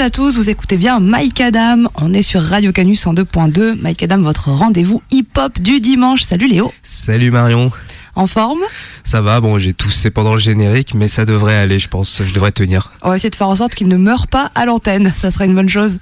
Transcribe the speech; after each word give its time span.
Bonjour 0.00 0.06
à 0.06 0.10
tous, 0.10 0.36
vous 0.38 0.48
écoutez 0.48 0.78
bien 0.78 0.98
Mike 0.98 1.42
Adam, 1.42 1.82
on 1.96 2.14
est 2.14 2.22
sur 2.22 2.42
Radio 2.42 2.72
Canus 2.72 3.06
en 3.06 3.12
2.2. 3.12 3.74
Mike 3.82 4.02
Adam, 4.02 4.22
votre 4.22 4.48
rendez-vous 4.48 5.02
hip-hop 5.10 5.60
du 5.60 5.80
dimanche. 5.80 6.22
Salut 6.22 6.48
Léo. 6.48 6.72
Salut 6.82 7.30
Marion. 7.30 7.70
En 8.14 8.26
forme? 8.26 8.60
Ça 9.04 9.20
va, 9.20 9.42
bon 9.42 9.58
j'ai 9.58 9.74
toussé 9.74 10.08
pendant 10.08 10.32
le 10.32 10.38
générique, 10.38 10.94
mais 10.94 11.06
ça 11.06 11.26
devrait 11.26 11.56
aller, 11.56 11.78
je 11.78 11.88
pense, 11.88 12.22
je 12.24 12.32
devrais 12.32 12.50
tenir. 12.50 12.92
On 13.02 13.10
va 13.10 13.16
essayer 13.16 13.28
de 13.28 13.34
faire 13.34 13.48
en 13.48 13.56
sorte 13.56 13.74
qu'il 13.74 13.88
ne 13.88 13.98
meure 13.98 14.26
pas 14.26 14.50
à 14.54 14.64
l'antenne, 14.64 15.12
ça 15.20 15.30
serait 15.30 15.44
une 15.44 15.54
bonne 15.54 15.68
chose. 15.68 15.98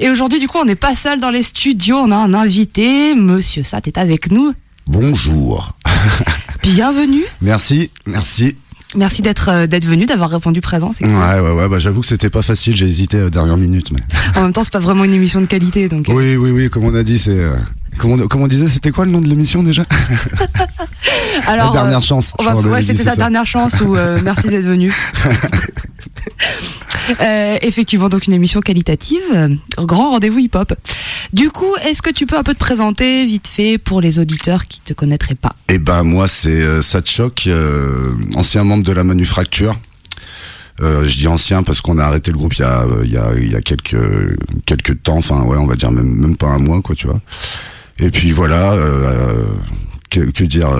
Et 0.00 0.10
aujourd'hui, 0.10 0.40
du 0.40 0.48
coup, 0.48 0.58
on 0.58 0.64
n'est 0.64 0.74
pas 0.74 0.96
seul 0.96 1.20
dans 1.20 1.30
les 1.30 1.44
studios, 1.44 1.98
on 1.98 2.10
a 2.10 2.16
un 2.16 2.34
invité, 2.34 3.14
Monsieur 3.14 3.62
Sat 3.62 3.82
est 3.86 3.98
avec 3.98 4.32
nous. 4.32 4.52
Bonjour. 4.88 5.76
Bienvenue. 6.64 7.22
Merci, 7.40 7.92
merci. 8.04 8.56
Merci 8.94 9.22
d'être 9.22 9.48
euh, 9.48 9.66
d'être 9.66 9.86
venu, 9.86 10.04
d'avoir 10.04 10.30
répondu 10.30 10.60
présent. 10.60 10.92
Ouais, 11.00 11.08
ouais, 11.40 11.52
ouais. 11.52 11.68
Bah, 11.68 11.78
j'avoue 11.78 12.00
que 12.02 12.06
c'était 12.06 12.30
pas 12.30 12.42
facile. 12.42 12.76
J'ai 12.76 12.86
hésité 12.86 13.18
à 13.18 13.24
la 13.24 13.30
dernière 13.30 13.56
minute, 13.56 13.90
mais. 13.92 14.00
En 14.36 14.42
même 14.44 14.52
temps, 14.52 14.64
c'est 14.64 14.72
pas 14.72 14.78
vraiment 14.80 15.04
une 15.04 15.14
émission 15.14 15.40
de 15.40 15.46
qualité, 15.46 15.88
donc. 15.88 16.08
euh, 16.08 16.12
Oui, 16.12 16.36
oui, 16.36 16.50
oui. 16.50 16.68
Comme 16.70 16.84
on 16.84 16.94
a 16.94 17.02
dit, 17.02 17.18
c'est. 17.18 17.30
euh, 17.38 17.54
Comme 17.98 18.12
on, 18.12 18.28
comme 18.28 18.42
on 18.42 18.48
disait, 18.48 18.68
c'était 18.68 18.90
quoi 18.90 19.04
le 19.06 19.10
nom 19.10 19.20
de 19.20 19.28
l'émission 19.28 19.62
déjà? 19.62 19.84
Alors, 21.46 21.68
La 21.74 21.80
dernière 21.80 21.98
euh, 21.98 22.02
chance. 22.02 22.32
on 22.38 22.42
va- 22.44 22.54
ouais, 22.54 22.82
c'était 22.82 23.02
sa 23.04 23.16
dernière 23.16 23.46
chance 23.46 23.80
ou 23.80 23.96
euh, 23.96 24.18
merci 24.22 24.48
d'être 24.48 24.64
venu. 24.66 24.92
Euh, 27.20 27.58
effectivement, 27.62 28.08
donc 28.08 28.26
une 28.26 28.32
émission 28.32 28.60
qualitative, 28.60 29.22
euh, 29.34 29.48
grand 29.76 30.12
rendez-vous 30.12 30.38
hip-hop. 30.38 30.72
Du 31.32 31.50
coup, 31.50 31.74
est-ce 31.84 32.00
que 32.00 32.10
tu 32.10 32.26
peux 32.26 32.38
un 32.38 32.44
peu 32.44 32.54
te 32.54 32.58
présenter 32.58 33.26
vite 33.26 33.48
fait 33.48 33.76
pour 33.78 34.00
les 34.00 34.18
auditeurs 34.18 34.66
qui 34.66 34.80
te 34.80 34.92
connaîtraient 34.92 35.34
pas? 35.34 35.56
Eh 35.68 35.78
ben 35.78 36.04
moi 36.04 36.28
c'est 36.28 36.62
euh, 36.62 36.80
Satchok, 36.80 37.48
euh, 37.48 38.12
ancien 38.36 38.62
membre 38.62 38.84
de 38.84 38.92
la 38.92 39.02
Manufacture. 39.02 39.76
Je 40.80 41.16
dis 41.16 41.28
ancien 41.28 41.62
parce 41.62 41.80
qu'on 41.80 41.98
a 41.98 42.04
arrêté 42.04 42.32
le 42.32 42.38
groupe 42.38 42.54
il 42.54 42.60
y 42.60 42.64
a 42.64 42.84
il 43.04 43.10
y 43.10 43.16
a, 43.16 43.32
il 43.36 43.62
quelques 43.62 43.96
quelques 44.66 45.00
temps, 45.02 45.18
enfin 45.18 45.42
ouais 45.42 45.56
on 45.56 45.66
va 45.66 45.76
dire 45.76 45.92
même 45.92 46.36
pas 46.36 46.48
un 46.48 46.58
mois 46.58 46.82
quoi 46.82 46.96
tu 46.96 47.06
vois. 47.06 47.20
Et 48.00 48.10
puis 48.10 48.32
voilà, 48.32 48.76
que, 50.10 50.44
dire, 50.44 50.70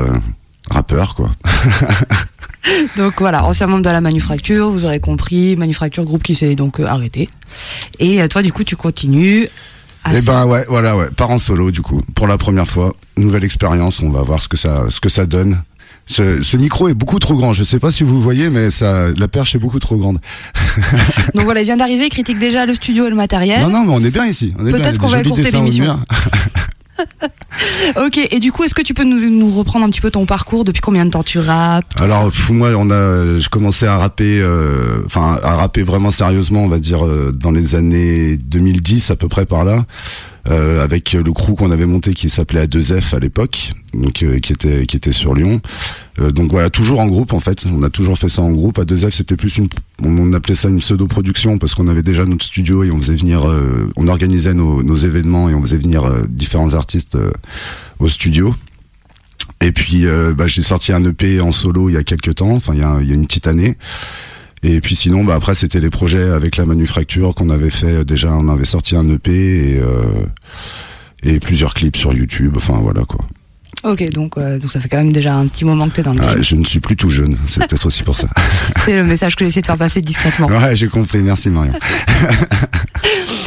rappeur 0.70 1.14
quoi. 1.14 1.30
Donc 2.96 3.14
voilà, 3.18 3.44
ancien 3.44 3.66
membre 3.66 3.82
de 3.82 3.90
la 3.90 4.00
Manufacture, 4.00 4.70
vous 4.70 4.84
aurez 4.86 5.00
compris, 5.00 5.56
Manufacture, 5.56 6.04
groupe 6.04 6.22
qui 6.22 6.34
s'est 6.36 6.54
donc 6.54 6.78
euh, 6.78 6.86
arrêté. 6.86 7.28
Et 7.98 8.22
euh, 8.22 8.28
toi, 8.28 8.40
du 8.42 8.52
coup, 8.52 8.62
tu 8.62 8.76
continues. 8.76 9.48
Eh 10.08 10.10
faire- 10.12 10.22
ben 10.22 10.46
ouais, 10.46 10.64
voilà 10.68 10.96
ouais, 10.96 11.10
part 11.16 11.30
en 11.30 11.38
solo 11.38 11.70
du 11.70 11.80
coup 11.80 12.02
pour 12.14 12.26
la 12.26 12.36
première 12.38 12.66
fois, 12.66 12.92
nouvelle 13.16 13.44
expérience, 13.44 14.00
on 14.02 14.10
va 14.10 14.22
voir 14.22 14.42
ce 14.42 14.48
que 14.48 14.56
ça 14.56 14.84
ce 14.90 15.00
que 15.00 15.08
ça 15.08 15.26
donne. 15.26 15.62
Ce, 16.06 16.40
ce 16.42 16.56
micro 16.56 16.88
est 16.88 16.94
beaucoup 16.94 17.20
trop 17.20 17.34
grand. 17.36 17.52
Je 17.52 17.62
sais 17.62 17.78
pas 17.78 17.92
si 17.92 18.02
vous 18.02 18.20
voyez, 18.20 18.50
mais 18.50 18.70
ça, 18.70 19.08
la 19.16 19.28
perche 19.28 19.54
est 19.54 19.58
beaucoup 19.60 19.78
trop 19.78 19.96
grande. 19.96 20.18
Donc 21.34 21.44
voilà, 21.44 21.60
il 21.60 21.64
vient 21.64 21.76
d'arriver, 21.76 22.06
il 22.06 22.10
critique 22.10 22.40
déjà 22.40 22.66
le 22.66 22.74
studio 22.74 23.06
et 23.06 23.10
le 23.10 23.14
matériel. 23.14 23.62
Non, 23.62 23.70
non, 23.70 23.84
mais 23.84 23.92
on 23.94 24.04
est 24.04 24.10
bien 24.10 24.26
ici. 24.26 24.52
Peut-être 24.58 24.98
qu'on 24.98 25.06
va 25.06 25.20
écourter 25.20 25.50
l'émission. 25.52 26.00
Ok, 27.96 28.18
et 28.30 28.38
du 28.40 28.52
coup, 28.52 28.64
est-ce 28.64 28.74
que 28.74 28.82
tu 28.82 28.94
peux 28.94 29.04
nous, 29.04 29.28
nous 29.30 29.50
reprendre 29.50 29.84
un 29.84 29.90
petit 29.90 30.00
peu 30.00 30.10
ton 30.10 30.26
parcours? 30.26 30.64
Depuis 30.64 30.80
combien 30.80 31.04
de 31.04 31.10
temps 31.10 31.22
tu 31.22 31.38
rappes 31.38 31.84
Alors, 32.00 32.30
moi, 32.50 32.70
on 32.76 32.90
a, 32.90 33.38
je 33.38 33.48
commençais 33.48 33.86
à 33.86 33.96
rapper, 33.96 34.40
euh, 34.40 35.02
enfin, 35.06 35.38
à 35.42 35.54
rapper 35.56 35.82
vraiment 35.82 36.10
sérieusement, 36.10 36.64
on 36.64 36.68
va 36.68 36.78
dire, 36.78 37.04
euh, 37.04 37.32
dans 37.32 37.50
les 37.50 37.74
années 37.74 38.36
2010 38.36 39.10
à 39.10 39.16
peu 39.16 39.28
près 39.28 39.46
par 39.46 39.64
là, 39.64 39.84
euh, 40.48 40.82
avec 40.82 41.12
le 41.12 41.32
crew 41.32 41.54
qu'on 41.54 41.70
avait 41.70 41.86
monté 41.86 42.14
qui 42.14 42.28
s'appelait 42.28 42.66
A2F 42.66 43.14
à 43.14 43.18
l'époque, 43.18 43.72
donc 43.94 44.22
euh, 44.22 44.38
qui 44.38 44.52
était 44.52 44.86
qui 44.86 44.96
était 44.96 45.12
sur 45.12 45.34
Lyon. 45.34 45.60
Euh, 46.20 46.30
donc 46.30 46.50
voilà, 46.50 46.70
toujours 46.70 47.00
en 47.00 47.06
groupe 47.06 47.32
en 47.32 47.40
fait. 47.40 47.64
On 47.72 47.82
a 47.82 47.90
toujours 47.90 48.18
fait 48.18 48.28
ça 48.28 48.42
en 48.42 48.50
groupe. 48.50 48.78
A2F, 48.78 49.10
c'était 49.10 49.36
plus 49.36 49.56
une, 49.58 49.68
on, 50.04 50.32
appelait 50.32 50.54
ça 50.54 50.68
une 50.68 50.78
pseudo-production 50.78 51.58
parce 51.58 51.74
qu'on 51.74 51.88
avait 51.88 52.02
déjà 52.02 52.24
notre 52.24 52.44
studio 52.44 52.84
et 52.84 52.90
on 52.90 52.98
faisait 52.98 53.14
venir, 53.14 53.48
euh, 53.48 53.90
on 53.96 54.08
organisait 54.08 54.54
nos, 54.54 54.82
nos 54.82 54.96
événements 54.96 55.48
et 55.48 55.54
on 55.54 55.62
faisait 55.62 55.78
venir 55.78 56.04
euh, 56.04 56.22
différents 56.28 56.74
artistes 56.74 57.14
euh, 57.14 57.30
au 57.98 58.08
studio. 58.08 58.54
Et 59.60 59.70
puis 59.70 60.06
bah, 60.36 60.48
j'ai 60.48 60.62
sorti 60.62 60.92
un 60.92 61.04
EP 61.04 61.40
en 61.40 61.52
solo 61.52 61.88
il 61.88 61.92
y 61.92 61.96
a 61.96 62.02
quelques 62.02 62.34
temps, 62.36 62.50
enfin 62.50 62.74
il 62.74 62.80
y 62.80 62.82
a, 62.82 62.98
il 63.00 63.08
y 63.08 63.12
a 63.12 63.14
une 63.14 63.26
petite 63.26 63.46
année. 63.46 63.76
Et 64.62 64.80
puis 64.80 64.94
sinon, 64.94 65.24
bah 65.24 65.34
après 65.34 65.54
c'était 65.54 65.80
les 65.80 65.90
projets 65.90 66.24
avec 66.30 66.56
la 66.56 66.66
manufacture 66.66 67.34
qu'on 67.34 67.50
avait 67.50 67.70
fait. 67.70 68.04
Déjà, 68.04 68.32
on 68.32 68.48
avait 68.48 68.64
sorti 68.64 68.96
un 68.96 69.08
EP 69.08 69.30
et 69.32 69.80
euh, 69.80 70.26
et 71.24 71.40
plusieurs 71.40 71.74
clips 71.74 71.96
sur 71.96 72.12
YouTube. 72.12 72.54
Enfin 72.56 72.78
voilà 72.80 73.04
quoi. 73.04 73.24
Ok, 73.84 74.08
donc, 74.10 74.38
euh, 74.38 74.58
donc 74.58 74.70
ça 74.70 74.78
fait 74.80 74.88
quand 74.88 74.98
même 74.98 75.12
déjà 75.12 75.34
un 75.34 75.46
petit 75.48 75.64
moment 75.64 75.88
que 75.88 75.94
t'es 75.96 76.02
dans 76.02 76.12
le 76.12 76.20
Ah, 76.22 76.34
je 76.40 76.54
ne 76.56 76.64
suis 76.64 76.78
plus 76.80 76.96
tout 76.96 77.10
jeune. 77.10 77.36
C'est 77.46 77.66
peut-être 77.66 77.84
aussi 77.86 78.02
pour 78.04 78.18
ça. 78.18 78.28
C'est 78.84 78.94
le 78.94 79.04
message 79.04 79.34
que 79.36 79.44
j'essaie 79.44 79.60
de 79.60 79.66
faire 79.66 79.76
passer 79.76 80.00
discrètement. 80.02 80.46
Ouais, 80.46 80.76
j'ai 80.76 80.88
compris. 80.88 81.18
Merci 81.18 81.50
Marion. 81.50 81.72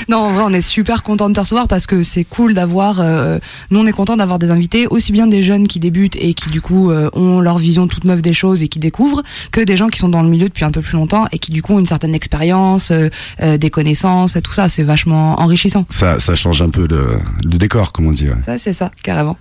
Non, 0.08 0.18
en 0.18 0.34
vrai, 0.34 0.44
on 0.46 0.54
est 0.54 0.62
super 0.62 1.02
content 1.02 1.30
de 1.30 1.34
te 1.34 1.40
recevoir 1.40 1.68
parce 1.68 1.88
que 1.88 2.04
c'est 2.04 2.26
cool 2.26 2.54
d'avoir. 2.54 3.00
euh, 3.00 3.40
nous, 3.72 3.80
on 3.80 3.88
est 3.88 3.92
content 3.92 4.16
d'avoir 4.16 4.38
des 4.38 4.52
invités, 4.52 4.86
aussi 4.86 5.12
bien 5.12 5.26
des 5.26 5.42
jeunes 5.42 5.68
qui 5.68 5.80
débutent 5.80 6.16
et 6.18 6.36
qui 6.36 6.50
du 6.52 6.62
coup 6.62 6.92
euh, 6.92 7.10
ont 7.14 7.40
leur 7.40 7.58
vision 7.58 7.88
toute 7.88 8.04
neuve 8.04 8.22
des 8.22 8.34
choses 8.34 8.62
et 8.62 8.68
qui 8.68 8.78
découvrent, 8.78 9.24
que 9.52 9.62
des 9.62 9.76
gens 9.76 9.88
qui 9.88 9.98
sont 9.98 10.10
dans 10.10 10.22
le 10.22 10.30
milieu 10.30 10.48
depuis 10.48 10.64
un 10.64 10.70
peu 10.70 10.82
plus 10.82 10.94
longtemps 10.96 11.26
et 11.32 11.40
qui 11.40 11.52
du 11.52 11.64
coup 11.64 11.74
ont 11.74 11.80
une 11.80 11.88
certaine 11.88 12.14
expérience, 12.14 12.92
euh, 12.92 13.10
euh, 13.42 13.58
des 13.58 13.72
connaissances 13.72 14.36
et 14.36 14.44
tout 14.44 14.52
ça. 14.52 14.70
C'est 14.70 14.84
vachement 14.84 15.42
enrichissant. 15.42 15.88
Ça, 15.90 16.20
ça 16.20 16.36
change 16.36 16.62
un 16.62 16.70
peu 16.70 16.86
le, 16.88 17.18
le 17.44 17.58
décor, 17.58 17.92
comme 17.92 18.06
on 18.06 18.12
dit. 18.12 18.30
ouais. 18.30 18.36
Ça, 18.46 18.60
c'est 18.60 18.74
ça, 18.74 18.92
carrément. 19.02 19.38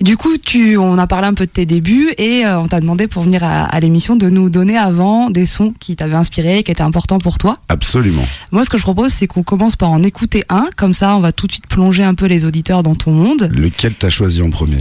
Du 0.00 0.16
coup, 0.16 0.33
tu, 0.42 0.76
on 0.76 0.98
a 0.98 1.06
parlé 1.06 1.26
un 1.26 1.34
peu 1.34 1.46
de 1.46 1.50
tes 1.50 1.66
débuts 1.66 2.10
et 2.18 2.44
euh, 2.46 2.58
on 2.58 2.68
t'a 2.68 2.80
demandé 2.80 3.06
pour 3.06 3.22
venir 3.22 3.42
à, 3.44 3.64
à 3.64 3.80
l'émission 3.80 4.16
de 4.16 4.28
nous 4.28 4.50
donner 4.50 4.76
avant 4.76 5.30
des 5.30 5.46
sons 5.46 5.74
qui 5.78 5.96
t'avaient 5.96 6.14
inspiré, 6.16 6.62
qui 6.62 6.70
étaient 6.72 6.82
importants 6.82 7.18
pour 7.18 7.38
toi. 7.38 7.56
Absolument. 7.68 8.24
Moi, 8.52 8.64
ce 8.64 8.70
que 8.70 8.78
je 8.78 8.82
propose, 8.82 9.12
c'est 9.12 9.26
qu'on 9.26 9.42
commence 9.42 9.76
par 9.76 9.90
en 9.90 10.02
écouter 10.02 10.44
un, 10.48 10.68
comme 10.76 10.94
ça, 10.94 11.16
on 11.16 11.20
va 11.20 11.32
tout 11.32 11.46
de 11.46 11.52
suite 11.52 11.66
plonger 11.66 12.02
un 12.04 12.14
peu 12.14 12.26
les 12.26 12.44
auditeurs 12.44 12.82
dans 12.82 12.94
ton 12.94 13.12
monde. 13.12 13.48
Lequel 13.52 13.94
t'as 13.94 14.10
choisi 14.10 14.42
en 14.42 14.50
premier? 14.50 14.78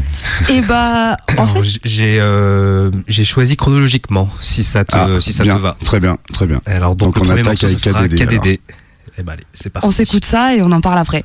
Et 0.49 0.61
bah, 0.61 1.17
en 1.29 1.33
Alors, 1.33 1.49
fait, 1.57 1.79
j'ai 1.83 2.17
euh, 2.19 2.91
j'ai 3.07 3.23
choisi 3.23 3.55
chronologiquement, 3.55 4.29
si 4.39 4.63
ça 4.63 4.83
te, 4.85 4.95
Ah, 4.95 5.07
si 5.21 5.33
ça 5.33 5.43
bien, 5.43 5.57
te 5.57 5.61
va. 5.61 5.77
Très 5.83 5.99
bien, 5.99 6.17
très 6.33 6.45
bien. 6.45 6.61
Alors 6.65 6.95
donc, 6.95 7.17
on 7.19 7.29
attaque 7.29 7.45
morceau, 7.61 7.65
avec 7.95 8.11
KDD. 8.15 8.27
KDD. 8.27 8.59
Eh 9.19 9.21
ben 9.21 9.33
allez, 9.33 9.43
c'est 9.53 9.69
parti. 9.69 9.87
on 9.87 9.91
s'écoute 9.91 10.25
ça 10.25 10.55
et 10.55 10.61
on 10.63 10.71
en 10.71 10.81
parle 10.81 10.97
après. 10.97 11.23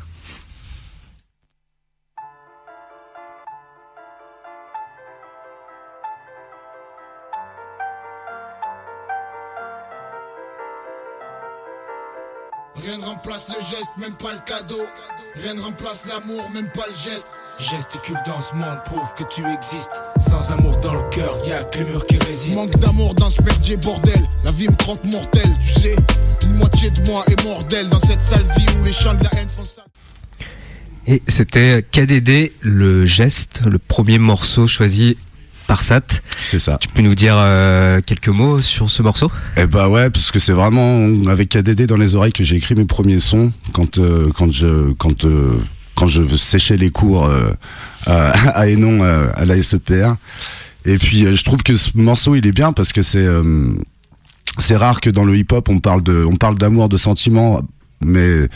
Rien 15.43 15.55
ne 15.55 15.61
remplace 15.61 16.03
l'amour, 16.09 16.51
même 16.51 16.69
pas 16.75 16.85
le 16.89 16.95
geste. 16.95 17.27
Gesticule 17.59 18.19
dans 18.27 18.41
ce 18.41 18.55
monde, 18.55 18.79
prouve 18.85 19.15
que 19.17 19.25
tu 19.33 19.43
existes. 19.47 19.91
Sans 20.29 20.51
amour 20.53 20.77
dans 20.79 20.95
le 20.95 21.09
cœur, 21.11 21.37
y'a 21.47 21.65
que 21.65 21.79
les 21.79 21.85
murs 21.85 22.07
qui 22.07 22.19
résistent. 22.19 22.55
Manque 22.55 22.77
d'amour 22.79 23.15
dans 23.15 23.31
ce 23.31 23.41
merdier 23.43 23.77
bordel. 23.77 24.29
La 24.45 24.51
vie 24.51 24.69
me 24.69 24.77
croque 24.77 25.05
mortelle, 25.05 25.51
tu 25.61 25.81
sais. 25.81 25.97
Une 26.45 26.55
moitié 26.55 26.91
de 26.91 27.09
moi 27.11 27.25
est 27.29 27.45
mortelle 27.45 27.89
dans 27.89 28.01
cette 28.01 28.23
sale 28.23 28.45
vie 28.57 28.67
où 28.81 28.85
les 28.85 28.93
chants 28.93 29.15
de 29.15 29.25
la 29.25 29.31
haine 29.35 29.49
font 29.49 29.65
ça. 29.65 29.85
Et 31.07 31.23
c'était 31.27 31.83
KDD, 31.83 32.53
le 32.61 33.07
geste, 33.07 33.63
le 33.65 33.79
premier 33.79 34.19
morceau 34.19 34.67
choisi 34.67 35.17
par 35.69 35.83
Sat. 35.83 36.23
C'est 36.43 36.59
ça. 36.59 36.79
Tu 36.81 36.89
peux 36.89 37.03
nous 37.03 37.15
dire 37.15 37.35
euh, 37.37 38.01
quelques 38.05 38.29
mots 38.31 38.61
sur 38.61 38.91
ce 38.91 39.03
morceau? 39.03 39.31
Eh 39.57 39.67
bah 39.67 39.89
ouais, 39.89 40.11
parce 40.11 40.33
que 40.33 40.41
c'est 40.41 40.53
vraiment 40.53 41.07
avec 41.29 41.51
KDD 41.51 41.83
dans 41.87 41.97
les 41.97 42.17
oreilles 42.17 42.33
que 42.33 42.43
j'ai 42.43 42.57
écrit 42.57 42.75
mes 42.75 42.87
premiers 42.87 43.21
sons 43.21 43.53
quand 43.73 43.99
euh, 43.99 44.31
quand 44.35 44.51
je 44.53 44.93
quand 44.95 45.25
euh, 45.25 45.59
quand 45.95 46.07
je 46.07 46.27
séchais 46.37 46.77
les 46.77 46.91
cours 46.91 47.27
euh, 47.27 47.53
à, 48.07 48.31
à 48.59 48.67
Hénon 48.67 49.03
euh, 49.03 49.29
à 49.37 49.45
la 49.45 49.63
SEPR. 49.63 50.15
Et 50.85 50.97
puis 50.97 51.27
euh, 51.27 51.35
je 51.35 51.45
trouve 51.45 51.63
que 51.63 51.77
ce 51.77 51.91
morceau 51.95 52.35
il 52.35 52.47
est 52.47 52.53
bien 52.53 52.73
parce 52.73 52.93
que 52.93 53.03
c'est 53.03 53.25
euh, 53.25 53.73
c'est 54.59 54.77
rare 54.77 55.01
que 55.01 55.11
dans 55.11 55.25
le 55.25 55.37
hip-hop 55.37 55.69
on 55.69 55.81
parle 55.81 56.03
de 56.03 56.25
on 56.25 56.37
parle 56.37 56.57
d'amour, 56.57 56.89
de 56.89 56.97
sentiments, 56.97 57.61
mais 58.03 58.49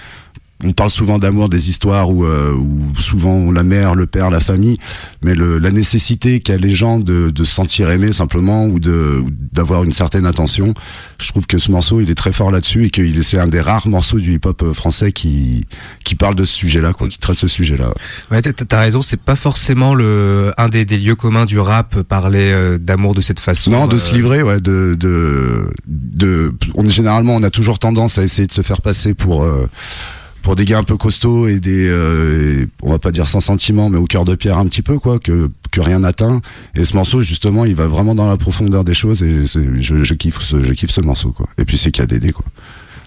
on 0.64 0.72
parle 0.72 0.90
souvent 0.90 1.18
d'amour, 1.18 1.48
des 1.48 1.68
histoires 1.70 2.10
où, 2.10 2.24
euh, 2.24 2.52
où 2.54 2.92
souvent 3.00 3.50
la 3.50 3.62
mère, 3.64 3.94
le 3.94 4.06
père, 4.06 4.30
la 4.30 4.40
famille, 4.40 4.78
mais 5.22 5.34
le, 5.34 5.58
la 5.58 5.70
nécessité 5.70 6.40
qu'a 6.40 6.56
les 6.56 6.70
gens 6.70 6.98
de, 7.00 7.30
de 7.30 7.44
se 7.44 7.52
sentir 7.52 7.90
aimés 7.90 8.12
simplement 8.12 8.66
ou 8.66 8.78
d'avoir 8.80 9.84
une 9.84 9.92
certaine 9.92 10.26
attention. 10.26 10.74
Je 11.20 11.28
trouve 11.28 11.46
que 11.46 11.58
ce 11.58 11.70
morceau 11.70 12.00
il 12.00 12.10
est 12.10 12.14
très 12.14 12.32
fort 12.32 12.50
là-dessus 12.50 12.86
et 12.86 12.90
que 12.90 13.02
il- 13.02 13.22
c'est 13.24 13.38
un 13.38 13.48
des 13.48 13.60
rares 13.60 13.88
morceaux 13.88 14.18
du 14.18 14.34
hip-hop 14.34 14.62
euh, 14.62 14.72
français 14.72 15.12
qui 15.12 15.64
qui 16.04 16.14
parle 16.14 16.34
de 16.34 16.44
ce 16.44 16.54
sujet-là, 16.54 16.92
quoi, 16.92 17.08
qui 17.08 17.18
traite 17.18 17.36
ce 17.38 17.48
sujet-là. 17.48 17.90
Ouais, 18.30 18.42
t'as- 18.42 18.78
raison, 18.80 19.02
c'est 19.02 19.20
pas 19.20 19.36
forcément 19.36 19.94
le 19.94 20.52
un 20.58 20.68
des, 20.68 20.84
des 20.84 20.98
lieux 20.98 21.14
communs 21.14 21.44
du 21.44 21.58
rap 21.58 22.02
parler 22.02 22.50
euh, 22.52 22.78
d'amour 22.78 23.14
de 23.14 23.20
cette 23.20 23.40
façon. 23.40 23.70
Non, 23.70 23.86
de 23.86 23.96
euh, 23.96 23.98
se 23.98 24.12
livrer, 24.14 24.42
ouais, 24.42 24.60
de, 24.60 24.96
de, 24.98 25.68
de, 25.86 26.52
on 26.74 26.86
généralement, 26.88 27.34
on 27.36 27.42
a 27.42 27.50
toujours 27.50 27.78
tendance 27.78 28.18
à 28.18 28.22
essayer 28.22 28.46
de 28.46 28.52
se 28.52 28.62
faire 28.62 28.82
passer 28.82 29.14
pour, 29.14 29.42
euh, 29.44 29.68
pour 30.42 30.56
des 30.56 30.64
gars 30.64 30.78
un 30.78 30.82
peu 30.82 30.96
costauds 30.96 31.46
et 31.48 31.60
des, 31.60 31.86
euh, 31.88 32.66
on 32.82 32.90
va 32.90 32.98
pas 32.98 33.12
dire 33.12 33.28
sans 33.28 33.40
sentiment, 33.40 33.88
mais 33.88 33.98
au 33.98 34.04
cœur 34.04 34.24
de 34.24 34.34
pierre 34.34 34.58
un 34.58 34.66
petit 34.66 34.82
peu, 34.82 34.98
quoi, 34.98 35.18
que, 35.18 35.50
que 35.70 35.80
rien 35.80 36.00
n'atteint. 36.00 36.40
Et 36.76 36.84
ce 36.84 36.94
morceau, 36.94 37.22
justement, 37.22 37.64
il 37.64 37.74
va 37.74 37.86
vraiment 37.86 38.14
dans 38.14 38.28
la 38.28 38.36
profondeur 38.36 38.84
des 38.84 38.94
choses 38.94 39.22
et 39.22 39.44
je, 39.44 40.02
je 40.02 40.14
kiffe 40.14 40.40
ce, 40.40 40.62
je 40.62 40.72
kiffe 40.72 40.90
ce 40.90 41.00
morceau, 41.00 41.30
quoi. 41.30 41.48
Et 41.58 41.64
puis 41.64 41.78
c'est 41.78 41.90
KDD, 41.90 42.32
quoi. 42.32 42.44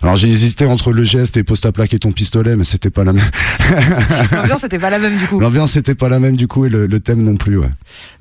Alors 0.04 0.16
j'ai 0.16 0.28
hésité 0.28 0.66
entre 0.66 0.92
le 0.92 1.04
geste 1.04 1.38
et 1.38 1.44
poste 1.44 1.66
à 1.66 1.72
plaquer 1.72 1.98
ton 2.00 2.12
pistolet, 2.12 2.56
mais 2.56 2.64
c'était 2.64 2.90
pas 2.90 3.04
la 3.04 3.14
même. 3.14 3.24
L'ambiance 4.32 4.64
n'était 4.64 4.78
pas 4.80 4.90
la 4.90 5.00
même 5.00 5.18
du 5.18 5.28
coup. 5.28 5.40
L'ambiance 5.40 5.76
était 5.78 5.96
pas 5.96 6.10
la 6.10 6.20
même 6.20 6.36
du 6.38 6.48
coup 6.48 6.66
et 6.66 6.70
le, 6.70 6.86
le 6.86 7.00
thème 7.00 7.24
non 7.24 7.36
plus. 7.38 7.58
Ouais. 7.58 7.70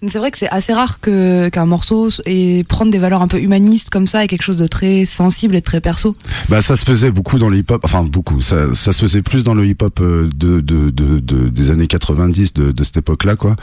C'est 0.09 0.19
vrai 0.19 0.31
que 0.31 0.38
c'est 0.38 0.49
assez 0.49 0.73
rare 0.73 1.00
que 1.00 1.49
qu'un 1.50 1.67
morceau 1.67 2.09
et 2.26 2.65
prendre 2.65 2.91
des 2.91 2.99
valeurs 2.99 3.23
un 3.23 3.29
peu 3.29 3.38
humanistes 3.41 3.91
comme 3.91 4.06
ça 4.06 4.25
et 4.25 4.26
quelque 4.29 4.43
chose 4.43 4.56
de 4.56 4.67
très 4.67 5.05
sensible 5.05 5.56
et 5.56 5.61
de 5.61 5.65
très 5.65 5.81
perso. 5.81 6.17
Bah 6.49 6.62
ça 6.62 6.76
se 6.76 6.85
faisait 6.85 7.11
beaucoup 7.11 7.38
dans 7.38 7.49
le 7.49 7.59
hip-hop, 7.59 7.82
enfin 7.85 8.03
beaucoup. 8.03 8.41
Ça, 8.41 8.75
ça 8.75 8.93
se 8.93 9.00
faisait 9.00 9.23
plus 9.23 9.44
dans 9.44 9.55
le 9.55 9.67
hip-hop 9.67 9.99
euh, 10.00 10.29
de, 10.35 10.61
de, 10.61 10.91
de, 10.91 11.19
de- 11.20 11.49
des 11.49 11.70
années 11.70 11.87
90 11.87 12.55
de, 12.55 12.73
de 12.73 12.82
cette 12.85 12.97
époque-là 12.99 13.37
quoi. 13.37 13.56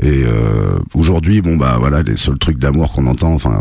Et 0.00 0.22
euh, 0.24 0.78
aujourd'hui 0.94 1.40
bon 1.42 1.56
bah 1.56 1.76
voilà 1.80 2.02
les 2.02 2.16
seuls 2.16 2.38
trucs 2.38 2.58
d'amour 2.58 2.92
qu'on 2.92 3.06
entend, 3.06 3.32
enfin 3.32 3.58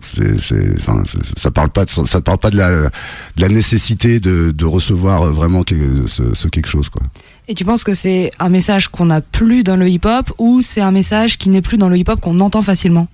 c'est, 0.00 0.40
c'est, 0.40 0.74
enfin, 0.78 1.02
ça 1.36 1.50
parle 1.50 1.70
pas 1.70 1.84
de, 1.84 1.90
ça 1.90 2.20
parle 2.20 2.38
pas 2.38 2.50
de 2.50 2.56
la, 2.56 2.70
de 2.82 2.90
la 3.38 3.48
nécessité 3.48 4.20
de, 4.20 4.52
de 4.52 4.64
recevoir 4.64 5.26
vraiment 5.32 5.64
que- 5.64 6.06
ce, 6.06 6.34
ce 6.34 6.48
quelque 6.48 6.68
chose 6.68 6.88
quoi. 6.88 7.02
Et 7.48 7.54
tu 7.54 7.64
penses 7.64 7.82
que 7.82 7.94
c'est 7.94 8.30
un 8.38 8.48
message 8.50 8.88
qu'on 8.88 9.06
n'a 9.06 9.20
plus 9.20 9.64
dans 9.64 9.76
le 9.76 9.88
hip-hop 9.88 10.32
ou 10.38 10.60
c'est 10.62 10.82
un 10.82 10.90
message 10.90 11.38
qui 11.38 11.48
n'est 11.48 11.62
plus 11.62 11.78
dans 11.78 11.88
le 11.88 11.96
hip-hop 11.96 12.20
qu'on 12.20 12.40
entend 12.40 12.62
facilement? 12.62 13.08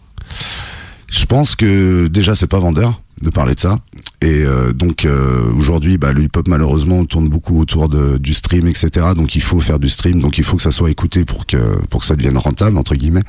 Je 1.11 1.25
pense 1.27 1.55
que 1.55 2.09
déjà 2.09 2.35
c'est 2.35 2.49
pas 2.49 2.59
vendeur 2.59 3.01
de 3.23 3.31
parler 3.31 3.55
de 3.55 3.61
ça. 3.61 3.79
Et 4.21 4.43
euh, 4.43 4.73
donc 4.73 5.05
euh, 5.05 5.51
aujourd'hui 5.57 5.99
bah, 5.99 6.13
le 6.13 6.23
hip 6.25 6.31
hop 6.37 6.49
malheureusement 6.49 7.05
tourne 7.05 7.29
beaucoup 7.29 7.61
autour 7.61 7.89
de, 7.89 8.19
du 8.19 8.35
stream 8.35 8.67
etc 8.67 9.09
donc 9.15 9.37
il 9.37 9.43
faut 9.43 9.61
faire 9.61 9.79
du 9.79 9.89
stream. 9.89 10.21
Donc 10.21 10.39
il 10.39 10.45
faut 10.45 10.57
que 10.57 10.63
ça 10.63 10.71
soit 10.73 10.91
écouté 10.91 11.25
pour 11.25 11.47
que 11.47 11.57
pour 11.87 12.01
que 12.01 12.07
ça 12.07 12.17
devienne 12.17 12.37
rentable 12.39 12.77
entre 12.77 12.95
guillemets. 12.97 13.23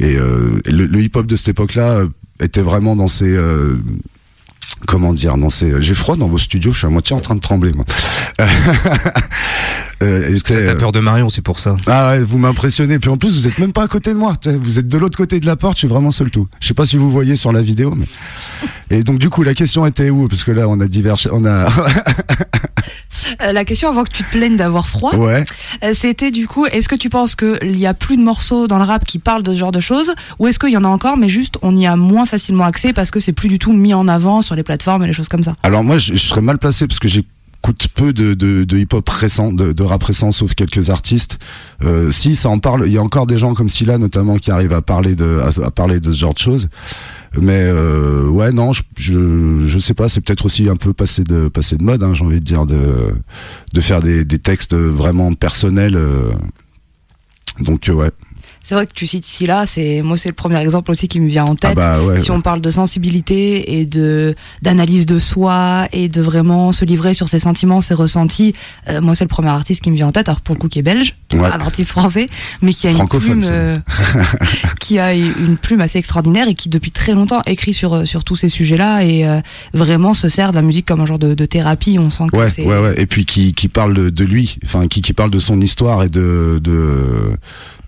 Et 0.00 0.16
euh, 0.16 0.60
le, 0.66 0.86
le 0.86 1.00
hip 1.02 1.12
hop 1.14 1.26
de 1.26 1.36
cette 1.36 1.48
époque 1.48 1.74
là 1.76 2.02
était 2.40 2.62
vraiment 2.62 2.96
dans 2.96 3.06
ces 3.06 3.30
euh, 3.30 3.76
comment 4.86 5.12
dire 5.12 5.36
dans 5.36 5.50
ces 5.50 5.80
j'ai 5.80 5.94
froid 5.94 6.16
dans 6.16 6.28
vos 6.28 6.38
studios 6.38 6.72
je 6.72 6.78
suis 6.78 6.86
à 6.86 6.90
moitié 6.90 7.14
en 7.14 7.20
train 7.20 7.34
de 7.34 7.40
trembler 7.40 7.72
moi 7.72 7.84
Euh, 10.02 10.38
T'as 10.44 10.54
euh, 10.54 10.74
peur 10.74 10.92
de 10.92 11.00
Marion, 11.00 11.30
c'est 11.30 11.40
pour 11.40 11.58
ça. 11.58 11.76
ah 11.86 12.10
ouais, 12.10 12.18
vous 12.18 12.36
m'impressionnez. 12.36 12.98
Puis 12.98 13.10
en 13.10 13.16
plus, 13.16 13.30
vous 13.30 13.46
êtes 13.46 13.58
même 13.58 13.72
pas 13.72 13.84
à 13.84 13.88
côté 13.88 14.12
de 14.12 14.18
moi. 14.18 14.34
Vous 14.44 14.78
êtes 14.78 14.88
de 14.88 14.98
l'autre 14.98 15.16
côté 15.16 15.40
de 15.40 15.46
la 15.46 15.56
porte. 15.56 15.74
Je 15.74 15.80
suis 15.80 15.88
vraiment 15.88 16.10
seul 16.10 16.30
tout. 16.30 16.46
Je 16.60 16.66
sais 16.66 16.74
pas 16.74 16.84
si 16.84 16.96
vous 16.96 17.10
voyez 17.10 17.36
sur 17.36 17.52
la 17.52 17.62
vidéo, 17.62 17.94
mais. 17.96 18.06
Et 18.90 19.02
donc 19.02 19.18
du 19.18 19.30
coup, 19.30 19.42
la 19.42 19.54
question 19.54 19.86
était 19.86 20.10
où? 20.10 20.28
Parce 20.28 20.44
que 20.44 20.50
là, 20.50 20.68
on 20.68 20.80
a 20.80 20.86
divers, 20.86 21.16
on 21.32 21.44
a. 21.44 21.68
Euh, 23.40 23.52
La 23.52 23.64
question 23.64 23.88
avant 23.88 24.04
que 24.04 24.10
tu 24.10 24.22
te 24.24 24.30
plaignes 24.30 24.56
d'avoir 24.56 24.88
froid, 24.88 25.14
ouais. 25.16 25.44
euh, 25.82 25.92
c'était 25.94 26.30
du 26.30 26.46
coup, 26.46 26.66
est-ce 26.66 26.88
que 26.88 26.94
tu 26.94 27.08
penses 27.10 27.34
qu'il 27.36 27.76
y 27.78 27.86
a 27.86 27.94
plus 27.94 28.16
de 28.16 28.22
morceaux 28.22 28.66
dans 28.66 28.78
le 28.78 28.84
rap 28.84 29.04
qui 29.04 29.18
parlent 29.18 29.42
de 29.42 29.52
ce 29.52 29.58
genre 29.58 29.72
de 29.72 29.80
choses 29.80 30.14
ou 30.38 30.46
est-ce 30.46 30.58
qu'il 30.58 30.70
y 30.70 30.76
en 30.76 30.84
a 30.84 30.88
encore 30.88 31.16
mais 31.16 31.28
juste 31.28 31.56
on 31.62 31.76
y 31.76 31.86
a 31.86 31.96
moins 31.96 32.26
facilement 32.26 32.64
accès 32.64 32.92
parce 32.92 33.10
que 33.10 33.20
c'est 33.20 33.32
plus 33.32 33.48
du 33.48 33.58
tout 33.58 33.72
mis 33.72 33.94
en 33.94 34.08
avant 34.08 34.42
sur 34.42 34.54
les 34.54 34.62
plateformes 34.62 35.04
et 35.04 35.06
les 35.06 35.12
choses 35.12 35.28
comme 35.28 35.42
ça? 35.42 35.54
Alors 35.62 35.84
moi, 35.84 35.98
je, 35.98 36.14
je 36.14 36.18
serais 36.18 36.40
mal 36.40 36.58
placé 36.58 36.86
parce 36.86 36.98
que 36.98 37.08
j'écoute 37.08 37.88
peu 37.94 38.12
de, 38.12 38.34
de, 38.34 38.64
de 38.64 38.78
hip-hop 38.78 39.08
récent, 39.08 39.50
de, 39.52 39.72
de 39.72 39.82
rap 39.82 40.02
récent, 40.02 40.30
sauf 40.32 40.54
quelques 40.54 40.90
artistes. 40.90 41.38
Euh, 41.82 42.10
si 42.10 42.34
ça 42.36 42.50
en 42.50 42.58
parle, 42.58 42.84
il 42.86 42.92
y 42.92 42.98
a 42.98 43.02
encore 43.02 43.26
des 43.26 43.38
gens 43.38 43.54
comme 43.54 43.70
Silla 43.70 43.96
notamment 43.96 44.36
qui 44.36 44.50
arrivent 44.50 44.74
à 44.74 44.82
parler 44.82 45.14
de, 45.14 45.40
à, 45.42 45.64
à 45.66 45.70
parler 45.70 45.98
de 45.98 46.12
ce 46.12 46.18
genre 46.18 46.34
de 46.34 46.38
choses. 46.38 46.68
Mais 47.40 47.62
euh, 47.66 48.26
ouais, 48.28 48.52
non, 48.52 48.72
je, 48.72 48.82
je, 48.96 49.58
je 49.66 49.78
sais 49.78 49.94
pas. 49.94 50.08
C'est 50.08 50.20
peut-être 50.20 50.44
aussi 50.46 50.68
un 50.68 50.76
peu 50.76 50.92
passé 50.92 51.24
de, 51.24 51.48
passé 51.48 51.76
de 51.76 51.82
mode. 51.82 52.02
Hein, 52.02 52.12
J'ai 52.14 52.24
envie 52.24 52.40
de 52.40 52.44
dire 52.44 52.66
de, 52.66 53.14
de 53.72 53.80
faire 53.80 54.00
des, 54.00 54.24
des 54.24 54.38
textes 54.38 54.74
vraiment 54.74 55.32
personnels. 55.34 55.96
euh. 55.96 56.32
donc 57.60 57.88
euh, 57.88 57.92
ouais. 57.92 58.10
C'est 58.66 58.74
vrai 58.74 58.86
que 58.86 58.92
tu 58.94 59.06
cites 59.06 59.26
Scylla, 59.26 59.66
c'est 59.66 60.00
moi 60.00 60.16
c'est 60.16 60.30
le 60.30 60.34
premier 60.34 60.58
exemple 60.58 60.90
aussi 60.90 61.06
qui 61.06 61.20
me 61.20 61.28
vient 61.28 61.44
en 61.44 61.54
tête. 61.54 61.72
Ah 61.76 61.98
bah 61.98 62.02
ouais. 62.02 62.18
si 62.18 62.30
on 62.30 62.40
parle 62.40 62.62
de 62.62 62.70
sensibilité 62.70 63.78
et 63.78 63.84
de 63.84 64.34
d'analyse 64.62 65.04
de 65.04 65.18
soi 65.18 65.86
et 65.92 66.08
de 66.08 66.22
vraiment 66.22 66.72
se 66.72 66.86
livrer 66.86 67.12
sur 67.12 67.28
ses 67.28 67.38
sentiments, 67.40 67.82
ses 67.82 67.92
ressentis, 67.92 68.54
euh, 68.88 69.02
moi 69.02 69.14
c'est 69.14 69.24
le 69.24 69.28
premier 69.28 69.50
artiste 69.50 69.82
qui 69.82 69.90
me 69.90 69.96
vient 69.96 70.06
en 70.06 70.12
tête. 70.12 70.28
Alors 70.30 70.40
pour 70.40 70.54
le 70.54 70.60
coup 70.60 70.68
qui 70.68 70.78
est 70.78 70.82
belge, 70.82 71.14
qui 71.28 71.36
Ouais. 71.36 71.48
un 71.48 71.60
artiste 71.60 71.90
français, 71.90 72.26
mais 72.62 72.72
qui 72.72 72.86
a 72.86 72.90
une 72.92 73.06
plume, 73.06 73.42
euh, 73.44 73.76
qui 74.80 74.98
a 74.98 75.12
une 75.12 75.56
plume 75.56 75.80
assez 75.80 75.98
extraordinaire 75.98 76.48
et 76.48 76.54
qui 76.54 76.68
depuis 76.68 76.90
très 76.90 77.12
longtemps 77.12 77.42
écrit 77.46 77.72
sur 77.74 77.92
euh, 77.94 78.04
sur 78.04 78.24
tous 78.24 78.36
ces 78.36 78.48
sujets-là 78.48 79.04
et 79.04 79.26
euh, 79.26 79.40
vraiment 79.74 80.14
se 80.14 80.28
sert 80.28 80.50
de 80.52 80.56
la 80.56 80.62
musique 80.62 80.86
comme 80.86 81.00
un 81.00 81.06
genre 81.06 81.18
de, 81.18 81.34
de 81.34 81.44
thérapie. 81.44 81.98
On 81.98 82.08
sent 82.08 82.24
que 82.32 82.48
c'est 82.48 82.64
ouais, 82.64 82.78
ouais. 82.78 82.94
Et 82.96 83.06
puis 83.06 83.26
qui, 83.26 83.52
qui 83.52 83.68
parle 83.68 83.92
de, 83.94 84.10
de 84.10 84.24
lui, 84.24 84.56
enfin 84.64 84.86
qui, 84.88 85.02
qui 85.02 85.12
parle 85.12 85.30
de 85.30 85.38
son 85.38 85.60
histoire 85.60 86.02
et 86.02 86.08
de 86.08 86.60
de 86.62 87.36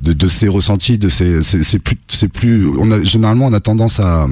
de, 0.00 0.12
de 0.12 0.28
ses 0.28 0.48
ressentis, 0.48 0.98
de 0.98 1.08
ses, 1.08 1.42
c'est 1.42 1.78
plus, 1.78 1.96
c'est 2.08 2.28
plus. 2.28 2.68
On 2.78 2.90
a 2.90 3.02
généralement 3.02 3.46
on 3.46 3.52
a 3.52 3.60
tendance 3.60 4.00
à. 4.00 4.26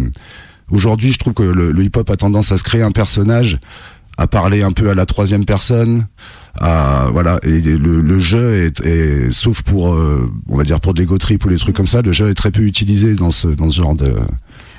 Aujourd'hui, 0.70 1.12
je 1.12 1.19
trouve 1.19 1.34
que 1.34 1.43
le, 1.43 1.72
le 1.72 1.84
hip-hop 1.84 2.08
a 2.08 2.16
tendance 2.16 2.50
à 2.50 2.56
se 2.56 2.62
créer 2.64 2.82
un 2.82 2.90
personnage, 2.90 3.58
à 4.16 4.26
parler 4.26 4.62
un 4.62 4.72
peu 4.72 4.88
à 4.90 4.94
la 4.94 5.05
troisième 5.06 5.44
personne, 5.44 6.06
à 6.61 7.08
voilà. 7.12 7.38
Et 7.43 7.61
le, 7.61 8.00
le 8.00 8.19
jeu 8.19 8.64
est, 8.64 8.81
est 8.81 9.31
sauf 9.31 9.62
pour, 9.62 9.93
euh, 9.93 10.31
on 10.49 10.56
va 10.56 10.64
dire 10.64 10.81
pour 10.81 10.94
des 10.94 11.06
trip 11.19 11.44
ou 11.44 11.49
les 11.49 11.56
trucs 11.58 11.76
comme 11.76 11.87
ça, 11.87 12.02
le 12.02 12.12
jeu 12.12 12.28
est 12.31 12.34
très 12.34 12.50
peu 12.50 12.62
utilisé 12.62 13.14
dans 13.14 13.31
ce 13.31 13.49
dans 13.49 13.70
ce 13.70 13.82
genre 13.82 13.94
de 13.94 14.14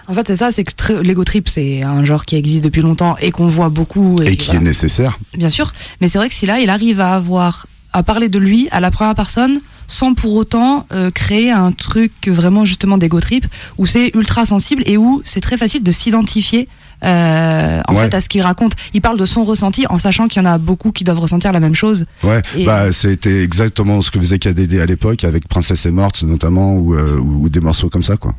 En 0.08 0.14
fait, 0.14 0.28
c'est 0.28 0.38
ça, 0.38 0.52
c'est 0.52 0.64
que 0.64 1.02
l'ego 1.02 1.24
trip, 1.24 1.48
c'est 1.50 1.84
un 1.84 2.04
genre 2.04 2.26
qui 2.26 2.36
existe 2.36 2.64
depuis 2.64 2.82
longtemps 2.82 3.16
et 3.22 3.32
qu'on 3.32 3.48
voit 3.48 3.70
beaucoup. 3.70 4.22
et 4.24 4.38
qui 4.38 4.48
voilà. 4.48 4.62
est 4.62 4.64
nécessaire. 4.64 5.20
Bien 5.38 5.50
sûr, 5.50 5.72
mais 6.02 6.08
c'est 6.08 6.18
vrai 6.18 6.30
que 6.30 6.36
si 6.36 6.46
là, 6.46 6.60
il 6.60 6.70
arrive 6.70 7.00
à 7.00 7.16
avoir 7.16 7.68
à 7.96 8.04
parler 8.04 8.28
de 8.28 8.40
lui 8.40 8.68
à 8.72 8.82
la 8.82 8.92
première 8.92 9.16
personne 9.16 9.58
sans 9.88 10.14
pour 10.14 10.34
autant 10.34 10.86
euh, 10.92 11.12
créer 11.12 11.50
un 11.50 11.72
truc 11.72 12.12
vraiment 12.28 12.66
justement 12.66 12.98
d'ego 12.98 13.22
trip 13.22 13.46
où 13.78 13.86
c'est 13.86 14.12
ultra 14.14 14.44
sensible 14.46 14.84
et 14.86 14.98
où 14.98 15.22
c'est 15.24 15.40
très 15.40 15.56
facile 15.56 15.82
de 15.82 15.92
s'identifier 15.92 16.68
euh, 17.04 17.82
en 17.88 17.94
Ouais. 17.96 18.02
fait 18.10 18.14
à 18.16 18.22
ce 18.22 18.30
qu'il 18.30 18.42
raconte. 18.42 18.74
Il 18.94 19.02
parle 19.02 19.18
de 19.20 19.26
son 19.26 19.44
ressenti 19.44 19.86
en 19.90 19.98
sachant 19.98 20.28
qu'il 20.28 20.42
y 20.42 20.46
en 20.46 20.50
a 20.50 20.58
beaucoup 20.58 20.92
qui 20.92 21.04
doivent 21.04 21.20
ressentir 21.20 21.52
la 21.52 21.60
même 21.60 21.76
chose. 21.76 22.06
Ouais, 22.24 22.42
Et- 22.58 22.66
bah 22.66 22.92
c'était 22.92 23.44
exactement 23.44 24.02
ce 24.02 24.12
que 24.12 24.20
faisait 24.20 24.40
KDD 24.40 24.80
à 24.80 24.86
l'époque 24.86 25.24
avec 25.24 25.48
Princesse 25.48 25.86
est 25.86 25.92
morte 25.92 26.24
notamment 26.24 26.74
ou, 26.74 26.96
euh, 26.96 27.18
ou, 27.18 27.44
ou 27.46 27.50
des 27.50 27.60
morceaux 27.60 27.90
comme 27.90 28.04
ça 28.04 28.18
quoi. 28.18 28.34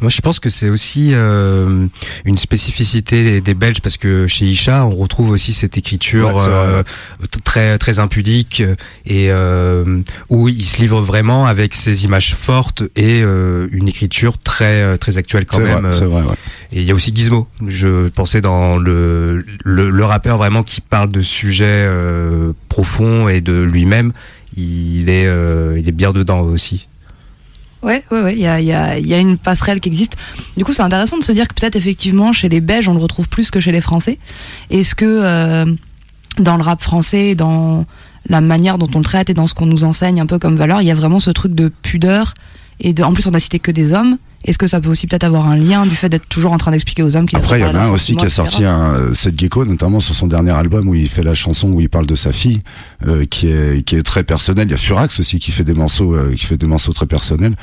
Moi, 0.00 0.10
je 0.10 0.20
pense 0.20 0.40
que 0.40 0.48
c'est 0.50 0.68
aussi 0.68 1.10
euh, 1.12 1.86
une 2.24 2.36
spécificité 2.36 3.22
des, 3.24 3.40
des 3.40 3.54
Belges 3.54 3.80
parce 3.80 3.96
que 3.96 4.26
chez 4.26 4.46
Isha, 4.46 4.84
on 4.86 4.94
retrouve 4.94 5.30
aussi 5.30 5.52
cette 5.52 5.76
écriture 5.78 6.34
Ouais, 6.34 6.42
euh, 6.48 6.82
très 7.44 7.78
très 7.78 7.98
impudique 7.98 8.62
et 9.06 9.30
euh, 9.30 10.00
où 10.28 10.48
il 10.48 10.64
se 10.64 10.80
livre 10.80 11.00
vraiment 11.00 11.46
avec 11.46 11.74
ses 11.74 12.04
images 12.04 12.34
fortes 12.34 12.82
et 12.96 13.20
euh, 13.22 13.68
une 13.72 13.88
écriture 13.88 14.38
très 14.38 14.96
très 14.98 15.18
actuelle 15.18 15.46
quand 15.46 15.56
C'est 15.58 15.62
même. 15.64 15.80
vrai, 15.80 15.88
euh, 15.88 15.92
c'est 15.92 16.04
vrai. 16.04 16.22
Ouais. 16.22 16.34
Et 16.72 16.80
il 16.80 16.86
y 16.86 16.90
a 16.90 16.94
aussi 16.94 17.12
Gizmo. 17.14 17.46
Je 17.66 18.08
pensais 18.08 18.40
dans 18.40 18.76
le 18.76 19.44
le, 19.64 20.04
rappeur 20.04 20.36
vraiment 20.38 20.62
qui 20.62 20.80
parle 20.80 21.10
de 21.10 21.22
sujets 21.22 21.66
euh, 21.66 22.52
profonds 22.68 23.28
et 23.28 23.40
de 23.40 23.60
lui-même. 23.60 24.12
Il 24.56 25.08
est 25.08 25.26
euh, 25.26 25.78
il 25.78 25.88
est 25.88 25.92
bien 25.92 26.12
dedans 26.12 26.40
aussi. 26.40 26.88
Ouais, 27.82 28.02
ouais, 28.10 28.20
ouais. 28.20 28.34
Il 28.34 28.40
y 28.40 28.46
a, 28.46 28.60
y, 28.60 29.06
y 29.06 29.14
a 29.14 29.18
une 29.18 29.38
passerelle 29.38 29.80
qui 29.80 29.88
existe. 29.88 30.16
Du 30.56 30.64
coup, 30.64 30.72
c'est 30.72 30.82
intéressant 30.82 31.18
de 31.18 31.22
se 31.22 31.32
dire 31.32 31.46
que 31.46 31.54
peut-être 31.54 31.76
effectivement 31.76 32.32
chez 32.32 32.48
les 32.48 32.60
Belges, 32.60 32.88
on 32.88 32.94
le 32.94 33.00
retrouve 33.00 33.28
plus 33.28 33.50
que 33.50 33.60
chez 33.60 33.70
les 33.70 33.80
Français. 33.80 34.18
Est-ce 34.70 34.94
que 34.94 35.04
euh, 35.04 35.66
dans 36.38 36.56
le 36.56 36.62
rap 36.62 36.82
français, 36.82 37.34
dans 37.34 37.84
la 38.28 38.40
manière 38.40 38.78
dont 38.78 38.88
on 38.94 38.98
le 38.98 39.04
traite 39.04 39.30
et 39.30 39.34
dans 39.34 39.46
ce 39.46 39.54
qu'on 39.54 39.66
nous 39.66 39.84
enseigne 39.84 40.20
un 40.20 40.26
peu 40.26 40.38
comme 40.38 40.56
valeur, 40.56 40.82
il 40.82 40.88
y 40.88 40.90
a 40.90 40.94
vraiment 40.94 41.20
ce 41.20 41.30
truc 41.30 41.54
de 41.54 41.68
pudeur 41.68 42.34
et 42.80 42.92
de. 42.92 43.02
En 43.02 43.12
plus, 43.12 43.26
on 43.26 43.34
a 43.34 43.38
cité 43.38 43.58
que 43.58 43.70
des 43.70 43.92
hommes. 43.92 44.18
Est-ce 44.46 44.58
que 44.58 44.66
ça 44.66 44.80
peut 44.80 44.88
aussi 44.88 45.06
peut-être 45.06 45.24
avoir 45.24 45.48
un 45.48 45.56
lien 45.56 45.86
du 45.86 45.96
fait 45.96 46.08
d'être 46.08 46.28
toujours 46.28 46.52
en 46.52 46.58
train 46.58 46.70
d'expliquer 46.70 47.02
aux 47.02 47.16
hommes 47.16 47.26
qu'ils 47.26 47.38
Après 47.38 47.58
il 47.58 47.62
y 47.62 47.66
en 47.66 47.74
a 47.74 47.80
un 47.80 47.90
aussi 47.90 48.14
qui 48.14 48.24
a 48.24 48.28
sorti 48.28 48.64
un 48.64 48.94
euh, 48.94 49.14
Seth 49.14 49.38
Gecko 49.38 49.64
notamment 49.64 50.00
sur 50.00 50.14
son 50.14 50.26
dernier 50.28 50.52
album 50.52 50.88
où 50.88 50.94
il 50.94 51.08
fait 51.08 51.22
la 51.22 51.34
chanson 51.34 51.70
où 51.70 51.80
il 51.80 51.88
parle 51.88 52.06
de 52.06 52.14
sa 52.14 52.32
fille 52.32 52.62
euh, 53.06 53.24
qui 53.24 53.48
est 53.48 53.82
qui 53.84 53.96
est 53.96 54.02
très 54.02 54.22
personnelle. 54.22 54.68
Il 54.68 54.70
y 54.70 54.74
a 54.74 54.78
Furax 54.78 55.18
aussi 55.18 55.38
qui 55.38 55.50
fait 55.50 55.64
des 55.64 55.74
morceaux 55.74 56.14
euh, 56.14 56.34
qui 56.34 56.46
fait 56.46 56.56
des 56.56 56.66
morceaux 56.66 56.92
très 56.92 57.06
personnels. 57.06 57.56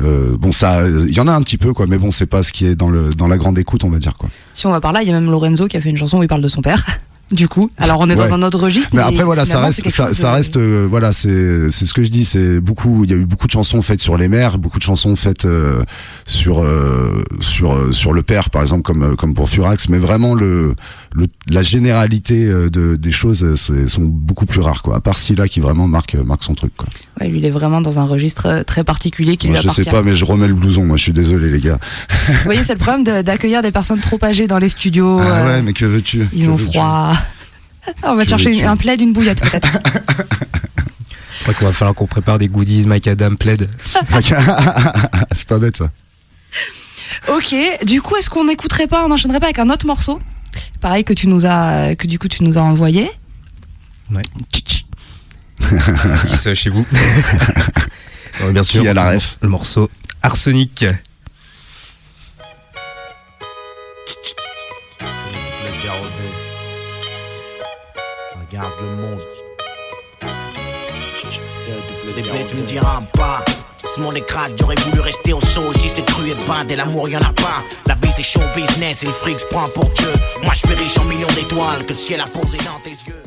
Euh, 0.00 0.36
bon 0.38 0.52
ça 0.52 0.86
il 0.88 1.14
y 1.14 1.20
en 1.20 1.28
a 1.28 1.32
un 1.32 1.42
petit 1.42 1.58
peu 1.58 1.74
quoi 1.74 1.86
mais 1.86 1.98
bon 1.98 2.10
c'est 2.10 2.26
pas 2.26 2.42
ce 2.42 2.52
qui 2.52 2.64
est 2.64 2.74
dans 2.74 2.88
le 2.88 3.10
dans 3.10 3.28
la 3.28 3.36
grande 3.36 3.58
écoute 3.58 3.84
on 3.84 3.90
va 3.90 3.98
dire 3.98 4.16
quoi. 4.16 4.30
Si 4.54 4.66
on 4.66 4.70
va 4.70 4.80
par 4.80 4.92
là, 4.92 5.02
il 5.02 5.08
y 5.08 5.10
a 5.10 5.14
même 5.14 5.30
Lorenzo 5.30 5.66
qui 5.66 5.76
a 5.76 5.80
fait 5.80 5.90
une 5.90 5.98
chanson 5.98 6.18
où 6.18 6.22
il 6.22 6.28
parle 6.28 6.42
de 6.42 6.48
son 6.48 6.62
père. 6.62 6.86
Du 7.30 7.46
coup, 7.46 7.70
alors 7.78 8.00
on 8.00 8.10
est 8.10 8.16
Ouais. 8.16 8.28
dans 8.28 8.34
un 8.34 8.42
autre 8.42 8.58
registre. 8.58 8.90
Mais 8.92 9.02
après 9.02 9.22
voilà, 9.22 9.44
ça 9.44 9.60
reste, 9.60 9.88
ça, 9.88 10.12
ça 10.12 10.32
reste, 10.32 10.56
euh, 10.56 10.86
voilà, 10.90 11.12
c'est, 11.12 11.70
c'est 11.70 11.86
ce 11.86 11.94
que 11.94 12.02
je 12.02 12.10
dis, 12.10 12.24
c'est 12.24 12.58
beaucoup, 12.60 13.04
il 13.04 13.10
y 13.10 13.14
a 13.14 13.16
eu 13.16 13.24
beaucoup 13.24 13.46
de 13.46 13.52
chansons 13.52 13.80
faites 13.82 14.00
sur 14.00 14.16
les 14.18 14.26
mères, 14.26 14.58
beaucoup 14.58 14.78
de 14.78 14.82
chansons 14.82 15.14
faites 15.14 15.44
euh, 15.44 15.80
sur, 16.26 16.60
euh, 16.60 17.22
sur, 17.38 17.72
euh, 17.72 17.92
sur 17.92 18.12
le 18.12 18.22
père, 18.22 18.50
par 18.50 18.62
exemple, 18.62 18.82
comme, 18.82 19.14
comme 19.16 19.34
pour 19.34 19.48
Furax, 19.48 19.88
mais 19.88 19.98
vraiment 19.98 20.34
le, 20.34 20.74
le 21.12 21.26
la 21.48 21.62
généralité 21.62 22.46
euh, 22.46 22.68
de, 22.68 22.96
des 22.96 23.10
choses 23.12 23.54
c'est- 23.54 23.86
sont 23.86 24.02
beaucoup 24.02 24.46
plus 24.46 24.60
rares, 24.60 24.82
quoi. 24.82 24.96
À 24.96 25.00
part 25.00 25.18
Scylla 25.20 25.46
qui 25.46 25.60
vraiment 25.60 25.86
marque, 25.86 26.14
marque 26.16 26.42
son 26.42 26.54
truc, 26.54 26.72
quoi. 26.76 26.88
Ouais, 27.20 27.28
lui, 27.28 27.38
il 27.38 27.44
est 27.44 27.50
vraiment 27.50 27.80
dans 27.80 28.00
un 28.00 28.04
registre 28.06 28.64
très 28.66 28.82
particulier 28.82 29.36
qui 29.36 29.46
Moi, 29.48 29.56
lui 29.56 29.62
je 29.62 29.68
sais 29.72 29.84
pas, 29.88 30.02
mais 30.02 30.14
je 30.14 30.24
remets 30.24 30.48
le 30.48 30.54
blouson, 30.54 30.84
moi, 30.84 30.96
je 30.96 31.04
suis 31.04 31.12
désolé, 31.12 31.48
les 31.50 31.60
gars. 31.60 31.78
Vous 32.26 32.34
voyez, 32.44 32.62
c'est 32.64 32.72
le 32.74 32.78
problème 32.80 33.04
de- 33.04 33.22
d'accueillir 33.22 33.62
des 33.62 33.70
personnes 33.70 34.00
trop 34.00 34.18
âgées 34.24 34.48
dans 34.48 34.58
les 34.58 34.68
studios. 34.68 35.20
Ah 35.20 35.44
ouais, 35.44 35.62
mais 35.62 35.72
que 35.72 35.84
veux-tu 35.84 36.28
ils 36.32 36.46
Que 36.46 36.50
ont 36.50 36.56
froid. 36.58 37.12
Ah, 38.02 38.12
on 38.12 38.14
va 38.14 38.24
te 38.24 38.30
chercher 38.30 38.56
une- 38.58 38.64
un 38.66 38.76
plaid, 38.76 39.00
une 39.00 39.12
bouillotte 39.12 39.40
peut-être. 39.40 39.68
Je 41.38 41.42
crois 41.44 41.54
qu'on 41.54 41.64
va 41.66 41.72
falloir 41.72 41.94
qu'on 41.94 42.06
prépare 42.06 42.38
des 42.38 42.48
goodies 42.48 42.86
Mike 42.86 43.06
Adam 43.08 43.34
plaid. 43.34 43.68
c'est 45.32 45.48
pas 45.48 45.58
bête, 45.58 45.78
ça. 45.78 45.90
ok, 47.28 47.54
du 47.86 48.02
coup, 48.02 48.16
est-ce 48.16 48.28
qu'on 48.28 48.44
n'écouterait 48.44 48.86
pas, 48.86 49.04
on 49.04 49.08
n'enchaînerait 49.08 49.40
pas 49.40 49.46
avec 49.46 49.58
un 49.58 49.70
autre 49.70 49.86
morceau? 49.86 50.18
Pareil 50.80 51.04
que 51.04 51.12
tu 51.14 51.28
nous 51.28 51.46
as, 51.46 51.94
que 51.96 52.06
du 52.06 52.18
coup 52.18 52.28
tu 52.28 52.44
nous 52.44 52.58
as 52.58 52.62
envoyé. 52.62 53.10
Ouais. 54.12 54.22
C'est 56.26 56.54
chez 56.54 56.68
vous. 56.70 56.84
Bien 58.50 58.62
sûr. 58.62 58.82
Qui 58.82 58.88
a 58.88 58.94
la 58.94 59.10
ref 59.12 59.38
Le 59.40 59.48
morceau 59.48 59.88
Arsenic. 60.22 60.84
Regarde 68.50 68.72
le 68.80 68.96
monde. 68.96 69.20
Bébé, 72.16 72.28
tu 72.48 72.56
me 72.56 72.66
diras 72.66 73.00
pas. 73.12 73.44
Ce 73.78 74.00
monde 74.00 74.16
est 74.16 74.26
crade, 74.26 74.50
j'aurais 74.58 74.74
voulu 74.74 74.98
rester 74.98 75.32
au 75.32 75.40
chaud. 75.40 75.70
Ici 75.76 75.88
c'est 75.94 76.04
cru 76.04 76.30
et 76.30 76.34
bad 76.48 76.68
et 76.68 76.74
l'amour 76.74 77.08
y'en 77.08 77.20
a 77.20 77.32
pas. 77.32 77.62
La 77.86 77.94
vie 77.94 78.10
c'est 78.16 78.24
show 78.24 78.40
business 78.56 79.04
et 79.04 79.06
le 79.06 79.12
fric 79.12 79.38
se 79.38 79.46
prend 79.46 79.68
pour 79.68 79.88
Dieu. 79.90 80.08
Moi 80.42 80.52
je 80.54 80.66
suis 80.66 80.74
riche 80.74 80.98
en 80.98 81.04
millions 81.04 81.28
d'étoiles 81.28 81.84
que 81.84 81.90
le 81.90 81.94
ciel 81.94 82.20
a 82.20 82.24
posé 82.24 82.58
dans 82.58 82.80
tes 82.82 82.90
yeux. 82.90 83.22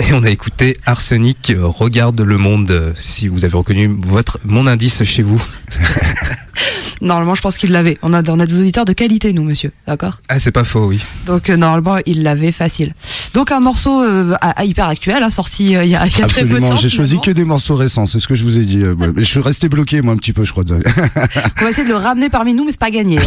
Et 0.00 0.12
on 0.12 0.24
a 0.24 0.30
écouté 0.30 0.76
Arsenic, 0.84 1.52
Regarde 1.56 2.20
le 2.20 2.38
monde. 2.38 2.94
Si 2.96 3.28
vous 3.28 3.44
avez 3.44 3.56
reconnu 3.56 3.96
votre, 4.00 4.40
mon 4.44 4.66
indice 4.66 5.04
chez 5.04 5.22
vous. 5.22 5.40
Normalement, 7.00 7.34
je 7.34 7.42
pense 7.42 7.58
qu'il 7.58 7.72
l'avait. 7.72 7.98
On 8.02 8.12
a, 8.12 8.28
on 8.30 8.40
a 8.40 8.46
des 8.46 8.58
auditeurs 8.58 8.84
de 8.84 8.92
qualité, 8.92 9.32
nous, 9.32 9.42
monsieur. 9.42 9.70
D'accord? 9.86 10.20
Ah, 10.28 10.38
c'est 10.38 10.52
pas 10.52 10.64
faux, 10.64 10.86
oui. 10.86 11.00
Donc, 11.26 11.50
euh, 11.50 11.56
normalement, 11.56 11.98
il 12.06 12.22
l'avait 12.22 12.52
facile. 12.52 12.94
Donc, 13.36 13.52
un 13.52 13.60
morceau 13.60 14.02
euh, 14.02 14.32
à- 14.40 14.60
à 14.60 14.64
hyper 14.64 14.86
actuel, 14.88 15.22
hein, 15.22 15.28
sorti 15.28 15.76
euh, 15.76 15.84
il 15.84 15.90
y 15.90 15.94
a, 15.94 16.06
il 16.06 16.18
y 16.18 16.22
a 16.22 16.26
très 16.26 16.40
peu 16.42 16.46
de 16.48 16.52
Absolument, 16.54 16.70
temps. 16.70 16.76
j'ai 16.76 16.88
choisi 16.88 17.20
que 17.20 17.30
des 17.30 17.44
morceaux 17.44 17.74
récents, 17.76 18.06
c'est 18.06 18.18
ce 18.18 18.26
que 18.26 18.34
je 18.34 18.42
vous 18.42 18.56
ai 18.58 18.64
dit. 18.64 18.82
euh, 18.82 18.94
ouais. 18.94 19.08
Mais 19.14 19.20
je 19.22 19.26
suis 19.28 19.40
resté 19.40 19.68
bloqué 19.68 20.00
moi 20.00 20.14
un 20.14 20.16
petit 20.16 20.32
peu, 20.32 20.44
je 20.46 20.52
crois. 20.52 20.64
On 21.60 21.64
va 21.64 21.68
essayer 21.70 21.84
de 21.86 21.92
le 21.92 21.96
ramener 21.96 22.30
parmi 22.30 22.54
nous, 22.54 22.64
mais 22.64 22.72
c'est 22.72 22.80
pas 22.80 22.90
gagné. 22.90 23.18
hein. 23.18 23.22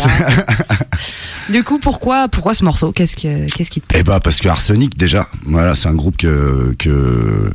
du 1.50 1.64
coup, 1.64 1.78
pourquoi, 1.78 2.28
pourquoi 2.28 2.56
ce 2.56 2.66
morceau? 2.66 2.92
Qu'est-ce 2.92 3.16
que- 3.16 3.46
qu'est-ce 3.54 3.70
qui 3.70 3.82
te 3.82 3.86
plaît? 3.86 4.00
Eh 4.02 4.04
bah 4.04 4.20
parce 4.20 4.40
que 4.40 4.48
Arsenic 4.50 4.98
déjà, 4.98 5.28
voilà, 5.46 5.76
c'est 5.76 5.90
un 5.90 5.96
groupe 5.96 6.18
que 6.18 6.74
que 6.80 7.52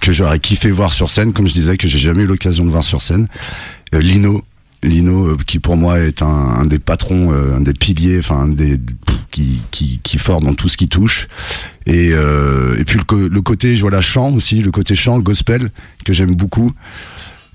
que 0.00 0.12
j'aurais 0.12 0.38
kiffé 0.40 0.70
voir 0.70 0.94
sur 0.94 1.10
scène, 1.10 1.34
comme 1.34 1.46
je 1.46 1.52
disais 1.52 1.76
que 1.76 1.86
j'ai 1.86 1.98
jamais 1.98 2.22
eu 2.22 2.26
l'occasion 2.26 2.64
de 2.64 2.70
voir 2.70 2.84
sur 2.84 3.02
scène. 3.02 3.26
Euh, 3.94 3.98
Lino, 4.00 4.42
Lino, 4.82 5.28
euh, 5.28 5.36
qui 5.46 5.58
pour 5.58 5.76
moi 5.76 5.98
est 6.00 6.22
un, 6.22 6.26
un 6.26 6.64
des 6.66 6.78
patrons, 6.78 7.32
euh, 7.32 7.56
un 7.56 7.60
des 7.60 7.74
piliers, 7.74 8.18
enfin 8.18 8.36
un 8.42 8.48
des 8.48 8.78
pff, 8.78 9.16
qui 9.30 9.62
qui 9.70 10.00
qui 10.02 10.16
fort 10.18 10.40
dans 10.40 10.54
tout 10.54 10.68
ce 10.68 10.76
qui 10.76 10.88
touche. 10.88 11.28
Et 11.86 12.10
euh, 12.12 12.78
et 12.78 12.84
puis 12.84 12.98
le, 12.98 13.28
le 13.28 13.40
côté 13.42 13.74
voilà 13.76 14.00
chant 14.00 14.30
aussi, 14.32 14.62
le 14.62 14.70
côté 14.70 14.94
chant 14.94 15.18
gospel 15.18 15.70
que 16.04 16.12
j'aime 16.12 16.34
beaucoup. 16.34 16.72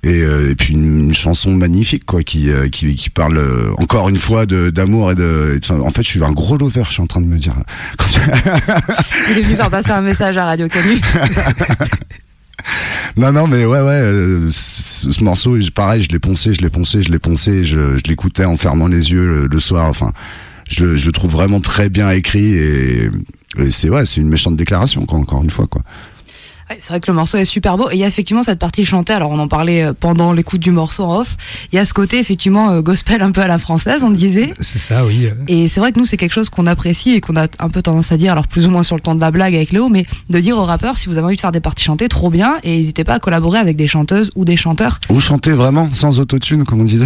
Et, 0.03 0.21
euh, 0.21 0.51
et 0.51 0.55
puis 0.55 0.75
une, 0.75 1.05
une 1.05 1.13
chanson 1.15 1.51
magnifique 1.51 2.05
quoi 2.05 2.21
qui 2.21 2.51
euh, 2.51 2.69
qui, 2.69 2.93
qui 2.93 3.09
parle 3.09 3.39
euh, 3.39 3.71
encore 3.79 4.07
une 4.07 4.19
fois 4.19 4.45
de 4.45 4.69
d'amour 4.69 5.11
et 5.11 5.15
de, 5.15 5.53
et 5.55 5.59
de- 5.59 5.81
en 5.81 5.89
fait 5.89 6.03
je 6.03 6.09
suis 6.09 6.23
un 6.23 6.31
gros 6.31 6.57
lover 6.57 6.83
je 6.87 6.93
suis 6.93 7.01
en 7.01 7.07
train 7.07 7.21
de 7.21 7.25
me 7.25 7.39
dire 7.39 7.55
Quand- 7.97 8.05
Il 9.31 9.39
est 9.39 9.41
venu 9.41 9.55
faire 9.55 9.71
passer 9.71 9.89
un 9.89 10.01
message 10.01 10.37
à 10.37 10.45
Radio 10.45 10.67
Canu. 10.67 10.99
non 13.17 13.31
non 13.31 13.47
mais 13.47 13.65
ouais 13.65 13.79
ouais 13.79 14.01
euh, 14.01 14.49
ce, 14.49 15.11
ce 15.11 15.23
morceau 15.23 15.57
pareil 15.73 16.03
je 16.03 16.09
l'ai 16.09 16.19
poncé 16.19 16.53
je 16.53 16.61
l'ai 16.61 16.69
poncé 16.69 17.01
je 17.01 17.11
l'ai 17.11 17.19
poncé 17.19 17.63
je, 17.63 17.97
l'écoutais 18.07 18.45
en 18.45 18.57
fermant 18.57 18.87
les 18.87 19.11
yeux 19.11 19.47
le, 19.47 19.59
soir 19.59 19.87
enfin 19.87 20.11
je, 20.67 20.95
je 20.95 21.05
le 21.05 21.11
trouve 21.11 21.31
vraiment 21.31 21.59
très 21.59 21.89
bien 21.89 22.09
écrit 22.11 22.53
et, 22.53 23.09
et 23.57 23.71
c'est 23.71 23.89
ouais 23.89 24.05
c'est 24.05 24.21
une 24.21 24.29
méchante 24.29 24.55
déclaration 24.55 25.05
quoi, 25.05 25.19
encore 25.19 25.43
une 25.43 25.49
fois 25.49 25.67
quoi 25.67 25.81
Ouais, 26.69 26.77
c'est 26.79 26.89
vrai 26.89 26.99
que 26.99 27.05
le 27.07 27.13
morceau 27.13 27.37
est 27.37 27.45
super 27.45 27.77
beau 27.77 27.91
et 27.91 27.93
il 27.93 27.99
y 27.99 28.03
a 28.03 28.07
effectivement 28.07 28.41
cette 28.41 28.57
partie 28.57 28.85
chantée. 28.85 29.13
Alors 29.13 29.29
on 29.29 29.37
en 29.37 29.47
parlait 29.47 29.83
euh, 29.83 29.93
pendant 29.93 30.33
l'écoute 30.33 30.61
du 30.61 30.71
morceau 30.71 31.03
en 31.03 31.19
off. 31.19 31.37
Il 31.71 31.75
y 31.75 31.79
a 31.79 31.85
ce 31.85 31.93
côté 31.93 32.17
effectivement 32.17 32.71
euh, 32.71 32.81
gospel 32.81 33.21
un 33.21 33.31
peu 33.31 33.41
à 33.41 33.47
la 33.47 33.59
française, 33.59 34.03
on 34.03 34.09
disait. 34.09 34.51
C'est 34.61 34.79
ça, 34.79 35.05
oui. 35.05 35.29
Et 35.47 35.67
c'est 35.67 35.79
vrai 35.79 35.91
que 35.91 35.99
nous 35.99 36.05
c'est 36.05 36.17
quelque 36.17 36.33
chose 36.33 36.49
qu'on 36.49 36.65
apprécie 36.65 37.11
et 37.11 37.21
qu'on 37.21 37.35
a 37.35 37.45
un 37.59 37.69
peu 37.69 37.83
tendance 37.83 38.11
à 38.11 38.17
dire, 38.17 38.31
alors 38.31 38.47
plus 38.47 38.65
ou 38.65 38.71
moins 38.71 38.81
sur 38.81 38.95
le 38.95 39.01
ton 39.01 39.13
de 39.13 39.19
la 39.19 39.29
blague 39.29 39.53
avec 39.53 39.71
Léo, 39.71 39.89
mais 39.89 40.07
de 40.31 40.39
dire 40.39 40.57
aux 40.57 40.65
rappeurs 40.65 40.97
si 40.97 41.07
vous 41.07 41.17
avez 41.19 41.25
envie 41.27 41.35
de 41.35 41.41
faire 41.41 41.51
des 41.51 41.59
parties 41.59 41.83
chantées, 41.83 42.09
trop 42.09 42.31
bien 42.31 42.57
et 42.63 42.77
n'hésitez 42.77 43.03
pas 43.03 43.13
à 43.13 43.19
collaborer 43.19 43.59
avec 43.59 43.77
des 43.77 43.85
chanteuses 43.87 44.31
ou 44.35 44.43
des 44.43 44.55
chanteurs 44.57 44.99
ou 45.09 45.19
chanter 45.19 45.51
vraiment 45.51 45.93
sans 45.93 46.19
autotune 46.19 46.65
comme 46.65 46.81
on 46.81 46.85
disait 46.85 47.05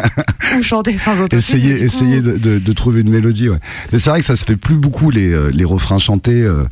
ou 0.58 0.62
chanter 0.62 0.98
sans 0.98 1.22
autotune. 1.22 1.60
coup, 1.60 1.66
essayer 1.68 2.20
de, 2.20 2.36
de, 2.36 2.58
de 2.58 2.72
trouver 2.72 3.00
une 3.00 3.08
mélodie 3.10 3.48
ouais. 3.48 3.58
mais 3.92 3.98
c'est 3.98 4.10
vrai 4.10 4.20
que 4.20 4.26
ça 4.26 4.36
se 4.36 4.44
fait 4.44 4.56
plus 4.56 4.76
beaucoup 4.76 5.10
les 5.10 5.32
euh, 5.32 5.50
les 5.52 5.64
refrains 5.64 5.98
chantés 5.98 6.42
euh, 6.42 6.64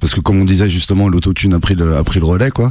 parce 0.00 0.14
que 0.14 0.20
comme 0.20 0.40
on 0.40 0.44
disait 0.44 0.68
justement 0.68 1.08
l'autotune 1.08 1.54
a 1.54 1.60
pris 1.60 1.74
le 1.74 1.96
a 1.96 2.04
pris 2.04 2.18
le 2.20 2.26
relais 2.26 2.50
quoi 2.50 2.70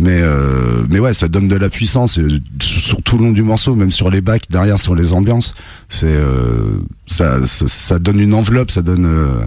mais 0.00 0.20
euh, 0.22 0.84
mais 0.90 0.98
ouais 0.98 1.12
ça 1.12 1.28
donne 1.28 1.48
de 1.48 1.56
la 1.56 1.68
puissance 1.68 2.18
et 2.18 2.24
sur 2.60 2.80
sur 2.80 3.02
tout 3.02 3.18
le 3.18 3.24
long 3.24 3.32
du 3.32 3.42
morceau 3.42 3.74
même 3.74 3.92
sur 3.92 4.10
les 4.10 4.20
bacs 4.20 4.44
derrière 4.50 4.80
sur 4.80 4.94
les 4.94 5.12
ambiances 5.12 5.54
c'est 5.88 6.06
euh, 6.06 6.78
ça, 7.06 7.44
ça 7.44 7.66
ça 7.66 7.98
donne 7.98 8.18
une 8.20 8.34
enveloppe 8.34 8.70
ça 8.70 8.82
donne 8.82 9.04
euh, 9.06 9.40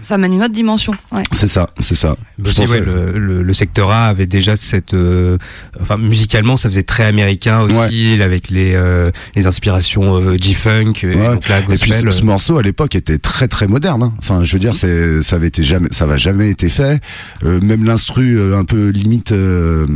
Ça 0.00 0.18
mène 0.18 0.32
une 0.34 0.42
autre 0.42 0.52
dimension. 0.54 0.92
Ouais. 1.12 1.22
c'est 1.32 1.46
ça 1.46 1.66
c'est 1.80 1.94
ça 1.94 2.16
aussi, 2.44 2.60
ouais, 2.62 2.80
le, 2.80 3.18
le, 3.18 3.42
le 3.42 3.52
secteur 3.54 3.90
A 3.90 4.06
avait 4.08 4.26
déjà 4.26 4.56
cette, 4.56 4.92
euh, 4.94 5.38
enfin 5.80 5.96
musicalement, 5.96 6.56
ça 6.56 6.68
faisait 6.68 6.82
très 6.82 7.04
américain 7.04 7.60
aussi, 7.60 8.20
avec 8.20 8.50
les 8.50 8.74
euh, 8.74 9.10
les 9.36 9.46
inspirations 9.46 10.16
euh, 10.16 10.36
G-funk, 10.40 10.92
et 11.04 11.06
Ouais. 11.14 11.32
donc 11.34 11.48
là 11.48 11.60
Et 11.60 11.62
puis 11.76 11.90
gospel. 11.90 12.12
ce, 12.12 12.18
ce 12.18 12.24
morceau 12.24 12.58
à 12.58 12.62
l'époque 12.62 12.94
était 12.96 13.18
très 13.18 13.46
très 13.48 13.66
moderne. 13.68 14.02
hein. 14.02 14.12
Enfin, 14.18 14.42
je 14.42 14.52
veux 14.52 14.58
dire, 14.58 14.74
c'est 14.76 15.22
ça 15.22 15.36
avait 15.36 15.46
été 15.48 15.62
jamais, 15.62 15.88
ça 15.92 16.06
va 16.06 16.16
jamais 16.16 16.50
été 16.50 16.68
fait. 16.74 17.00
Euh, 17.44 17.60
même 17.60 17.84
l'instru 17.84 18.36
euh, 18.38 18.56
un 18.58 18.64
peu 18.64 18.88
limite, 18.90 19.32
euh, 19.32 19.86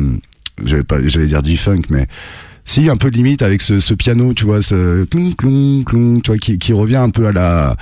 j'allais 0.64 0.82
pas, 0.84 0.96
j'allais 1.04 1.26
dire 1.26 1.44
G-funk, 1.44 1.82
mais 1.90 2.06
si 2.64 2.88
un 2.90 2.96
peu 2.96 3.08
limite 3.08 3.42
avec 3.42 3.62
ce, 3.62 3.78
ce 3.78 3.94
piano, 3.94 4.34
tu 4.34 4.44
vois, 4.44 4.60
ce 4.62 5.04
clong 5.04 5.34
clong 5.36 5.84
clong, 5.84 6.20
tu 6.22 6.30
vois, 6.30 6.38
qui, 6.38 6.58
qui 6.58 6.72
revient 6.72 6.96
un 6.96 7.10
peu 7.10 7.26
à 7.26 7.32
la 7.32 7.76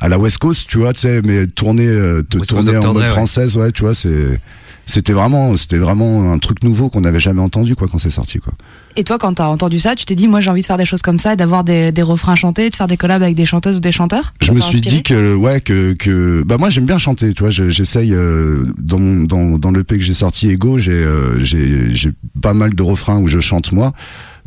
à 0.00 0.08
la 0.08 0.18
West 0.18 0.38
Coast, 0.38 0.66
tu 0.68 0.78
vois, 0.78 0.92
tu 0.92 1.00
sais, 1.00 1.22
mais 1.22 1.46
tourné 1.46 1.86
euh, 1.86 2.22
te- 2.22 2.38
tourné 2.38 2.76
en 2.76 2.92
mode 2.92 3.04
ouais. 3.04 3.08
française, 3.08 3.56
ouais, 3.56 3.70
tu 3.70 3.82
vois, 3.82 3.94
c'est 3.94 4.40
c'était 4.86 5.12
vraiment 5.12 5.56
c'était 5.56 5.78
vraiment 5.78 6.32
un 6.32 6.38
truc 6.38 6.62
nouveau 6.64 6.88
qu'on 6.90 7.00
n'avait 7.02 7.20
jamais 7.20 7.40
entendu 7.40 7.76
quoi 7.76 7.88
quand 7.88 7.98
c'est 7.98 8.10
sorti 8.10 8.38
quoi. 8.38 8.52
Et 8.96 9.04
toi, 9.04 9.16
quand 9.18 9.32
t'as 9.34 9.46
entendu 9.46 9.78
ça, 9.78 9.94
tu 9.94 10.04
t'es 10.04 10.14
dit, 10.14 10.28
moi 10.28 10.40
j'ai 10.42 10.50
envie 10.50 10.60
de 10.60 10.66
faire 10.66 10.76
des 10.76 10.84
choses 10.84 11.00
comme 11.00 11.18
ça, 11.18 11.34
d'avoir 11.34 11.64
des, 11.64 11.92
des 11.92 12.02
refrains 12.02 12.34
chantés, 12.34 12.68
de 12.68 12.76
faire 12.76 12.88
des 12.88 12.98
collabs 12.98 13.22
avec 13.22 13.34
des 13.36 13.46
chanteuses 13.46 13.76
ou 13.76 13.80
des 13.80 13.92
chanteurs 13.92 14.34
Je 14.42 14.52
me 14.52 14.60
suis 14.60 14.76
inspiré 14.78 14.96
dit 14.96 15.02
que 15.02 15.34
ouais 15.34 15.60
que 15.62 15.94
que 15.94 16.42
bah 16.44 16.58
moi 16.58 16.68
j'aime 16.68 16.84
bien 16.86 16.98
chanter, 16.98 17.32
tu 17.32 17.42
vois, 17.42 17.50
je- 17.50 17.70
j'essaye 17.70 18.12
euh, 18.12 18.64
dans 18.78 18.98
dans 19.00 19.56
dans 19.58 19.70
le 19.70 19.82
P 19.84 19.96
que 19.98 20.04
j'ai 20.04 20.12
sorti 20.12 20.50
Ego, 20.50 20.76
j'ai 20.78 20.92
euh, 20.92 21.38
j'ai 21.38 21.88
j'ai 21.94 22.10
pas 22.42 22.52
mal 22.52 22.74
de 22.74 22.82
refrains 22.82 23.18
où 23.18 23.28
je 23.28 23.40
chante 23.40 23.72
moi 23.72 23.92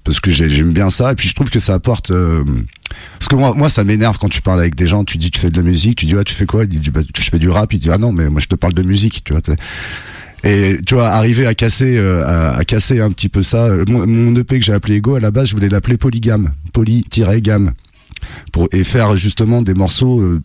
parce 0.03 0.19
que 0.19 0.29
j'ai- 0.29 0.49
j'aime 0.49 0.71
bien 0.73 0.91
ça 0.91 1.13
et 1.13 1.15
puis 1.15 1.27
je 1.27 1.33
trouve 1.33 1.49
que 1.49 1.57
ça 1.57 1.73
apporte 1.73 2.11
euh, 2.11 2.43
parce 3.17 3.27
que 3.27 3.35
moi 3.35 3.53
moi 3.55 3.69
ça 3.69 3.83
m'énerve 3.83 4.19
quand 4.19 4.29
tu 4.29 4.43
parles 4.43 4.59
avec 4.59 4.75
des 4.75 4.85
gens, 4.85 5.03
tu 5.03 5.17
dis 5.17 5.31
tu 5.31 5.39
fais 5.39 5.49
de 5.49 5.57
la 5.57 5.63
musique, 5.63 5.97
tu 5.97 6.05
dis 6.05 6.13
ouais, 6.15 6.23
tu 6.23 6.35
fais 6.35 6.45
quoi? 6.45 6.65
Il 6.65 6.79
dit 6.79 6.91
bah, 6.91 7.01
je 7.17 7.21
fais 7.23 7.39
du 7.39 7.49
rap, 7.49 7.73
il 7.73 7.79
dit 7.79 7.89
ah 7.89 7.97
non 7.97 8.11
mais 8.11 8.29
moi 8.29 8.39
je 8.39 8.45
te 8.47 8.53
parle 8.55 8.73
de 8.75 8.83
musique, 8.83 9.23
tu 9.23 9.33
vois. 9.33 9.41
Et 10.45 10.77
tu 10.85 10.93
vois, 10.93 11.07
arriver 11.09 11.47
à 11.47 11.55
casser, 11.55 11.97
euh, 11.97 12.55
à, 12.55 12.63
casser 12.65 13.01
un 13.01 13.09
petit 13.09 13.29
peu 13.29 13.41
ça. 13.41 13.65
euh, 13.65 13.83
Mon, 13.87 14.35
EP 14.35 14.59
que 14.59 14.65
j'ai 14.65 14.73
appelé 14.73 14.95
Ego, 14.97 15.15
à 15.15 15.19
la 15.19 15.31
base, 15.31 15.49
je 15.49 15.55
voulais 15.55 15.69
l'appeler 15.69 15.97
Polygame, 15.97 16.51
poly-gamme, 16.71 17.71
pour 18.51 18.67
et 18.71 18.83
faire 18.83 19.17
justement 19.17 19.63
des 19.63 19.73
morceaux 19.73 20.21
euh, 20.21 20.43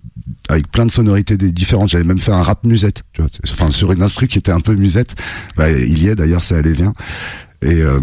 avec 0.49 0.71
plein 0.71 0.87
de 0.87 0.91
sonorités 0.91 1.37
différentes. 1.37 1.91
J'allais 1.91 2.05
même 2.05 2.19
faire 2.19 2.35
un 2.35 2.43
rap 2.43 2.65
musette, 2.65 3.03
tu 3.13 3.21
vois, 3.21 3.31
enfin 3.53 3.71
sur 3.71 3.93
une 3.93 4.03
instru 4.03 4.27
qui 4.27 4.39
était 4.39 4.53
un 4.53 4.61
peu 4.61 4.75
musette. 4.75 5.15
Bah, 5.57 5.71
il 5.71 6.03
y 6.03 6.09
est 6.09 6.15
d'ailleurs, 6.15 6.45
c'est 6.45 6.57
allé 6.57 6.73
bien. 6.73 6.95
Et 7.63 7.83
euh, 7.83 8.01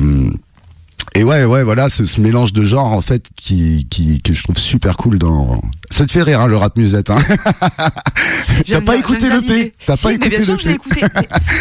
et 1.16 1.24
ouais, 1.24 1.46
ouais, 1.46 1.64
voilà, 1.64 1.90
ce, 1.90 2.04
ce 2.06 2.20
mélange 2.22 2.54
de 2.54 2.64
genres 2.64 2.92
en 2.94 3.02
fait 3.02 3.28
qui, 3.36 3.88
qui 3.90 4.22
que 4.22 4.34
je 4.34 4.44
trouve 4.44 4.58
super 4.58 4.98
cool 4.98 5.18
dans. 5.20 5.62
Ça 5.90 6.06
te 6.06 6.12
fait 6.12 6.22
rire 6.24 6.42
hein, 6.42 6.48
le 6.48 6.58
rap 6.58 6.76
musette, 6.78 7.10
hein 7.10 7.18
T'as 8.68 8.82
pas 8.82 8.82
bien- 8.82 8.94
écouté 8.96 9.30
le 9.30 9.40
bien 9.42 9.50
P. 9.64 9.74
T'as 9.86 9.96
Si, 9.96 10.04
pas 10.04 10.10
mais 10.10 10.16
écouté 10.16 10.30
bien 10.30 10.40
le 10.40 10.46
sûr, 10.46 10.60
je 10.60 10.68
l'ai 10.68 10.74
écouté. 10.76 11.02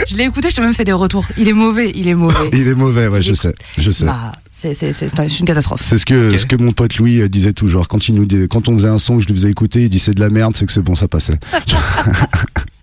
Je 0.08 0.16
l'ai 0.16 0.24
écouté, 0.24 0.50
je 0.50 0.56
t'ai 0.56 0.62
même 0.62 0.74
fait 0.74 0.84
des 0.84 0.92
retours. 0.92 1.24
Il 1.36 1.48
est 1.48 1.52
mauvais, 1.52 1.92
il 1.94 2.08
est 2.08 2.14
mauvais. 2.14 2.50
Il 2.52 2.66
est 2.68 2.74
mauvais, 2.74 3.08
ouais, 3.08 3.22
je 3.22 3.34
sais, 3.34 3.54
je 3.78 3.90
sais. 3.90 4.04
Bah, 4.04 4.32
c'est 4.52 5.40
une 5.40 5.46
catastrophe. 5.46 5.82
C'est 5.84 5.98
ce 5.98 6.06
que 6.06 6.36
ce 6.36 6.46
que 6.46 6.56
mon 6.56 6.72
pote 6.72 6.96
Louis 6.96 7.20
euh, 7.20 7.28
disait 7.28 7.52
toujours 7.52 7.88
quand 7.88 8.08
il 8.08 8.14
nous 8.14 8.26
quand 8.48 8.68
on 8.68 8.72
faisait 8.76 8.88
un 8.88 8.98
son 8.98 9.16
que 9.16 9.22
je 9.22 9.28
lui 9.28 9.34
faisais 9.34 9.50
écouter, 9.50 9.84
il 9.90 10.00
c'est 10.00 10.14
de 10.14 10.20
la 10.20 10.30
merde, 10.30 10.56
c'est 10.56 10.66
que 10.66 10.72
c'est 10.72 10.80
bon, 10.82 10.94
ça 10.94 11.08
passait. 11.08 11.38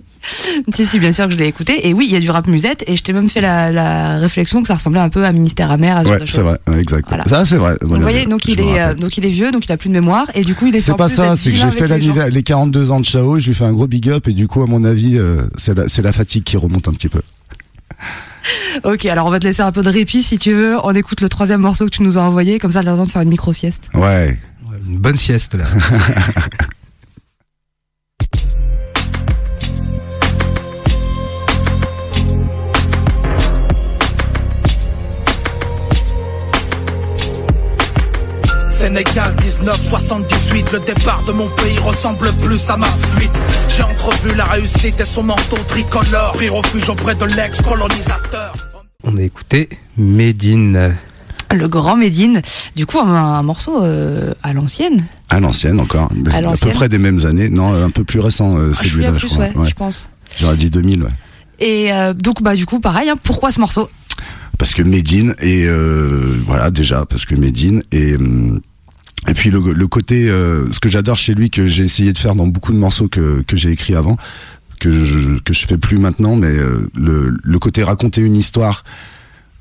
Si, 0.73 0.85
si, 0.85 0.99
bien 0.99 1.11
sûr 1.11 1.25
que 1.25 1.31
je 1.33 1.37
l'ai 1.37 1.47
écouté. 1.47 1.87
Et 1.87 1.93
oui, 1.93 2.05
il 2.07 2.13
y 2.13 2.15
a 2.15 2.19
du 2.19 2.29
rap 2.29 2.47
musette. 2.47 2.83
Et 2.87 2.95
je 2.95 3.03
t'ai 3.03 3.13
même 3.13 3.29
fait 3.29 3.41
la, 3.41 3.71
la 3.71 4.17
réflexion 4.17 4.61
que 4.61 4.67
ça 4.67 4.75
ressemblait 4.75 5.01
un 5.01 5.09
peu 5.09 5.25
à 5.25 5.31
Ministère 5.31 5.71
amer, 5.71 5.97
à 5.97 6.03
ce 6.03 6.09
Ouais, 6.09 6.19
c'est 6.27 6.41
vrai, 6.41 6.57
exact. 6.79 7.07
Voilà. 7.07 7.25
Ça 7.25 7.45
c'est 7.45 7.57
vrai. 7.57 7.75
Donc, 7.81 8.01
voyez, 8.01 8.25
donc 8.25 8.45
il, 8.47 8.59
est, 8.59 8.79
euh, 8.81 8.93
donc 8.93 9.17
il 9.17 9.25
est 9.25 9.29
vieux, 9.29 9.51
donc 9.51 9.65
il 9.65 9.71
a 9.71 9.77
plus 9.77 9.89
de 9.89 9.93
mémoire. 9.93 10.27
Et 10.33 10.41
du 10.41 10.55
coup, 10.55 10.67
il 10.67 10.75
est 10.75 10.79
C'est 10.79 10.95
pas 10.95 11.09
ça, 11.09 11.35
c'est 11.35 11.51
que 11.51 11.57
j'ai 11.57 11.71
fait 11.71 11.87
l'anniversaire, 11.87 12.25
l'anniversaire. 12.27 12.33
les 12.33 12.43
42 12.43 12.91
ans 12.91 12.99
de 12.99 13.05
Chao, 13.05 13.39
je 13.39 13.47
lui 13.47 13.55
fais 13.55 13.65
un 13.65 13.73
gros 13.73 13.87
big 13.87 14.09
up 14.09 14.27
et 14.27 14.33
du 14.33 14.47
coup, 14.47 14.63
à 14.63 14.65
mon 14.65 14.83
avis, 14.83 15.17
euh, 15.17 15.43
c'est 15.57 15.75
la, 15.77 15.87
c'est 15.87 16.01
la 16.01 16.11
fatigue 16.11 16.43
qui 16.43 16.57
remonte 16.57 16.87
un 16.87 16.93
petit 16.93 17.09
peu. 17.09 17.21
Ok, 18.83 19.05
alors 19.05 19.27
on 19.27 19.29
va 19.29 19.39
te 19.39 19.47
laisser 19.47 19.61
un 19.61 19.71
peu 19.71 19.81
de 19.83 19.89
répit 19.89 20.21
si 20.21 20.37
tu 20.37 20.51
veux. 20.53 20.75
On 20.83 20.93
écoute 20.93 21.21
le 21.21 21.29
troisième 21.29 21.61
morceau 21.61 21.85
que 21.85 21.91
tu 21.91 22.03
nous 22.03 22.17
as 22.17 22.21
envoyé. 22.21 22.59
Comme 22.59 22.71
ça, 22.71 22.83
t'as 22.83 22.91
le 22.91 22.97
temps 22.97 23.05
de 23.05 23.11
faire 23.11 23.21
une 23.21 23.29
micro-sieste. 23.29 23.89
Ouais. 23.93 24.37
Ouais, 24.69 24.77
Une 24.89 24.97
bonne 24.97 25.15
sieste 25.15 25.55
là. 25.55 25.63
Sénégal 38.93 39.33
1978, 39.41 40.71
le 40.73 40.79
départ 40.81 41.23
de 41.25 41.31
mon 41.31 41.49
pays 41.55 41.79
ressemble 41.79 42.31
plus 42.33 42.69
à 42.69 42.77
ma 42.77 42.85
fuite. 42.85 43.33
J'ai 43.75 43.81
entrevu 43.81 44.35
la 44.35 44.45
réussite 44.45 44.99
et 44.99 45.03
son 45.05 45.23
manteau 45.23 45.57
tricolore, 45.67 46.33
pris 46.33 46.47
refuge 46.47 46.87
auprès 46.89 47.15
de 47.15 47.25
l'ex-colonisateur. 47.25 48.53
On 49.03 49.17
a 49.17 49.21
écouté 49.23 49.67
Médine. 49.97 50.95
Le 51.51 51.67
grand 51.67 51.95
Médine. 51.97 52.43
Du 52.75 52.85
coup, 52.85 52.99
un, 52.99 53.05
un 53.39 53.41
morceau 53.41 53.83
euh, 53.83 54.35
à 54.43 54.53
l'ancienne. 54.53 55.03
À 55.29 55.39
l'ancienne 55.39 55.79
encore. 55.79 56.11
À 56.31 56.37
À, 56.37 56.53
peu 56.55 56.69
près 56.69 56.87
des 56.87 56.99
mêmes 56.99 57.25
années. 57.25 57.49
Non, 57.49 57.73
un 57.73 57.89
peu 57.89 58.03
plus 58.03 58.19
récent 58.19 58.59
euh, 58.59 58.73
Ah, 58.75 58.79
je 58.83 58.89
celui-là, 58.89 59.13
je 59.15 59.19
plus, 59.21 59.27
crois. 59.29 59.45
ouais, 59.45 59.57
Ouais. 59.57 59.69
je 59.69 59.73
pense. 59.73 60.07
J'aurais 60.37 60.55
dit 60.57 60.69
2000, 60.69 61.01
ouais. 61.01 61.09
Et 61.57 61.91
euh, 61.91 62.13
donc, 62.13 62.43
bah, 62.43 62.53
du 62.55 62.67
coup, 62.67 62.79
pareil, 62.79 63.09
hein, 63.09 63.15
pourquoi 63.23 63.49
ce 63.49 63.59
morceau? 63.59 63.89
Parce 64.59 64.75
que 64.75 64.83
Medine 64.83 65.33
et 65.41 65.65
euh, 65.65 66.37
voilà 66.45 66.69
déjà 66.69 67.07
parce 67.07 67.25
que 67.25 67.33
Medine 67.33 67.81
et 67.91 68.15
hum, 68.15 68.61
et 69.27 69.33
puis 69.33 69.49
le, 69.49 69.59
le 69.73 69.87
côté 69.87 70.29
euh, 70.29 70.69
ce 70.71 70.79
que 70.79 70.89
j'adore 70.89 71.17
chez 71.17 71.33
lui 71.33 71.49
que 71.49 71.65
j'ai 71.65 71.83
essayé 71.83 72.13
de 72.13 72.17
faire 72.17 72.35
dans 72.35 72.47
beaucoup 72.47 72.73
de 72.73 72.77
morceaux 72.77 73.07
que 73.07 73.43
que 73.47 73.55
j'ai 73.55 73.71
écrits 73.71 73.95
avant 73.95 74.17
que 74.79 74.91
je 74.91 75.39
que 75.39 75.53
je 75.53 75.65
fais 75.65 75.77
plus 75.77 75.97
maintenant 75.97 76.35
mais 76.35 76.47
euh, 76.47 76.89
le 76.95 77.37
le 77.41 77.59
côté 77.59 77.83
raconter 77.83 78.21
une 78.21 78.35
histoire 78.35 78.83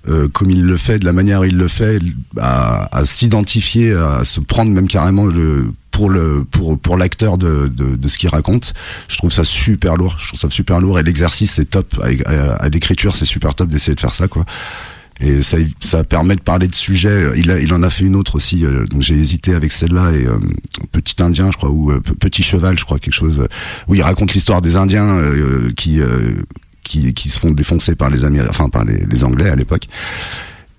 euh, 0.09 0.27
comme 0.27 0.51
il 0.51 0.63
le 0.63 0.77
fait, 0.77 0.99
de 0.99 1.05
la 1.05 1.13
manière 1.13 1.43
où 1.43 1.45
il 1.45 1.57
le 1.57 1.69
fait, 1.69 2.01
à, 2.37 2.89
à 2.97 3.05
s'identifier, 3.05 3.93
à 3.93 4.25
se 4.25 4.41
prendre 4.41 4.73
même 4.73 4.89
carrément 4.89 5.27
le 5.27 5.69
pour 5.93 6.11
le 6.11 6.45
pour 6.51 6.77
pour 6.77 6.97
l'acteur 6.97 7.39
de, 7.39 7.69
de 7.69 7.95
de 7.95 8.09
ce 8.09 8.19
qu'il 8.19 8.29
raconte. 8.29 8.75
Je 9.07 9.17
trouve 9.19 9.31
ça 9.31 9.45
super 9.45 9.95
lourd. 9.95 10.17
Je 10.19 10.27
trouve 10.27 10.41
ça 10.41 10.51
super 10.51 10.81
lourd 10.81 10.99
et 10.99 11.05
l'exercice 11.05 11.53
c'est 11.53 11.67
top. 11.67 12.03
À, 12.27 12.55
à 12.55 12.69
l'écriture 12.69 13.15
c'est 13.15 13.27
super 13.27 13.55
top 13.55 13.69
d'essayer 13.69 13.95
de 13.95 14.01
faire 14.01 14.15
ça 14.15 14.27
quoi. 14.27 14.45
Et 15.25 15.41
ça, 15.41 15.57
ça 15.79 16.03
permet 16.03 16.35
de 16.35 16.41
parler 16.41 16.67
de 16.67 16.75
sujets. 16.75 17.31
Il, 17.37 17.51
a, 17.53 17.61
il 17.61 17.73
en 17.73 17.83
a 17.85 17.91
fait 17.91 18.05
une 18.05 18.17
autre 18.17 18.35
aussi. 18.35 18.65
euh, 18.67 18.85
donc 18.87 19.03
j'ai 19.03 19.15
hésité 19.15 19.55
avec 19.55 19.71
celle-là 19.71 20.11
et 20.13 20.27
euh, 20.27 20.39
Petit 20.91 21.23
Indien, 21.23 21.51
je 21.53 21.57
crois, 21.57 21.71
ou 21.71 21.93
euh, 21.93 22.01
Petit 22.01 22.43
Cheval, 22.43 22.77
je 22.77 22.85
crois, 22.85 22.99
quelque 22.99 23.15
chose. 23.15 23.39
euh, 23.41 23.47
où 23.87 23.95
il 23.95 24.03
raconte 24.03 24.35
l'histoire 24.35 24.61
des 24.63 24.77
Indiens 24.77 25.21
qui, 25.77 26.01
qui 26.83 27.15
qui 27.15 27.29
se 27.29 27.39
font 27.39 27.53
défoncer 27.53 27.95
par 27.95 28.11
les 28.11 28.25
Américains, 28.25 28.51
enfin 28.51 28.69
par 28.69 28.85
les, 28.85 29.05
les 29.09 29.25
Anglais 29.25 29.49
à 29.49 29.55
l'époque. 29.57 29.87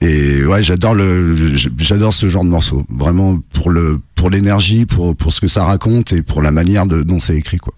Et 0.02 0.44
ouais, 0.46 0.62
j'adore 0.62 0.94
le, 0.96 1.34
j'adore 1.78 2.14
ce 2.14 2.28
genre 2.28 2.44
de 2.44 2.50
morceau. 2.50 2.86
Vraiment 2.90 3.40
pour 3.54 3.70
le, 3.70 4.02
pour 4.16 4.30
l'énergie, 4.30 4.86
pour 4.86 5.16
pour 5.16 5.32
ce 5.32 5.40
que 5.40 5.48
ça 5.48 5.64
raconte 5.64 6.12
et 6.12 6.22
pour 6.22 6.42
la 6.42 6.52
manière 6.52 6.86
de, 6.86 7.04
dont 7.04 7.20
c'est 7.20 7.38
écrit 7.38 7.58
quoi. 7.58 7.74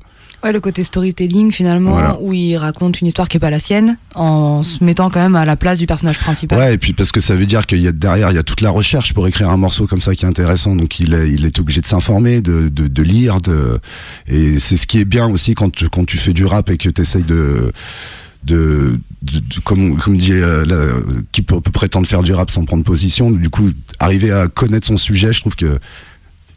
Ouais, 0.45 0.51
le 0.51 0.60
côté 0.60 0.84
storytelling 0.84 1.51
finalement, 1.51 1.91
Voilà. 1.93 2.17
où 2.21 2.31
il 2.31 2.55
raconte 2.55 3.01
une 3.01 3.08
histoire 3.08 3.27
qui 3.27 3.38
est 3.38 3.39
pas 3.39 3.49
la 3.49 3.60
sienne, 3.60 3.97
en 4.13 4.62
se 4.62 4.84
mettant 4.84 5.10
quand 5.10 5.19
même 5.19 5.36
à 5.36 5.43
la 5.43 5.55
place 5.55 5.79
du 5.79 5.88
personnage 5.88 6.19
principal. 6.19 6.58
Ouais, 6.60 6.75
et 6.75 6.77
puis 6.77 6.93
parce 6.93 7.12
que 7.12 7.19
ça 7.19 7.34
veut 7.36 7.47
dire 7.47 7.65
qu'il 7.65 7.81
y 7.81 7.88
a 7.88 7.91
derrière, 7.91 8.29
il 8.31 8.36
y 8.36 8.38
a 8.38 8.43
toute 8.43 8.62
la 8.62 8.69
recherche 8.69 9.13
pour 9.13 9.27
écrire 9.27 9.49
un 9.49 9.58
morceau 9.58 9.88
comme 9.88 10.01
ça 10.01 10.13
qui 10.13 10.23
est 10.23 10.27
intéressant. 10.27 10.75
Donc 10.75 10.99
il 10.99 11.15
est, 11.15 11.29
il 11.31 11.45
est 11.45 11.60
obligé 11.60 11.81
de 11.81 11.88
s'informer, 11.88 12.41
de, 12.41 12.69
de, 12.69 12.88
de 12.88 13.01
lire, 13.03 13.41
de 13.41 13.79
et 14.27 14.60
c'est 14.60 14.77
ce 14.77 14.86
qui 14.86 14.99
est 14.99 15.05
bien 15.05 15.27
aussi 15.29 15.55
quand 15.55 15.71
tu, 15.71 15.89
quand 15.89 16.05
tu 16.05 16.17
fais 16.17 16.34
du 16.34 16.45
rap 16.45 16.69
et 16.69 16.77
que 16.77 16.89
tu 16.89 17.01
essayes 17.01 17.23
de 17.23 17.71
de, 18.43 18.99
de, 19.23 19.39
de- 19.39 19.60
comme 19.63 19.97
comme 19.97 20.15
dit 20.15 20.34
euh, 20.34 20.63
là, 20.65 20.93
qui 21.31 21.41
peut, 21.41 21.60
peut 21.60 21.71
prétendre 21.71 22.05
faire 22.05 22.21
du 22.21 22.31
rap 22.34 22.51
sans 22.51 22.63
prendre 22.65 22.84
position. 22.84 23.31
Du 23.31 23.49
coup, 23.49 23.71
arriver 23.99 24.31
à 24.31 24.47
connaître 24.47 24.86
son 24.86 24.97
sujet, 24.97 25.34
je 25.34 25.39
trouve 25.41 25.55
que 25.55 25.79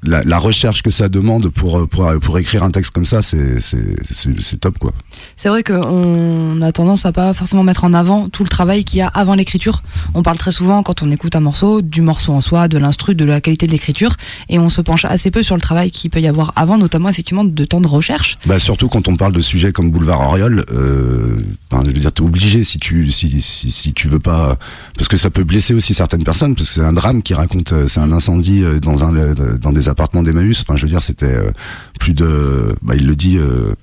la, 0.02 0.22
la 0.22 0.38
recherche 0.38 0.82
que 0.82 0.90
ça 0.90 1.08
demande 1.08 1.48
pour 1.48 1.88
pour 1.88 2.12
pour 2.20 2.38
écrire 2.38 2.62
un 2.62 2.70
texte 2.70 2.92
comme 2.92 3.04
ça, 3.04 3.22
c'est 3.22 3.60
c'est 3.60 3.96
c'est 4.10 4.40
c'est 4.40 4.58
top 4.58 4.78
quoi. 4.78 4.92
C'est 5.36 5.48
vrai 5.48 5.62
qu'on 5.62 6.60
a 6.62 6.72
tendance 6.72 7.06
à 7.06 7.12
pas 7.12 7.32
forcément 7.34 7.62
mettre 7.62 7.84
en 7.84 7.94
avant 7.94 8.28
tout 8.28 8.42
le 8.42 8.48
travail 8.48 8.84
qu'il 8.84 8.98
y 8.98 9.02
a 9.02 9.08
avant 9.08 9.34
l'écriture. 9.34 9.82
On 10.14 10.22
parle 10.22 10.38
très 10.38 10.52
souvent 10.52 10.82
quand 10.82 11.02
on 11.02 11.10
écoute 11.10 11.36
un 11.36 11.40
morceau 11.40 11.82
du 11.82 12.00
morceau 12.00 12.32
en 12.32 12.40
soi, 12.40 12.68
de 12.68 12.78
l'instru, 12.78 13.14
de 13.14 13.24
la 13.24 13.40
qualité 13.40 13.66
de 13.66 13.72
l'écriture, 13.72 14.16
et 14.48 14.58
on 14.58 14.68
se 14.68 14.80
penche 14.80 15.04
assez 15.04 15.30
peu 15.30 15.42
sur 15.42 15.54
le 15.54 15.60
travail 15.60 15.90
qu'il 15.90 16.10
peut 16.10 16.20
y 16.20 16.28
avoir 16.28 16.52
avant, 16.56 16.78
notamment 16.78 17.08
effectivement 17.08 17.44
de 17.44 17.64
temps 17.64 17.80
de 17.80 17.88
recherche. 17.88 18.38
Bah 18.46 18.58
surtout 18.58 18.88
quand 18.88 19.08
on 19.08 19.16
parle 19.16 19.32
de 19.32 19.40
sujets 19.40 19.72
comme 19.72 19.90
Boulevard 19.90 20.20
Oriol, 20.20 20.64
euh, 20.70 21.36
enfin, 21.70 21.82
je 21.84 21.92
veux 21.92 22.00
dire, 22.00 22.12
t'es 22.12 22.22
obligé 22.22 22.62
si 22.62 22.78
tu 22.78 23.10
si, 23.10 23.40
si 23.40 23.70
si 23.70 23.92
tu 23.92 24.08
veux 24.08 24.20
pas, 24.20 24.56
parce 24.96 25.08
que 25.08 25.16
ça 25.16 25.30
peut 25.30 25.44
blesser 25.44 25.74
aussi 25.74 25.94
certaines 25.94 26.24
personnes, 26.24 26.54
parce 26.54 26.68
que 26.68 26.74
c'est 26.74 26.84
un 26.84 26.92
drame 26.92 27.22
qui 27.22 27.34
raconte, 27.34 27.72
euh, 27.72 27.88
c'est 27.88 28.00
un 28.00 28.12
incendie 28.12 28.62
euh, 28.62 28.80
dans 28.80 29.04
un 29.04 29.16
euh, 29.16 29.58
dans 29.58 29.72
des 29.72 29.87
appartements 29.88 30.22
d'Emmaüs. 30.22 30.60
Enfin, 30.62 30.76
je 30.76 30.82
veux 30.82 30.88
dire, 30.88 31.02
c'était 31.02 31.26
euh, 31.26 31.50
plus 31.98 32.14
de, 32.14 32.74
bah 32.82 32.94
il 32.96 33.06
le 33.06 33.16
dit. 33.16 33.38
Euh, 33.38 33.74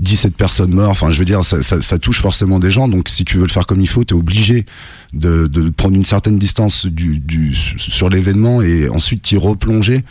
17 0.00 0.34
personnes 0.34 0.72
mortes, 0.72 0.92
enfin 0.92 1.10
je 1.10 1.18
veux 1.18 1.26
dire 1.26 1.44
ça, 1.44 1.60
ça, 1.60 1.98
touche 1.98 2.22
forcément 2.22 2.58
des 2.58 2.70
gens 2.70 2.88
donc 2.88 3.10
si 3.10 3.22
tu 3.26 3.36
veux 3.36 3.42
le 3.42 3.50
faire 3.50 3.66
comme 3.66 3.82
il 3.82 3.86
faut 3.86 4.02
t'es 4.02 4.14
obligé 4.14 4.64
de, 5.12 5.46
prendre 5.76 5.94
une 5.94 6.06
certaine 6.06 6.38
distance 6.38 6.86
du 6.86 7.54
sur 7.54 8.08
l'événement 8.08 8.62
et 8.62 8.88
ensuite 8.88 9.20
t'y 9.20 9.36
replonger 9.36 10.02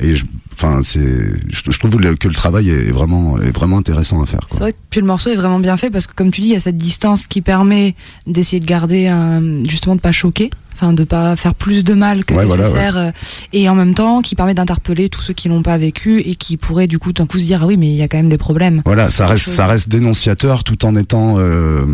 et 0.00 0.14
je- 0.14 0.24
enfin 0.54 0.80
c'est 0.82 1.00
je, 1.48 1.62
je 1.70 1.78
trouve 1.78 1.96
que 2.16 2.28
le 2.28 2.34
travail 2.34 2.70
est 2.70 2.90
vraiment 2.90 3.38
est 3.40 3.50
vraiment 3.54 3.78
intéressant 3.78 4.22
à 4.22 4.26
faire 4.26 4.40
quoi. 4.40 4.50
C'est 4.50 4.58
vrai 4.60 4.72
que 4.72 4.78
puis 4.90 5.00
le 5.00 5.06
morceau 5.06 5.30
est 5.30 5.36
vraiment 5.36 5.58
bien 5.60 5.76
fait 5.76 5.90
parce 5.90 6.06
que 6.06 6.14
comme 6.14 6.30
tu 6.30 6.40
dis, 6.40 6.48
il 6.48 6.52
y 6.52 6.56
a 6.56 6.60
cette 6.60 6.76
distance 6.76 7.26
qui 7.26 7.40
permet 7.40 7.94
d'essayer 8.26 8.60
de 8.60 8.66
garder 8.66 9.08
un, 9.08 9.62
justement 9.68 9.94
de 9.96 10.00
pas 10.00 10.12
choquer, 10.12 10.50
enfin 10.74 10.92
de 10.92 11.04
pas 11.04 11.36
faire 11.36 11.54
plus 11.54 11.84
de 11.84 11.94
mal 11.94 12.24
que 12.24 12.34
Ouais, 12.34 12.44
voilà, 12.44 12.64
nécessaire, 12.64 12.96
euh, 12.96 13.10
et 13.52 13.68
en 13.68 13.74
même 13.74 13.94
temps 13.94 14.20
qui 14.22 14.34
permet 14.34 14.54
d'interpeller 14.54 15.08
tous 15.08 15.22
ceux 15.22 15.32
qui 15.34 15.48
l'ont 15.48 15.62
pas 15.62 15.78
vécu 15.78 16.20
et 16.20 16.34
qui 16.34 16.56
pourraient 16.56 16.86
du 16.88 16.98
coup 16.98 17.12
d'un 17.12 17.26
coup 17.26 17.38
se 17.38 17.44
dire 17.44 17.60
ah 17.62 17.66
oui 17.66 17.76
mais 17.76 17.86
il 17.88 17.96
y 17.96 18.02
a 18.02 18.08
quand 18.08 18.18
même 18.18 18.28
des 18.28 18.38
problèmes. 18.38 18.82
Voilà, 18.84 19.08
ça 19.10 19.26
reste, 19.26 19.44
chose. 19.44 19.54
ça 19.54 19.66
reste 19.66 19.88
dénonciateur 19.88 20.64
tout 20.64 20.84
en 20.84 20.94
étant, 20.96 21.36
euh, 21.38 21.86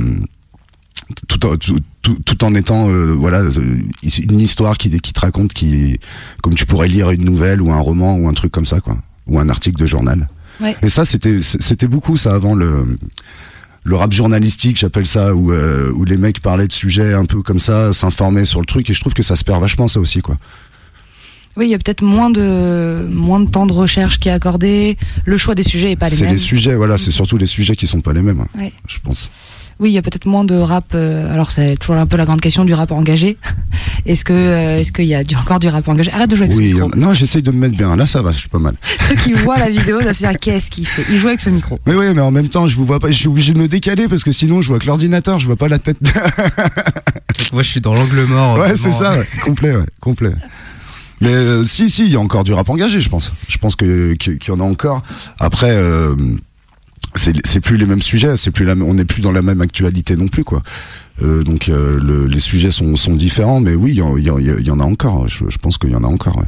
tout, 1.28 1.46
en, 1.46 1.56
tout, 1.56 1.78
tout- 2.02 2.18
tout 2.24 2.44
en 2.44 2.54
étant, 2.54 2.88
euh, 2.90 3.12
voilà, 3.12 3.38
euh, 3.42 3.78
une 4.30 4.40
histoire 4.40 4.76
qui, 4.78 4.90
qui 5.00 5.12
te 5.12 5.20
raconte, 5.20 5.52
qui, 5.52 5.98
comme 6.42 6.54
tu 6.54 6.66
pourrais 6.66 6.88
lire 6.88 7.10
une 7.10 7.24
nouvelle 7.24 7.60
ou 7.62 7.72
un 7.72 7.78
roman 7.78 8.16
ou 8.16 8.28
un 8.28 8.32
truc 8.34 8.52
comme 8.52 8.66
ça, 8.66 8.80
quoi, 8.80 8.96
ou 9.26 9.38
un 9.38 9.48
article 9.48 9.78
de 9.80 9.86
journal. 9.86 10.28
Ouais. 10.60 10.76
Et 10.82 10.88
ça, 10.88 11.04
c'était, 11.04 11.40
c'était 11.40 11.86
beaucoup 11.88 12.16
ça 12.16 12.34
avant 12.34 12.54
le, 12.54 12.98
le 13.84 13.96
rap 13.96 14.12
journalistique, 14.12 14.78
j'appelle 14.78 15.06
ça, 15.06 15.34
où, 15.34 15.52
euh, 15.52 15.92
où 15.92 16.04
les 16.04 16.16
mecs 16.16 16.40
parlaient 16.40 16.66
de 16.68 16.72
sujets 16.72 17.12
un 17.14 17.24
peu 17.24 17.42
comme 17.42 17.58
ça, 17.58 17.92
s'informaient 17.92 18.44
sur 18.46 18.60
le 18.60 18.66
truc, 18.66 18.88
et 18.90 18.94
je 18.94 19.00
trouve 19.00 19.14
que 19.14 19.22
ça 19.22 19.36
se 19.36 19.44
perd 19.44 19.60
vachement 19.60 19.86
ça 19.88 20.00
aussi, 20.00 20.20
quoi. 20.22 20.36
Oui, 21.58 21.66
il 21.68 21.70
y 21.70 21.74
a 21.74 21.78
peut-être 21.78 22.02
moins 22.02 22.28
de 22.28 23.08
moins 23.10 23.40
de 23.40 23.48
temps 23.48 23.64
de 23.64 23.72
recherche 23.72 24.18
qui 24.20 24.28
est 24.28 24.32
accordé. 24.32 24.98
Le 25.24 25.38
choix 25.38 25.54
des 25.54 25.62
sujets 25.62 25.92
est 25.92 25.96
pas 25.96 26.10
les 26.10 26.16
C'est 26.16 26.24
mêmes. 26.24 26.32
les 26.32 26.38
sujets, 26.38 26.74
voilà, 26.74 26.98
c'est 26.98 27.10
surtout 27.10 27.38
les 27.38 27.46
sujets 27.46 27.74
qui 27.76 27.86
sont 27.86 28.02
pas 28.02 28.12
les 28.12 28.20
mêmes, 28.20 28.44
Ouais. 28.58 28.72
je 28.86 28.98
pense. 29.02 29.30
Oui, 29.78 29.90
il 29.90 29.92
y 29.92 29.98
a 29.98 30.02
peut-être 30.02 30.24
moins 30.26 30.44
de 30.44 30.54
rap. 30.54 30.92
euh, 30.94 31.32
alors 31.32 31.50
c'est 31.50 31.76
toujours 31.76 31.96
un 31.96 32.06
peu 32.06 32.16
la 32.16 32.24
grande 32.24 32.40
question 32.40 32.64
du 32.64 32.72
rap 32.72 32.90
engagé. 32.92 33.36
Est-ce 34.06 34.24
que 34.24 34.32
euh, 34.32 34.78
est-ce 34.78 34.92
qu'il 34.92 35.04
y 35.06 35.14
a 35.14 35.22
du, 35.24 35.34
encore 35.36 35.58
du 35.58 35.68
rap 35.68 35.86
engagé? 35.88 36.10
Arrête 36.12 36.30
de 36.30 36.36
jouer 36.36 36.46
avec 36.46 36.56
Oui, 36.56 36.70
ce 36.70 36.74
micro. 36.84 36.90
non, 36.96 37.12
j'essaye 37.12 37.42
de 37.42 37.50
me 37.50 37.58
mettre 37.58 37.76
bien. 37.76 37.94
Là, 37.96 38.06
ça 38.06 38.22
va, 38.22 38.30
je 38.30 38.38
suis 38.38 38.48
pas 38.48 38.58
mal. 38.60 38.74
Ceux 39.08 39.16
qui 39.16 39.32
voient 39.32 39.58
la 39.58 39.68
vidéo 39.68 40.00
doivent 40.00 40.14
se 40.14 40.26
dire 40.26 40.38
qu'est-ce 40.40 40.70
qu'il 40.70 40.86
fait? 40.86 41.02
Il 41.10 41.18
joue 41.18 41.26
avec 41.28 41.40
ce 41.40 41.50
micro. 41.50 41.78
Mais 41.86 41.94
oui, 41.94 42.06
mais 42.14 42.20
en 42.22 42.30
même 42.30 42.48
temps, 42.48 42.68
je 42.68 42.76
vous 42.76 42.84
vois 42.86 43.00
pas. 43.00 43.08
Je 43.10 43.16
suis 43.16 43.28
obligé 43.28 43.52
de 43.52 43.58
me 43.58 43.68
décaler 43.68 44.06
parce 44.08 44.22
que 44.24 44.32
sinon, 44.32 44.62
je 44.62 44.68
vois 44.68 44.78
que 44.78 44.86
l'ordinateur, 44.86 45.38
je 45.40 45.46
vois 45.46 45.56
pas 45.56 45.68
la 45.68 45.78
tête. 45.80 45.98
Moi, 47.52 47.62
je 47.62 47.68
suis 47.68 47.80
dans 47.80 47.94
l'angle 47.94 48.22
mort. 48.24 48.58
ouais, 48.58 48.76
c'est 48.76 48.90
ça, 48.92 49.12
ouais. 49.18 49.26
complet, 49.44 49.72
ouais, 49.76 49.84
complet. 50.00 50.30
Mais 51.20 51.28
euh, 51.32 51.64
si, 51.64 51.88
si, 51.90 52.04
il 52.04 52.12
y 52.12 52.16
a 52.16 52.20
encore 52.20 52.44
du 52.44 52.52
rap 52.52 52.68
engagé, 52.68 53.00
je 53.00 53.08
pense. 53.08 53.32
Je 53.48 53.56
pense 53.58 53.74
que 53.74 54.14
que- 54.18 54.32
qu'il 54.32 54.52
y 54.52 54.56
en 54.56 54.60
a 54.60 54.64
encore. 54.64 55.02
Après, 55.40 55.70
euh, 55.72 56.14
c'est 57.16 57.60
plus 57.60 57.76
les 57.76 57.86
mêmes 57.86 58.02
sujets. 58.02 58.36
C'est 58.36 58.50
plus 58.50 58.64
la, 58.64 58.74
on 58.74 58.94
n'est 58.94 59.04
plus 59.04 59.22
dans 59.22 59.32
la 59.32 59.42
même 59.42 59.60
actualité 59.60 60.16
non 60.16 60.28
plus, 60.28 60.44
quoi. 60.44 60.62
Euh, 61.22 61.42
donc 61.44 61.68
euh, 61.68 61.98
le- 62.00 62.26
les 62.26 62.40
sujets 62.40 62.70
sont, 62.70 62.94
sont 62.96 63.14
différents, 63.14 63.60
mais 63.60 63.74
oui, 63.74 63.92
il 63.92 64.22
y, 64.22 64.42
y 64.62 64.64
y 64.66 64.70
en 64.70 64.80
a 64.80 64.84
encore. 64.84 65.26
Je, 65.28 65.44
je 65.48 65.58
pense 65.58 65.78
qu'il 65.78 65.90
y 65.90 65.94
en 65.94 66.04
a 66.04 66.08
encore. 66.08 66.36
Ouais. 66.38 66.44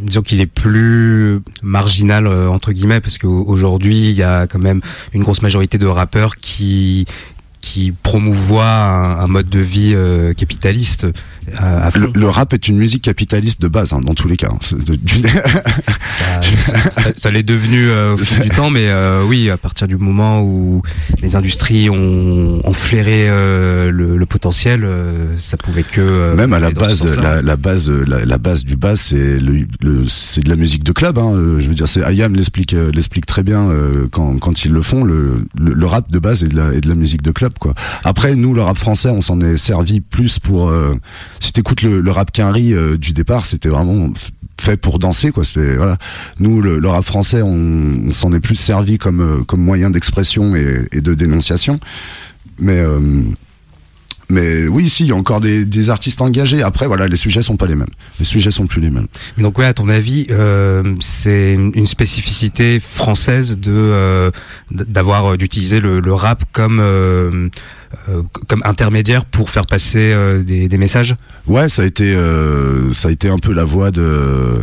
Disons 0.00 0.22
qu'il 0.22 0.40
est 0.40 0.46
plus 0.46 1.40
marginal 1.62 2.26
euh, 2.26 2.48
entre 2.48 2.72
guillemets 2.72 3.00
parce 3.00 3.18
qu'aujourd'hui 3.18 4.08
il 4.08 4.16
y 4.16 4.22
a 4.22 4.46
quand 4.46 4.58
même 4.58 4.80
une 5.12 5.22
grosse 5.22 5.42
majorité 5.42 5.76
de 5.76 5.84
rappeurs 5.86 6.36
qui 6.36 7.04
qui 7.62 7.92
promouvoient 8.02 8.66
un, 8.66 9.20
un 9.20 9.26
mode 9.28 9.48
de 9.48 9.60
vie 9.60 9.92
euh, 9.94 10.34
capitaliste 10.34 11.04
euh, 11.04 11.12
à. 11.58 11.90
Le, 11.96 12.10
le 12.14 12.28
rap 12.28 12.52
est 12.52 12.68
une 12.68 12.76
musique 12.76 13.02
capitaliste 13.02 13.60
de 13.62 13.68
base, 13.68 13.92
hein, 13.94 14.00
dans 14.04 14.14
tous 14.14 14.28
les 14.28 14.36
cas. 14.36 14.50
Du- 14.76 15.22
Ça, 16.66 16.80
ça- 16.90 17.12
ça 17.16 17.30
l'est 17.30 17.42
devenu 17.42 17.88
euh, 17.88 18.14
au 18.14 18.16
fil 18.16 18.40
du 18.42 18.50
temps, 18.56 18.70
mais 18.70 18.86
euh, 18.88 19.22
oui, 19.24 19.50
à 19.50 19.56
partir 19.56 19.88
du 19.88 19.96
moment 19.96 20.42
où 20.42 20.82
les 21.20 21.36
industries 21.36 21.88
ont, 21.90 22.60
ont 22.64 22.72
flairé 22.72 23.26
euh, 23.28 23.90
le, 23.90 24.16
le 24.16 24.26
potentiel, 24.26 24.82
euh, 24.84 25.34
ça 25.38 25.56
pouvait 25.56 25.82
que 25.82 26.00
euh, 26.00 26.34
Même 26.34 26.52
à 26.52 26.60
la 26.60 26.70
base, 26.70 27.16
la, 27.16 27.42
la 27.42 27.56
base, 27.56 27.90
la, 27.90 28.24
la 28.24 28.38
base 28.38 28.64
du 28.64 28.76
bas, 28.76 28.96
c'est 28.96 29.38
le, 29.40 29.66
le- 29.80 30.06
c'est 30.08 30.42
de 30.44 30.48
la 30.48 30.56
musique 30.56 30.84
de 30.84 30.92
club. 30.92 31.18
Hein, 31.18 31.32
je 31.58 31.66
veux 31.68 31.74
dire, 31.74 31.88
c'est 31.88 32.02
Ayam 32.04 32.34
l'explique, 32.34 32.72
l'explique 32.94 33.26
très 33.26 33.42
bien 33.42 33.68
euh, 33.70 34.06
quand, 34.10 34.38
quand 34.38 34.64
ils 34.64 34.72
le 34.72 34.82
font. 34.82 35.04
Le, 35.04 35.44
le, 35.58 35.74
le 35.74 35.86
rap 35.86 36.10
de 36.10 36.18
base 36.18 36.42
est 36.44 36.48
de, 36.48 36.56
la, 36.56 36.72
est 36.72 36.80
de 36.80 36.88
la 36.88 36.94
musique 36.94 37.22
de 37.22 37.30
club, 37.30 37.51
Après, 38.04 38.36
nous, 38.36 38.54
le 38.54 38.62
rap 38.62 38.76
français, 38.76 39.08
on 39.08 39.20
s'en 39.20 39.40
est 39.40 39.56
servi 39.56 40.00
plus 40.00 40.38
pour. 40.38 40.68
Euh, 40.68 40.94
si 41.40 41.52
t'écoutes 41.52 41.82
le, 41.82 42.00
le 42.00 42.10
rap 42.10 42.32
Quinry 42.32 42.72
euh, 42.72 42.96
du 42.96 43.12
départ, 43.12 43.46
c'était 43.46 43.68
vraiment 43.68 44.10
fait 44.60 44.76
pour 44.76 44.98
danser, 44.98 45.30
quoi. 45.30 45.44
C'était 45.44 45.76
voilà. 45.76 45.98
Nous, 46.38 46.60
le, 46.60 46.86
rap 46.88 47.04
français, 47.04 47.42
on, 47.42 48.08
on 48.08 48.12
s'en 48.12 48.32
est 48.32 48.40
plus 48.40 48.56
servi 48.56 48.98
comme 48.98 49.20
euh, 49.20 49.44
comme 49.44 49.60
moyen 49.60 49.90
d'expression 49.90 50.54
et, 50.56 50.86
et 50.92 51.00
de 51.00 51.14
dénonciation. 51.14 51.78
Mais 52.58 52.78
euh, 52.78 53.00
Mais 54.32 54.66
oui, 54.66 54.88
si, 54.88 55.04
il 55.04 55.08
y 55.08 55.12
a 55.12 55.14
encore 55.14 55.42
des, 55.42 55.66
des 55.66 55.90
artistes 55.90 56.22
engagés. 56.22 56.62
Après, 56.62 56.86
voilà, 56.86 57.06
les 57.06 57.16
sujets 57.16 57.42
sont 57.42 57.56
pas 57.56 57.66
les 57.66 57.76
mêmes. 57.76 57.94
Les 58.18 58.24
sujets 58.24 58.50
sont 58.50 58.66
plus 58.66 58.80
les 58.80 58.88
mêmes. 58.88 59.08
Donc 59.36 59.58
ouais, 59.58 59.66
à 59.66 59.74
ton 59.74 59.88
avis, 59.90 60.26
euh, 60.30 60.82
c'est 61.00 61.52
une 61.52 61.86
spécificité 61.86 62.80
française 62.80 63.58
de 63.58 63.70
euh, 63.70 64.30
d'avoir 64.70 65.32
euh, 65.32 65.36
d'utiliser 65.36 65.80
le, 65.80 66.00
le 66.00 66.14
rap 66.14 66.44
comme 66.52 66.80
euh, 66.80 67.50
euh, 68.08 68.22
comme 68.48 68.62
intermédiaire 68.64 69.26
pour 69.26 69.50
faire 69.50 69.66
passer 69.66 70.12
euh, 70.14 70.42
des, 70.42 70.66
des 70.66 70.78
messages? 70.78 71.14
Ouais, 71.46 71.68
ça 71.68 71.82
a 71.82 71.84
été, 71.84 72.14
euh, 72.14 72.90
ça 72.92 73.08
a 73.08 73.10
été 73.10 73.28
un 73.28 73.38
peu 73.38 73.52
la 73.52 73.64
voix 73.64 73.90
de. 73.90 74.62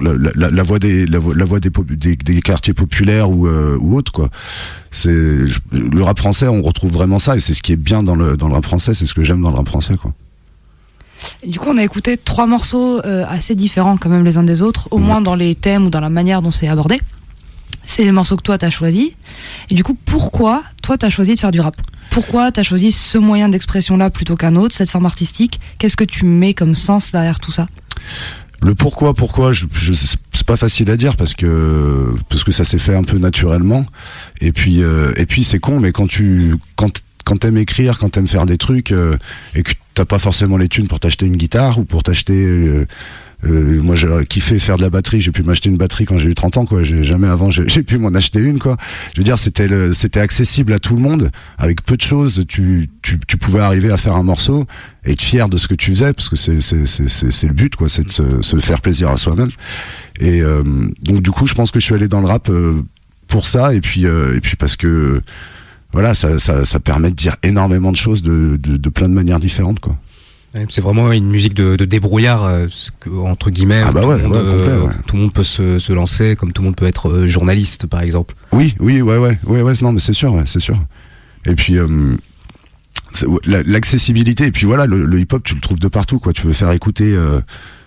La, 0.00 0.12
la, 0.34 0.50
la 0.50 0.62
voix 0.64 0.80
des 0.80 1.06
la 1.06 1.20
voix, 1.20 1.34
la 1.36 1.44
voix 1.44 1.60
des, 1.60 1.70
popu- 1.70 1.96
des, 1.96 2.16
des 2.16 2.42
quartiers 2.42 2.74
populaires 2.74 3.30
ou 3.30 3.46
euh, 3.46 3.78
ou 3.80 3.96
autres 3.96 4.10
quoi. 4.10 4.28
C'est 4.90 5.08
le 5.12 6.02
rap 6.02 6.18
français 6.18 6.48
on 6.48 6.62
retrouve 6.62 6.90
vraiment 6.90 7.20
ça 7.20 7.36
et 7.36 7.40
c'est 7.40 7.54
ce 7.54 7.62
qui 7.62 7.72
est 7.72 7.76
bien 7.76 8.02
dans 8.02 8.16
le 8.16 8.36
dans 8.36 8.48
le 8.48 8.54
rap 8.54 8.64
français 8.64 8.92
c'est 8.94 9.06
ce 9.06 9.14
que 9.14 9.22
j'aime 9.22 9.40
dans 9.40 9.50
le 9.50 9.56
rap 9.56 9.68
français 9.68 9.96
quoi. 9.96 10.12
Du 11.46 11.58
coup, 11.58 11.68
on 11.70 11.78
a 11.78 11.84
écouté 11.84 12.16
trois 12.18 12.46
morceaux 12.46 13.00
euh, 13.06 13.24
assez 13.28 13.54
différents 13.54 13.96
quand 13.96 14.10
même 14.10 14.24
les 14.24 14.36
uns 14.36 14.42
des 14.42 14.60
autres, 14.62 14.88
au 14.90 14.98
moins 14.98 15.20
dans 15.22 15.36
les 15.36 15.54
thèmes 15.54 15.86
ou 15.86 15.90
dans 15.90 16.00
la 16.00 16.10
manière 16.10 16.42
dont 16.42 16.50
c'est 16.50 16.68
abordé. 16.68 17.00
C'est 17.86 18.04
les 18.04 18.12
morceaux 18.12 18.36
que 18.36 18.42
toi 18.42 18.58
t'as 18.58 18.70
choisi. 18.70 19.14
Et 19.70 19.74
du 19.74 19.84
coup, 19.84 19.96
pourquoi 20.04 20.64
toi 20.82 20.98
t'as 20.98 21.08
choisi 21.08 21.34
de 21.36 21.40
faire 21.40 21.52
du 21.52 21.60
rap? 21.60 21.76
Pourquoi 22.10 22.50
t'as 22.52 22.62
choisi 22.62 22.92
ce 22.92 23.16
moyen 23.16 23.48
d'expression 23.48 23.96
là 23.96 24.10
plutôt 24.10 24.36
qu'un 24.36 24.56
autre, 24.56 24.74
cette 24.74 24.90
forme 24.90 25.06
artistique? 25.06 25.60
Qu'est-ce 25.78 25.96
que 25.96 26.04
tu 26.04 26.24
mets 26.26 26.52
comme 26.52 26.74
sens 26.74 27.12
derrière 27.12 27.40
tout 27.40 27.52
ça? 27.52 27.68
Le 28.64 28.74
pourquoi, 28.74 29.12
pourquoi, 29.12 29.52
je, 29.52 29.66
je, 29.72 29.92
c'est 29.92 30.46
pas 30.46 30.56
facile 30.56 30.90
à 30.90 30.96
dire 30.96 31.16
parce 31.18 31.34
que 31.34 32.14
parce 32.30 32.44
que 32.44 32.50
ça 32.50 32.64
s'est 32.64 32.78
fait 32.78 32.94
un 32.94 33.02
peu 33.02 33.18
naturellement. 33.18 33.84
Et 34.40 34.52
puis 34.52 34.82
euh, 34.82 35.12
et 35.16 35.26
puis 35.26 35.44
c'est 35.44 35.58
con, 35.58 35.80
mais 35.80 35.92
quand 35.92 36.06
tu 36.06 36.56
quand 36.74 37.02
quand 37.24 37.36
t'aimes 37.36 37.58
écrire, 37.58 37.98
quand 37.98 38.08
t'aimes 38.08 38.26
faire 38.26 38.46
des 38.46 38.56
trucs 38.56 38.92
euh, 38.92 39.18
et 39.54 39.62
que 39.62 39.72
t'as 39.92 40.06
pas 40.06 40.18
forcément 40.18 40.56
les 40.56 40.68
thunes 40.68 40.88
pour 40.88 40.98
t'acheter 40.98 41.26
une 41.26 41.36
guitare 41.36 41.78
ou 41.78 41.84
pour 41.84 42.02
t'acheter 42.02 42.42
euh, 42.42 42.86
euh, 43.44 43.82
moi 43.82 43.96
j'ai 43.96 44.08
kiffé 44.28 44.58
faire 44.58 44.76
de 44.76 44.82
la 44.82 44.90
batterie, 44.90 45.20
j'ai 45.20 45.32
pu 45.32 45.42
m'acheter 45.42 45.68
une 45.68 45.76
batterie 45.76 46.04
quand 46.04 46.18
j'ai 46.18 46.30
eu 46.30 46.34
30 46.34 46.56
ans 46.58 46.66
quoi, 46.66 46.82
jamais 46.82 47.28
avant 47.28 47.50
j'ai 47.50 47.82
pu 47.82 47.98
m'en 47.98 48.14
acheter 48.14 48.40
une 48.40 48.58
quoi. 48.58 48.76
Je 49.14 49.20
veux 49.20 49.24
dire 49.24 49.38
c'était 49.38 49.92
c'était 49.92 50.20
accessible 50.20 50.72
à 50.72 50.78
tout 50.78 50.96
le 50.96 51.02
monde 51.02 51.30
avec 51.58 51.84
peu 51.84 51.96
de 51.96 52.02
choses, 52.02 52.44
tu 52.48 52.88
tu 53.02 53.18
tu 53.26 53.36
pouvais 53.36 53.60
arriver 53.60 53.90
à 53.90 53.96
faire 53.96 54.16
un 54.16 54.22
morceau 54.22 54.66
et 55.04 55.12
être 55.12 55.22
fier 55.22 55.48
de 55.48 55.56
ce 55.56 55.68
que 55.68 55.74
tu 55.74 55.90
faisais 55.90 56.12
parce 56.12 56.28
que 56.28 56.36
c'est 56.36 56.60
c'est 56.60 57.46
le 57.46 57.52
but 57.52 57.76
quoi, 57.76 57.88
c'est 57.88 58.04
de 58.04 58.10
se, 58.10 58.40
se 58.40 58.56
faire 58.58 58.80
plaisir 58.80 59.10
à 59.10 59.16
soi-même. 59.16 59.50
Et 60.20 60.42
euh, 60.42 60.62
donc 61.02 61.22
du 61.22 61.30
coup, 61.30 61.46
je 61.46 61.54
pense 61.54 61.70
que 61.70 61.80
je 61.80 61.84
suis 61.84 61.94
allé 61.94 62.08
dans 62.08 62.20
le 62.20 62.26
rap 62.26 62.48
euh, 62.48 62.82
pour 63.28 63.46
ça 63.46 63.74
et 63.74 63.80
puis 63.80 64.06
euh, 64.06 64.36
et 64.36 64.40
puis 64.40 64.56
parce 64.56 64.76
que 64.76 65.20
voilà, 65.92 66.14
ça, 66.14 66.38
ça 66.38 66.64
ça 66.64 66.80
permet 66.80 67.10
de 67.10 67.16
dire 67.16 67.36
énormément 67.42 67.92
de 67.92 67.96
choses 67.96 68.22
de 68.22 68.56
de, 68.56 68.76
de 68.76 68.88
plein 68.88 69.08
de 69.08 69.14
manières 69.14 69.40
différentes 69.40 69.80
quoi. 69.80 69.96
C'est 70.70 70.80
vraiment 70.80 71.10
une 71.10 71.26
musique 71.28 71.54
de, 71.54 71.74
de 71.74 71.84
débrouillard 71.84 72.44
euh, 72.44 72.66
entre 73.24 73.50
guillemets. 73.50 73.82
Ah 73.84 73.90
bah 73.90 74.02
tout, 74.02 74.08
ouais, 74.08 74.18
le 74.18 74.22
monde, 74.22 74.32
ouais, 74.34 74.38
euh, 74.38 74.50
complet, 74.52 74.76
ouais. 74.86 75.02
tout 75.06 75.16
le 75.16 75.22
monde 75.22 75.32
peut 75.32 75.42
se, 75.42 75.78
se 75.80 75.92
lancer, 75.92 76.36
comme 76.36 76.52
tout 76.52 76.62
le 76.62 76.66
monde 76.66 76.76
peut 76.76 76.86
être 76.86 77.08
euh, 77.10 77.26
journaliste 77.26 77.86
par 77.88 78.02
exemple. 78.02 78.34
Oui, 78.52 78.74
oui, 78.78 79.02
ouais, 79.02 79.18
ouais, 79.18 79.38
ouais, 79.46 79.62
ouais, 79.62 79.72
non, 79.82 79.92
mais 79.92 79.98
c'est 79.98 80.12
sûr, 80.12 80.32
ouais, 80.32 80.44
c'est 80.46 80.60
sûr. 80.60 80.78
Et 81.46 81.54
puis 81.56 81.76
l'accessibilité, 83.46 84.46
et 84.46 84.50
puis 84.52 84.66
voilà, 84.66 84.86
le, 84.86 85.04
le 85.04 85.20
hip-hop, 85.20 85.42
tu 85.44 85.54
le 85.54 85.60
trouves 85.60 85.78
de 85.80 85.88
partout, 85.88 86.18
quoi. 86.18 86.32
Tu 86.32 86.46
veux 86.46 86.52
faire 86.52 86.70
écouter, 86.72 87.16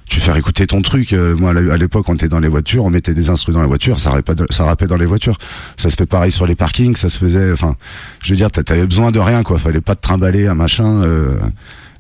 tu 0.10 0.20
faire 0.20 0.36
écouter 0.38 0.68
ton 0.68 0.82
truc. 0.82 1.12
moi, 1.14 1.52
à 1.52 1.78
l'époque, 1.78 2.08
on 2.10 2.16
était 2.16 2.30
dans 2.30 2.40
les 2.40 2.48
voitures, 2.48 2.86
on 2.86 2.90
mettait 2.90 3.14
des 3.14 3.30
instruments 3.30 3.58
dans 3.58 3.62
la 3.64 3.68
voiture, 3.68 4.00
ça 4.00 4.12
rappait, 4.12 4.34
ça 4.50 4.64
rappait 4.66 4.88
dans 4.88 4.98
les 4.98 5.06
voitures. 5.06 5.38
Ça 5.78 5.90
se 5.90 5.96
fait 5.96 6.06
pareil 6.06 6.32
sur 6.32 6.46
les 6.46 6.56
parkings, 6.56 6.96
ça 6.96 7.10
se 7.10 7.18
faisait. 7.18 7.52
Enfin, 7.52 7.76
je 8.24 8.30
veux 8.32 8.38
dire, 8.38 8.52
t'a- 8.52 8.64
t'avais 8.64 8.86
besoin 8.86 9.12
de 9.12 9.20
rien, 9.20 9.44
quoi. 9.44 9.58
Fallait 9.58 9.82
pas 9.82 9.96
te 9.96 10.02
trimballer 10.02 10.48
un 10.48 10.54
machin. 10.56 11.02
euh, 11.04 11.36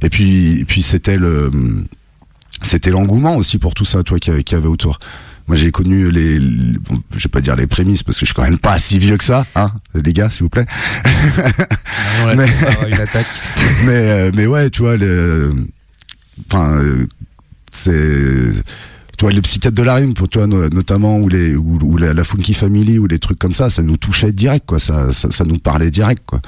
et 0.01 0.09
puis, 0.09 0.59
et 0.59 0.65
puis 0.65 0.81
c'était 0.81 1.17
le, 1.17 1.51
c'était 2.63 2.89
l'engouement 2.91 3.35
aussi 3.37 3.57
pour 3.57 3.73
tout 3.73 3.85
ça, 3.85 4.03
toi, 4.03 4.19
qui 4.19 4.31
qui 4.43 4.55
avait 4.55 4.67
autour. 4.67 4.99
Moi, 5.47 5.55
j'ai 5.55 5.71
connu 5.71 6.11
les, 6.11 6.39
les- 6.39 6.77
bon, 6.77 7.01
je 7.15 7.23
vais 7.23 7.29
pas 7.29 7.39
dire 7.39 7.55
les 7.55 7.67
prémices 7.67 8.03
parce 8.03 8.17
que 8.17 8.25
je 8.25 8.31
suis 8.31 8.35
quand 8.35 8.43
même 8.43 8.57
pas 8.57 8.77
si 8.79 8.99
vieux 8.99 9.15
que 9.15 9.23
ça, 9.23 9.45
hein, 9.55 9.71
les 9.95 10.11
gars, 10.11 10.29
s'il 10.29 10.43
vous 10.43 10.49
plaît. 10.49 10.65
Là, 12.25 12.35
Mais- 12.35 12.47
c'est 12.47 12.79
pas 12.81 12.87
une 12.89 12.93
attaque. 12.95 13.27
mais, 13.85 13.91
euh, 13.93 14.31
mais 14.35 14.45
ouais, 14.45 14.69
tu 14.69 14.81
vois, 14.81 14.97
le, 14.97 15.55
enfin, 16.51 16.81
c'est, 17.71 18.51
tu 19.17 19.21
vois, 19.25 19.31
les 19.31 19.41
psychiatres 19.41 19.75
de 19.77 19.83
la 19.83 19.95
rime, 19.95 20.13
pour 20.13 20.27
toi, 20.27 20.47
no- 20.47 20.67
notamment, 20.69 21.17
ou 21.19 21.29
les, 21.29 21.55
ou, 21.55 21.79
ou 21.81 21.97
la, 21.97 22.13
la 22.13 22.23
Funky 22.25 22.53
Family, 22.53 22.99
ou 22.99 23.07
les 23.07 23.19
trucs 23.19 23.39
comme 23.39 23.53
ça, 23.53 23.69
ça 23.69 23.81
nous 23.81 23.97
touchait 23.97 24.31
direct, 24.33 24.65
quoi. 24.65 24.79
Ça, 24.79 25.13
ça, 25.13 25.31
ça 25.31 25.45
nous 25.45 25.59
parlait 25.59 25.91
direct, 25.91 26.23
quoi. 26.25 26.41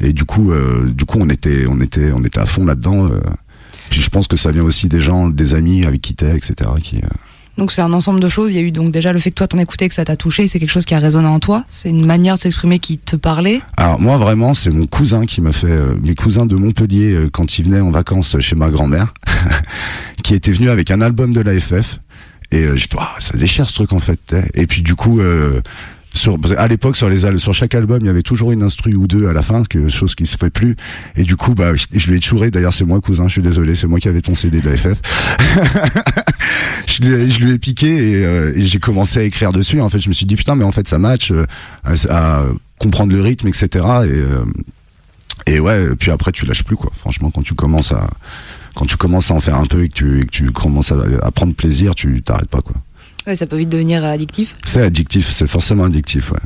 Et 0.00 0.12
du 0.12 0.24
coup, 0.24 0.50
euh, 0.52 0.90
du 0.90 1.04
coup, 1.04 1.18
on 1.20 1.28
était, 1.28 1.66
on 1.68 1.80
était, 1.80 2.12
on 2.12 2.22
était 2.24 2.40
à 2.40 2.46
fond 2.46 2.64
là-dedans. 2.64 3.06
euh. 3.06 3.20
Puis 3.90 4.00
je 4.00 4.08
pense 4.10 4.26
que 4.26 4.36
ça 4.36 4.50
vient 4.50 4.62
aussi 4.64 4.88
des 4.88 5.00
gens, 5.00 5.28
des 5.28 5.54
amis 5.54 5.84
avec 5.84 6.00
qui 6.02 6.14
t'es, 6.14 6.36
etc. 6.36 6.70
Qui, 6.82 6.96
euh, 6.96 7.08
Donc 7.58 7.70
c'est 7.70 7.82
un 7.82 7.92
ensemble 7.92 8.18
de 8.18 8.28
choses. 8.28 8.50
Il 8.50 8.56
y 8.56 8.58
a 8.58 8.62
eu 8.62 8.72
donc 8.72 8.90
déjà 8.92 9.12
le 9.12 9.18
fait 9.18 9.30
que 9.30 9.36
toi 9.36 9.46
t'en 9.46 9.58
écoutais, 9.58 9.88
que 9.88 9.94
ça 9.94 10.04
t'a 10.04 10.16
touché, 10.16 10.48
c'est 10.48 10.58
quelque 10.58 10.70
chose 10.70 10.84
qui 10.86 10.94
a 10.94 10.98
résonné 10.98 11.28
en 11.28 11.38
toi. 11.38 11.64
C'est 11.68 11.90
une 11.90 12.04
manière 12.04 12.34
de 12.34 12.40
s'exprimer 12.40 12.78
qui 12.78 12.98
te 12.98 13.14
parlait. 13.14 13.60
Alors 13.76 14.00
moi 14.00 14.16
vraiment 14.16 14.54
c'est 14.54 14.70
mon 14.70 14.86
cousin 14.86 15.26
qui 15.26 15.40
m'a 15.42 15.52
fait 15.52 15.70
euh, 15.70 15.94
mes 16.02 16.14
cousins 16.14 16.46
de 16.46 16.56
Montpellier 16.56 17.12
euh, 17.12 17.30
quand 17.30 17.58
ils 17.58 17.64
venaient 17.66 17.80
en 17.80 17.90
vacances 17.90 18.36
chez 18.40 18.56
ma 18.56 18.70
grand-mère 18.70 19.12
qui 20.24 20.34
était 20.34 20.52
venu 20.52 20.70
avec 20.70 20.90
un 20.90 21.00
album 21.00 21.32
de 21.32 21.40
l'AFF 21.40 22.00
et 22.50 22.64
euh, 22.64 22.76
je 22.76 22.86
fais 22.88 22.96
ah, 22.98 23.14
ça 23.18 23.36
déchire 23.36 23.68
ce 23.68 23.74
truc 23.74 23.92
en 23.92 24.00
fait 24.00 24.34
et 24.54 24.66
puis 24.66 24.82
du 24.82 24.94
coup 24.94 25.20
euh, 25.20 25.60
sur, 26.14 26.38
à 26.56 26.68
l'époque 26.68 26.96
sur 26.96 27.08
les 27.08 27.38
sur 27.38 27.52
chaque 27.52 27.74
album 27.74 27.98
il 28.00 28.06
y 28.06 28.10
avait 28.10 28.22
toujours 28.22 28.52
une 28.52 28.62
instru 28.62 28.94
ou 28.94 29.06
deux 29.06 29.28
à 29.28 29.32
la 29.32 29.42
fin 29.42 29.64
que 29.64 29.88
chose 29.88 30.14
qui 30.14 30.26
se 30.26 30.36
fait 30.36 30.50
plus. 30.50 30.76
Et 31.16 31.24
du 31.24 31.36
coup 31.36 31.54
bah 31.54 31.72
je, 31.74 32.10
lui 32.10 32.18
ai 32.18 32.20
chouré. 32.20 32.50
D'ailleurs 32.50 32.72
c'est 32.72 32.84
moi 32.84 33.00
cousin 33.00 33.26
je 33.26 33.32
suis 33.32 33.42
désolé 33.42 33.74
c'est 33.74 33.86
moi 33.86 33.98
qui 33.98 34.08
avais 34.08 34.20
ton 34.20 34.34
CD 34.34 34.60
de 34.60 34.68
l'AFF 34.68 35.00
je, 36.86 37.02
lui 37.02 37.14
ai, 37.14 37.30
je 37.30 37.44
lui 37.44 37.52
ai 37.52 37.58
piqué 37.58 37.88
et, 37.88 38.24
euh, 38.24 38.52
et 38.54 38.62
j'ai 38.62 38.78
commencé 38.78 39.18
à 39.18 39.22
écrire 39.22 39.52
dessus. 39.52 39.80
En 39.80 39.88
fait 39.88 39.98
je 39.98 40.08
me 40.08 40.14
suis 40.14 40.26
dit 40.26 40.36
putain 40.36 40.54
mais 40.54 40.64
en 40.64 40.70
fait 40.72 40.86
ça 40.86 40.98
match 40.98 41.32
euh, 41.32 41.46
à, 41.84 42.38
à 42.38 42.44
comprendre 42.78 43.12
le 43.12 43.20
rythme 43.20 43.48
etc 43.48 43.66
et 43.74 44.10
euh, 44.10 44.44
et 45.46 45.60
ouais 45.60 45.94
puis 45.96 46.10
après 46.10 46.32
tu 46.32 46.46
lâches 46.46 46.64
plus 46.64 46.76
quoi. 46.76 46.92
Franchement 46.96 47.30
quand 47.30 47.42
tu 47.42 47.54
commences 47.54 47.92
à 47.92 48.08
quand 48.74 48.86
tu 48.86 48.96
commences 48.96 49.30
à 49.30 49.34
en 49.34 49.40
faire 49.40 49.56
un 49.56 49.66
peu 49.66 49.84
et 49.84 49.88
que 49.88 49.94
tu, 49.94 50.20
et 50.20 50.24
que 50.24 50.30
tu 50.30 50.50
commences 50.52 50.92
à, 50.92 50.96
à 51.22 51.30
prendre 51.32 51.54
plaisir 51.54 51.94
tu 51.94 52.22
t'arrêtes 52.22 52.48
pas 52.48 52.60
quoi 52.60 52.76
Ouais, 53.26 53.36
ça 53.36 53.46
peut 53.46 53.56
vite 53.56 53.68
devenir 53.70 54.04
addictif. 54.04 54.56
c'est 54.64 54.82
addictif 54.82 55.28
c'est 55.30 55.46
forcément 55.46 55.84
addictif 55.84 56.30
ouais 56.32 56.38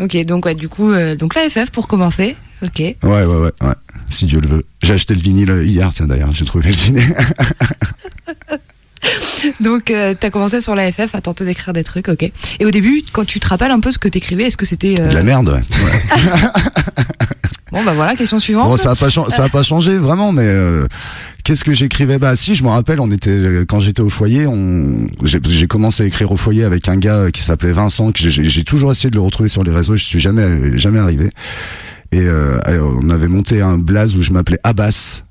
Ok, 0.00 0.16
donc 0.26 0.46
ouais, 0.46 0.54
du 0.54 0.68
coup, 0.68 0.92
euh, 0.92 1.16
donc 1.16 1.34
la 1.34 1.50
FF 1.50 1.70
pour 1.72 1.88
commencer. 1.88 2.36
Ok. 2.62 2.78
ouais 2.78 2.96
ouais 3.02 3.24
ouais, 3.24 3.50
ouais. 3.62 3.74
si 4.10 4.26
Dieu 4.26 4.40
le 4.40 4.46
veut 4.48 4.64
j'ai 4.82 4.94
acheté 4.94 5.14
le 5.14 5.20
vinyle 5.20 5.62
hier 5.64 5.90
tiens 5.94 6.06
d'ailleurs 6.06 6.32
j'ai 6.32 6.44
trouvé 6.44 6.68
le 6.68 6.74
vinyle 6.74 7.14
Donc 9.60 9.90
euh, 9.90 10.14
t'as 10.18 10.30
commencé 10.30 10.60
sur 10.60 10.74
la 10.74 10.90
FF 10.90 11.14
à 11.14 11.20
tenter 11.20 11.44
d'écrire 11.44 11.72
des 11.72 11.84
trucs, 11.84 12.08
ok. 12.08 12.30
Et 12.60 12.66
au 12.66 12.70
début, 12.70 13.02
quand 13.12 13.24
tu 13.24 13.40
te 13.40 13.48
rappelles 13.48 13.70
un 13.70 13.80
peu 13.80 13.92
ce 13.92 13.98
que 13.98 14.08
t'écrivais, 14.08 14.44
est-ce 14.44 14.56
que 14.56 14.66
c'était 14.66 14.96
euh, 15.00 15.08
de 15.08 15.14
la 15.14 15.22
merde 15.22 15.48
ouais, 15.48 15.60
bon 17.72 17.84
bah 17.84 17.92
voilà, 17.94 18.16
question 18.16 18.38
suivante. 18.38 18.68
Bon, 18.68 18.76
ça 18.76 18.92
a 18.92 18.96
pas 18.96 19.10
changé, 19.10 19.30
ça 19.30 19.44
a 19.44 19.48
pas 19.48 19.62
changé 19.62 19.98
vraiment, 19.98 20.32
mais 20.32 20.46
euh, 20.46 20.86
qu'est-ce 21.44 21.64
que 21.64 21.72
j'écrivais? 21.72 22.18
Bah 22.18 22.36
si, 22.36 22.54
je 22.54 22.64
me 22.64 22.68
rappelle, 22.68 23.00
on 23.00 23.10
était 23.10 23.64
quand 23.68 23.80
j'étais 23.80 24.02
au 24.02 24.08
foyer, 24.08 24.46
on 24.46 25.06
j'ai 25.22 25.66
commencé 25.66 26.02
à 26.02 26.06
écrire 26.06 26.32
au 26.32 26.36
foyer 26.36 26.64
avec 26.64 26.88
un 26.88 26.96
gars 26.96 27.30
qui 27.32 27.42
s'appelait 27.42 27.72
Vincent, 27.72 28.12
que 28.12 28.28
j'ai- 28.28 28.64
toujours 28.64 28.90
essayé 28.90 29.10
de 29.10 29.16
le 29.16 29.22
retrouver 29.22 29.48
sur 29.48 29.64
les 29.64 29.72
réseaux, 29.72 29.96
je 29.96 30.04
suis 30.04 30.20
jamais 30.20 30.76
jamais 30.76 30.98
arrivé. 30.98 31.30
Et 32.10 32.20
euh, 32.20 32.58
alors, 32.64 32.98
on 33.02 33.10
avait 33.10 33.28
monté 33.28 33.60
un 33.60 33.78
blaze 33.78 34.16
où 34.16 34.22
je 34.22 34.32
m'appelais 34.32 34.58
Abbas. 34.64 35.22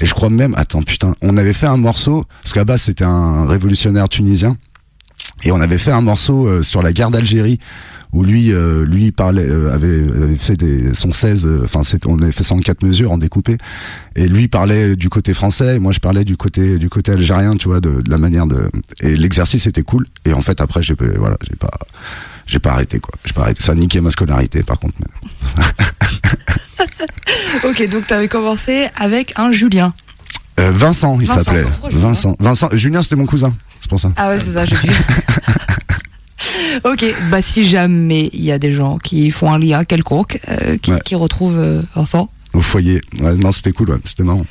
Et 0.00 0.06
je 0.06 0.14
crois 0.14 0.30
même, 0.30 0.54
attends 0.56 0.82
putain, 0.82 1.14
on 1.22 1.36
avait 1.36 1.52
fait 1.52 1.66
un 1.66 1.76
morceau 1.76 2.24
parce 2.42 2.52
qu'Abbas 2.52 2.78
c'était 2.78 3.04
un 3.04 3.46
révolutionnaire 3.46 4.08
tunisien. 4.08 4.56
Et 5.42 5.52
on 5.52 5.60
avait 5.60 5.78
fait 5.78 5.92
un 5.92 6.02
morceau 6.02 6.46
euh, 6.46 6.62
sur 6.62 6.82
la 6.82 6.92
guerre 6.92 7.10
d'Algérie 7.10 7.58
où 8.12 8.22
lui 8.22 8.52
euh, 8.52 8.84
lui 8.84 9.12
parlait 9.12 9.44
euh, 9.46 9.72
avait 9.74 10.00
avait 10.22 10.36
fait 10.36 10.56
des 10.56 10.94
son 10.94 11.12
16 11.12 11.44
euh, 11.46 11.60
enfin 11.64 11.82
c'est 11.82 12.06
on 12.06 12.18
avait 12.18 12.32
fait 12.32 12.44
ça 12.44 12.54
en 12.54 12.60
quatre 12.60 12.82
mesures 12.82 13.12
en 13.12 13.18
découpé. 13.18 13.58
Et 14.14 14.28
lui 14.28 14.48
parlait 14.48 14.96
du 14.96 15.08
côté 15.08 15.34
français 15.34 15.76
et 15.76 15.78
moi 15.78 15.92
je 15.92 15.98
parlais 16.00 16.24
du 16.24 16.36
côté 16.36 16.78
du 16.78 16.88
côté 16.88 17.12
algérien 17.12 17.54
tu 17.56 17.68
vois 17.68 17.80
de, 17.80 18.00
de 18.00 18.10
la 18.10 18.18
manière 18.18 18.46
de 18.46 18.70
et 19.00 19.16
l'exercice 19.16 19.66
était 19.66 19.82
cool. 19.82 20.06
Et 20.24 20.32
en 20.32 20.40
fait 20.40 20.60
après 20.60 20.82
j'ai 20.82 20.94
pas- 20.94 21.04
voilà 21.18 21.36
j'ai 21.48 21.56
pas 21.56 21.70
j'ai 22.46 22.58
pas 22.60 22.70
arrêté 22.72 23.00
quoi. 23.00 23.12
J'ai 23.24 23.32
pas 23.32 23.42
arrêté. 23.42 23.62
Ça 23.62 23.72
a 23.72 23.74
niqué 23.74 24.00
ma 24.00 24.10
scolarité 24.10 24.62
par 24.62 24.78
contre 24.78 24.94
Ok, 27.64 27.88
donc 27.90 28.06
t'avais 28.06 28.28
commencé 28.28 28.86
avec 28.96 29.32
un 29.36 29.50
Julien. 29.52 29.92
Euh, 30.60 30.70
Vincent 30.72 31.18
il 31.20 31.26
Vincent, 31.26 31.42
s'appelait. 31.42 31.64
trop 31.64 31.90
Julien. 31.90 32.02
Vincent. 32.02 32.36
Vincent 32.38 32.68
Julien 32.72 33.02
c'était 33.02 33.16
mon 33.16 33.26
cousin 33.26 33.52
c'est 33.80 33.90
pour 33.90 34.00
ça. 34.00 34.10
Ah 34.16 34.30
ouais, 34.30 34.38
c'est 34.38 34.52
ça, 34.52 34.64
j'ai 34.64 34.74
vu. 34.74 34.88
ok, 36.84 37.04
bah 37.30 37.40
si 37.40 37.66
jamais 37.66 38.30
il 38.32 38.42
y 38.44 38.52
a 38.52 38.58
des 38.58 38.72
gens 38.72 38.98
qui 38.98 39.30
font 39.30 39.50
un 39.52 39.58
lien 39.58 39.84
quelconque, 39.84 40.40
euh, 40.48 40.76
qui, 40.78 40.92
Ouais. 40.92 41.00
qui 41.04 41.14
retrouvent 41.14 41.58
euh, 41.58 41.82
Vincent. 41.94 42.28
au 42.54 42.60
foyer 42.60 43.00
ouais, 43.20 43.34
non 43.34 43.52
c'était 43.52 43.72
cool 43.72 43.90
ouais, 43.90 43.98
c'était 44.04 44.22
marrant 44.24 44.46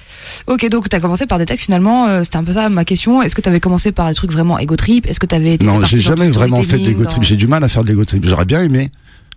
Ok, 0.47 0.67
donc 0.69 0.89
t'as 0.89 0.99
commencé 0.99 1.25
par 1.25 1.37
des 1.39 1.45
textes 1.45 1.65
finalement, 1.65 2.07
euh, 2.07 2.23
c'était 2.23 2.37
un 2.37 2.43
peu 2.43 2.51
ça 2.51 2.67
ma 2.69 2.83
question. 2.85 3.21
Est-ce 3.21 3.35
que 3.35 3.41
t'avais 3.41 3.59
commencé 3.59 3.91
par 3.91 4.07
des 4.09 4.15
trucs 4.15 4.31
vraiment 4.31 4.57
égo 4.59 4.75
trip? 4.75 5.05
Est-ce 5.07 5.19
que 5.19 5.25
t'avais 5.27 5.53
été 5.55 5.65
Non, 5.65 5.83
j'ai 5.83 5.99
jamais 5.99 6.29
vraiment 6.29 6.61
fait 6.63 6.77
de 6.79 6.85
l'ego 6.85 7.03
dans- 7.03 7.09
trip. 7.09 7.23
J'ai 7.23 7.35
du 7.35 7.47
mal 7.47 7.63
à 7.63 7.67
faire 7.69 7.83
de 7.83 7.89
l'ego 7.89 8.03
trip. 8.05 8.25
J'aurais 8.25 8.45
bien 8.45 8.61
aimé. 8.63 8.89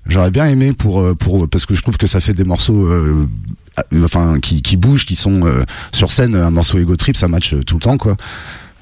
J'aurais 0.09 0.31
bien 0.31 0.47
aimé 0.47 0.73
pour 0.73 1.01
euh, 1.01 1.15
pour 1.15 1.47
parce 1.49 1.67
que 1.67 1.75
je 1.75 1.83
trouve 1.83 1.99
que 1.99 2.07
ça 2.07 2.21
fait 2.21 2.33
des 2.33 2.45
morceaux 2.45 2.87
euh, 2.87 3.27
euh, 3.93 4.05
enfin 4.05 4.39
qui 4.41 4.63
qui 4.63 4.79
bougent, 4.79 5.05
qui 5.05 5.15
sont 5.17 5.45
euh, 5.47 5.65
sur 5.93 6.11
scène. 6.13 6.35
Un 6.35 6.51
morceau 6.51 6.79
ego 6.79 6.97
trip, 6.97 7.17
ça 7.19 7.29
match 7.29 7.53
euh, 7.53 7.63
tout 7.63 7.75
le 7.75 7.83
temps 7.83 7.99
quoi. 7.99 8.17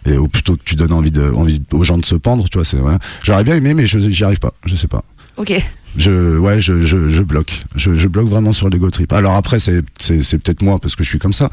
Et 0.06 0.16
au 0.16 0.28
plutôt 0.28 0.54
que 0.56 0.62
tu 0.64 0.76
donnes 0.76 0.92
envie 0.92 1.10
de 1.10 1.30
envie 1.32 1.60
aux 1.72 1.82
gens 1.84 1.98
de 1.98 2.04
se 2.06 2.14
pendre, 2.14 2.48
tu 2.48 2.58
vois, 2.58 2.64
c'est 2.64 2.76
voilà. 2.76 2.98
J'aurais 3.22 3.44
bien 3.44 3.56
aimé, 3.56 3.74
mais 3.74 3.86
je 3.86 3.98
j'y 3.98 4.24
arrive 4.24 4.38
pas. 4.38 4.54
Je 4.64 4.76
sais 4.76 4.86
pas. 4.88 5.04
Ok. 5.36 5.52
Je 5.96 6.38
ouais, 6.38 6.60
je 6.60 6.80
je, 6.80 7.08
je 7.08 7.22
bloque. 7.22 7.64
Je, 7.74 7.94
je 7.94 8.06
bloque 8.06 8.28
vraiment 8.28 8.52
sur 8.52 8.68
l'ego 8.68 8.90
trip. 8.90 9.12
Alors 9.12 9.34
après, 9.34 9.58
c'est 9.58 9.82
c'est 9.98 10.22
c'est 10.22 10.38
peut-être 10.38 10.62
moi 10.62 10.78
parce 10.78 10.94
que 10.94 11.02
je 11.02 11.08
suis 11.08 11.18
comme 11.18 11.32
ça, 11.32 11.50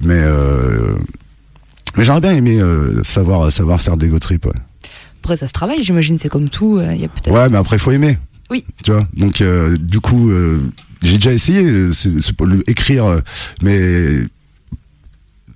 mais 0.00 0.14
euh, 0.16 0.94
mais 1.96 2.04
j'aurais 2.04 2.20
bien 2.20 2.34
aimé 2.34 2.58
euh, 2.60 3.02
savoir 3.02 3.50
savoir 3.52 3.80
faire 3.80 3.96
d'ego 3.96 4.18
trip. 4.18 4.46
Ouais. 4.46 4.52
Après, 5.22 5.36
ça 5.36 5.46
se 5.48 5.52
travaille, 5.52 5.82
j'imagine, 5.82 6.18
c'est 6.18 6.28
comme 6.30 6.48
tout. 6.48 6.78
euh, 6.78 6.94
Il 6.94 7.00
y 7.02 7.04
a 7.04 7.08
peut-être. 7.08 7.30
Ouais, 7.32 7.48
mais 7.48 7.58
après 7.58 7.78
faut 7.78 7.90
aimer. 7.90 8.16
Oui. 8.48 8.64
Tu 8.82 8.92
vois. 8.92 9.06
Donc 9.14 9.40
euh, 9.42 9.76
du 9.76 10.00
coup, 10.00 10.30
j'ai 11.02 11.16
déjà 11.16 11.32
essayé, 11.32 11.92
c'est 11.92 12.20
c'est 12.20 12.34
écrire, 12.66 13.20
mais 13.62 14.20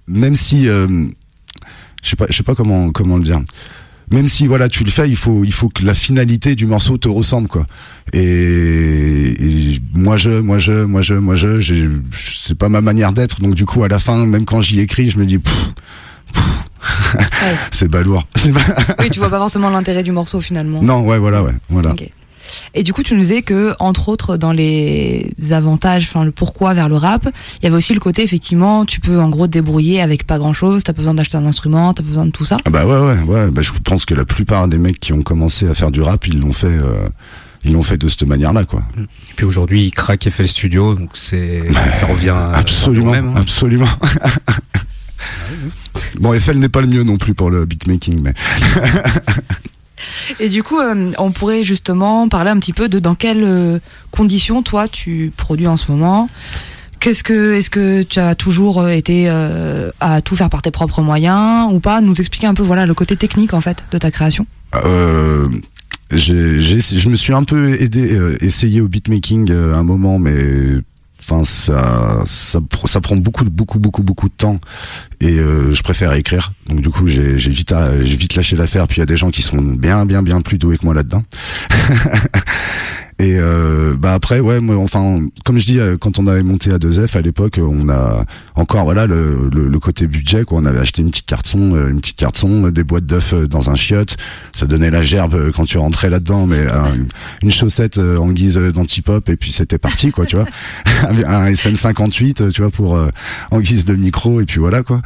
même 0.06 0.34
si, 0.34 0.68
je 2.04 2.10
sais 2.10 2.16
pas, 2.16 2.26
je 2.30 2.36
sais 2.36 2.42
pas 2.44 2.54
comment 2.54 2.90
comment 2.92 3.16
le 3.16 3.22
dire. 3.24 3.40
Même 4.10 4.28
si 4.28 4.46
voilà, 4.46 4.68
tu 4.68 4.84
le 4.84 4.90
fais, 4.90 5.08
il 5.08 5.16
faut 5.16 5.44
il 5.44 5.52
faut 5.52 5.70
que 5.70 5.82
la 5.84 5.94
finalité 5.94 6.54
du 6.54 6.66
morceau 6.66 6.98
te 6.98 7.08
ressemble 7.08 7.48
quoi. 7.48 7.66
Et, 8.12 8.20
et 9.72 9.80
moi 9.94 10.16
je 10.18 10.30
moi 10.30 10.58
je 10.58 10.84
moi 10.84 11.00
je 11.02 11.14
moi 11.14 11.34
je, 11.36 11.90
c'est 12.12 12.56
pas 12.58 12.68
ma 12.68 12.80
manière 12.82 13.12
d'être. 13.14 13.40
Donc 13.40 13.54
du 13.54 13.64
coup 13.64 13.82
à 13.82 13.88
la 13.88 13.98
fin, 13.98 14.24
même 14.26 14.44
quand 14.44 14.60
j'y 14.60 14.80
écris, 14.80 15.08
je 15.10 15.18
me 15.18 15.24
dis. 15.24 15.38
pff, 15.38 15.54
pff, 16.32 16.44
Ouais. 17.14 17.24
c'est 17.70 17.88
balourd. 17.88 18.26
Pas- 18.34 18.94
Oui, 19.00 19.08
tu 19.10 19.18
vois 19.18 19.30
pas 19.30 19.38
forcément 19.38 19.70
l'intérêt 19.70 20.02
du 20.02 20.12
morceau 20.12 20.42
finalement. 20.42 20.82
Non, 20.82 21.00
ouais, 21.06 21.16
voilà, 21.18 21.42
ouais, 21.42 21.54
voilà. 21.70 21.94
Et 22.74 22.82
du 22.82 22.92
coup, 22.92 23.02
tu 23.02 23.14
nous 23.14 23.20
disais 23.20 23.42
que, 23.42 23.74
entre 23.78 24.08
autres, 24.08 24.36
dans 24.36 24.52
les 24.52 25.32
avantages, 25.50 26.04
enfin 26.08 26.24
le 26.24 26.30
pourquoi 26.32 26.74
vers 26.74 26.88
le 26.88 26.96
rap, 26.96 27.28
il 27.60 27.64
y 27.64 27.66
avait 27.66 27.76
aussi 27.76 27.94
le 27.94 28.00
côté, 28.00 28.22
effectivement, 28.22 28.84
tu 28.84 29.00
peux 29.00 29.20
en 29.20 29.28
gros 29.28 29.46
te 29.46 29.52
débrouiller 29.52 30.00
avec 30.00 30.26
pas 30.26 30.38
grand 30.38 30.52
chose, 30.52 30.82
t'as 30.84 30.92
pas 30.92 30.98
besoin 30.98 31.14
d'acheter 31.14 31.36
un 31.36 31.46
instrument, 31.46 31.92
t'as 31.94 32.02
pas 32.02 32.08
besoin 32.08 32.26
de 32.26 32.30
tout 32.30 32.44
ça. 32.44 32.56
Ah 32.64 32.70
bah 32.70 32.86
ouais 32.86 32.98
ouais 32.98 33.22
ouais 33.22 33.50
bah 33.50 33.62
je 33.62 33.70
pense 33.84 34.04
que 34.04 34.14
la 34.14 34.24
plupart 34.24 34.68
des 34.68 34.78
mecs 34.78 35.00
qui 35.00 35.12
ont 35.12 35.22
commencé 35.22 35.68
à 35.68 35.74
faire 35.74 35.90
du 35.90 36.00
rap 36.00 36.26
ils 36.26 36.38
l'ont 36.40 36.52
fait 36.52 36.66
euh, 36.66 37.08
ils 37.64 37.72
l'ont 37.72 37.82
fait 37.82 37.96
de 37.98 38.08
cette 38.08 38.24
manière 38.24 38.52
là 38.52 38.64
quoi 38.64 38.82
Et 38.98 39.34
puis 39.36 39.46
aujourd'hui, 39.46 39.84
il 39.84 39.90
craque 39.90 40.26
et 40.26 40.30
fait 40.30 40.42
le 40.42 40.48
studio, 40.48 40.94
donc 40.94 41.10
c'est 41.14 41.62
ça 41.94 42.06
revient 42.06 42.30
à- 42.30 42.52
absolument 42.54 43.10
même. 43.12 43.28
hein. 43.28 43.40
absolument 43.40 43.86
bon 46.20 46.34
Eiffel 46.34 46.58
n'est 46.58 46.68
pas 46.68 46.80
le 46.80 46.86
mieux 46.86 47.02
non 47.02 47.16
plus 47.16 47.34
pour 47.34 47.50
le 47.50 47.64
beatmaking 47.64 48.20
mais 48.22 48.34
Et 50.40 50.48
du 50.48 50.62
coup, 50.62 50.78
euh, 50.78 51.12
on 51.18 51.30
pourrait 51.30 51.64
justement 51.64 52.28
parler 52.28 52.50
un 52.50 52.58
petit 52.58 52.72
peu 52.72 52.88
de 52.88 52.98
dans 52.98 53.14
quelles 53.14 53.44
euh, 53.44 53.78
conditions 54.10 54.62
toi 54.62 54.88
tu 54.88 55.32
produis 55.36 55.66
en 55.66 55.76
ce 55.76 55.90
moment. 55.90 56.28
Qu'est-ce 57.00 57.22
que, 57.22 57.54
est-ce 57.54 57.68
que 57.68 58.02
tu 58.02 58.18
as 58.18 58.34
toujours 58.34 58.80
euh, 58.80 58.88
été 58.88 59.28
à 60.00 60.22
tout 60.22 60.36
faire 60.36 60.48
par 60.48 60.62
tes 60.62 60.70
propres 60.70 61.02
moyens 61.02 61.70
ou 61.72 61.80
pas? 61.80 62.00
Nous 62.00 62.20
expliquer 62.20 62.46
un 62.46 62.54
peu 62.54 62.62
voilà 62.62 62.86
le 62.86 62.94
côté 62.94 63.16
technique 63.16 63.52
en 63.52 63.60
fait 63.60 63.84
de 63.90 63.98
ta 63.98 64.10
création. 64.10 64.46
je 66.10 67.08
me 67.08 67.14
suis 67.14 67.34
un 67.34 67.44
peu 67.44 67.80
aidé, 67.80 68.18
essayé 68.40 68.80
au 68.80 68.88
beatmaking 68.88 69.50
euh, 69.50 69.74
un 69.74 69.82
moment, 69.82 70.18
mais 70.18 70.34
enfin 71.26 71.42
ça, 71.44 72.20
ça, 72.26 72.58
pr- 72.60 72.86
ça 72.88 73.00
prend 73.00 73.16
beaucoup, 73.16 73.44
beaucoup, 73.44 73.78
beaucoup, 73.78 74.02
beaucoup 74.02 74.28
de 74.28 74.34
temps, 74.34 74.60
et 75.20 75.32
euh, 75.38 75.72
je 75.72 75.82
préfère 75.82 76.12
écrire. 76.12 76.50
Donc 76.68 76.80
du 76.82 76.90
coup, 76.90 77.06
j'ai, 77.06 77.36
vite, 77.36 77.72
à- 77.72 77.88
vite 77.90 78.34
lâché 78.36 78.56
l'affaire. 78.56 78.86
Puis 78.86 78.98
il 78.98 79.00
y 79.00 79.02
a 79.02 79.06
des 79.06 79.16
gens 79.16 79.30
qui 79.30 79.42
sont 79.42 79.56
bien, 79.62 80.04
bien, 80.06 80.22
bien 80.22 80.40
plus 80.40 80.58
doués 80.58 80.76
que 80.78 80.84
moi 80.84 80.94
là-dedans. 80.94 81.24
Et 83.20 83.36
euh, 83.38 83.94
bah 83.96 84.12
après 84.12 84.40
ouais 84.40 84.60
moi, 84.60 84.76
enfin 84.78 85.20
comme 85.44 85.56
je 85.58 85.66
dis 85.66 85.78
euh, 85.78 85.96
quand 85.96 86.18
on 86.18 86.26
avait 86.26 86.42
monté 86.42 86.72
à 86.72 86.78
2F 86.78 87.16
à 87.16 87.20
l'époque 87.20 87.60
on 87.62 87.88
a 87.88 88.24
encore 88.56 88.84
voilà 88.84 89.06
le, 89.06 89.48
le, 89.52 89.68
le 89.68 89.78
côté 89.78 90.08
budget 90.08 90.44
quoi. 90.44 90.58
On 90.58 90.64
avait 90.64 90.80
acheté 90.80 91.00
une 91.00 91.10
petite 91.10 91.26
carte 91.26 91.46
son 91.46 91.76
euh, 91.76 91.90
une 91.90 92.00
petite 92.00 92.16
carte 92.16 92.36
son 92.36 92.66
euh, 92.66 92.70
des 92.72 92.82
boîtes 92.82 93.06
d'œufs 93.06 93.32
euh, 93.34 93.46
dans 93.46 93.70
un 93.70 93.76
chiotte. 93.76 94.16
Ça 94.52 94.66
donnait 94.66 94.90
la 94.90 95.02
gerbe 95.02 95.34
euh, 95.34 95.52
quand 95.54 95.64
tu 95.64 95.78
rentrais 95.78 96.10
là-dedans 96.10 96.46
mais 96.46 96.58
euh, 96.58 97.04
une 97.42 97.50
chaussette 97.52 97.98
euh, 97.98 98.16
en 98.16 98.30
guise 98.32 98.58
euh, 98.58 98.72
d'anti-pop 98.72 99.28
et 99.28 99.36
puis 99.36 99.52
c'était 99.52 99.78
parti 99.78 100.10
quoi 100.10 100.26
tu 100.26 100.34
vois. 100.34 100.46
Un 101.26 101.46
SM58 101.52 102.42
euh, 102.42 102.50
tu 102.50 102.62
vois 102.62 102.70
pour 102.72 102.96
euh, 102.96 103.10
en 103.52 103.60
guise 103.60 103.84
de 103.84 103.94
micro 103.94 104.40
et 104.40 104.44
puis 104.44 104.58
voilà 104.58 104.82
quoi. 104.82 105.02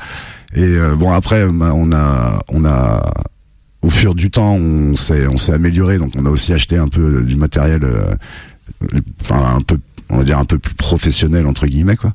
Et 0.55 0.63
euh, 0.63 0.95
bon 0.95 1.13
après 1.13 1.47
bah, 1.47 1.73
on 1.75 1.93
a 1.93 2.41
on 2.49 2.65
a 2.65 3.13
au 3.83 3.91
fur 3.91 4.15
du 4.15 4.31
temps, 4.31 4.55
on 4.57 4.97
s'est 4.97 5.27
on 5.27 5.37
s'est 5.37 5.53
amélioré, 5.55 5.99
donc 5.99 6.13
on 6.17 6.27
a 6.27 6.31
aussi 6.31 6.53
acheté 6.53 6.77
un 6.77 6.89
peu 6.89 7.23
du 7.23 7.37
matériel, 7.37 7.85
euh, 7.85 8.15
enfin 9.21 9.57
un 9.57 9.61
peu, 9.63 9.79
on 10.11 10.19
va 10.19 10.25
dire 10.25 10.39
un 10.39 10.45
peu 10.45 10.59
plus 10.59 10.75
professionnel 10.75 11.47
entre 11.47 11.67
guillemets 11.67 11.97
quoi. 11.97 12.13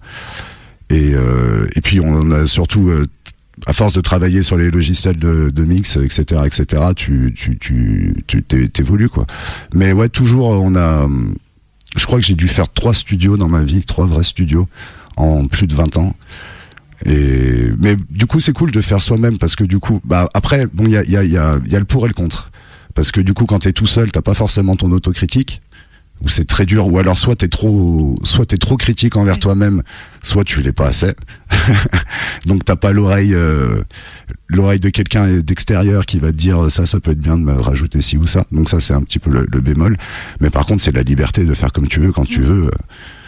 Et 0.89 1.13
euh, 1.13 1.67
et 1.75 1.81
puis 1.81 1.99
on 2.01 2.31
a 2.31 2.45
surtout 2.45 2.89
euh, 2.89 3.05
à 3.65 3.73
force 3.73 3.93
de 3.93 4.01
travailler 4.01 4.43
sur 4.43 4.57
les 4.57 4.71
logiciels 4.71 5.15
de, 5.17 5.49
de 5.49 5.63
mix, 5.63 5.97
etc., 5.97 6.41
etc., 6.45 6.83
tu 6.95 7.33
tu 7.35 7.57
tu 7.57 8.23
tu 8.27 8.43
t'é- 8.43 8.67
t'évolues 8.67 9.09
quoi. 9.09 9.25
Mais 9.73 9.93
ouais, 9.93 10.09
toujours 10.09 10.47
on 10.49 10.75
a, 10.75 11.07
je 11.95 12.05
crois 12.05 12.19
que 12.19 12.25
j'ai 12.25 12.33
dû 12.35 12.47
faire 12.47 12.69
trois 12.71 12.93
studios 12.93 13.37
dans 13.37 13.47
ma 13.47 13.63
vie, 13.63 13.83
trois 13.85 14.05
vrais 14.05 14.23
studios 14.23 14.67
en 15.15 15.45
plus 15.47 15.67
de 15.67 15.75
20 15.75 15.97
ans. 15.97 16.15
Et 17.05 17.69
mais 17.79 17.95
du 18.09 18.25
coup 18.25 18.39
c'est 18.39 18.53
cool 18.53 18.71
de 18.71 18.81
faire 18.81 19.01
soi-même 19.01 19.37
parce 19.37 19.55
que 19.55 19.63
du 19.63 19.79
coup 19.79 19.99
bah 20.05 20.29
après 20.33 20.67
bon 20.67 20.85
il 20.85 20.91
y 20.91 20.97
a 20.97 21.03
y 21.03 21.17
a 21.17 21.23
y 21.23 21.37
a, 21.37 21.59
y 21.65 21.75
a 21.75 21.79
le 21.79 21.85
pour 21.85 22.05
et 22.05 22.07
le 22.07 22.13
contre. 22.13 22.49
Parce 22.95 23.11
que 23.11 23.19
du 23.21 23.33
coup 23.33 23.45
quand 23.45 23.59
t'es 23.59 23.73
tout 23.73 23.87
seul 23.87 24.11
t'as 24.11 24.21
pas 24.21 24.33
forcément 24.33 24.75
ton 24.75 24.91
autocritique 24.91 25.61
ou 26.21 26.29
c'est 26.29 26.45
très 26.45 26.65
dur 26.65 26.87
ou 26.87 26.99
alors 26.99 27.17
soit 27.17 27.35
t'es 27.35 27.49
trop 27.49 28.15
soit 28.23 28.45
t'es 28.45 28.57
trop 28.57 28.77
critique 28.77 29.17
envers 29.17 29.39
toi-même 29.39 29.81
soit 30.21 30.43
tu 30.45 30.61
l'es 30.61 30.71
pas 30.71 30.87
assez. 30.87 31.11
Donc 32.45 32.63
t'as 32.63 32.75
pas 32.75 32.93
l'oreille 32.93 33.33
euh, 33.33 33.81
l'oreille 34.47 34.79
de 34.79 34.89
quelqu'un 34.89 35.39
d'extérieur 35.39 36.05
qui 36.05 36.19
va 36.19 36.31
te 36.31 36.37
dire 36.37 36.69
ça 36.71 36.85
ça 36.85 36.99
peut 36.99 37.11
être 37.11 37.19
bien 37.19 37.37
de 37.37 37.43
me 37.43 37.53
rajouter 37.53 37.99
ci 37.99 38.15
ou 38.17 38.27
ça. 38.27 38.45
Donc 38.51 38.69
ça 38.69 38.79
c'est 38.79 38.93
un 38.93 39.01
petit 39.01 39.19
peu 39.19 39.31
le, 39.31 39.45
le 39.51 39.59
bémol. 39.61 39.97
Mais 40.39 40.49
par 40.49 40.65
contre 40.65 40.81
c'est 40.81 40.95
la 40.95 41.03
liberté 41.03 41.43
de 41.43 41.53
faire 41.53 41.71
comme 41.73 41.87
tu 41.87 41.99
veux 41.99 42.11
quand 42.11 42.25
tu 42.25 42.41
veux. 42.41 42.67
euh, 42.67 42.71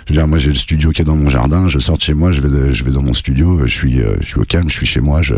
je 0.05 0.13
veux 0.13 0.19
dire, 0.19 0.27
moi 0.27 0.37
j'ai 0.37 0.49
le 0.49 0.55
studio 0.55 0.91
qui 0.91 1.01
est 1.01 1.05
dans 1.05 1.15
mon 1.15 1.29
jardin, 1.29 1.67
je 1.67 1.79
sors 1.79 1.97
de 1.97 2.01
chez 2.01 2.13
moi, 2.13 2.31
je 2.31 2.41
vais, 2.41 2.73
je 2.73 2.83
vais 2.83 2.91
dans 2.91 3.01
mon 3.01 3.13
studio, 3.13 3.65
je 3.65 3.73
suis, 3.73 4.01
euh, 4.01 4.15
je 4.21 4.25
suis 4.25 4.39
au 4.39 4.43
calme, 4.45 4.69
je 4.69 4.75
suis 4.75 4.85
chez 4.85 5.01
moi, 5.01 5.21
je... 5.21 5.35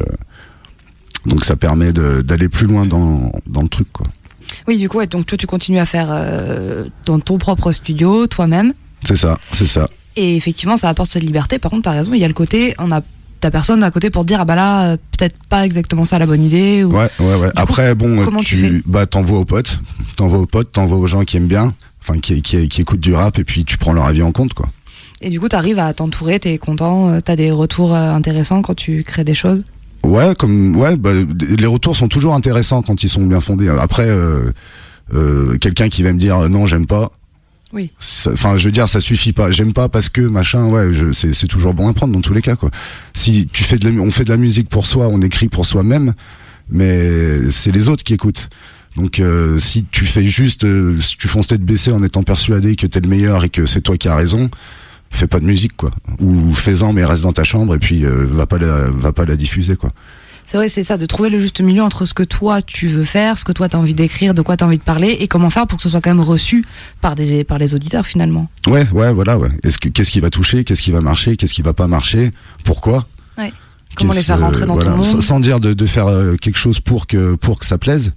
donc 1.26 1.46
ça 1.46 1.56
permet 1.56 1.94
d'aller 1.94 2.50
plus 2.50 2.68
loin 2.68 2.86
dans, 2.86 3.32
dans 3.48 3.62
le 3.62 3.70
truc, 3.70 3.88
quoi. 3.92 4.08
Oui, 4.68 4.78
du 4.78 4.90
coup, 4.90 5.06
donc 5.06 5.26
toi 5.26 5.38
tu 5.38 5.48
continues 5.48 5.80
à 5.80 5.86
faire 5.86 6.08
euh, 6.10 6.86
dans 7.06 7.20
ton 7.20 7.38
propre 7.38 7.72
studio 7.72 8.28
toi-même. 8.28 8.74
C'est 9.04 9.16
ça, 9.16 9.38
c'est 9.54 9.68
ça. 9.68 9.90
Et 10.16 10.36
effectivement, 10.36 10.78
ça 10.78 10.90
apporte 10.90 11.12
cette 11.12 11.24
liberté. 11.24 11.60
Par 11.60 11.70
contre, 11.70 11.84
t'as 11.84 11.92
raison, 11.92 12.14
il 12.14 12.20
y 12.20 12.26
a 12.26 12.28
le 12.28 12.34
côté, 12.34 12.74
on 12.80 12.92
a 12.92 13.02
ta 13.40 13.52
personne 13.52 13.84
à 13.84 13.92
côté 13.92 14.10
pour 14.10 14.24
te 14.24 14.28
dire 14.28 14.40
ah 14.42 14.46
bah 14.46 14.56
là 14.56 14.92
euh, 14.92 14.98
peut-être 15.18 15.36
pas 15.50 15.66
exactement 15.66 16.06
ça 16.06 16.20
la 16.20 16.26
bonne 16.26 16.44
idée 16.44 16.84
ou 16.84 16.92
Ouais, 16.96 17.10
ouais, 17.20 17.36
ouais. 17.36 17.50
Après, 17.56 17.96
bon, 17.96 18.24
comment 18.24 18.42
tu 18.42 18.84
bah, 18.86 19.06
t'envoies 19.06 19.40
aux 19.40 19.46
potes, 19.46 19.80
t'envoies 20.16 20.40
aux 20.40 20.46
potes, 20.46 20.72
t'envoies 20.72 20.98
aux 20.98 21.08
gens 21.08 21.24
qui 21.24 21.38
aiment 21.38 21.48
bien, 21.48 21.74
enfin, 22.02 22.20
qui, 22.20 22.42
qui, 22.42 22.68
qui 22.70 22.82
écoutent 22.82 23.00
du 23.00 23.14
rap, 23.14 23.38
et 23.40 23.44
puis 23.44 23.66
tu 23.66 23.78
prends 23.78 23.94
leur 23.94 24.06
avis 24.06 24.22
en 24.22 24.32
compte, 24.32 24.54
quoi. 24.54 24.68
et 25.22 25.30
du 25.30 25.40
coup 25.40 25.50
t'arrives 25.50 25.80
à 25.80 25.94
t'entourer 25.94 26.40
t'es 26.40 26.58
content 26.58 27.10
euh, 27.10 27.20
t'as 27.24 27.36
des 27.36 27.52
retours 27.52 27.94
euh, 27.96 28.12
intéressants 28.14 28.62
quand 28.62 28.76
tu 28.76 29.04
crées 29.04 29.24
des 29.24 29.36
choses? 29.36 29.64
Ouais, 30.04 30.34
comme 30.38 30.76
ouais, 30.76 30.96
bah, 30.96 31.12
les 31.50 31.66
retours 31.66 31.96
sont 31.96 32.08
toujours 32.08 32.34
intéressants 32.36 32.82
quand 32.82 33.04
ils 33.04 33.10
sont 33.10 33.26
bien 33.26 33.42
fondés. 33.42 33.68
Après, 33.68 34.08
euh, 34.08 34.52
euh, 35.14 35.58
quelqu'un 35.58 35.90
qui 35.90 36.04
va 36.04 36.14
me 36.14 36.20
dire 36.20 36.48
non, 36.50 36.66
j'aime 36.66 36.86
pas. 36.86 37.12
Oui. 37.74 37.92
Enfin, 38.28 38.58
je 38.58 38.66
veux 38.66 38.72
dire, 38.72 38.88
ça 38.88 39.00
suffit 39.00 39.34
pas. 39.34 39.52
J'aime 39.52 39.74
pas 39.74 39.90
parce 39.90 40.10
que 40.10 40.22
machin. 40.22 40.66
Ouais, 40.66 40.90
c'est 41.12 41.48
toujours 41.48 41.74
bon 41.74 41.88
à 41.88 41.94
prendre 41.94 42.14
dans 42.14 42.22
tous 42.22 42.34
les 42.34 42.42
cas, 42.42 42.56
quoi. 42.56 42.72
Si 43.14 43.48
tu 43.52 43.64
fais 43.64 43.78
de 43.78 43.90
la, 43.90 44.02
on 44.02 44.12
fait 44.12 44.24
de 44.24 44.30
la 44.30 44.38
musique 44.38 44.70
pour 44.70 44.86
soi, 44.86 45.08
on 45.08 45.22
écrit 45.22 45.50
pour 45.50 45.66
soi-même, 45.66 46.14
mais 46.70 47.50
c'est 47.50 47.72
les 47.72 47.90
autres 47.90 48.04
qui 48.04 48.14
écoutent. 48.14 48.50
Donc, 48.96 49.20
euh, 49.20 49.58
si 49.58 49.86
tu 49.92 50.06
fais 50.06 50.26
juste, 50.26 50.64
euh, 50.64 51.00
si 51.02 51.18
tu 51.18 51.28
fonces 51.28 51.48
tête 51.48 51.62
baissée 51.62 51.92
en 51.92 52.04
étant 52.04 52.24
persuadé 52.24 52.76
que 52.76 52.88
t'es 52.88 53.00
le 53.00 53.08
meilleur 53.08 53.44
et 53.44 53.50
que 53.50 53.66
c'est 53.66 53.82
toi 53.82 53.96
qui 53.96 54.08
as 54.08 54.16
raison, 54.16 54.50
fais 55.12 55.28
pas 55.28 55.40
de 55.40 55.46
musique, 55.46 55.76
quoi. 55.76 55.92
Ou 56.20 56.54
fais-en, 56.54 56.94
mais 56.94 57.06
reste 57.06 57.24
dans 57.24 57.34
ta 57.34 57.44
chambre 57.44 57.76
et 57.76 57.80
puis 57.80 58.06
euh, 58.06 58.26
va 58.28 58.48
pas 58.48 58.58
la, 58.58 58.90
va 58.90 59.12
pas 59.12 59.26
la 59.26 59.36
diffuser, 59.36 59.76
quoi. 59.76 59.92
C'est 60.48 60.58
vrai 60.58 60.70
c'est 60.70 60.84
ça 60.84 60.98
de 60.98 61.06
trouver 61.06 61.30
le 61.30 61.40
juste 61.40 61.62
milieu 61.62 61.84
entre 61.84 62.06
ce 62.06 62.14
que 62.14 62.24
toi 62.24 62.62
tu 62.62 62.88
veux 62.88 63.04
faire 63.04 63.38
ce 63.38 63.46
que 63.46 63.52
toi 63.52 63.70
t'as 63.70 63.78
envie 63.78 63.94
d'écrire 63.94 64.34
de 64.34 64.42
quoi 64.42 64.58
t'as 64.58 64.66
envie 64.66 64.78
de 64.78 64.84
parler 64.84 65.18
et 65.20 65.28
comment 65.28 65.50
faire 65.50 65.68
pour 65.68 65.78
que 65.78 65.84
ce 65.84 65.90
soit 65.90 66.02
quand 66.02 66.10
même 66.10 66.22
reçu 66.22 66.66
par 67.02 67.16
des 67.16 67.44
par 67.44 67.58
les 67.58 67.76
auditeurs 67.76 68.06
finalement. 68.06 68.50
Ouais, 68.66 68.88
ouais, 68.92 69.12
voilà, 69.12 69.38
ouais. 69.38 69.50
Est-ce 69.64 69.78
que 69.78 69.90
qu'est-ce 69.90 70.12
qui 70.12 70.20
va 70.20 70.30
toucher, 70.30 70.64
qu'est-ce 70.64 70.82
qui 70.82 70.92
va 70.92 71.02
marcher, 71.02 71.36
qu'est-ce 71.36 71.54
qui 71.54 71.62
va 71.62 71.74
pas 71.74 71.88
marcher, 71.88 72.32
pourquoi 72.64 73.06
comment 73.98 74.14
les 74.14 74.24
faire 74.24 74.40
rentrer 74.40 74.64
euh, 74.64 74.68
dans 74.68 74.76
voilà, 74.76 74.92
ton 74.92 74.98
monde. 74.98 75.22
Sans 75.22 75.40
dire 75.40 75.60
de, 75.60 75.74
de 75.74 75.86
faire 75.86 76.08
euh, 76.08 76.36
quelque 76.36 76.58
chose 76.58 76.80
pour 76.80 77.08
que 77.08 77.36
pour 77.36 77.60
que 77.60 77.66
ça 77.66 77.78
plaise, 77.78 78.14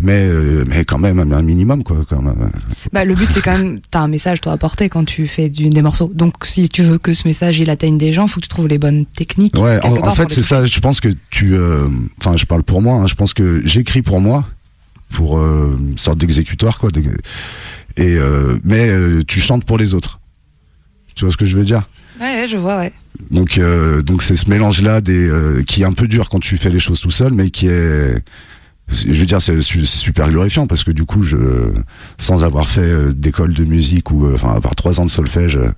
mais 0.00 0.28
euh, 0.28 0.64
mais 0.68 0.84
quand 0.84 0.98
même 0.98 1.18
un 1.32 1.42
minimum 1.42 1.82
quoi. 1.84 2.04
Quand 2.08 2.22
même. 2.22 2.50
Bah, 2.92 3.04
le 3.04 3.14
but, 3.14 3.30
c'est 3.30 3.40
quand 3.42 3.56
même, 3.58 3.80
t'as 3.90 4.00
un 4.00 4.08
message, 4.08 4.40
toi, 4.40 4.52
à 4.52 4.56
porter 4.56 4.88
quand 4.88 5.04
tu 5.04 5.26
fais 5.26 5.48
du, 5.48 5.68
des 5.70 5.82
morceaux. 5.82 6.10
Donc, 6.14 6.44
si 6.44 6.68
tu 6.68 6.82
veux 6.82 6.98
que 6.98 7.12
ce 7.12 7.26
message, 7.26 7.58
il 7.60 7.70
atteigne 7.70 7.98
des 7.98 8.12
gens, 8.12 8.26
faut 8.26 8.40
que 8.40 8.44
tu 8.44 8.48
trouves 8.48 8.68
les 8.68 8.78
bonnes 8.78 9.06
techniques. 9.06 9.56
Ouais, 9.58 9.78
en, 9.84 10.12
fait 10.12 10.30
c'est 10.30 10.42
ça. 10.42 10.64
Je 10.64 10.80
pense 10.80 11.00
que 11.00 11.08
tu, 11.30 11.54
euh, 11.54 11.86
enfin 12.20 12.36
je 12.36 12.44
parle 12.46 12.62
pour 12.62 12.82
moi. 12.82 12.96
hein, 12.96 13.06
je 13.06 13.14
pense 13.14 13.34
que 13.34 13.60
j'écris 13.64 14.02
pour 14.02 14.20
moi, 14.20 14.44
pour 15.10 15.38
euh, 15.38 15.76
une 15.80 15.98
sorte 15.98 16.18
d'exécutoire 16.18 16.78
quoi. 16.78 16.90
d'ex- 16.90 17.08
et 17.96 18.14
euh, 18.16 18.58
mais 18.64 18.88
euh, 18.88 19.22
tu 19.26 19.40
chantes 19.40 19.64
pour 19.64 19.78
les 19.78 19.94
autres. 19.94 20.20
Tu 21.14 21.24
vois 21.24 21.32
ce 21.32 21.36
que 21.36 21.44
je 21.46 21.56
veux 21.56 21.64
dire? 21.64 21.88
Ouais, 22.20 22.42
ouais, 22.42 22.48
je 22.48 22.56
vois, 22.56 22.78
ouais. 22.78 22.92
Donc 23.30 23.58
euh, 23.58 24.02
donc 24.02 24.22
c'est 24.22 24.36
ce 24.36 24.48
mélange 24.48 24.82
là 24.82 25.00
des 25.00 25.28
euh, 25.28 25.62
qui 25.64 25.82
est 25.82 25.84
un 25.84 25.92
peu 25.92 26.06
dur 26.06 26.28
quand 26.28 26.38
tu 26.38 26.56
fais 26.56 26.70
les 26.70 26.78
choses 26.78 27.00
tout 27.00 27.10
seul, 27.10 27.32
mais 27.32 27.50
qui 27.50 27.66
est 27.66 28.22
je 28.90 29.12
veux 29.12 29.26
dire 29.26 29.40
c'est 29.40 29.60
su- 29.60 29.84
c'est 29.86 29.98
super 29.98 30.28
glorifiant 30.30 30.66
parce 30.66 30.82
que 30.84 30.90
du 30.90 31.04
coup 31.04 31.22
je 31.22 31.36
sans 32.18 32.42
avoir 32.44 32.68
fait 32.68 32.80
euh, 32.80 33.12
d'école 33.12 33.52
de 33.54 33.64
musique 33.64 34.10
ou 34.10 34.26
euh, 34.26 34.32
enfin 34.34 34.60
part 34.60 34.74
trois 34.74 34.98
ans 35.00 35.04
de 35.04 35.10
solfège 35.10 35.56
euh, 35.58 35.70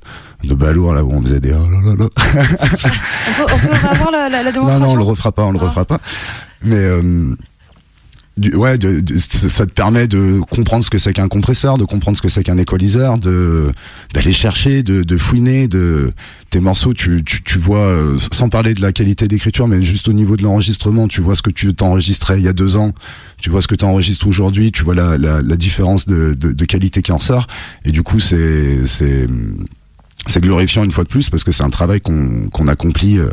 de 0.44 0.54
balourd 0.54 0.94
là 0.94 1.02
où 1.04 1.12
on 1.12 1.20
faisait 1.20 1.40
des 1.40 1.52
oh 1.52 1.68
là 1.68 1.80
là 1.84 1.94
là. 1.98 2.08
On 2.08 3.44
peut, 3.46 3.52
on 3.54 3.58
peut 3.58 3.86
avoir 3.88 4.10
la, 4.12 4.28
la, 4.28 4.42
la 4.42 4.44
non 4.44 4.52
démonstration 4.52 4.86
non 4.86 4.92
on 4.92 4.96
le 4.96 5.02
refera 5.04 5.32
pas 5.32 5.42
on 5.44 5.52
le 5.52 5.58
refera 5.58 5.84
pas 5.84 5.98
mais 6.62 6.76
euh, 6.76 7.34
ouais 8.54 8.78
ça 9.16 9.66
te 9.66 9.72
permet 9.72 10.06
de 10.06 10.40
comprendre 10.50 10.84
ce 10.84 10.90
que 10.90 10.98
c'est 10.98 11.12
qu'un 11.12 11.28
compresseur 11.28 11.78
de 11.78 11.84
comprendre 11.84 12.16
ce 12.16 12.22
que 12.22 12.28
c'est 12.28 12.42
qu'un 12.42 12.58
équaliseur 12.58 13.18
de 13.18 13.72
d'aller 14.14 14.32
chercher 14.32 14.82
de, 14.82 15.02
de 15.02 15.16
fouiner 15.16 15.68
de 15.68 16.12
tes 16.48 16.60
morceaux 16.60 16.94
tu, 16.94 17.22
tu, 17.24 17.42
tu 17.42 17.58
vois 17.58 17.86
euh, 17.86 18.16
sans 18.32 18.48
parler 18.48 18.74
de 18.74 18.82
la 18.82 18.92
qualité 18.92 19.28
d'écriture 19.28 19.68
mais 19.68 19.82
juste 19.82 20.08
au 20.08 20.12
niveau 20.12 20.36
de 20.36 20.42
l'enregistrement 20.42 21.08
tu 21.08 21.20
vois 21.20 21.34
ce 21.34 21.42
que 21.42 21.50
tu 21.50 21.74
t'enregistrais 21.74 22.38
il 22.38 22.44
y 22.44 22.48
a 22.48 22.52
deux 22.52 22.76
ans 22.76 22.92
tu 23.40 23.50
vois 23.50 23.60
ce 23.60 23.68
que 23.68 23.74
tu 23.74 23.84
enregistres 23.84 24.26
aujourd'hui 24.26 24.72
tu 24.72 24.82
vois 24.82 24.94
la, 24.94 25.18
la, 25.18 25.40
la 25.40 25.56
différence 25.56 26.06
de, 26.06 26.34
de, 26.34 26.52
de 26.52 26.64
qualité 26.64 27.02
qui 27.02 27.12
en 27.12 27.18
sort. 27.18 27.46
Et 27.84 27.92
du 27.92 28.02
coup 28.02 28.20
c'est 28.20 28.86
c'est 28.86 29.26
c'est 30.26 30.40
glorifiant 30.42 30.84
une 30.84 30.90
fois 30.90 31.04
de 31.04 31.08
plus 31.08 31.30
parce 31.30 31.44
que 31.44 31.52
c'est 31.52 31.62
un 31.62 31.70
travail 31.70 32.00
qu'on 32.00 32.48
qu'on 32.52 32.68
accomplit 32.68 33.18
euh, 33.18 33.30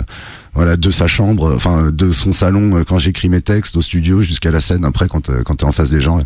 voilà 0.57 0.75
de 0.75 0.89
sa 0.89 1.05
chambre 1.05 1.53
enfin 1.53 1.91
de 1.91 2.09
son 2.09 2.31
salon 2.31 2.77
euh, 2.77 2.83
quand 2.83 2.97
j'écris 2.97 3.29
mes 3.29 3.41
textes 3.41 3.77
au 3.77 3.81
studio 3.81 4.23
jusqu'à 4.23 4.49
la 4.49 4.59
scène 4.59 4.85
après 4.85 5.07
quand 5.07 5.29
euh, 5.29 5.43
quand 5.43 5.57
t'es 5.57 5.65
en 5.65 5.71
face 5.71 5.91
des 5.91 6.01
gens 6.01 6.19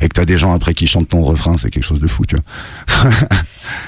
et 0.00 0.08
que 0.08 0.14
t'as 0.14 0.24
des 0.24 0.38
gens 0.38 0.54
après 0.54 0.72
qui 0.72 0.86
chantent 0.86 1.10
ton 1.10 1.22
refrain 1.22 1.58
c'est 1.58 1.68
quelque 1.68 1.84
chose 1.84 2.00
de 2.00 2.06
fou 2.06 2.24
tu 2.24 2.34
vois 2.34 3.10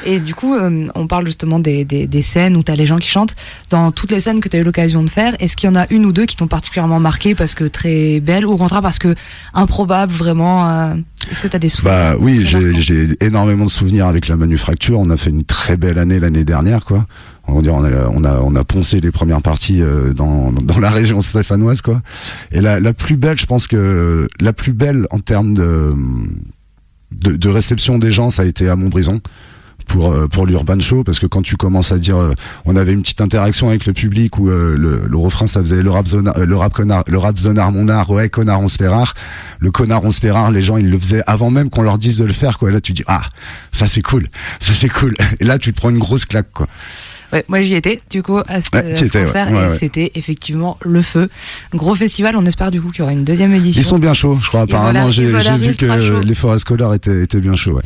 Et 0.05 0.21
du 0.21 0.35
coup, 0.35 0.55
euh, 0.55 0.87
on 0.95 1.07
parle 1.07 1.27
justement 1.27 1.59
des, 1.59 1.85
des, 1.85 2.07
des 2.07 2.23
scènes 2.23 2.57
où 2.57 2.63
tu 2.63 2.73
as 2.73 2.77
les 2.77 2.87
gens 2.87 2.99
qui 2.99 3.09
chantent. 3.09 3.35
Dans 3.71 3.93
toutes 3.93 4.11
les 4.11 4.21
scènes 4.21 4.41
que 4.41 4.49
tu 4.49 4.57
as 4.57 4.61
eu 4.61 4.65
l'occasion 4.65 5.03
de 5.03 5.11
faire, 5.11 5.35
est-ce 5.41 5.57
qu'il 5.57 5.69
y 5.69 5.73
en 5.73 5.77
a 5.77 5.87
une 5.91 6.05
ou 6.07 6.13
deux 6.13 6.27
qui 6.27 6.37
t'ont 6.37 6.47
particulièrement 6.47 7.01
marqué 7.01 7.35
parce 7.35 7.55
que 7.55 7.65
très 7.65 8.21
belle 8.21 8.47
ou 8.47 8.53
au 8.53 8.57
contraire 8.57 8.83
parce 8.83 8.99
que 8.99 9.15
improbable 9.55 10.13
vraiment 10.13 10.69
euh, 10.69 10.95
Est-ce 11.31 11.41
que 11.41 11.49
tu 11.49 11.57
as 11.57 11.59
des 11.59 11.69
souvenirs 11.69 12.13
Bah 12.13 12.17
oui, 12.21 12.45
j'ai 12.47 13.09
énormément 13.21 13.65
de 13.65 13.71
souvenirs 13.71 14.07
avec 14.07 14.29
la 14.29 14.37
manufacture. 14.37 14.99
On 14.99 15.11
a 15.11 15.17
fait 15.17 15.31
une 15.31 15.45
très 15.45 15.77
belle 15.77 15.99
année 15.99 16.21
l'année 16.21 16.45
dernière, 16.45 16.85
quoi. 16.85 17.07
On 17.49 17.65
a, 17.65 17.71
on 17.71 18.25
a, 18.25 18.41
on 18.41 18.57
a 18.57 18.65
poncé 18.65 18.99
les 18.99 19.13
premières 19.13 19.41
parties 19.41 19.81
euh, 19.81 20.13
dans, 20.13 20.51
dans 20.51 20.81
la 20.81 20.91
région 20.91 21.21
stéphanoise, 21.21 21.81
quoi. 21.81 22.03
Et 22.51 22.61
la, 22.61 22.81
la 22.81 22.93
plus 22.93 23.17
belle, 23.17 23.39
je 23.39 23.47
pense 23.47 23.69
que 23.69 24.27
la 24.41 24.53
plus 24.53 24.73
belle 24.73 25.07
en 25.11 25.21
termes 25.21 25.55
de, 25.55 25.95
de, 27.13 27.37
de 27.37 27.49
réception 27.49 27.99
des 27.99 28.11
gens, 28.11 28.31
ça 28.31 28.43
a 28.43 28.47
été 28.47 28.69
à 28.69 28.75
Montbrison 28.75 29.21
pour 29.87 30.13
euh, 30.13 30.27
pour 30.27 30.47
l'urban 30.47 30.79
show 30.79 31.05
parce 31.05 31.19
que 31.19 31.27
quand 31.27 31.43
tu 31.43 31.57
commences 31.57 31.93
à 31.93 31.99
dire 31.99 32.17
euh, 32.17 32.35
on 32.65 32.77
avait 32.77 32.93
une 32.93 33.03
petite 33.03 33.21
interaction 33.21 33.69
avec 33.69 33.87
le 33.87 33.93
public 33.93 34.39
où 34.39 34.49
euh, 34.49 34.77
le, 34.77 35.03
le 35.09 35.17
refrain 35.17 35.47
ça 35.47 35.61
faisait 35.61 35.83
le 35.83 35.91
rap 35.91 36.07
zone 36.07 36.33
le 36.37 36.57
rap 36.57 36.73
connard 36.73 37.05
le 37.07 37.19
rap 37.19 37.37
zonard 37.37 37.73
mon 37.73 37.89
art 37.89 38.11
ouais 38.11 38.29
connard 38.29 38.61
on 38.61 38.69
se 38.69 38.77
fait 38.77 38.89
rare. 38.89 39.15
Le 39.59 39.71
connard 39.71 40.05
on 40.05 40.11
se 40.11 40.21
fait 40.21 40.31
rare 40.31 40.51
les 40.51 40.61
gens 40.61 40.77
ils 40.77 40.91
le 40.91 40.99
faisaient 40.99 41.23
avant 41.27 41.51
même 41.51 41.71
qu'on 41.71 41.83
leur 41.83 41.99
dise 41.99 42.19
de 42.19 42.25
le 42.25 42.33
faire 42.33 42.59
quoi. 42.59 42.71
Et 42.71 42.73
là 42.73 42.81
tu 42.81 42.93
dis 42.93 43.05
ah 43.07 43.23
ça 43.73 43.87
c'est 43.87 44.03
cool. 44.03 44.27
Ça 44.61 44.73
c'est 44.75 44.89
cool. 44.89 45.15
Et 45.41 45.45
là 45.45 45.59
tu 45.59 45.73
te 45.73 45.77
prends 45.77 45.91
une 45.91 45.99
grosse 45.99 46.25
claque 46.25 46.51
quoi 46.53 46.67
Ouais, 47.33 47.45
moi 47.49 47.61
j'y 47.61 47.75
étais 47.75 48.01
du 48.11 48.23
coup 48.23 48.39
à 48.39 48.63
ce, 48.63 48.69
Ouais, 48.73 48.93
à 48.93 48.97
ce 48.97 49.05
étais, 49.05 49.25
concert 49.25 49.51
Ouais, 49.51 49.75
et 49.75 49.79
c'était 49.79 50.13
effectivement 50.15 50.79
le 50.83 51.03
feu. 51.03 51.29
Gros 51.75 51.95
festival, 51.95 52.37
on 52.37 52.47
espère 52.47 52.71
du 52.71 52.81
coup 52.81 52.91
qu'il 52.91 53.01
y 53.01 53.03
aura 53.03 53.13
une 53.13 53.25
deuxième 53.25 53.53
édition. 53.55 53.81
Ils 53.81 53.85
sont 53.85 53.99
bien 53.99 54.15
chauds, 54.15 54.39
je 54.43 54.49
crois. 54.49 54.63
Apparemment, 54.63 55.11
j'ai 55.11 55.25
vu 55.25 55.75
que 55.77 56.23
les 56.23 56.35
Forest 56.35 56.67
Scholars 56.67 56.95
étaient, 56.95 57.23
étaient 57.23 57.41
bien 57.41 57.57
chauds. 57.57 57.75
Ouais. 57.75 57.83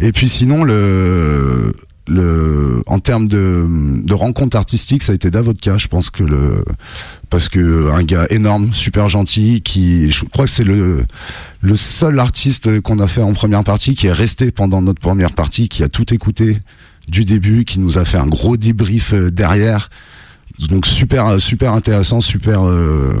Et 0.00 0.12
puis 0.12 0.28
sinon, 0.28 0.64
le, 0.64 1.74
le, 2.08 2.82
en 2.86 2.98
termes 2.98 3.28
de, 3.28 3.66
de 3.68 4.14
rencontres 4.14 4.56
artistiques, 4.56 5.02
ça 5.02 5.12
a 5.12 5.14
été 5.14 5.30
Davodka. 5.30 5.78
Je 5.78 5.88
pense 5.88 6.10
que 6.10 6.22
le, 6.22 6.64
parce 7.30 7.48
que 7.48 7.90
un 7.90 8.02
gars 8.02 8.26
énorme, 8.30 8.72
super 8.74 9.08
gentil, 9.08 9.62
qui, 9.62 10.10
je 10.10 10.24
crois 10.24 10.44
que 10.44 10.50
c'est 10.50 10.64
le, 10.64 11.04
le 11.60 11.76
seul 11.76 12.18
artiste 12.20 12.80
qu'on 12.80 12.98
a 12.98 13.06
fait 13.06 13.22
en 13.22 13.32
première 13.32 13.64
partie 13.64 13.94
qui 13.94 14.06
est 14.06 14.12
resté 14.12 14.50
pendant 14.50 14.82
notre 14.82 15.00
première 15.00 15.32
partie, 15.32 15.68
qui 15.68 15.82
a 15.82 15.88
tout 15.88 16.12
écouté 16.12 16.58
du 17.08 17.24
début, 17.24 17.64
qui 17.64 17.80
nous 17.80 17.98
a 17.98 18.04
fait 18.04 18.18
un 18.18 18.26
gros 18.26 18.56
débrief 18.56 19.12
euh, 19.14 19.30
derrière. 19.30 19.90
Donc 20.68 20.86
super 20.86 21.40
super 21.40 21.72
intéressant, 21.72 22.20
super 22.20 22.64
euh, 22.64 23.14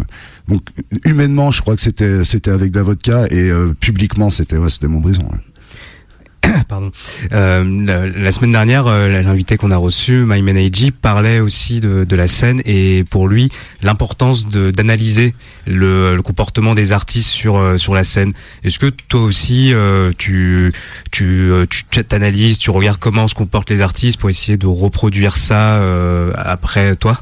donc 0.48 0.62
humainement, 1.04 1.50
je 1.50 1.62
crois 1.62 1.74
que 1.74 1.82
c'était 1.82 2.22
c'était 2.22 2.50
avec 2.50 2.70
de 2.70 2.78
la 2.78 2.84
vodka 2.84 3.26
et 3.30 3.50
euh, 3.50 3.74
publiquement 3.78 4.30
c'était 4.30 4.56
ouais, 4.56 4.68
c'était 4.68 4.86
Montbrison. 4.86 5.22
ouais. 5.22 5.38
Pardon. 6.68 6.90
Euh, 7.32 7.64
la, 7.86 8.06
la 8.06 8.32
semaine 8.32 8.52
dernière, 8.52 8.86
euh, 8.86 9.22
l'invité 9.22 9.56
qu'on 9.56 9.70
a 9.70 9.76
reçu, 9.76 10.24
My 10.26 10.42
Meneji, 10.42 10.90
parlait 10.90 11.40
aussi 11.40 11.80
de, 11.80 12.04
de 12.04 12.16
la 12.16 12.28
scène 12.28 12.60
et 12.64 13.04
pour 13.10 13.28
lui 13.28 13.50
l'importance 13.82 14.48
d'analyser 14.48 15.34
le, 15.66 16.16
le 16.16 16.22
comportement 16.22 16.74
des 16.74 16.92
artistes 16.92 17.28
sur 17.30 17.56
euh, 17.56 17.78
sur 17.78 17.94
la 17.94 18.04
scène. 18.04 18.32
Est-ce 18.62 18.78
que 18.78 18.86
toi 19.08 19.22
aussi 19.22 19.72
euh, 19.72 20.12
tu 20.16 20.72
tu 21.10 21.50
euh, 21.50 21.66
tu 21.68 21.84
t'analyses, 22.04 22.58
tu 22.58 22.70
regardes 22.70 22.98
comment 22.98 23.28
se 23.28 23.34
comportent 23.34 23.70
les 23.70 23.80
artistes 23.80 24.18
pour 24.18 24.30
essayer 24.30 24.56
de 24.56 24.66
reproduire 24.66 25.36
ça 25.36 25.76
euh, 25.76 26.32
après 26.36 26.96
toi? 26.96 27.20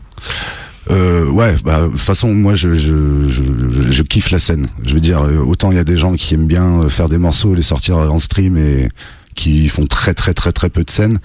Euh, 0.90 1.26
ouais, 1.28 1.56
bah, 1.64 1.82
de 1.82 1.88
toute 1.90 2.00
façon, 2.00 2.34
moi, 2.34 2.54
je, 2.54 2.74
je, 2.74 3.28
je, 3.28 4.02
kiffe 4.02 4.30
la 4.30 4.38
scène. 4.38 4.66
Je 4.84 4.94
veux 4.94 5.00
dire, 5.00 5.22
euh, 5.22 5.38
autant 5.38 5.70
il 5.70 5.76
y 5.76 5.80
a 5.80 5.84
des 5.84 5.96
gens 5.96 6.14
qui 6.14 6.34
aiment 6.34 6.46
bien 6.48 6.82
euh, 6.82 6.88
faire 6.88 7.08
des 7.08 7.18
morceaux, 7.18 7.54
les 7.54 7.62
sortir 7.62 7.96
en 7.96 8.18
stream 8.18 8.56
et 8.56 8.88
qui 9.34 9.68
font 9.68 9.86
très 9.86 10.12
très 10.12 10.34
très 10.34 10.52
très 10.52 10.68
peu 10.68 10.84
de 10.84 10.90
scènes. 10.90 11.18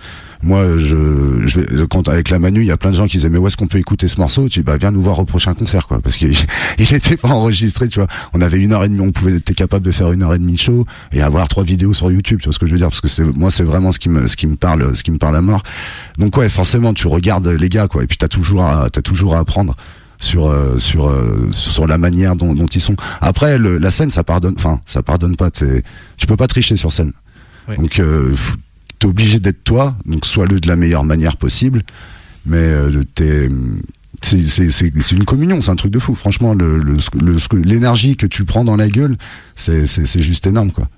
Moi, 0.43 0.77
je, 0.77 1.45
je 1.45 1.83
quand 1.85 2.07
avec 2.07 2.29
la 2.29 2.39
Manu, 2.39 2.61
il 2.61 2.67
y 2.67 2.71
a 2.71 2.77
plein 2.77 2.91
de 2.91 2.95
gens 2.95 3.07
qui 3.07 3.17
disaient 3.17 3.29
mais 3.29 3.37
où 3.37 3.47
est-ce 3.47 3.57
qu'on 3.57 3.67
peut 3.67 3.79
écouter 3.79 4.07
ce 4.07 4.19
morceau? 4.19 4.49
Tu 4.49 4.59
dis 4.59 4.63
bah 4.63 4.77
viens 4.77 4.91
nous 4.91 5.01
voir 5.01 5.19
au 5.19 5.25
prochain 5.25 5.53
concert 5.53 5.87
quoi, 5.87 5.99
parce 5.99 6.17
qu'il 6.17 6.35
il 6.77 6.93
était 6.93 7.17
pas 7.17 7.29
enregistré, 7.29 7.87
tu 7.87 7.99
vois. 7.99 8.07
On 8.33 8.41
avait 8.41 8.59
une 8.59 8.73
heure 8.73 8.83
et 8.83 8.89
demie, 8.89 9.01
on 9.01 9.11
pouvait 9.11 9.37
être 9.37 9.53
capable 9.53 9.85
de 9.85 9.91
faire 9.91 10.11
une 10.11 10.23
heure 10.23 10.33
et 10.33 10.39
demie 10.39 10.53
de 10.53 10.59
show 10.59 10.85
et 11.11 11.21
avoir 11.21 11.47
trois 11.47 11.63
vidéos 11.63 11.93
sur 11.93 12.11
YouTube, 12.11 12.39
tu 12.39 12.45
vois 12.45 12.53
ce 12.53 12.59
que 12.59 12.65
je 12.65 12.71
veux 12.71 12.77
dire? 12.77 12.89
Parce 12.89 13.01
que 13.01 13.07
c'est 13.07 13.23
moi 13.23 13.51
c'est 13.51 13.63
vraiment 13.63 13.91
ce 13.91 13.99
qui 13.99 14.09
me 14.09 14.27
ce 14.27 14.35
qui 14.35 14.47
me 14.47 14.55
parle, 14.55 14.95
ce 14.95 15.03
qui 15.03 15.11
me 15.11 15.17
parle 15.17 15.35
à 15.35 15.41
mort. 15.41 15.63
Donc 16.17 16.37
ouais, 16.37 16.49
forcément 16.49 16.93
tu 16.93 17.07
regardes 17.07 17.47
les 17.47 17.69
gars 17.69 17.87
quoi, 17.87 18.03
et 18.03 18.07
puis 18.07 18.17
t'as 18.17 18.27
toujours 18.27 18.63
à, 18.63 18.89
t'as 18.91 19.01
toujours 19.01 19.35
à 19.35 19.39
apprendre 19.39 19.75
sur 20.19 20.47
euh, 20.47 20.77
sur 20.77 21.09
euh, 21.09 21.47
sur 21.51 21.87
la 21.87 21.97
manière 21.97 22.35
dont, 22.35 22.53
dont 22.53 22.65
ils 22.65 22.81
sont. 22.81 22.95
Après 23.21 23.57
le, 23.57 23.77
la 23.77 23.89
scène 23.89 24.09
ça 24.09 24.23
pardonne, 24.23 24.55
enfin 24.57 24.79
ça 24.85 25.03
pardonne 25.03 25.35
pas. 25.35 25.51
Tu 25.51 26.27
peux 26.27 26.37
pas 26.37 26.47
tricher 26.47 26.75
sur 26.75 26.93
scène. 26.93 27.13
Ouais. 27.67 27.75
Donc 27.77 27.99
euh, 27.99 28.33
t'es 28.99 29.07
obligé 29.07 29.39
d'être 29.39 29.63
toi, 29.63 29.95
donc 30.05 30.25
sois-le 30.25 30.59
de 30.59 30.67
la 30.67 30.75
meilleure 30.75 31.03
manière 31.03 31.37
possible. 31.37 31.83
Mais 32.45 32.57
euh, 32.57 33.03
t'es 33.15 33.49
c'est 34.23 35.11
une 35.11 35.25
communion, 35.25 35.61
c'est 35.61 35.69
un 35.69 35.75
truc 35.75 35.91
de 35.91 35.99
fou. 35.99 36.15
Franchement, 36.15 36.53
le 36.53 36.79
le 36.79 36.97
le- 37.21 37.47
que- 37.47 37.57
l'énergie 37.57 38.15
que 38.17 38.25
tu 38.25 38.45
prends 38.45 38.63
dans 38.65 38.75
la 38.75 38.87
gueule, 38.89 39.15
c'est 39.55 39.85
juste 40.21 40.47
énorme 40.47 40.71
quoi. 40.71 40.89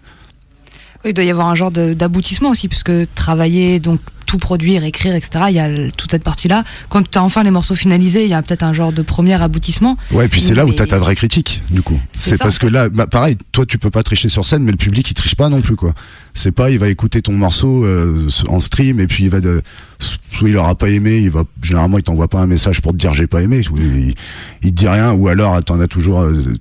Oui, 1.04 1.12
il 1.12 1.14
doit 1.14 1.24
y 1.26 1.32
avoir 1.32 1.48
un 1.48 1.56
genre 1.56 1.72
d'aboutissement 1.72 2.50
aussi, 2.50 2.68
puisque 2.68 2.92
travailler, 3.16 3.80
donc 3.80 4.00
tout 4.26 4.38
produire, 4.38 4.84
écrire, 4.84 5.16
etc., 5.16 5.46
il 5.50 5.56
y 5.56 5.60
a 5.60 5.68
toute 5.98 6.12
cette 6.12 6.24
partie-là. 6.24 6.64
Quand 6.90 7.10
tu 7.10 7.18
as 7.18 7.24
enfin 7.24 7.42
les 7.42 7.50
morceaux 7.50 7.74
finalisés, 7.74 8.26
il 8.26 8.30
y 8.30 8.34
a 8.36 8.42
peut-être 8.44 8.62
un 8.62 8.74
genre 8.74 8.92
de 8.92 9.02
premier 9.02 9.42
aboutissement. 9.42 9.98
Ouais, 10.12 10.26
et 10.26 10.28
puis 10.28 10.40
c'est 10.40 10.54
là 10.54 10.66
où 10.66 10.70
Mais- 10.70 10.76
t'as 10.76 10.86
ta 10.86 11.00
vraie 11.00 11.16
critique, 11.16 11.64
du 11.72 11.82
coup. 11.82 12.00
C'est 12.12 12.38
parce 12.38 12.60
que 12.60 12.68
là, 12.68 12.90
bah, 12.90 13.08
pareil, 13.08 13.38
toi 13.52 13.66
tu 13.66 13.80
peux 13.80 13.90
pas 13.90 14.04
tricher 14.04 14.30
sur 14.30 14.46
scène, 14.46 14.62
mais 14.62 14.72
le 14.72 14.78
public 14.78 15.10
il 15.10 15.16
triche 15.16 15.34
pas 15.34 15.50
non 15.50 15.62
plus, 15.62 15.76
quoi. 15.76 15.96
C'est 16.36 16.52
pas, 16.52 16.70
il 16.70 16.78
va 16.78 16.90
écouter 16.90 17.24
ton 17.24 17.34
morceau 17.34 17.84
euh, 17.86 18.28
en 18.50 18.60
stream 18.60 19.00
et 19.00 19.08
puis 19.08 19.24
il 19.24 19.30
va 19.32 19.40
de, 19.40 19.64
soit 19.98 20.48
il 20.48 20.56
aura 20.58 20.76
pas 20.76 20.90
aimé, 20.90 21.18
il 21.18 21.32
va, 21.32 21.44
généralement 21.64 21.98
il 21.98 22.04
t'envoie 22.04 22.28
pas 22.28 22.40
un 22.40 22.48
message 22.48 22.82
pour 22.82 22.92
te 22.92 22.98
dire 22.98 23.14
j'ai 23.16 23.26
pas 23.26 23.42
aimé, 23.42 23.62
il, 23.80 24.14
il 24.62 24.70
te 24.70 24.76
dit 24.76 24.88
rien, 24.88 25.12
ou 25.14 25.28
alors 25.28 25.64
t'en 25.64 25.80
as 25.80 25.88
toujours, 25.88 26.22
euh, 26.22 26.54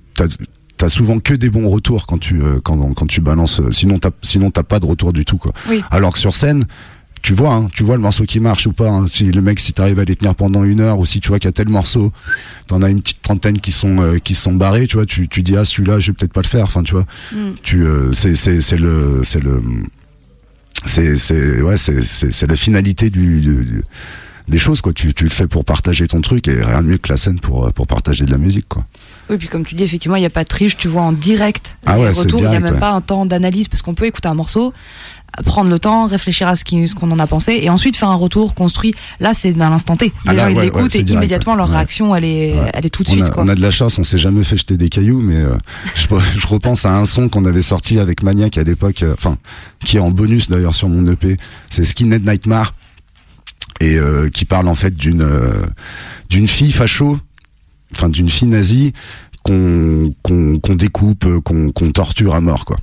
t'as, 0.79 0.89
souvent 0.89 1.19
que 1.19 1.35
des 1.35 1.51
bons 1.51 1.69
retours 1.69 2.07
quand 2.07 2.17
tu, 2.17 2.41
euh, 2.41 2.59
quand, 2.63 2.77
quand 2.95 3.05
tu 3.05 3.21
balances, 3.21 3.59
euh, 3.61 3.69
sinon 3.71 3.99
t'as, 3.99 4.09
sinon 4.23 4.49
t'as 4.49 4.63
pas 4.63 4.79
de 4.79 4.87
retour 4.87 5.13
du 5.13 5.23
tout, 5.25 5.37
quoi. 5.37 5.53
Oui. 5.69 5.83
Alors 5.91 6.13
que 6.13 6.19
sur 6.19 6.33
scène, 6.33 6.65
tu 7.21 7.33
vois, 7.33 7.53
hein, 7.53 7.67
tu 7.73 7.83
vois 7.83 7.97
le 7.97 8.01
morceau 8.01 8.23
qui 8.23 8.39
marche 8.39 8.65
ou 8.65 8.71
pas. 8.71 8.89
hein. 8.89 9.05
si 9.07 9.25
le 9.25 9.41
mec, 9.41 9.59
si 9.59 9.73
t'arrives 9.73 9.99
à 9.99 10.05
les 10.05 10.15
tenir 10.15 10.33
pendant 10.35 10.63
une 10.63 10.79
heure, 10.79 10.99
ou 10.99 11.05
si 11.05 11.19
tu 11.19 11.27
vois 11.27 11.37
qu'il 11.37 11.47
y 11.47 11.49
a 11.49 11.51
tel 11.51 11.67
morceau, 11.67 12.13
t'en 12.67 12.81
as 12.81 12.89
une 12.89 13.01
petite 13.01 13.21
trentaine 13.21 13.59
qui 13.59 13.73
sont 13.73 13.99
euh, 14.01 14.17
qui 14.19 14.33
se 14.33 14.41
sont 14.43 14.55
barrés, 14.55 14.87
tu 14.87 14.95
vois, 14.95 15.05
tu 15.05 15.27
tu 15.27 15.43
dis 15.43 15.57
ah 15.57 15.65
celui-là, 15.65 15.99
je 15.99 16.11
vais 16.11 16.15
peut-être 16.15 16.31
pas 16.33 16.41
le 16.41 16.47
faire. 16.47 16.63
Enfin, 16.63 16.81
tu 16.81 16.93
vois, 16.93 17.05
Mm. 17.33 17.37
tu 17.61 17.83
euh, 17.83 18.13
c'est 18.13 18.35
c'est 18.35 18.61
c'est 18.61 18.77
le 18.77 19.19
c'est 19.23 19.43
le 19.43 19.61
c'est 20.85 21.17
c'est 21.17 21.61
ouais 21.61 21.75
c'est 21.77 22.01
c'est 22.03 22.31
c'est 22.33 22.47
la 22.47 22.55
finalité 22.55 23.09
du, 23.09 23.41
du- 23.41 23.65
du- 23.65 23.83
des 24.49 24.57
choses 24.57 24.81
quoi. 24.81 24.91
Tu 24.93 25.13
tu 25.13 25.23
le 25.23 25.29
fais 25.29 25.47
pour 25.47 25.63
partager 25.65 26.07
ton 26.07 26.21
truc 26.21 26.47
et 26.47 26.59
rien 26.61 26.81
de 26.81 26.87
mieux 26.87 26.97
que 26.97 27.09
la 27.09 27.17
scène 27.17 27.39
pour 27.39 27.67
euh, 27.67 27.71
pour 27.71 27.87
partager 27.87 28.25
de 28.25 28.31
la 28.31 28.37
musique 28.37 28.67
quoi. 28.67 28.85
Oui, 29.29 29.37
puis 29.37 29.47
comme 29.47 29.63
tu 29.63 29.75
dis, 29.75 29.83
effectivement, 29.83 30.15
il 30.17 30.21
n'y 30.21 30.25
a 30.25 30.31
pas 30.31 30.43
de 30.43 30.47
triche, 30.49 30.75
tu 30.75 30.87
vois 30.87 31.03
en 31.03 31.11
direct 31.11 31.77
Ah 31.85 31.97
les 31.97 32.01
ouais, 32.03 32.09
retours, 32.11 32.39
il 32.41 32.49
n'y 32.49 32.55
a 32.55 32.59
même 32.59 32.73
ouais. 32.73 32.79
pas 32.79 32.89
un 32.93 33.01
temps 33.01 33.27
d'analyse, 33.27 33.67
parce 33.67 33.83
qu'on 33.83 33.93
peut 33.93 34.05
écouter 34.05 34.27
un 34.27 34.33
morceau, 34.33 34.73
prendre 35.45 35.69
le 35.69 35.77
temps, 35.77 36.07
réfléchir 36.07 36.47
à 36.47 36.55
ce 36.55 36.63
qu'on 36.95 37.11
en 37.11 37.19
a 37.19 37.27
pensé 37.27 37.59
et 37.61 37.69
ensuite 37.69 37.95
faire 37.95 38.09
un 38.09 38.15
retour 38.15 38.55
construit. 38.55 38.95
Là, 39.19 39.35
c'est 39.35 39.53
dans 39.53 39.69
l'instant 39.69 39.95
T. 39.95 40.05
Les 40.05 40.11
Ah 40.25 40.33
là, 40.33 40.43
gens, 40.45 40.49
ils 40.49 40.57
ouais, 40.57 40.63
l'écoutent 40.63 40.81
ouais, 40.81 40.99
et 41.01 41.03
direct, 41.03 41.09
immédiatement 41.11 41.53
leur 41.53 41.69
Ouais. 41.69 41.75
réaction, 41.75 42.15
elle 42.15 42.23
est, 42.23 42.55
elle 42.73 42.87
est 42.87 42.89
tout 42.89 43.03
de 43.03 43.09
on, 43.09 43.13
suite. 43.13 43.25
a, 43.27 43.29
quoi. 43.29 43.43
on 43.43 43.47
a 43.49 43.53
de 43.53 43.61
la 43.61 43.69
chance, 43.69 43.99
on 43.99 44.03
s'est 44.03 44.17
jamais 44.17 44.43
fait 44.43 44.57
jeter 44.57 44.77
des 44.77 44.89
cailloux, 44.89 45.21
mais 45.21 45.37
euh, 45.37 45.55
je, 45.93 46.07
je 46.39 46.47
repense 46.47 46.87
à 46.87 46.97
un 46.97 47.05
son 47.05 47.29
qu'on 47.29 47.45
avait 47.45 47.61
sorti 47.61 47.99
avec 47.99 48.23
Maniac 48.23 48.57
à 48.57 48.63
l'époque, 48.63 49.03
euh, 49.03 49.13
enfin, 49.15 49.37
qui 49.85 49.97
est 49.97 49.99
en 49.99 50.09
bonus 50.09 50.49
d'ailleurs 50.49 50.73
sur 50.73 50.89
mon 50.89 51.05
EP, 51.05 51.37
c'est 51.69 51.83
Skinhead 51.83 52.25
Nightmare, 52.27 52.73
et 53.79 53.97
euh, 53.97 54.29
qui 54.29 54.45
parle 54.45 54.67
en 54.67 54.75
fait 54.75 54.95
d'une 54.95 55.21
euh, 55.21 55.65
d'une 56.29 56.47
fille 56.47 56.71
facho, 56.71 57.19
enfin 57.93 58.09
d'une 58.09 58.29
fille 58.29 58.49
nazie 58.49 58.93
qu'on 59.43 60.13
qu'on 60.23 60.59
qu'on 60.59 60.75
découpe, 60.75 61.25
euh, 61.25 61.41
qu'on 61.41 61.71
qu'on 61.71 61.91
torture 61.91 62.35
à 62.35 62.41
mort, 62.41 62.65
quoi. 62.65 62.77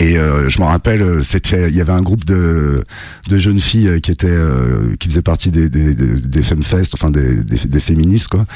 Et 0.00 0.16
euh, 0.16 0.48
je 0.48 0.60
m'en 0.60 0.66
rappelle, 0.68 1.02
euh, 1.02 1.22
c'était, 1.22 1.68
il 1.68 1.74
y 1.74 1.80
avait 1.80 1.92
un 1.92 2.02
groupe 2.02 2.24
de 2.24 2.84
de 3.28 3.38
jeunes 3.38 3.58
filles 3.58 3.88
euh, 3.88 4.00
qui 4.00 4.12
étaient, 4.12 4.28
euh, 4.28 4.94
qui 5.00 5.08
faisaient 5.08 5.22
partie 5.22 5.50
des 5.50 5.68
des 5.68 5.92
des, 5.94 6.42
femfest, 6.42 6.90
enfin 6.94 7.10
des, 7.10 7.42
des 7.42 7.56
des 7.66 7.80
féministes 7.80 8.28
quoi. 8.28 8.46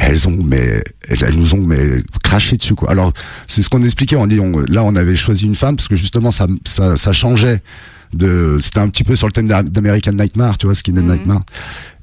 Et 0.00 0.02
elles 0.02 0.26
ont, 0.26 0.36
mais 0.44 0.82
elles, 1.08 1.36
nous 1.36 1.54
ont 1.54 1.62
mais 1.64 2.02
craché 2.24 2.56
dessus 2.56 2.74
quoi. 2.74 2.90
Alors 2.90 3.12
c'est 3.46 3.62
ce 3.62 3.68
qu'on 3.68 3.82
expliquait. 3.84 4.16
On 4.16 4.26
dit, 4.26 4.40
là 4.68 4.82
on 4.82 4.96
avait 4.96 5.14
choisi 5.14 5.46
une 5.46 5.54
femme 5.54 5.76
parce 5.76 5.86
que 5.86 5.94
justement 5.94 6.32
ça 6.32 6.48
ça 6.66 6.96
ça 6.96 7.12
changeait 7.12 7.62
de, 8.14 8.56
c'était 8.60 8.80
un 8.80 8.88
petit 8.88 9.04
peu 9.04 9.14
sur 9.14 9.26
le 9.26 9.32
thème 9.32 9.46
d'A- 9.48 9.62
d'American 9.62 10.12
Nightmare, 10.12 10.58
tu 10.58 10.66
vois, 10.66 10.74
Skinhead 10.74 11.04
Mhm. 11.04 11.12
Nightmare. 11.12 11.42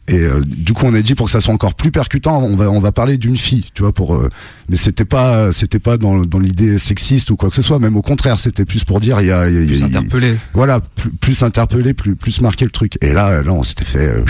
Et 0.08 0.20
euh, 0.20 0.40
du 0.46 0.74
coup, 0.74 0.86
on 0.86 0.94
a 0.94 1.02
dit 1.02 1.16
pour 1.16 1.26
que 1.26 1.32
ça 1.32 1.40
soit 1.40 1.54
encore 1.54 1.74
plus 1.74 1.90
percutant, 1.92 2.40
on 2.44 2.56
va 2.56 2.70
on 2.70 2.80
va 2.80 2.92
parler 2.92 3.18
d'une 3.18 3.38
fille, 3.38 3.66
tu 3.74 3.82
vois, 3.82 3.92
pour. 3.92 4.16
euh, 4.16 4.30
mais 4.70 4.76
c'était 4.76 5.04
pas 5.06 5.52
c'était 5.52 5.80
pas 5.80 5.98
dans 5.98 6.18
dans 6.20 6.38
l'idée 6.38 6.78
sexiste 6.78 7.32
ou 7.32 7.36
quoi 7.38 7.50
que 7.50 7.56
ce 7.56 7.64
soit, 7.64 7.80
même 7.80 7.96
au 7.96 8.04
contraire, 8.04 8.40
c'était 8.40 8.66
plus 8.66 8.84
pour 8.84 9.00
dire 9.00 9.20
il 9.22 9.28
y 9.28 9.32
a, 9.32 9.50
il 9.50 9.56
y 9.56 9.58
a- 9.58 9.62
il 9.62 9.68
Plus 9.68 9.80
y 9.80 9.84
a- 9.84 9.86
interpellé. 9.88 10.38
voilà, 10.54 10.80
plus, 10.80 11.10
plus 11.10 11.42
interpellé, 11.44 11.94
plus 11.96 12.16
plus 12.16 12.42
marqué 12.42 12.66
le 12.66 12.72
truc. 12.72 12.98
Et 13.02 13.14
là, 13.14 13.42
là, 13.42 13.52
on 13.52 13.64
s'était 13.64 13.84
fait, 13.86 14.08
euh, 14.08 14.24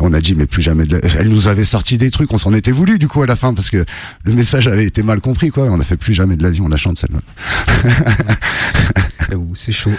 on 0.00 0.12
a 0.12 0.20
dit 0.20 0.34
mais 0.34 0.46
plus 0.46 0.62
jamais. 0.62 0.84
De 0.84 0.96
la- 0.96 1.08
Elle 1.20 1.28
nous 1.28 1.46
avait 1.46 1.64
sorti 1.64 1.96
des 1.96 2.10
trucs, 2.10 2.32
on 2.32 2.38
s'en 2.38 2.52
était 2.52 2.72
voulu 2.72 2.98
du 2.98 3.06
coup 3.06 3.22
à 3.22 3.26
la 3.26 3.36
fin 3.36 3.54
parce 3.54 3.70
que 3.70 3.84
le 4.24 4.32
message 4.34 4.66
avait 4.66 4.84
été 4.84 5.02
mal 5.04 5.20
compris 5.20 5.50
quoi. 5.50 5.64
On 5.70 5.78
a 5.78 5.84
fait 5.84 5.96
plus 5.96 6.12
jamais 6.12 6.34
de 6.36 6.42
la 6.42 6.50
vie, 6.50 6.60
on 6.60 6.68
la 6.68 6.76
chante 6.76 6.98
celle-là. 6.98 7.20
C'est 9.54 9.72
chaud. 9.72 9.90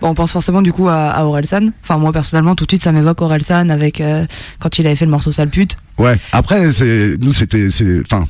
Bon, 0.00 0.08
on 0.08 0.14
pense 0.14 0.32
forcément 0.32 0.62
du 0.62 0.72
coup 0.72 0.88
à, 0.88 1.08
à 1.10 1.24
Orelsan. 1.24 1.68
Enfin, 1.82 1.98
moi 1.98 2.12
personnellement, 2.12 2.54
tout 2.54 2.64
de 2.64 2.70
suite, 2.70 2.82
ça 2.84 2.92
m'évoque 2.92 3.20
Orelsan 3.20 3.68
avec 3.68 4.00
euh, 4.00 4.24
quand 4.62 4.78
il 4.78 4.86
avait 4.86 4.96
fait 4.96 5.04
le 5.04 5.10
morceau 5.10 5.32
Sale 5.32 5.50
pute. 5.50 5.76
Ouais. 5.98 6.16
Après, 6.30 6.70
c'est 6.72 7.16
nous, 7.20 7.32
c'était, 7.32 7.68
c'est, 7.68 8.00
enfin. 8.00 8.26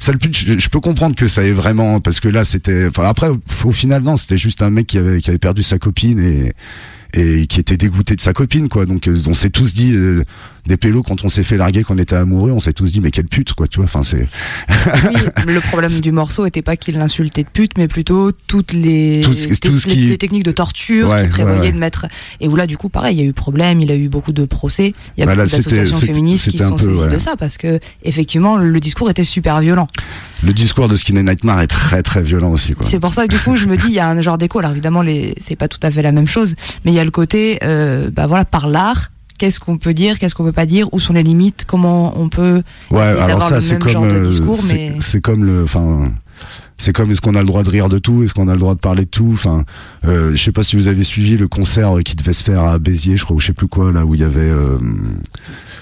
Ça 0.00 0.12
le 0.12 0.18
pute, 0.18 0.36
je, 0.36 0.68
peux 0.68 0.80
comprendre 0.80 1.14
que 1.14 1.26
ça 1.28 1.44
ait 1.44 1.52
vraiment 1.52 2.00
parce 2.00 2.18
que 2.20 2.28
là 2.28 2.44
c'était 2.44 2.86
enfin 2.88 3.04
après 3.04 3.28
au, 3.64 3.70
final 3.70 4.02
c'était 4.18 4.36
juste 4.36 4.60
un 4.60 4.68
mec 4.68 4.88
qui 4.88 4.98
avait 4.98 5.20
qui 5.20 5.30
avait 5.30 5.38
perdu 5.38 5.62
sa 5.62 5.78
copine 5.78 6.18
et 6.18 6.52
et 7.14 7.46
qui 7.46 7.60
était 7.60 7.76
dégoûté 7.76 8.16
de 8.16 8.20
sa 8.20 8.32
copine 8.32 8.68
quoi 8.68 8.86
donc 8.86 9.06
euh, 9.06 9.16
on 9.28 9.32
s'est 9.32 9.50
tous 9.50 9.72
dit 9.72 9.92
euh, 9.94 10.24
des 10.66 10.76
pélos 10.76 11.02
quand 11.02 11.24
on 11.24 11.28
s'est 11.28 11.42
fait 11.42 11.56
larguer 11.56 11.82
qu'on 11.84 11.98
était 11.98 12.16
amoureux 12.16 12.50
on 12.50 12.58
s'est 12.58 12.72
tous 12.72 12.92
dit 12.92 13.00
mais 13.00 13.10
quelle 13.10 13.26
pute 13.26 13.52
quoi 13.52 13.68
tu 13.68 13.76
vois 13.76 13.84
enfin 13.84 14.02
c'est 14.02 14.26
Oui, 15.08 15.14
le 15.46 15.60
problème 15.60 16.00
du 16.00 16.10
morceau 16.12 16.46
était 16.46 16.62
pas 16.62 16.76
qu'il 16.76 16.96
l'insultait 16.98 17.42
de 17.42 17.48
pute, 17.48 17.72
mais 17.78 17.88
plutôt 17.88 18.32
toutes 18.46 18.72
les, 18.72 19.20
Tout 19.22 19.34
ce- 19.34 19.48
toutes 19.48 19.60
tout 19.60 19.76
ce 19.78 19.88
les, 19.88 19.94
qui- 19.94 20.06
les 20.06 20.18
techniques 20.18 20.42
de 20.44 20.50
torture 20.50 21.08
Ouais, 21.08 21.22
qu'il 21.22 21.30
prévoyait 21.30 21.60
ouais, 21.60 21.66
ouais. 21.66 21.72
de 21.72 21.78
mettre. 21.78 22.06
Et 22.40 22.48
où 22.48 22.56
là, 22.56 22.66
du 22.66 22.76
coup, 22.76 22.88
pareil, 22.88 23.16
il 23.16 23.20
y 23.20 23.22
a 23.22 23.26
eu 23.28 23.32
problème, 23.32 23.80
il 23.80 23.90
a 23.90 23.94
eu 23.96 24.08
beaucoup 24.08 24.32
de 24.32 24.44
procès, 24.44 24.92
il 25.16 25.20
y 25.20 25.22
a 25.22 25.26
Bah 25.26 25.34
beaucoup 25.36 25.48
d'associations 25.50 25.98
féministes 25.98 26.50
qui 26.50 26.58
sont 26.58 26.76
peu, 26.76 26.84
saisies 26.92 27.08
de 27.08 27.18
ça 27.18 27.36
parce 27.36 27.58
que 27.58 27.78
effectivement, 28.02 28.56
le 28.56 28.80
discours 28.80 29.10
était 29.10 29.24
super 29.24 29.60
violent. 29.60 29.88
le 30.42 30.52
discours 30.52 30.88
de 30.88 30.96
Skinny 30.96 31.22
Nightmare 31.22 31.60
est 31.60 31.66
très 31.66 32.02
très 32.02 32.22
violent 32.22 32.50
aussi 32.52 32.74
quoi 32.74 32.86
C'est 32.86 33.00
pour 33.00 33.14
ça 33.14 33.26
que 33.26 33.32
du 33.34 33.38
coup, 33.40 33.56
je 33.56 33.66
me 33.66 33.76
dis, 33.76 33.86
il 33.88 33.94
y 33.94 33.98
a 34.00 34.08
un 34.08 34.20
genre 34.22 34.38
d'écho. 34.38 34.58
Alors 34.58 34.70
évidemment, 34.72 35.02
les, 35.02 35.34
c'est 35.46 35.56
pas 35.56 35.68
tout 35.68 35.80
à 35.82 35.90
fait 35.90 36.02
la 36.02 36.12
même 36.12 36.26
chose, 36.28 36.54
mais 36.84 36.92
il 36.92 36.94
y 36.94 37.00
a 37.00 37.04
le 37.04 37.10
côté, 37.10 37.58
euh, 37.64 38.10
bah 38.10 38.26
voilà, 38.26 38.44
par 38.44 38.68
l'art. 38.68 39.10
Qu'est-ce 39.38 39.58
qu'on 39.60 39.78
peut 39.78 39.94
dire, 39.94 40.18
qu'est-ce 40.18 40.34
qu'on 40.34 40.44
peut 40.44 40.52
pas 40.52 40.66
dire, 40.66 40.88
où 40.92 41.00
sont 41.00 41.12
les 41.12 41.22
limites, 41.22 41.64
comment 41.66 42.18
on 42.18 42.28
peut 42.28 42.62
Ouais, 42.90 43.00
essayer 43.02 43.16
alors 43.20 43.26
d'avoir 43.26 43.48
ça 43.48 43.54
le 43.56 43.60
c'est 43.60 43.78
même 43.78 43.88
genre 43.88 44.06
comme 44.06 44.22
de 44.22 44.24
discours, 44.28 44.54
c'est- 44.56 44.74
mais 44.74 44.96
c'est 45.00 45.20
comme 45.20 45.44
le 45.44 45.64
enfin 45.64 46.12
c'est 46.78 46.92
comme 46.92 47.10
est-ce 47.10 47.20
qu'on 47.20 47.34
a 47.34 47.40
le 47.40 47.46
droit 47.46 47.62
de 47.62 47.70
rire 47.70 47.88
de 47.88 47.98
tout, 47.98 48.22
est-ce 48.22 48.34
qu'on 48.34 48.48
a 48.48 48.52
le 48.52 48.58
droit 48.60 48.74
de 48.74 48.80
parler 48.80 49.04
de 49.04 49.10
tout? 49.10 49.30
Enfin, 49.32 49.64
euh, 50.06 50.30
je 50.34 50.42
sais 50.42 50.52
pas 50.52 50.62
si 50.62 50.76
vous 50.76 50.88
avez 50.88 51.02
suivi 51.02 51.36
le 51.36 51.48
concert 51.48 51.96
euh, 51.98 52.02
qui 52.02 52.14
devait 52.16 52.32
se 52.32 52.42
faire 52.44 52.64
à 52.64 52.78
Béziers, 52.78 53.16
je 53.16 53.24
crois, 53.24 53.36
ou 53.36 53.40
je 53.40 53.46
sais 53.46 53.52
plus 53.52 53.68
quoi, 53.68 53.92
là 53.92 54.04
où 54.04 54.14
il 54.14 54.20
y 54.20 54.24
avait. 54.24 54.40
euh, 54.40 54.78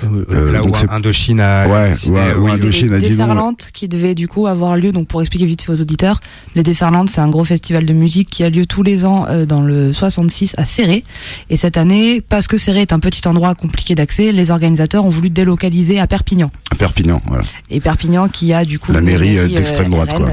Euh, 0.05 0.51
là 0.51 0.64
où 0.64 0.72
Indochine 0.90 1.38
a 1.40 1.68
Ouais, 1.68 1.90
décidé, 1.90 2.14
ouais, 2.16 2.20
euh, 2.20 2.38
ouais, 2.38 2.51
oui, 2.51 2.61
Indochine 2.61 2.88
les 2.90 2.97
a 2.97 2.99
dit 2.99 3.05
non. 3.11 3.11
déferlantes 3.11 3.68
qui 3.72 3.86
devaient 3.88 4.16
du 4.16 4.26
coup 4.26 4.49
avoir 4.49 4.76
lieu. 4.76 4.90
Donc 4.90 5.07
pour 5.07 5.20
expliquer 5.20 5.45
vite 5.47 5.62
fait 5.62 5.70
aux 5.70 5.80
auditeurs, 5.80 6.18
les 6.57 6.64
déferlantes 6.64 7.09
c'est 7.09 7.20
un 7.20 7.28
gros 7.28 7.45
festival 7.45 7.86
de 7.86 7.93
musique 7.93 8.28
qui 8.28 8.43
a 8.43 8.51
lieu 8.51 8.66
tous 8.66 8.82
les 8.82 9.05
ans 9.05 9.26
euh, 9.28 9.47
dans 9.47 9.62
le 9.62 9.93
66 9.93 10.55
à 10.59 10.64
Serré. 10.64 11.05
Et 11.51 11.57
cette 11.57 11.76
année, 11.76 12.20
parce 12.20 12.49
que 12.49 12.57
Serré 12.57 12.80
est 12.80 12.93
un 12.93 12.99
petit 12.99 13.26
endroit 13.28 13.55
compliqué 13.55 13.95
d'accès, 13.95 14.32
les 14.32 14.51
organisateurs 14.51 15.05
ont 15.05 15.09
voulu 15.11 15.30
délocaliser 15.30 16.01
à 16.01 16.09
Perpignan. 16.09 16.51
à 16.72 16.74
Perpignan, 16.74 17.22
voilà. 17.26 17.45
Et 17.70 17.78
Perpignan 17.80 18.28
qui 18.28 18.53
a 18.53 18.64
du 18.64 18.80
coup 18.80 18.90
La 18.90 19.01
mairie, 19.03 19.38
euh, 19.38 19.47
d'extrême 19.49 19.90
droite, 19.90 20.12
RN, 20.12 20.18
quoi. 20.24 20.28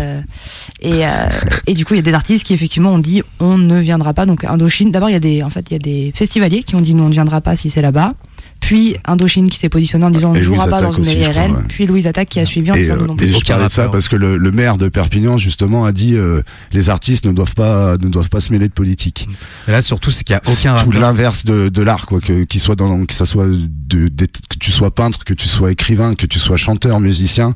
Euh, 0.86 0.88
et, 0.88 1.06
euh, 1.06 1.26
et 1.68 1.74
du 1.74 1.86
coup 1.86 1.94
il 1.94 1.98
y 1.98 2.00
a 2.00 2.04
des 2.04 2.14
artistes 2.14 2.46
qui 2.46 2.54
effectivement 2.54 2.94
ont 2.94 3.00
dit 3.00 3.22
on 3.40 3.58
ne 3.58 3.80
viendra 3.80 4.14
pas. 4.14 4.26
Donc 4.26 4.44
Indochine, 4.44 4.92
d'abord 4.92 5.10
il 5.10 5.14
y 5.14 5.16
a 5.16 5.20
des 5.20 5.44
en 5.44 5.50
fait 5.50 5.70
il 5.70 5.74
y 5.74 5.76
a 5.76 5.80
des 5.80 6.12
festivaliers 6.16 6.64
qui 6.64 6.76
ont 6.76 6.82
dit 6.82 6.94
nous 6.94 7.04
on 7.04 7.08
ne 7.10 7.14
viendra 7.14 7.42
pas 7.42 7.56
si 7.56 7.70
c'est 7.70 7.82
là-bas. 7.82 8.14
Puis 8.60 8.98
Indochine 9.06 9.50
qui 9.50 9.58
s'est 9.58 9.70
positionné 9.70 10.04
en 10.04 10.10
disant 10.10 10.32
on 10.32 10.36
Et 10.36 10.40
ne 10.40 10.44
jouera 10.44 10.68
pas 10.68 10.82
dans 10.82 10.92
une 10.92 11.02
aussi, 11.02 11.18
mairie 11.18 11.24
je 11.24 11.30
crois, 11.32 11.44
RN. 11.46 11.52
ouais. 11.56 11.64
Puis 11.70 11.86
Louise 11.86 12.08
Attaque 12.08 12.28
qui 12.28 12.42
a 12.42 12.46
suivi 12.46 12.70
en 12.72 12.74
Et, 12.76 12.80
disant 12.80 12.96
euh, 13.00 13.06
non 13.06 13.14
et 13.14 13.18
plus. 13.18 13.32
je 13.32 13.38
Aucun 13.38 13.54
parlais 13.54 13.68
de 13.68 13.72
ça 13.72 13.88
parce 13.88 14.10
que 14.10 14.18
le, 14.18 14.36
le 14.36 14.52
maire 14.52 14.78
de 14.78 14.90
Perpignan 14.90 15.38
justement 15.38 15.86
a 15.86 15.94
dit 15.94 16.16
euh, 16.16 16.42
les 16.74 16.90
artistes 16.90 17.26
ne 17.26 17.32
doivent 17.32 17.56
pas 17.56 17.94
ne 17.94 18.10
doivent 18.10 18.30
pas 18.30 18.42
se 18.42 18.52
mêler 18.52 18.68
de 18.68 18.74
politique. 18.74 19.30
Mais 19.66 19.74
là, 19.74 19.82
surtout, 19.82 20.12
c'est 20.12 20.26
qu'il 20.26 20.36
n'y 20.36 20.42
a 20.46 20.52
aucun 20.52 20.76
Tout 20.84 20.92
l'inverse 20.92 21.46
de, 21.46 21.70
de 21.70 21.82
l'art 21.82 22.06
quoi, 22.06 22.20
que 22.20 22.44
qu'il 22.44 22.60
soit 22.60 22.76
dans 22.76 23.06
que 23.06 23.14
ça 23.14 23.26
soit 23.26 23.46
de, 23.48 24.10
de- 24.10 24.26
que 24.26 24.58
tu 24.60 24.72
sois 24.72 24.94
peintre, 24.94 25.24
que 25.24 25.34
tu 25.34 25.48
sois 25.48 25.72
écrivain, 25.72 26.16
que 26.16 26.26
tu 26.26 26.38
sois 26.38 26.58
chanteur, 26.58 27.00
musicien. 27.00 27.54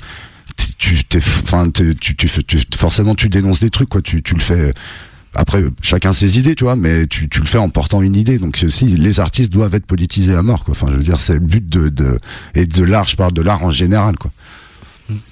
Tu 0.78 1.04
t'es 1.04 1.20
enfin 1.20 1.70
tu 1.70 1.96
tu 1.96 2.28
forcément 2.78 3.16
tu 3.16 3.30
dénonces 3.30 3.60
des 3.60 3.70
trucs 3.70 3.90
quoi. 3.90 4.02
Tu 4.02 4.22
tu 4.24 4.34
le 4.36 4.40
fais. 4.42 4.74
Après, 5.36 5.64
chacun 5.82 6.14
ses 6.14 6.38
idées, 6.38 6.54
tu 6.54 6.64
vois, 6.64 6.76
mais 6.76 7.08
tu, 7.08 7.28
tu 7.28 7.40
le 7.40 7.48
fais 7.48 7.58
en 7.58 7.68
portant 7.70 8.04
une 8.04 8.16
idée. 8.16 8.38
Donc, 8.38 8.64
si 8.68 8.86
les 8.86 9.20
artistes 9.20 9.52
doivent 9.52 9.74
être 9.74 9.88
politisés 9.88 10.36
à 10.36 10.44
mort, 10.44 10.64
quoi. 10.64 10.76
Enfin, 10.80 10.86
je 10.92 10.98
veux 10.98 11.02
dire, 11.04 11.22
c'est 11.22 11.34
le 11.34 11.40
but 11.40 11.68
de, 11.68 11.90
de 11.90 12.20
et 12.54 12.68
de 12.68 12.84
l'art. 12.84 13.06
Je 13.06 13.16
parle 13.16 13.34
de 13.34 13.42
l'art 13.42 13.64
en 13.64 13.72
général, 13.72 14.16
quoi. 14.20 14.30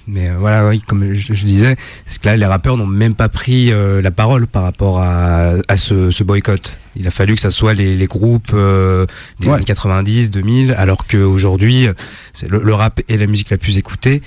Mais 0.08 0.28
euh, 0.28 0.34
voilà, 0.40 0.68
oui, 0.68 0.80
comme 0.86 1.14
je, 1.14 1.32
je 1.32 1.44
disais, 1.46 1.76
c'est 2.06 2.20
que 2.20 2.26
là, 2.28 2.36
les 2.36 2.44
rappeurs 2.46 2.76
n'ont 2.76 2.86
même 2.86 3.14
pas 3.14 3.28
pris 3.28 3.72
euh, 3.72 4.02
la 4.02 4.10
parole 4.10 4.48
par 4.48 4.64
rapport 4.64 4.98
à, 5.00 5.52
à 5.68 5.76
ce, 5.76 6.10
ce 6.10 6.24
boycott. 6.24 6.76
Il 6.96 7.06
a 7.06 7.10
fallu 7.12 7.36
que 7.36 7.40
ça 7.40 7.50
soit 7.50 7.72
les, 7.72 7.96
les 7.96 8.06
groupes 8.06 8.50
euh, 8.54 9.06
des 9.40 9.48
Ouais. 9.48 9.54
années 9.54 9.64
90, 9.64 10.32
2000, 10.32 10.72
alors 10.76 11.06
qu'aujourd'hui, 11.06 11.86
le, 12.48 12.58
le 12.62 12.74
rap 12.74 13.00
est 13.08 13.16
la 13.16 13.26
musique 13.28 13.50
la 13.50 13.56
plus 13.56 13.78
écoutée. 13.78 14.20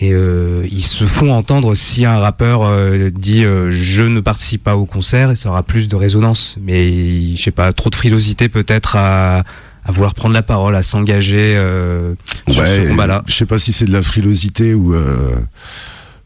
Et 0.00 0.12
euh, 0.12 0.64
ils 0.70 0.82
se 0.84 1.04
font 1.04 1.32
entendre 1.32 1.74
si 1.74 2.04
un 2.06 2.18
rappeur 2.20 2.62
euh, 2.62 3.10
dit 3.10 3.44
euh, 3.44 3.70
je 3.70 4.04
ne 4.04 4.20
participe 4.20 4.62
pas 4.62 4.76
au 4.76 4.86
concert, 4.86 5.30
et 5.32 5.36
ça 5.36 5.48
aura 5.50 5.62
plus 5.64 5.88
de 5.88 5.96
résonance. 5.96 6.56
Mais 6.62 7.34
je 7.36 7.42
sais 7.42 7.50
pas, 7.50 7.72
trop 7.72 7.90
de 7.90 7.96
frilosité 7.96 8.48
peut-être 8.48 8.94
à, 8.96 9.42
à 9.84 9.92
vouloir 9.92 10.14
prendre 10.14 10.34
la 10.34 10.42
parole, 10.42 10.76
à 10.76 10.82
s'engager 10.84 11.54
euh, 11.56 12.14
sur 12.48 12.62
Ouais, 12.62 12.82
ce 12.84 12.88
combat-là. 12.88 13.24
Je 13.26 13.34
sais 13.34 13.46
pas 13.46 13.58
si 13.58 13.72
c'est 13.72 13.84
de 13.86 13.92
la 13.92 14.02
frilosité 14.02 14.74
ou 14.74 14.94
euh, 14.94 15.34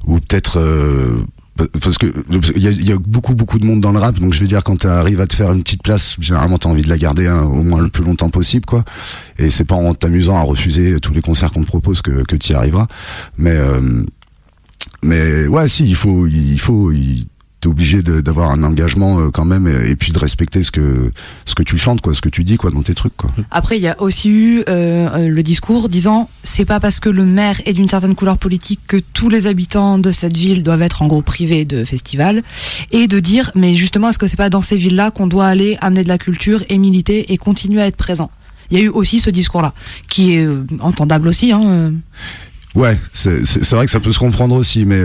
ou 0.07 0.21
peut-être 0.21 0.59
euh, 0.61 1.25
parce 1.57 1.98
que 1.98 2.07
il 2.57 2.59
y 2.59 2.88
y 2.88 2.92
a 2.92 2.98
beaucoup 2.98 3.34
beaucoup 3.34 3.59
de 3.59 3.66
monde 3.66 3.80
dans 3.80 3.92
le 3.92 3.98
rap, 3.98 4.18
donc 4.18 4.34
je 4.34 4.40
veux 4.40 4.46
dire 4.46 4.64
quand 4.64 4.76
tu 4.80 4.86
arrives 4.88 5.20
à 5.20 5.26
te 5.26 5.34
faire 5.34 5.52
une 5.52 5.62
petite 5.62 5.82
place, 5.82 6.16
généralement 6.18 6.59
t'as 6.59 6.68
envie 6.68 6.82
de 6.82 6.88
la 6.88 6.98
garder 6.98 7.28
hein, 7.28 7.42
au 7.42 7.62
moins 7.62 7.80
le 7.80 7.90
plus 7.90 8.05
longtemps 8.05 8.28
possible, 8.28 8.66
quoi. 8.66 8.84
Et 9.38 9.50
c'est 9.50 9.64
pas 9.64 9.76
en 9.76 9.94
t'amusant 9.94 10.36
à 10.36 10.42
refuser 10.42 10.98
tous 11.00 11.12
les 11.12 11.20
concerts 11.20 11.52
qu'on 11.52 11.62
te 11.62 11.66
propose 11.66 12.02
que 12.02 12.24
que 12.24 12.36
tu 12.36 12.52
y 12.52 12.55
arriveras. 12.55 12.88
Mais 13.38 13.52
euh, 13.52 14.05
mais 15.02 15.46
ouais, 15.46 15.68
si 15.68 15.86
il 15.86 15.94
faut 15.94 16.26
il 16.26 16.59
faut 16.59 16.90
il, 16.90 17.26
t'es 17.65 17.69
obligé 17.69 18.03
d'avoir 18.03 18.51
un 18.51 18.62
engagement 18.62 19.19
euh, 19.19 19.31
quand 19.31 19.47
même 19.47 19.67
et, 19.67 19.91
et 19.91 19.97
puis 19.97 20.12
de 20.12 20.19
respecter 20.19 20.62
ce 20.62 20.71
que 20.71 21.11
ce 21.47 21.55
que 21.55 21.62
tu 21.62 21.79
chantes 21.79 22.03
quoi, 22.03 22.12
ce 22.12 22.21
que 22.21 22.29
tu 22.29 22.45
dis 22.45 22.59
quoi 22.59 22.71
dans 22.71 22.83
tes 22.83 22.95
trucs 22.95 23.17
quoi. 23.17 23.31
Après, 23.51 23.79
il 23.79 23.83
y 23.83 23.89
a 23.89 24.01
aussi 24.03 24.29
eu 24.29 24.59
euh, 24.61 24.62
euh, 24.69 25.29
le 25.29 25.43
discours 25.43 25.89
disant 25.89 26.29
c'est 26.43 26.67
pas 26.67 26.79
parce 26.79 27.01
que 27.01 27.09
le 27.09 27.25
maire 27.25 27.62
est 27.65 27.73
d'une 27.73 27.89
certaine 27.89 28.15
couleur 28.15 28.37
politique 28.37 28.81
que 28.87 28.99
tous 29.15 29.31
les 29.31 29.47
habitants 29.47 29.99
de 29.99 30.11
cette 30.11 30.37
ville 30.37 30.62
doivent 30.62 30.83
être 30.83 31.01
en 31.01 31.07
gros 31.07 31.23
privés 31.23 31.65
de 31.65 31.85
festivals 31.85 32.43
et 32.91 33.09
de 33.09 33.19
dire 33.19 33.51
mais 33.55 33.75
justement 33.75 34.11
est-ce 34.11 34.19
que 34.19 34.27
c'est 34.27 34.37
pas 34.37 34.51
dans 34.51 34.62
ces 34.62 34.77
villes-là 34.77 35.11
qu'on 35.11 35.27
doit 35.27 35.47
aller 35.47 35.79
amener 35.81 36.05
de 36.05 36.09
la 36.09 36.19
culture 36.19 36.62
et 36.69 36.77
militer 36.77 37.33
et 37.33 37.39
continuer 37.39 37.81
à 37.81 37.87
être 37.87 37.97
présent? 37.97 38.31
Il 38.71 38.79
y 38.79 38.83
a 38.83 38.85
eu 38.85 38.89
aussi 38.89 39.21
ce 39.21 39.31
discours-là 39.31 39.73
qui 40.11 40.35
est 40.35 40.45
euh, 40.45 40.67
entendable 40.81 41.29
aussi. 41.29 41.53
Hein. 41.53 41.95
Ouais, 42.75 42.99
c'est 43.12 43.71
vrai 43.71 43.87
que 43.87 43.91
ça 43.91 44.01
peut 44.01 44.11
se 44.11 44.19
comprendre 44.19 44.57
aussi, 44.57 44.85
mais 44.85 45.01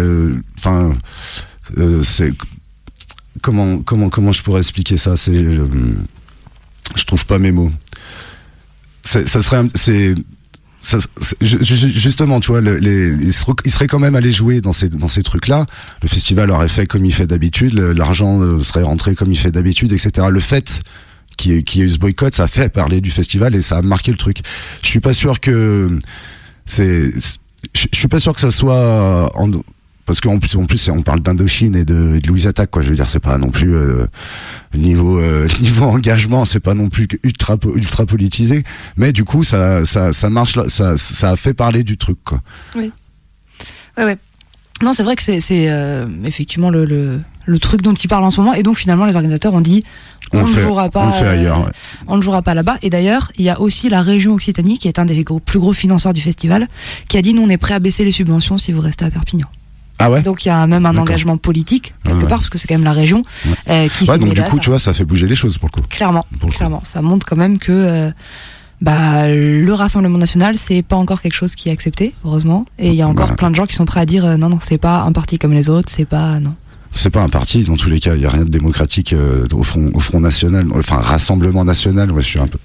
enfin, 0.58 0.90
euh, 0.90 0.94
c'est 2.04 2.32
comment 3.42 3.80
comment 3.80 4.10
comment 4.10 4.32
je 4.32 4.44
pourrais 4.44 4.60
expliquer 4.60 4.98
ça? 4.98 5.16
C'est 5.16 5.36
euh, 5.36 5.68
je 6.96 7.04
trouve 7.06 7.26
pas 7.26 7.40
mes 7.40 7.52
mots. 7.52 7.72
Ça 9.04 9.26
serait 9.26 9.64
c'est 9.76 10.16
justement, 11.42 12.40
tu 12.40 12.52
vois, 12.52 12.62
ils, 12.62 13.34
seraient, 13.34 13.88
quand 13.88 14.00
même 14.00 14.16
allés 14.16 14.32
jouer 14.32 14.62
dans 14.62 14.72
ces 14.72 14.88
dans 14.88 15.08
ces 15.08 15.24
trucs-là. 15.24 15.66
Le 16.02 16.08
festival 16.08 16.52
aurait 16.52 16.70
fait 16.70 16.86
comme 16.86 17.06
il 17.06 17.14
fait 17.14 17.28
d'habitude, 17.28 17.74
l'argent 17.74 18.42
euh, 18.42 18.62
serait 18.62 18.84
rentré 18.84 19.16
comme 19.16 19.32
il 19.32 19.38
fait 19.38 19.52
d'habitude, 19.52 19.92
etc. 19.92 20.28
Le 20.32 20.40
fait 20.40 20.82
qui 21.38 21.64
qui 21.64 21.82
a 21.82 21.86
eu 21.86 21.90
ce 21.90 21.98
boycott, 21.98 22.34
ça 22.34 22.48
fait 22.48 22.70
parler 22.70 23.02
du 23.02 23.12
festival 23.12 23.56
et 23.56 23.62
ça 23.62 23.78
a 23.78 23.82
marqué 23.82 24.12
le 24.12 24.18
truc. 24.18 24.40
Je 24.82 24.88
suis 24.88 25.02
pas 25.02 25.14
sûr 25.14 25.40
que 25.42 26.00
c'est, 26.66 27.12
je 27.74 27.88
je 27.92 27.98
suis 27.98 28.08
pas 28.08 28.20
sûr 28.20 28.34
que 28.34 28.42
ça 28.42 28.52
soit 28.52 29.32
parce 30.10 30.22
qu'en 30.22 30.40
plus, 30.40 30.56
en 30.56 30.66
plus, 30.66 30.90
on 30.90 31.04
parle 31.04 31.20
d'Indochine 31.20 31.76
et 31.76 31.86
de, 31.86 32.16
et 32.16 32.20
de 32.20 32.28
Louise 32.28 32.48
Attaque, 32.48 32.72
quoi. 32.72 32.82
Je 32.82 32.90
veux 32.90 32.96
dire, 32.96 33.08
c'est 33.12 33.20
pas 33.20 33.38
non 33.38 33.50
plus 33.52 33.76
euh, 33.76 34.08
niveau 34.76 35.20
euh, 35.20 35.48
niveau 35.62 35.86
engagement, 35.86 36.46
c'est 36.46 36.60
pas 36.60 36.74
non 36.74 36.90
plus 36.90 37.08
ultra 37.22 37.58
po- 37.58 37.76
ultra 37.76 38.08
politisé, 38.08 38.64
mais 38.98 39.14
du 39.14 39.24
coup, 39.24 39.44
ça 39.44 39.86
ça 39.86 40.12
ça 40.12 40.32
marche, 40.32 40.58
ça 40.68 40.98
ça 40.98 41.30
a 41.30 41.36
fait 41.36 41.54
parler 41.54 41.84
du 41.84 41.96
truc, 41.98 42.18
quoi. 42.26 42.42
Ouais, 42.76 44.06
ouais. 44.06 44.18
Non, 44.82 44.94
c'est 44.94 45.04
vrai 45.04 45.16
que 45.16 45.22
c'est 45.22 45.40
euh, 45.52 46.08
effectivement 46.24 46.70
le, 46.72 46.86
le, 46.86 47.20
le 47.46 47.60
truc 47.60 47.82
dont 47.84 47.94
il 47.94 48.08
parle 48.08 48.24
en 48.24 48.32
ce 48.32 48.40
moment. 48.42 48.54
Et 48.56 48.64
donc, 48.64 48.78
finalement, 48.78 49.06
les 49.06 49.16
organisateurs 49.16 49.54
ont 49.54 49.62
dit 49.62 49.84
on, 50.32 50.40
On 50.40 50.48
ne 50.48 50.62
jouera 50.62 50.90
pas. 50.90 51.04
on 51.04 51.08
le 51.08 51.12
fait 51.12 51.28
ailleurs, 51.28 51.60
ouais. 51.66 51.72
On 52.08 52.16
ne 52.18 52.22
jouera 52.22 52.42
pas 52.42 52.54
là-bas. 52.54 52.78
Et 52.82 52.90
d'ailleurs, 52.90 53.32
il 53.38 53.44
y 53.44 53.50
a 53.50 53.60
aussi 53.60 53.90
la 53.90 54.02
région 54.02 54.34
Occitanie, 54.34 54.78
qui 54.80 54.88
est 54.88 54.98
un 54.98 55.06
des 55.06 55.22
gros- 55.24 55.40
plus 55.42 55.60
gros 55.60 55.74
financeurs 55.74 56.14
du 56.14 56.22
festival, 56.22 56.68
qui 57.10 57.18
a 57.18 57.22
dit 57.22 57.34
nous, 57.34 57.42
on 57.42 57.50
est 57.50 57.58
prêt 57.58 57.74
à 57.74 57.80
baisser 57.80 58.06
les 58.06 58.12
subventions 58.12 58.58
si 58.58 58.72
vous 58.72 58.80
restez 58.82 59.04
à 59.06 59.12
Perpignan. 59.12 59.48
Ah 60.00 60.10
ouais. 60.10 60.22
Donc, 60.22 60.46
il 60.46 60.48
y 60.48 60.52
a 60.52 60.66
même 60.66 60.86
un 60.86 60.96
engagement 60.98 61.36
politique, 61.38 61.94
quelque 62.04 62.22
ouais. 62.22 62.28
part, 62.28 62.40
parce 62.40 62.50
que 62.50 62.58
c'est 62.58 62.68
quand 62.68 62.76
même 62.76 62.84
la 62.86 62.94
région 62.94 63.24
euh, 63.70 63.88
qui 63.90 64.10
Ouais, 64.10 64.18
donc 64.18 64.34
du 64.34 64.42
coup, 64.44 64.56
ça. 64.56 64.62
tu 64.62 64.70
vois, 64.70 64.80
ça 64.80 64.94
fait 64.94 65.04
bouger 65.04 65.28
les 65.28 65.36
choses 65.36 65.58
pour 65.58 65.70
le 65.74 65.82
coup. 65.82 65.88
Clairement, 65.90 66.26
coup. 66.42 66.48
clairement. 66.48 66.82
Ça 66.86 67.02
montre 67.02 67.26
quand 67.28 67.36
même 67.36 67.60
que 67.60 67.72
euh, 67.74 68.12
bah, 68.82 69.28
le 69.28 69.72
Rassemblement 69.74 70.18
national, 70.18 70.58
c'est 70.58 70.82
pas 70.84 70.96
encore 70.96 71.22
quelque 71.22 71.34
chose 71.34 71.54
qui 71.54 71.68
est 71.68 71.72
accepté, 71.74 72.14
heureusement. 72.24 72.66
Et 72.78 72.88
il 72.90 72.96
y 72.96 73.02
a 73.02 73.08
encore 73.10 73.28
Bah. 73.30 73.36
plein 73.36 73.50
de 73.52 73.56
gens 73.56 73.66
qui 73.66 73.76
sont 73.76 73.86
prêts 73.86 74.00
à 74.00 74.06
dire 74.06 74.24
euh, 74.26 74.38
non, 74.38 74.48
non, 74.50 74.60
c'est 74.62 74.78
pas 74.78 75.02
un 75.02 75.12
parti 75.12 75.38
comme 75.38 75.54
les 75.54 75.70
autres, 75.70 75.92
c'est 75.94 76.06
pas. 76.06 76.40
Non. 76.40 76.56
C'est 76.96 77.10
pas 77.10 77.22
un 77.22 77.30
parti, 77.30 77.64
dans 77.64 77.78
tous 77.78 77.90
les 77.90 78.00
cas, 78.00 78.16
il 78.16 78.22
y 78.22 78.26
a 78.26 78.30
rien 78.30 78.44
de 78.44 78.50
démocratique 78.50 79.14
euh, 79.14 79.46
au 79.54 79.64
front 79.64 79.90
au 79.94 80.00
front 80.00 80.20
national, 80.20 80.68
enfin 80.76 80.98
rassemblement 80.98 81.64
national. 81.64 82.10
Moi, 82.12 82.22
je 82.22 82.28
suis 82.28 82.40
un 82.40 82.48
peu. 82.48 82.58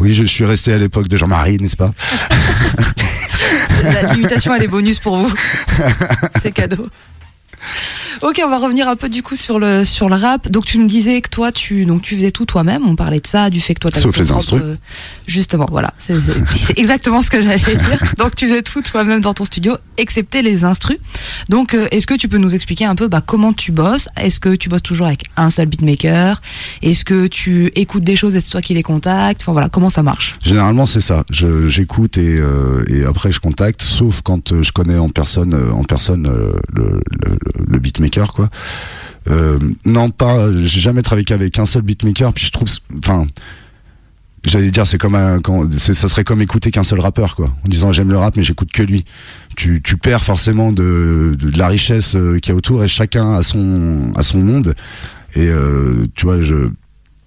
Oui, 0.00 0.14
je, 0.14 0.24
je 0.24 0.30
suis 0.30 0.44
resté 0.44 0.72
à 0.72 0.78
l'époque 0.78 1.08
de 1.08 1.16
Jean-Marie, 1.16 1.58
n'est-ce 1.58 1.76
pas? 1.76 1.92
La 3.82 4.14
limitation, 4.14 4.54
elle 4.54 4.62
est 4.62 4.68
bonus 4.68 4.98
pour 4.98 5.16
vous. 5.16 5.32
c'est 6.42 6.52
cadeau. 6.52 6.86
Ok, 8.22 8.40
on 8.44 8.48
va 8.48 8.58
revenir 8.58 8.88
un 8.88 8.96
peu 8.96 9.08
du 9.08 9.22
coup 9.22 9.36
sur 9.36 9.58
le 9.58 9.84
sur 9.84 10.08
le 10.08 10.16
rap. 10.16 10.48
Donc 10.50 10.64
tu 10.64 10.78
nous 10.78 10.86
disais 10.86 11.20
que 11.20 11.28
toi 11.28 11.52
tu 11.52 11.84
donc 11.84 12.02
tu 12.02 12.14
faisais 12.16 12.30
tout 12.30 12.44
toi-même. 12.46 12.82
On 12.86 12.96
parlait 12.96 13.20
de 13.20 13.26
ça, 13.26 13.50
du 13.50 13.60
fait 13.60 13.74
que 13.74 13.80
toi 13.80 13.90
t'avais 13.90 14.02
Sauf 14.02 14.16
les 14.16 14.30
instrus. 14.30 14.62
euh, 14.62 14.76
Justement, 15.26 15.66
voilà, 15.70 15.92
c'est 15.98 16.78
exactement 16.78 17.22
ce 17.22 17.30
que 17.30 17.40
j'allais 17.40 17.58
dire. 17.58 18.14
Donc 18.18 18.34
tu 18.36 18.46
faisais 18.48 18.62
tout 18.62 18.82
toi-même 18.82 19.20
dans 19.20 19.34
ton 19.34 19.44
studio, 19.44 19.76
excepté 19.96 20.42
les 20.42 20.64
instrus. 20.64 20.98
Donc 21.48 21.74
euh, 21.74 21.88
est-ce 21.90 22.06
que 22.06 22.14
tu 22.14 22.28
peux 22.28 22.38
nous 22.38 22.54
expliquer 22.54 22.84
un 22.84 22.94
peu 22.94 23.08
bah, 23.08 23.22
comment 23.24 23.52
tu 23.52 23.72
bosses? 23.72 24.08
Est-ce 24.16 24.40
que 24.40 24.54
tu 24.54 24.68
bosses 24.68 24.82
toujours 24.82 25.06
avec 25.06 25.24
un 25.36 25.50
seul 25.50 25.66
beatmaker? 25.66 26.40
Est-ce 26.82 27.04
que 27.04 27.26
tu 27.26 27.72
écoutes 27.74 28.04
des 28.04 28.16
choses 28.16 28.34
et 28.36 28.40
c'est 28.40 28.50
toi 28.50 28.62
qui 28.62 28.74
les 28.74 28.82
contactes? 28.82 29.42
Enfin 29.42 29.52
voilà, 29.52 29.68
comment 29.68 29.90
ça 29.90 30.02
marche? 30.02 30.34
Généralement, 30.44 30.86
c'est 30.86 31.00
ça. 31.00 31.24
Je 31.30 31.66
j'écoute 31.68 32.18
et 32.18 32.36
euh, 32.38 32.84
et 32.88 33.04
après 33.04 33.30
je 33.32 33.40
contacte, 33.40 33.82
sauf 33.82 34.20
quand 34.22 34.62
je 34.62 34.72
connais 34.72 34.98
en 34.98 35.08
personne 35.08 35.54
en 35.72 35.84
personne 35.84 36.26
euh, 36.26 36.52
le, 36.74 37.00
le 37.26 37.38
le 37.58 37.78
beatmaker 37.78 38.32
quoi. 38.32 38.50
Euh, 39.30 39.58
non, 39.84 40.10
pas. 40.10 40.52
J'ai 40.52 40.80
jamais 40.80 41.02
travaillé 41.02 41.24
qu'avec 41.24 41.58
un 41.58 41.66
seul 41.66 41.82
beatmaker. 41.82 42.32
Puis 42.32 42.46
je 42.46 42.52
trouve, 42.52 42.68
enfin. 42.98 43.26
J'allais 44.44 44.72
dire, 44.72 44.88
c'est 44.88 44.98
comme 44.98 45.14
un, 45.14 45.38
quand, 45.38 45.72
ça 45.72 46.08
serait 46.08 46.24
comme 46.24 46.42
écouter 46.42 46.72
qu'un 46.72 46.82
seul 46.82 46.98
rappeur, 46.98 47.36
quoi. 47.36 47.54
En 47.64 47.68
disant 47.68 47.92
j'aime 47.92 48.10
le 48.10 48.18
rap, 48.18 48.36
mais 48.36 48.42
j'écoute 48.42 48.72
que 48.72 48.82
lui. 48.82 49.04
Tu, 49.54 49.80
tu 49.84 49.96
perds 49.96 50.24
forcément 50.24 50.72
de 50.72 51.36
la 51.56 51.68
richesse 51.68 52.16
euh, 52.16 52.40
qu'il 52.40 52.52
y 52.52 52.54
a 52.54 52.56
autour 52.56 52.82
et 52.82 52.88
chacun 52.88 53.36
a 53.36 53.42
son, 53.42 54.12
a 54.16 54.22
son 54.22 54.38
monde. 54.38 54.74
Et 55.36 55.46
euh, 55.46 56.06
tu 56.16 56.26
vois, 56.26 56.40
je 56.40 56.70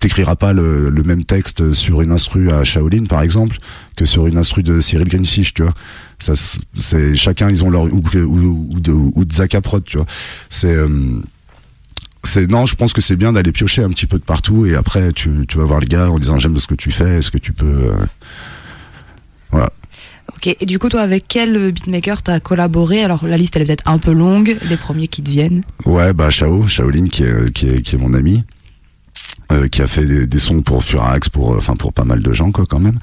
t'écriras 0.06 0.36
pas 0.36 0.54
le, 0.54 0.90
le 0.92 1.04
même 1.04 1.24
texte 1.24 1.74
sur 1.74 2.02
une 2.02 2.12
instru 2.12 2.52
à 2.52 2.64
Shaolin, 2.64 3.06
par 3.06 3.24
exemple, 3.24 3.58
que 3.96 4.06
sur 4.06 4.28
une 4.28 4.38
instru 4.38 4.62
de 4.62 4.80
Cyril 4.80 5.08
Greenfish, 5.08 5.56
tu 5.56 5.64
vois. 5.64 5.74
Ça, 6.20 6.34
c'est 6.76 7.16
chacun, 7.16 7.50
ils 7.50 7.64
ont 7.64 7.72
leur 7.72 7.86
ou, 7.86 8.04
ou, 8.14 8.68
ou 8.72 8.80
de, 8.80 8.92
ou 8.92 9.26
de 9.26 9.34
Zaka 9.34 9.62
Prod, 9.62 9.84
tu 9.84 9.98
vois. 9.98 10.06
C'est 10.50 10.76
euh, 10.76 11.20
c'est 12.24 12.50
non, 12.50 12.66
je 12.66 12.76
pense 12.76 12.94
que 12.94 13.02
c'est 13.02 13.16
bien 13.16 13.34
d'aller 13.34 13.52
piocher 13.52 13.84
un 13.84 13.90
petit 13.90 14.06
peu 14.06 14.18
de 14.18 14.24
partout 14.24 14.66
et 14.66 14.76
après 14.76 15.12
tu, 15.12 15.46
tu 15.48 15.58
vas 15.58 15.64
voir 15.64 15.80
le 15.80 15.88
gars 15.88 16.10
en 16.10 16.20
disant 16.20 16.38
j'aime 16.38 16.60
ce 16.60 16.68
que 16.68 16.76
tu 16.76 16.92
fais, 16.92 17.18
est-ce 17.18 17.32
que 17.32 17.38
tu 17.38 17.54
peux 17.54 17.66
euh, 17.66 18.06
voilà. 19.52 19.72
Ok, 20.36 20.56
et 20.60 20.66
du 20.66 20.80
coup 20.80 20.90
toi 20.90 21.02
avec 21.02 21.26
quel 21.28 21.72
beatmaker 21.72 22.24
t'as 22.24 22.40
collaboré? 22.40 23.04
Alors 23.04 23.28
la 23.28 23.38
liste 23.38 23.56
elle 23.56 23.64
est 23.64 23.66
peut-être 23.66 23.88
un 23.88 24.00
peu 24.00 24.12
longue, 24.12 24.58
les 24.70 24.78
premiers 24.78 25.08
qui 25.08 25.22
te 25.22 25.30
viennent. 25.30 25.64
Ouais, 25.86 26.14
bah 26.14 26.30
Shao, 26.30 26.68
Shaolin 26.68 27.08
qui 27.08 27.24
est 27.24 27.52
qui 27.54 27.68
est, 27.68 27.82
qui 27.82 27.96
est 27.96 28.00
mon 28.00 28.14
ami. 28.14 28.44
Euh, 29.52 29.68
qui 29.68 29.82
a 29.82 29.88
fait 29.88 30.06
des, 30.06 30.26
des 30.26 30.40
sons 30.40 30.62
pour 30.62 30.84
Furax, 30.84 31.30
pour 31.30 31.54
euh, 31.54 31.58
enfin 31.58 31.76
pour 31.76 31.94
pas 31.94 32.04
mal 32.04 32.22
de 32.22 32.34
gens 32.34 32.52
quoi 32.52 32.66
quand 32.68 32.80
même. 32.80 33.00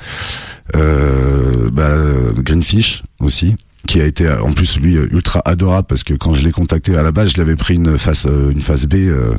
Euh, 0.75 1.71
bah, 1.71 1.95
Greenfish 2.37 3.03
aussi, 3.21 3.57
qui 3.87 4.01
a 4.01 4.05
été 4.07 4.29
en 4.29 4.53
plus 4.53 4.79
lui 4.79 4.95
ultra 4.95 5.43
adorable 5.45 5.87
parce 5.87 6.05
que 6.05 6.15
quand 6.15 6.35
je 6.35 6.43
l'ai 6.43 6.53
contacté 6.53 6.97
à 6.97 7.03
la 7.03 7.13
base, 7.13 7.33
je 7.33 7.39
l'avais 7.39 7.57
pris 7.57 7.75
une 7.75 7.99
face 7.99 8.27
euh, 8.27 8.51
une 8.51 8.63
phase 8.63 8.87
B 8.87 8.95
euh, 8.95 9.35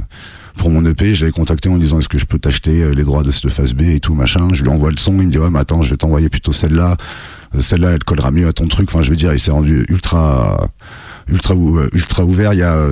pour 0.58 0.70
mon 0.70 0.86
EP, 0.86 1.16
je 1.16 1.22
l'avais 1.22 1.32
contacté 1.32 1.70
en 1.70 1.78
disant 1.78 2.00
est-ce 2.00 2.10
que 2.10 2.20
je 2.20 2.26
peux 2.26 2.40
t'acheter 2.40 2.94
les 2.94 3.04
droits 3.04 3.24
de 3.24 3.32
cette 3.32 3.50
phase 3.50 3.74
B 3.74 3.82
et 3.82 4.00
tout 4.00 4.14
machin. 4.14 4.50
Je 4.54 4.64
lui 4.64 4.70
envoie 4.70 4.92
le 4.92 4.98
son, 4.98 5.14
il 5.20 5.28
me 5.28 5.32
dit 5.32 5.40
ouais 5.40 5.50
mais 5.50 5.60
attends 5.60 5.82
je 5.82 5.90
vais 5.90 5.98
t'envoyer 5.98 6.30
plutôt 6.30 6.52
celle-là, 6.52 6.96
celle-là 7.60 7.92
elle 7.92 8.04
collera 8.04 8.32
mieux 8.32 8.48
à 8.48 8.54
ton 8.54 8.68
truc. 8.68 8.90
Enfin 8.90 9.02
je 9.02 9.10
veux 9.10 9.16
dire 9.16 9.34
il 9.34 9.40
s'est 9.40 9.52
rendu 9.52 9.86
ultra 9.90 10.70
ultra 11.28 11.56
ultra 11.94 12.24
ouvert. 12.24 12.54
Il 12.54 12.60
y 12.60 12.64
a 12.64 12.88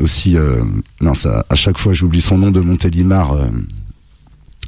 aussi 0.00 0.36
euh, 0.36 0.62
non 1.00 1.14
ça 1.14 1.44
à 1.48 1.54
chaque 1.54 1.78
fois 1.78 1.92
j'oublie 1.92 2.20
son 2.20 2.38
nom 2.38 2.50
de 2.50 2.60
Montélimar 2.60 3.32
euh, 3.32 3.46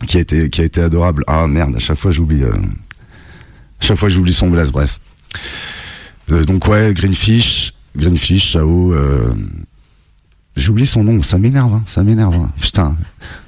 qui 0.07 0.17
a 0.19 0.21
été 0.21 0.51
qui 0.51 0.61
a 0.61 0.65
été 0.65 0.81
adorable. 0.83 1.25
Ah 1.27 1.47
merde 1.47 1.75
à 1.77 1.81
chaque 1.81 1.99
fois 1.99 2.11
j'oublie 2.11 2.43
euh, 2.45 2.53
à 2.53 3.85
chaque 3.85 3.99
fois 3.99 4.09
j'oublie 4.09 4.33
son 4.35 4.49
blaze 4.51 4.71
bref. 4.71 5.01
Euh, 6.31 6.45
donc 6.45 6.67
ouais 6.69 6.93
Greenfish 6.95 7.73
Greenfish 7.97 8.53
Chao 8.53 8.93
euh, 8.93 9.33
J'oublie 10.57 10.87
son 10.87 11.05
nom, 11.05 11.23
ça 11.23 11.37
m'énerve, 11.37 11.75
hein, 11.75 11.83
ça 11.87 12.03
m'énerve. 12.03 12.35
hein. 12.35 12.51
Putain, 12.59 12.97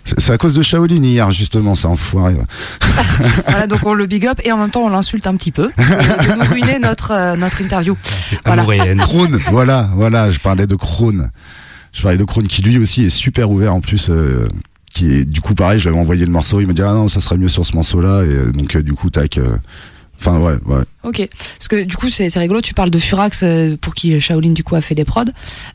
c'est 0.04 0.30
à 0.30 0.36
cause 0.36 0.54
de 0.54 0.60
Shaolin 0.60 1.02
hier 1.02 1.30
justement, 1.30 1.74
ça 1.74 1.88
enfoiré. 1.88 2.36
voilà, 3.46 3.66
donc 3.66 3.80
on 3.86 3.94
le 3.94 4.04
big 4.04 4.26
up 4.26 4.38
et 4.44 4.52
en 4.52 4.58
même 4.58 4.70
temps 4.70 4.82
on 4.82 4.90
l'insulte 4.90 5.26
un 5.26 5.34
petit 5.36 5.50
peu. 5.50 5.70
Veut 5.78 6.34
nous 6.38 6.50
ruiner 6.50 6.78
notre, 6.78 7.12
euh, 7.12 7.34
notre 7.34 7.62
interview. 7.62 7.96
Voilà. 8.44 8.62
Et 8.74 8.88
haine. 8.90 8.98
Krone, 9.00 9.40
voilà, 9.50 9.88
voilà, 9.94 10.28
je 10.30 10.38
parlais 10.38 10.66
de 10.66 10.74
Krone. 10.74 11.30
Je 11.92 12.02
parlais 12.02 12.18
de 12.18 12.24
Krone 12.24 12.46
qui 12.46 12.62
lui 12.62 12.78
aussi 12.78 13.04
est 13.04 13.08
super 13.08 13.50
ouvert 13.50 13.74
en 13.74 13.80
plus. 13.80 14.08
euh, 14.10 14.46
qui 14.90 15.12
est 15.12 15.24
du 15.24 15.40
coup 15.42 15.54
pareil, 15.54 15.78
je 15.78 15.84
lui 15.88 15.94
avais 15.94 16.00
envoyé 16.02 16.24
le 16.24 16.32
morceau, 16.32 16.60
il 16.60 16.66
m'a 16.66 16.72
dit 16.72 16.82
ah 16.82 16.92
non 16.94 17.08
ça 17.08 17.20
serait 17.20 17.36
mieux 17.36 17.48
sur 17.48 17.64
ce 17.66 17.74
morceau-là 17.74 18.22
et 18.24 18.28
euh, 18.28 18.50
donc 18.52 18.74
euh, 18.74 18.82
du 18.82 18.94
coup 18.94 19.10
tac. 19.10 19.36
euh, 19.38 19.56
Enfin 20.20 20.40
ouais, 20.40 20.54
ouais. 20.66 20.82
Ok, 21.04 21.28
parce 21.58 21.68
que 21.68 21.84
du 21.84 21.96
coup 21.96 22.08
c'est 22.10 22.26
rigolo, 22.38 22.60
tu 22.60 22.74
parles 22.74 22.90
de 22.90 22.98
Furax 22.98 23.42
euh, 23.44 23.76
pour 23.80 23.94
qui 23.94 24.20
Shaolin 24.20 24.50
du 24.52 24.64
coup 24.64 24.74
a 24.74 24.80
fait 24.80 24.96
des 24.96 25.04
prods. 25.04 25.22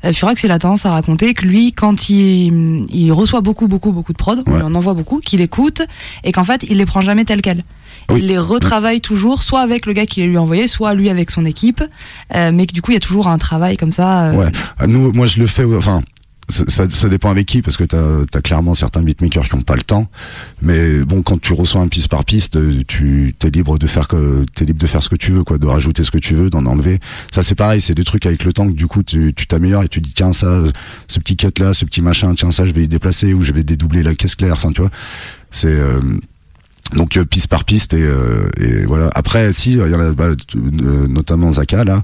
Euh, 0.03 0.11
Furax 0.11 0.43
il 0.43 0.51
a 0.51 0.59
tendance 0.59 0.85
à 0.85 0.91
raconter 0.91 1.33
que 1.33 1.45
lui 1.45 1.71
quand 1.71 2.09
il, 2.09 2.85
il 2.93 3.11
reçoit 3.13 3.39
beaucoup 3.39 3.69
beaucoup 3.69 3.93
beaucoup 3.93 4.11
de 4.11 4.17
prods, 4.17 4.43
on 4.47 4.55
lui 4.55 4.61
en 4.63 4.75
envoie 4.75 4.95
beaucoup, 4.95 5.19
qu'il 5.21 5.39
écoute 5.39 5.81
et 6.25 6.33
qu'en 6.33 6.43
fait 6.43 6.65
il 6.67 6.77
les 6.79 6.85
prend 6.85 6.99
jamais 6.99 7.23
tels 7.23 7.41
quels. 7.41 7.61
Oui. 8.09 8.19
Il 8.21 8.27
les 8.27 8.37
retravaille 8.37 9.01
toujours, 9.01 9.43
soit 9.43 9.61
avec 9.61 9.85
le 9.85 9.93
gars 9.93 10.05
qui 10.05 10.21
les 10.21 10.27
lui 10.27 10.37
a 10.37 10.41
envoyés, 10.41 10.67
soit 10.67 10.93
lui 10.93 11.09
avec 11.09 11.31
son 11.31 11.45
équipe, 11.45 11.83
euh, 12.35 12.51
mais 12.53 12.65
que 12.67 12.73
du 12.73 12.81
coup 12.81 12.91
il 12.91 12.95
y 12.95 12.97
a 12.97 13.01
toujours 13.01 13.27
un 13.27 13.37
travail 13.37 13.77
comme 13.77 13.91
ça. 13.91 14.25
euh, 14.29 14.33
Ouais. 14.33 14.51
Ah, 14.77 14.87
nous, 14.87 15.11
moi, 15.13 15.25
je 15.25 15.39
le 15.39 15.47
fais. 15.47 15.63
Enfin, 15.63 16.01
ça, 16.49 16.65
ça, 16.67 16.85
ça 16.89 17.07
dépend 17.07 17.29
avec 17.31 17.45
qui, 17.45 17.61
parce 17.61 17.77
que 17.77 17.85
t'as 17.85 18.23
as 18.37 18.41
clairement 18.41 18.73
certains 18.75 19.01
beatmakers 19.01 19.45
qui 19.45 19.55
ont 19.55 19.61
pas 19.61 19.75
le 19.77 19.83
temps. 19.83 20.07
Mais 20.61 20.99
bon, 20.99 21.21
quand 21.21 21.39
tu 21.39 21.53
reçois 21.53 21.79
un 21.81 21.87
piste 21.87 22.09
par 22.09 22.25
piste, 22.25 22.57
euh, 22.57 22.81
tu 22.85 23.33
t'es 23.39 23.49
libre 23.49 23.77
de 23.79 23.87
faire 23.87 24.09
que 24.09 24.43
t'es 24.53 24.65
libre 24.65 24.79
de 24.79 24.87
faire 24.87 25.01
ce 25.01 25.07
que 25.07 25.15
tu 25.15 25.31
veux, 25.31 25.43
quoi, 25.45 25.57
de 25.57 25.65
rajouter 25.67 26.03
ce 26.03 26.11
que 26.11 26.17
tu 26.17 26.33
veux, 26.33 26.49
d'en 26.49 26.65
enlever. 26.65 26.99
Ça, 27.33 27.43
c'est 27.43 27.55
pareil. 27.55 27.79
C'est 27.79 27.93
des 27.95 28.03
trucs 28.03 28.25
avec 28.25 28.43
le 28.43 28.51
temps 28.51 28.67
que 28.67 28.73
du 28.73 28.87
coup, 28.87 29.03
tu 29.03 29.33
tu 29.33 29.47
t'améliores 29.47 29.83
et 29.83 29.87
tu 29.87 30.01
dis 30.01 30.11
tiens 30.13 30.33
ça, 30.33 30.57
ce 31.07 31.19
petit 31.19 31.37
cut 31.37 31.47
là, 31.59 31.71
ce 31.73 31.85
petit 31.85 32.01
machin, 32.01 32.33
tiens 32.35 32.51
ça, 32.51 32.65
je 32.65 32.73
vais 32.73 32.83
y 32.83 32.87
déplacer 32.89 33.33
ou 33.33 33.41
je 33.41 33.53
vais 33.53 33.63
dédoubler 33.63 34.03
la 34.03 34.13
caisse 34.13 34.35
claire. 34.35 34.53
Enfin, 34.53 34.71
tu 34.73 34.81
vois, 34.81 34.91
c'est 35.49 35.67
euh, 35.67 35.99
donc 36.95 37.17
euh, 37.17 37.25
piste 37.25 37.47
par 37.47 37.63
piste 37.65 37.93
et, 37.93 38.01
euh, 38.01 38.49
et 38.59 38.85
voilà. 38.85 39.09
Après, 39.15 39.51
si 39.53 39.73
il 39.73 39.77
y 39.77 39.95
en 39.95 39.99
a 39.99 40.11
bah, 40.11 40.25
euh, 40.55 41.07
notamment 41.07 41.51
Zaka 41.51 41.83
là, 41.83 42.03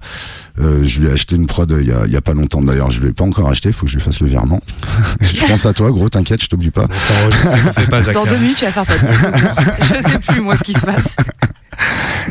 euh, 0.59 0.79
je 0.83 0.99
lui 1.01 1.07
ai 1.07 1.11
acheté 1.11 1.35
une 1.35 1.47
prod 1.47 1.73
il 1.79 1.87
y 1.87 1.91
a, 1.91 2.01
il 2.05 2.11
y 2.11 2.17
a 2.17 2.21
pas 2.21 2.33
longtemps 2.33 2.61
d'ailleurs. 2.61 2.89
Je 2.91 3.01
lui 3.01 3.09
ai 3.09 3.13
pas 3.13 3.23
encore 3.23 3.49
acheté. 3.49 3.71
Faut 3.71 3.85
que 3.85 3.91
je 3.91 3.97
lui 3.97 4.03
fasse 4.03 4.19
le 4.19 4.27
virement. 4.27 4.61
je 5.21 5.45
pense 5.45 5.65
à 5.65 5.73
toi, 5.73 5.89
gros. 5.91 6.09
T'inquiète, 6.09 6.41
je 6.43 6.47
t'oublie 6.47 6.71
pas. 6.71 6.87
Zaka. 8.01 8.11
Dans 8.13 8.25
deux 8.25 8.37
minutes 8.37 8.57
tu 8.57 8.65
vas 8.65 8.71
faire 8.71 8.85
ça. 8.85 8.93
Je 9.81 10.09
sais 10.09 10.19
plus 10.19 10.41
moi 10.41 10.57
ce 10.57 10.63
qui 10.63 10.73
se 10.73 10.85
passe. 10.85 11.15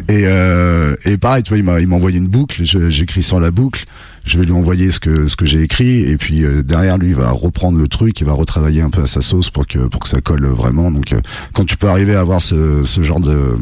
Et, 0.08 0.22
euh, 0.24 0.94
et 1.04 1.16
pareil, 1.16 1.42
tu 1.42 1.50
vois, 1.50 1.58
il 1.58 1.64
m'a, 1.64 1.80
il 1.80 1.88
m'a 1.88 1.96
envoyé 1.96 2.18
une 2.18 2.28
boucle. 2.28 2.64
je- 2.64 2.90
J'écris 2.90 3.22
sur 3.22 3.40
la 3.40 3.50
boucle. 3.50 3.84
Je 4.28 4.38
vais 4.38 4.44
lui 4.44 4.52
envoyer 4.52 4.90
ce 4.90 5.00
que 5.00 5.26
ce 5.26 5.36
que 5.36 5.46
j'ai 5.46 5.62
écrit 5.62 6.02
et 6.02 6.18
puis 6.18 6.44
euh, 6.44 6.62
derrière 6.62 6.98
lui, 6.98 7.08
il 7.08 7.14
va 7.14 7.30
reprendre 7.30 7.78
le 7.78 7.88
truc, 7.88 8.20
il 8.20 8.26
va 8.26 8.34
retravailler 8.34 8.82
un 8.82 8.90
peu 8.90 9.02
à 9.02 9.06
sa 9.06 9.22
sauce 9.22 9.48
pour 9.48 9.66
que 9.66 9.78
pour 9.78 10.00
que 10.00 10.08
ça 10.08 10.20
colle 10.20 10.44
vraiment. 10.46 10.90
Donc, 10.90 11.12
euh, 11.12 11.20
quand 11.54 11.64
tu 11.64 11.78
peux 11.78 11.88
arriver 11.88 12.14
à 12.14 12.20
avoir 12.20 12.42
ce 12.42 12.84
ce 12.84 13.00
genre 13.00 13.20
de 13.20 13.56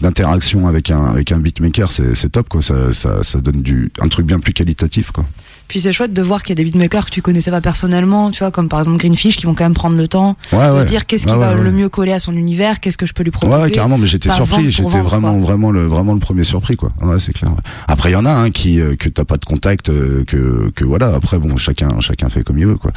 d'interaction 0.00 0.66
avec 0.66 0.90
un 0.90 1.04
avec 1.04 1.30
un 1.30 1.38
beatmaker, 1.38 1.92
c'est 1.92 2.28
top 2.28 2.48
quoi. 2.48 2.60
Ça 2.60 2.92
ça 2.92 3.22
ça 3.22 3.40
donne 3.40 3.62
du 3.62 3.92
un 4.00 4.08
truc 4.08 4.26
bien 4.26 4.40
plus 4.40 4.52
qualitatif 4.52 5.12
quoi. 5.12 5.24
Puis 5.68 5.80
c'est 5.80 5.92
chouette 5.92 6.12
de 6.14 6.22
voir 6.22 6.42
qu'il 6.42 6.50
y 6.50 6.52
a 6.52 6.56
des 6.56 6.64
beatmakers 6.64 7.04
que 7.06 7.10
tu 7.10 7.20
connaissais 7.22 7.50
pas 7.50 7.60
personnellement, 7.60 8.30
tu 8.30 8.38
vois, 8.38 8.50
comme 8.50 8.68
par 8.70 8.78
exemple 8.80 8.96
Greenfish, 8.98 9.36
qui 9.36 9.44
vont 9.46 9.54
quand 9.54 9.64
même 9.64 9.74
prendre 9.74 9.96
le 9.96 10.08
temps 10.08 10.34
Ouais, 10.52 10.66
de 10.68 10.72
ouais. 10.72 10.84
dire 10.86 11.04
qu'est-ce 11.06 11.26
qui 11.26 11.32
Ouais, 11.34 11.38
va 11.38 11.52
le 11.54 11.70
mieux 11.70 11.88
coller 11.90 12.12
à 12.12 12.18
son 12.18 12.34
univers, 12.34 12.80
qu'est-ce 12.80 12.96
que 12.96 13.04
je 13.06 13.12
peux 13.12 13.22
lui 13.22 13.30
proposer. 13.30 13.62
ouais, 13.62 13.70
carrément, 13.70 13.98
mais 13.98 14.06
j'étais 14.06 14.30
surpris, 14.30 14.70
j'étais 14.70 15.00
vraiment, 15.02 15.32
quoi. 15.36 15.40
vraiment 15.46 15.70
le, 15.70 15.86
vraiment 15.86 16.14
le 16.14 16.20
premier 16.20 16.42
surpris, 16.44 16.76
quoi. 16.76 16.90
Ouais, 17.02 17.18
c'est 17.20 17.32
clair. 17.32 17.50
Après, 17.86 18.10
il 18.10 18.14
y 18.14 18.16
en 18.16 18.24
a 18.24 18.32
un 18.32 18.50
qui, 18.50 18.80
euh, 18.80 18.96
que 18.96 19.08
t'as 19.10 19.24
pas 19.24 19.36
de 19.36 19.44
contact, 19.44 19.90
euh, 19.90 20.24
que, 20.26 20.70
que 20.74 20.84
voilà. 20.84 21.14
Après, 21.14 21.38
bon, 21.38 21.56
chacun, 21.58 22.00
chacun 22.00 22.28
fait 22.30 22.42
comme 22.42 22.58
il 22.58 22.66
veut, 22.66 22.76
quoi. 22.76 22.92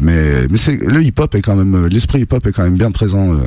Mais, 0.00 0.48
mais 0.50 0.56
c'est 0.58 0.76
le 0.76 1.02
hip-hop 1.04 1.34
est 1.36 1.42
quand 1.42 1.54
même, 1.54 1.84
euh, 1.84 1.88
l'esprit 1.88 2.20
hip-hop 2.22 2.44
est 2.46 2.52
quand 2.52 2.64
même 2.64 2.76
bien 2.76 2.90
présent 2.90 3.32
euh, 3.34 3.46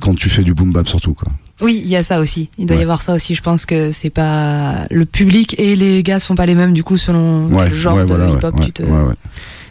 quand 0.00 0.14
tu 0.14 0.28
fais 0.28 0.42
du 0.44 0.54
boom 0.54 0.70
bap 0.72 0.88
surtout, 0.88 1.14
quoi. 1.14 1.28
Oui, 1.62 1.80
il 1.82 1.88
y 1.88 1.96
a 1.96 2.04
ça 2.04 2.20
aussi. 2.20 2.50
Il 2.58 2.66
doit 2.66 2.76
y 2.76 2.82
avoir 2.82 3.00
ça 3.00 3.14
aussi. 3.14 3.34
Je 3.34 3.42
pense 3.42 3.64
que 3.66 3.90
c'est 3.92 4.10
pas 4.10 4.86
le 4.90 5.06
public 5.06 5.54
et 5.58 5.74
les 5.76 6.02
gars 6.02 6.18
sont 6.18 6.34
pas 6.34 6.44
les 6.46 6.54
mêmes 6.54 6.72
du 6.74 6.84
coup 6.84 6.98
selon 6.98 7.46
Ouais, 7.46 7.70
le 7.70 7.74
genre 7.74 7.96
ouais, 7.96 8.02
de 8.02 8.08
voilà, 8.08 8.28
hip-hop. 8.28 8.58
ouais, 8.58 8.66
tu 8.66 8.72
te... 8.72 8.82
ouais, 8.82 8.90
ouais. 9.02 9.14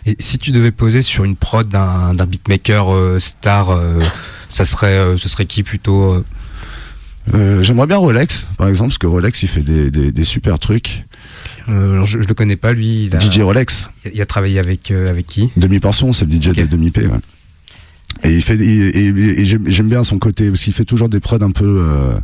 Et 0.08 0.16
si 0.20 0.38
tu 0.38 0.52
devais 0.52 0.72
poser 0.72 1.02
sur 1.02 1.24
une 1.24 1.36
prod 1.36 1.68
d'un 1.68 2.14
d'un 2.14 2.26
beatmaker 2.26 2.94
euh, 2.94 3.20
star, 3.20 3.70
euh, 3.72 4.02
ça 4.50 4.66
serait 4.66 4.88
euh, 4.98 5.18
ce 5.18 5.30
serait 5.30 5.46
qui 5.46 5.64
plutôt 5.64 6.14
euh, 6.14 6.26
Euh, 7.34 7.64
J'aimerais 7.64 7.88
bien 7.88 7.98
Rolex, 7.98 8.46
par 8.58 8.68
exemple, 8.68 8.90
parce 8.90 9.00
que 9.00 9.08
Rolex, 9.08 9.42
il 9.42 9.48
fait 9.50 9.62
des, 9.62 9.90
des, 9.90 10.12
des 10.12 10.24
super 10.24 10.60
trucs. 10.60 11.04
euh, 11.70 11.94
alors 11.94 12.06
je, 12.06 12.22
je 12.22 12.28
le 12.28 12.34
connais 12.36 12.56
pas 12.56 12.72
lui. 12.72 13.06
Il 13.06 13.16
a, 13.16 13.20
DJ 13.20 13.40
Rolex, 13.42 13.90
il 14.14 14.22
a 14.22 14.26
travaillé 14.28 14.60
avec 14.60 14.92
euh, 14.92 15.10
avec 15.10 15.26
qui? 15.26 15.52
Demi 15.58 15.80
portion, 15.80 16.14
c'est 16.14 16.26
le 16.26 16.40
DJ 16.40 16.50
Ok. 16.50 16.56
de 16.58 16.66
demi 16.66 16.92
P. 16.92 17.08
Ouais. 17.08 17.18
Et 18.24 18.34
il 18.34 18.42
fait, 18.42 18.56
et, 18.56 19.08
et- 19.08 19.42
et 19.42 19.46
j'aime 19.46 19.88
bien 19.90 20.04
son 20.04 20.18
côté, 20.18 20.50
parce 20.50 20.62
qu'il 20.64 20.74
fait 20.74 20.86
toujours 20.86 21.10
des 21.10 21.20
prods 21.20 21.42
un 21.42 21.52
peu, 21.52 21.66
euh, 21.80 22.18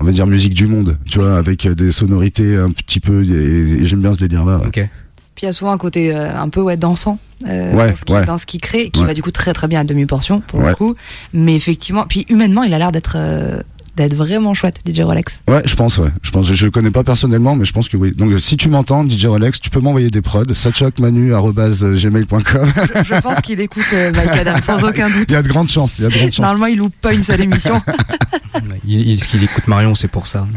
on 0.00 0.04
va 0.04 0.10
dire 0.12 0.26
musique 0.26 0.54
du 0.54 0.66
monde, 0.66 0.98
tu 1.08 1.18
vois, 1.20 1.36
avec 1.36 1.64
euh, 1.66 1.74
des 1.74 1.90
sonorités 1.90 2.56
un 2.56 2.70
petit 2.70 3.00
peu, 3.00 3.22
et, 3.24 3.80
et 3.82 3.84
j'aime 3.84 4.00
bien 4.00 4.12
ce 4.12 4.18
délire-là. 4.18 4.58
ouais. 4.58 4.66
Ok. 4.66 4.88
Puis 5.34 5.44
il 5.44 5.46
y 5.46 5.48
a 5.48 5.52
souvent 5.52 5.72
un 5.72 5.78
côté 5.78 6.14
euh, 6.14 6.36
un 6.38 6.50
peu 6.50 6.60
ouais 6.60 6.76
dansant 6.76 7.18
euh, 7.48 7.72
Ouais, 7.74 7.88
dans, 7.88 7.96
ce 7.96 8.04
qui, 8.04 8.12
ouais. 8.12 8.24
dans 8.26 8.36
ce 8.36 8.44
qu'il 8.44 8.60
crée, 8.60 8.90
qui 8.90 9.00
Ouais. 9.00 9.06
va 9.06 9.14
du 9.14 9.22
coup 9.22 9.30
très 9.30 9.54
très 9.54 9.66
bien 9.66 9.80
à 9.80 9.84
demi 9.84 10.04
portion 10.04 10.40
pour 10.46 10.60
le 10.60 10.74
coup. 10.74 10.94
Mais 11.32 11.54
effectivement, 11.56 12.04
puis 12.06 12.26
humainement, 12.28 12.64
il 12.64 12.74
a 12.74 12.78
l'air 12.78 12.92
d'être 12.92 13.14
euh, 13.16 13.58
d'être 13.96 14.14
vraiment 14.14 14.54
chouette, 14.54 14.80
DJ 14.86 15.00
Rolex. 15.00 15.42
Ouais, 15.48 15.62
je 15.64 15.74
pense, 15.74 15.98
ouais. 15.98 16.08
Je 16.22 16.30
pense, 16.30 16.46
je, 16.46 16.54
je 16.54 16.64
le 16.64 16.70
connais 16.70 16.90
pas 16.90 17.04
personnellement, 17.04 17.56
mais 17.56 17.64
je 17.64 17.72
pense 17.72 17.88
que 17.88 17.96
oui. 17.96 18.12
Donc, 18.12 18.38
si 18.40 18.56
tu 18.56 18.68
m'entends, 18.68 19.06
DJ 19.06 19.26
Rolex, 19.26 19.60
tu 19.60 19.70
peux 19.70 19.80
m'envoyer 19.80 20.10
des 20.10 20.22
prods, 20.22 20.44
satchokmanu.gmail.com. 20.54 22.72
Je, 22.74 23.04
je 23.14 23.20
pense 23.20 23.40
qu'il 23.40 23.60
écoute 23.60 23.84
euh, 23.92 24.12
Mike 24.14 24.28
Adam 24.30 24.60
sans 24.62 24.82
aucun 24.88 25.08
doute. 25.08 25.26
Il 25.28 25.32
y 25.32 25.36
a 25.36 25.42
de 25.42 25.48
grandes 25.48 25.70
chances, 25.70 25.98
il 25.98 26.02
y 26.02 26.06
a 26.06 26.08
de 26.08 26.14
grandes 26.14 26.32
chances. 26.32 26.38
Normalement, 26.40 26.66
il 26.66 26.78
loupe 26.78 26.94
pas 27.00 27.12
une 27.12 27.22
seule 27.22 27.40
émission. 27.42 27.80
Il, 28.86 29.08
il, 29.08 29.26
qu'il 29.26 29.42
écoute 29.42 29.66
Marion, 29.66 29.94
c'est 29.94 30.08
pour 30.08 30.26
ça. 30.26 30.46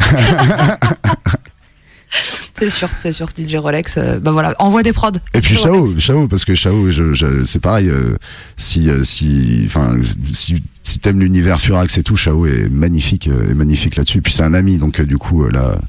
c'est 2.53 2.69
sûr, 2.69 2.89
c'est 3.01 3.11
sûr. 3.11 3.27
DJ 3.37 3.55
Rolex, 3.55 3.97
euh, 3.97 4.19
bah 4.19 4.31
voilà, 4.31 4.55
envoie 4.59 4.83
des 4.83 4.93
prods. 4.93 5.11
Et 5.33 5.41
puis 5.41 5.55
Chao. 5.55 5.97
Chao, 5.99 6.27
parce 6.27 6.45
que 6.45 6.55
Chao, 6.55 6.89
je, 6.91 7.13
je, 7.13 7.43
c'est 7.45 7.59
pareil. 7.59 7.87
euh, 7.87 8.15
si, 8.57 8.89
euh, 8.89 9.03
si, 9.03 9.63
enfin, 9.65 9.95
si, 10.33 10.63
si 10.85 10.99
t'aimes 10.99 11.19
l'univers 11.19 11.59
Furax 11.59 11.97
et 11.97 12.03
tout, 12.03 12.15
Chao 12.15 12.45
est 12.45 12.69
magnifique, 12.69 13.27
euh, 13.27 13.49
est 13.49 13.55
magnifique 13.55 13.95
là-dessus. 13.95 14.21
Puis 14.21 14.33
c'est 14.33 14.43
un 14.43 14.53
ami, 14.53 14.77
donc 14.77 14.99
euh, 14.99 15.05
du 15.05 15.17
coup, 15.17 15.43
euh, 15.43 15.49
là, 15.51 15.79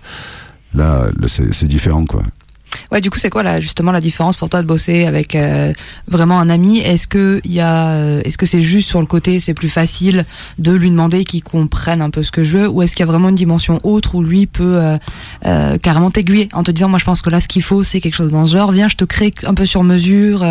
là, 0.74 1.28
c'est, 1.28 1.66
différent, 1.66 2.07
quoi. 2.07 2.22
Ouais, 2.92 3.01
du 3.01 3.11
coup, 3.11 3.18
c'est 3.18 3.30
quoi 3.30 3.42
là, 3.42 3.59
justement 3.61 3.90
la 3.90 4.01
différence 4.01 4.36
pour 4.36 4.49
toi 4.49 4.62
de 4.62 4.66
bosser 4.66 5.07
avec 5.07 5.36
vraiment 6.09 6.38
un 6.38 6.51
ami? 6.51 6.80
Est-ce 6.80 7.07
que 7.07 7.40
il 7.42 7.59
est-ce 7.59 8.36
que 8.36 8.44
c'est 8.44 8.61
juste 8.61 8.88
sur 8.88 9.01
le 9.01 9.07
côté, 9.07 9.38
c'est 9.38 9.55
plus 9.55 9.70
facile 9.70 10.26
de 10.59 10.72
lui 10.72 10.90
demander 10.90 11.24
qu'il 11.24 11.42
comprenne 11.42 12.03
un 12.03 12.11
peu 12.11 12.22
ce 12.22 12.30
que 12.30 12.44
je 12.44 12.59
veux, 12.59 12.68
ou 12.68 12.82
est-ce 12.82 12.94
qu'il 12.94 13.05
y 13.05 13.09
a 13.09 13.11
vraiment 13.11 13.30
une 13.30 13.34
dimension 13.34 13.80
autre 13.82 14.14
où 14.14 14.22
lui 14.22 14.47
peut 14.47 14.99
carrément 15.82 16.11
t'aiguiller 16.11 16.49
en 16.53 16.62
te 16.62 16.70
disant, 16.70 16.88
moi, 16.88 16.99
je 16.99 17.05
pense 17.05 17.22
que 17.22 17.30
là, 17.30 17.40
ce 17.40 17.49
qu'il 17.49 17.62
faut, 17.62 17.82
c'est 17.82 18.01
quelque 18.01 18.14
chose 18.14 18.30
dans 18.30 18.44
ce 18.44 18.53
genre. 18.53 18.70
Viens, 18.70 18.88
je 18.88 18.97
te 18.97 19.05
crée 19.05 19.32
un 19.47 19.55
peu 19.55 19.64
sur 19.64 19.82
mesure. 19.82 20.44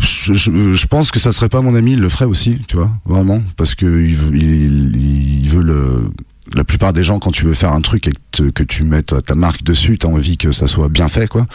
Je, 0.00 0.86
pense 0.86 1.10
que 1.10 1.18
ça 1.18 1.32
serait 1.32 1.48
pas 1.48 1.62
mon 1.62 1.74
ami, 1.74 1.92
il 1.92 2.00
le 2.00 2.08
ferait 2.08 2.24
aussi, 2.24 2.58
tu 2.68 2.76
vois, 2.76 2.90
vraiment, 3.04 3.42
parce 3.56 3.74
que 3.74 3.86
il 3.86 4.14
veut, 4.14 4.36
il, 4.36 5.48
veut 5.48 5.62
le. 5.62 6.10
La 6.54 6.62
plupart 6.62 6.92
des 6.92 7.02
gens, 7.02 7.18
quand 7.18 7.32
tu 7.32 7.44
veux 7.44 7.54
faire 7.54 7.72
un 7.72 7.80
truc 7.80 8.06
et 8.06 8.12
que, 8.30 8.50
que 8.50 8.62
tu 8.62 8.84
mets 8.84 9.02
ta, 9.02 9.20
ta 9.20 9.34
marque 9.34 9.64
dessus, 9.64 9.98
t'as 9.98 10.08
envie 10.08 10.36
que 10.36 10.52
ça 10.52 10.68
soit 10.68 10.88
bien 10.88 11.08
fait, 11.08 11.26
quoi. 11.26 11.46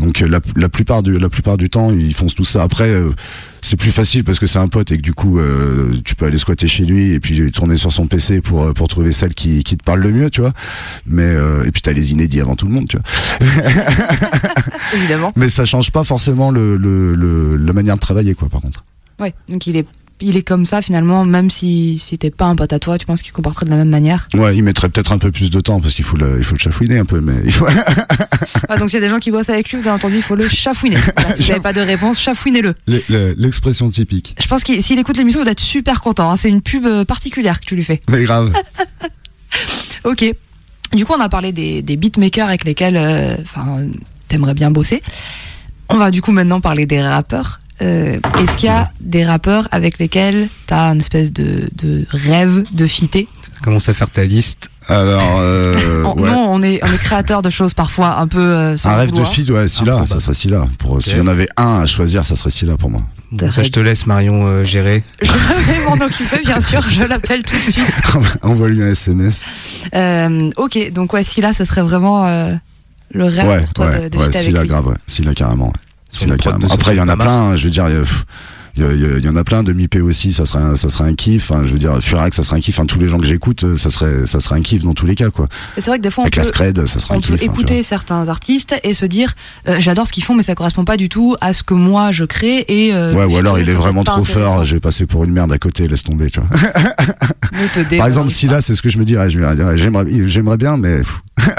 Donc 0.00 0.22
euh, 0.22 0.28
la, 0.28 0.40
la 0.56 0.68
plupart 0.68 1.02
du 1.02 1.18
la 1.18 1.28
plupart 1.28 1.56
du 1.56 1.70
temps, 1.70 1.92
ils 1.92 2.14
font 2.14 2.26
tout 2.26 2.44
ça. 2.44 2.62
Après, 2.62 2.88
euh, 2.88 3.10
c'est 3.62 3.76
plus 3.76 3.92
facile 3.92 4.24
parce 4.24 4.38
que 4.38 4.46
c'est 4.46 4.58
un 4.58 4.68
pote 4.68 4.90
et 4.90 4.96
que 4.96 5.02
du 5.02 5.12
coup, 5.12 5.38
euh, 5.38 5.92
tu 6.04 6.14
peux 6.14 6.24
aller 6.26 6.38
squatter 6.38 6.66
chez 6.66 6.84
lui 6.84 7.12
et 7.12 7.20
puis 7.20 7.52
tourner 7.52 7.76
sur 7.76 7.92
son 7.92 8.06
PC 8.06 8.40
pour 8.40 8.72
pour 8.74 8.88
trouver 8.88 9.12
celle 9.12 9.34
qui, 9.34 9.62
qui 9.62 9.76
te 9.76 9.84
parle 9.84 10.00
le 10.00 10.10
mieux, 10.10 10.30
tu 10.30 10.40
vois. 10.40 10.52
Mais 11.06 11.22
euh, 11.24 11.64
et 11.64 11.70
puis 11.70 11.82
t'as 11.82 11.92
les 11.92 12.12
inédits 12.12 12.40
avant 12.40 12.56
tout 12.56 12.66
le 12.66 12.72
monde, 12.72 12.88
tu 12.88 12.96
vois. 12.96 13.46
Évidemment. 14.94 15.32
Mais 15.36 15.48
ça 15.48 15.64
change 15.64 15.90
pas 15.90 16.04
forcément 16.04 16.50
le, 16.50 16.76
le, 16.76 17.14
le 17.14 17.56
la 17.56 17.72
manière 17.72 17.94
de 17.94 18.00
travailler, 18.00 18.34
quoi. 18.34 18.48
Par 18.48 18.60
contre. 18.62 18.84
Ouais. 19.20 19.34
Donc 19.50 19.66
il 19.66 19.76
est, 19.76 19.86
il 20.20 20.36
est 20.36 20.42
comme 20.42 20.64
ça 20.66 20.82
finalement, 20.82 21.24
même 21.24 21.50
si 21.50 22.00
t'es 22.18 22.30
pas 22.30 22.46
un 22.46 22.56
pote 22.56 22.72
à 22.72 22.78
toi, 22.78 22.98
tu 22.98 23.06
penses 23.06 23.20
qu'il 23.22 23.28
se 23.28 23.32
comporterait 23.32 23.64
de 23.66 23.70
la 23.70 23.76
même 23.76 23.88
manière? 23.88 24.28
Ouais, 24.34 24.56
il 24.56 24.62
mettrait 24.62 24.88
peut-être 24.88 25.12
un 25.12 25.18
peu 25.18 25.30
plus 25.32 25.50
de 25.50 25.60
temps 25.60 25.80
parce 25.80 25.94
qu'il 25.94 26.04
faut 26.04 26.16
le, 26.16 26.36
il 26.38 26.44
faut 26.44 26.54
le 26.54 26.58
chafouiner 26.60 26.98
un 26.98 27.04
peu, 27.04 27.20
mais 27.20 27.34
il 27.44 27.52
faut... 27.52 27.66
Ouais, 28.70 28.78
donc 28.78 28.88
s'il 28.90 29.00
y 29.00 29.02
a 29.02 29.06
des 29.06 29.10
gens 29.10 29.18
qui 29.18 29.30
bossent 29.30 29.50
avec 29.50 29.70
lui, 29.70 29.78
vous 29.78 29.86
avez 29.88 29.96
entendu, 29.96 30.16
il 30.16 30.22
faut 30.22 30.34
le 30.36 30.48
chafouiner. 30.48 30.96
Voilà, 31.16 31.34
si 31.34 31.42
vous 31.42 31.48
n'avez 31.48 31.60
pas 31.60 31.72
de 31.72 31.80
réponse, 31.80 32.20
chafouinez-le. 32.20 32.74
Le- 32.86 33.02
le- 33.08 33.34
l'expression 33.36 33.90
typique. 33.90 34.34
Je 34.40 34.46
pense 34.48 34.62
qu'il 34.64 34.82
s'il 34.82 34.98
écoute 34.98 35.16
l'émission, 35.16 35.40
il 35.40 35.44
doit 35.44 35.52
être 35.52 35.60
super 35.60 36.00
content. 36.00 36.30
hein. 36.30 36.36
C'est 36.36 36.48
une 36.48 36.62
pub 36.62 36.86
euh, 36.86 37.04
particulière 37.04 37.60
que 37.60 37.66
tu 37.66 37.76
lui 37.76 37.84
fais. 37.84 38.00
Mais 38.08 38.22
grave. 38.24 38.52
Ok. 40.04 40.24
Du 40.92 41.04
coup, 41.04 41.12
on 41.16 41.20
a 41.20 41.28
parlé 41.28 41.52
des, 41.52 41.82
des 41.82 41.96
beatmakers 41.96 42.48
avec 42.48 42.64
lesquels 42.64 42.96
euh, 42.96 43.36
enfin, 43.42 43.78
t'aimerais 44.28 44.54
bien 44.54 44.70
bosser. 44.70 45.02
On 45.88 45.96
va 45.96 46.10
du 46.10 46.22
coup 46.22 46.32
maintenant 46.32 46.60
parler 46.60 46.86
des 46.86 47.00
rappeurs. 47.02 47.60
Euh, 47.82 48.18
Est-ce 48.40 48.56
qu'il 48.56 48.66
y 48.68 48.72
a 48.72 48.90
des 49.00 49.24
rappeurs 49.24 49.68
avec 49.70 49.98
lesquels 49.98 50.48
t'as 50.66 50.92
une 50.92 51.00
espèce 51.00 51.32
de, 51.32 51.68
de 51.76 52.06
rêve 52.10 52.64
de 52.72 52.86
fitter? 52.86 53.26
Commence 53.62 53.88
à 53.88 53.94
faire 53.94 54.08
ta 54.10 54.24
liste? 54.24 54.70
Alors, 54.88 55.38
euh, 55.40 56.02
On- 56.04 56.14
ouais. 56.20 56.28
Nous, 56.30 56.34
on 56.36 56.62
est, 56.62 56.80
on 56.82 56.92
est 56.92 56.98
créateurs 56.98 57.42
de 57.42 57.50
choses 57.50 57.74
parfois 57.74 58.18
un 58.18 58.26
peu. 58.26 58.38
euh, 58.38 58.76
sans 58.76 58.90
un 58.90 58.96
rêve 58.96 59.12
de 59.12 59.24
fille, 59.24 59.50
ouais, 59.52 59.68
Scylla, 59.68 60.04
ça 60.08 60.18
serait 60.20 60.34
Scylla. 60.34 60.64
Pour, 60.78 61.00
S'il 61.00 61.18
y 61.18 61.20
en 61.20 61.26
avait 61.26 61.48
un 61.56 61.82
à 61.82 61.86
choisir, 61.86 62.24
ça 62.26 62.36
serait 62.36 62.50
Scylla 62.50 62.76
pour 62.76 62.90
moi. 62.90 63.02
Bon, 63.32 63.50
ça, 63.50 63.62
je 63.62 63.68
te 63.68 63.78
laisse 63.80 64.06
Marion 64.06 64.46
euh, 64.46 64.64
gérer. 64.64 65.04
Je 65.22 65.28
vais 65.28 65.84
m'en 65.84 66.04
occuper, 66.04 66.40
bien 66.44 66.60
sûr. 66.60 66.80
Je 66.82 67.02
l'appelle 67.04 67.42
tout 67.44 67.54
de 67.56 67.60
suite. 67.72 68.02
Envoie-lui 68.42 68.82
un 68.82 68.90
SMS. 68.90 69.40
Euh, 69.94 70.50
ok, 70.56 70.90
donc 70.92 71.12
ouais, 71.12 71.22
si 71.22 71.40
là, 71.40 71.52
ce 71.52 71.64
serait 71.64 71.82
vraiment 71.82 72.26
euh, 72.26 72.54
le 73.12 73.24
rêve 73.26 73.46
ouais, 73.48 73.60
pour 73.62 73.74
toi 73.74 73.86
ouais, 73.90 74.00
de, 74.04 74.08
de 74.08 74.18
ouais, 74.18 74.24
fitter 74.24 74.36
avec 74.38 74.46
Scylla, 74.48 74.62
lui. 74.62 74.68
grave, 74.68 74.86
ouais. 74.88 74.94
Scylla, 75.06 75.34
carrément. 75.34 75.72
Après, 76.70 76.94
il 76.94 76.98
y 76.98 77.00
en 77.00 77.08
a 77.08 77.16
plein, 77.16 77.50
hein, 77.50 77.56
je 77.56 77.64
veux 77.64 77.70
dire, 77.70 77.86
il 78.76 79.24
y 79.24 79.28
en 79.28 79.36
a 79.36 79.44
plein 79.44 79.62
de 79.62 79.72
MIP 79.72 79.96
aussi, 80.02 80.32
ça 80.32 80.44
serait 80.44 80.62
un, 80.62 80.76
ça 80.76 80.88
serait 80.88 81.04
un 81.04 81.14
kiff. 81.14 81.50
Enfin, 81.50 81.62
je 81.64 81.72
veux 81.72 81.78
dire, 81.78 81.98
Furax, 82.00 82.36
ça 82.36 82.42
serait 82.42 82.56
un 82.56 82.60
kiff. 82.60 82.78
Enfin, 82.78 82.86
tous 82.86 82.98
les 82.98 83.08
gens 83.08 83.18
que 83.18 83.26
j'écoute, 83.26 83.64
euh, 83.64 83.76
ça 83.76 83.90
serait, 83.90 84.26
ça 84.26 84.40
serait 84.40 84.56
un 84.56 84.62
kiff 84.62 84.82
dans 84.84 84.94
tous 84.94 85.06
les 85.06 85.14
cas, 85.14 85.30
quoi. 85.30 85.48
Et 85.76 85.80
C'est 85.80 85.90
vrai 85.90 85.98
que 85.98 86.02
des 86.02 86.10
fois, 86.10 86.22
on 86.22 86.26
Avec 86.26 86.34
peut, 86.34 86.40
la 86.40 86.46
scred, 86.46 86.86
ça 86.86 86.98
serait 86.98 87.14
un 87.14 87.18
on 87.18 87.20
kiff. 87.20 87.30
peut 87.36 87.42
hein, 87.42 87.52
écouter 87.52 87.82
certains 87.82 88.28
artistes 88.28 88.74
et 88.84 88.94
se 88.94 89.06
dire 89.06 89.34
euh, 89.68 89.76
j'adore 89.80 90.06
ce 90.06 90.12
qu'ils 90.12 90.24
font, 90.24 90.34
mais 90.34 90.42
ça 90.42 90.54
correspond 90.54 90.84
pas 90.84 90.96
du 90.96 91.08
tout 91.08 91.36
à 91.40 91.52
ce 91.52 91.62
que 91.62 91.74
moi 91.74 92.10
je 92.12 92.24
crée. 92.24 92.64
Et, 92.68 92.94
euh, 92.94 93.12
Ouais, 93.14 93.24
ou 93.24 93.36
alors 93.36 93.58
il 93.58 93.68
est 93.68 93.74
vraiment 93.74 94.04
trop 94.04 94.24
fort, 94.24 94.64
je 94.64 94.74
vais 94.74 94.80
passer 94.80 95.06
pour 95.06 95.24
une 95.24 95.32
merde 95.32 95.52
à 95.52 95.58
côté, 95.58 95.88
laisse 95.88 96.02
tomber, 96.02 96.30
tu 96.30 96.40
vois. 96.40 96.48
Par 97.98 98.06
exemple, 98.06 98.30
si 98.30 98.46
là, 98.46 98.60
c'est 98.60 98.74
ce 98.74 98.82
que 98.82 98.88
je 98.88 98.98
me 98.98 99.04
dirais, 99.04 99.28
j'aimerais, 99.28 99.76
j'aimerais 99.76 100.56
bien, 100.56 100.76
mais, 100.76 101.00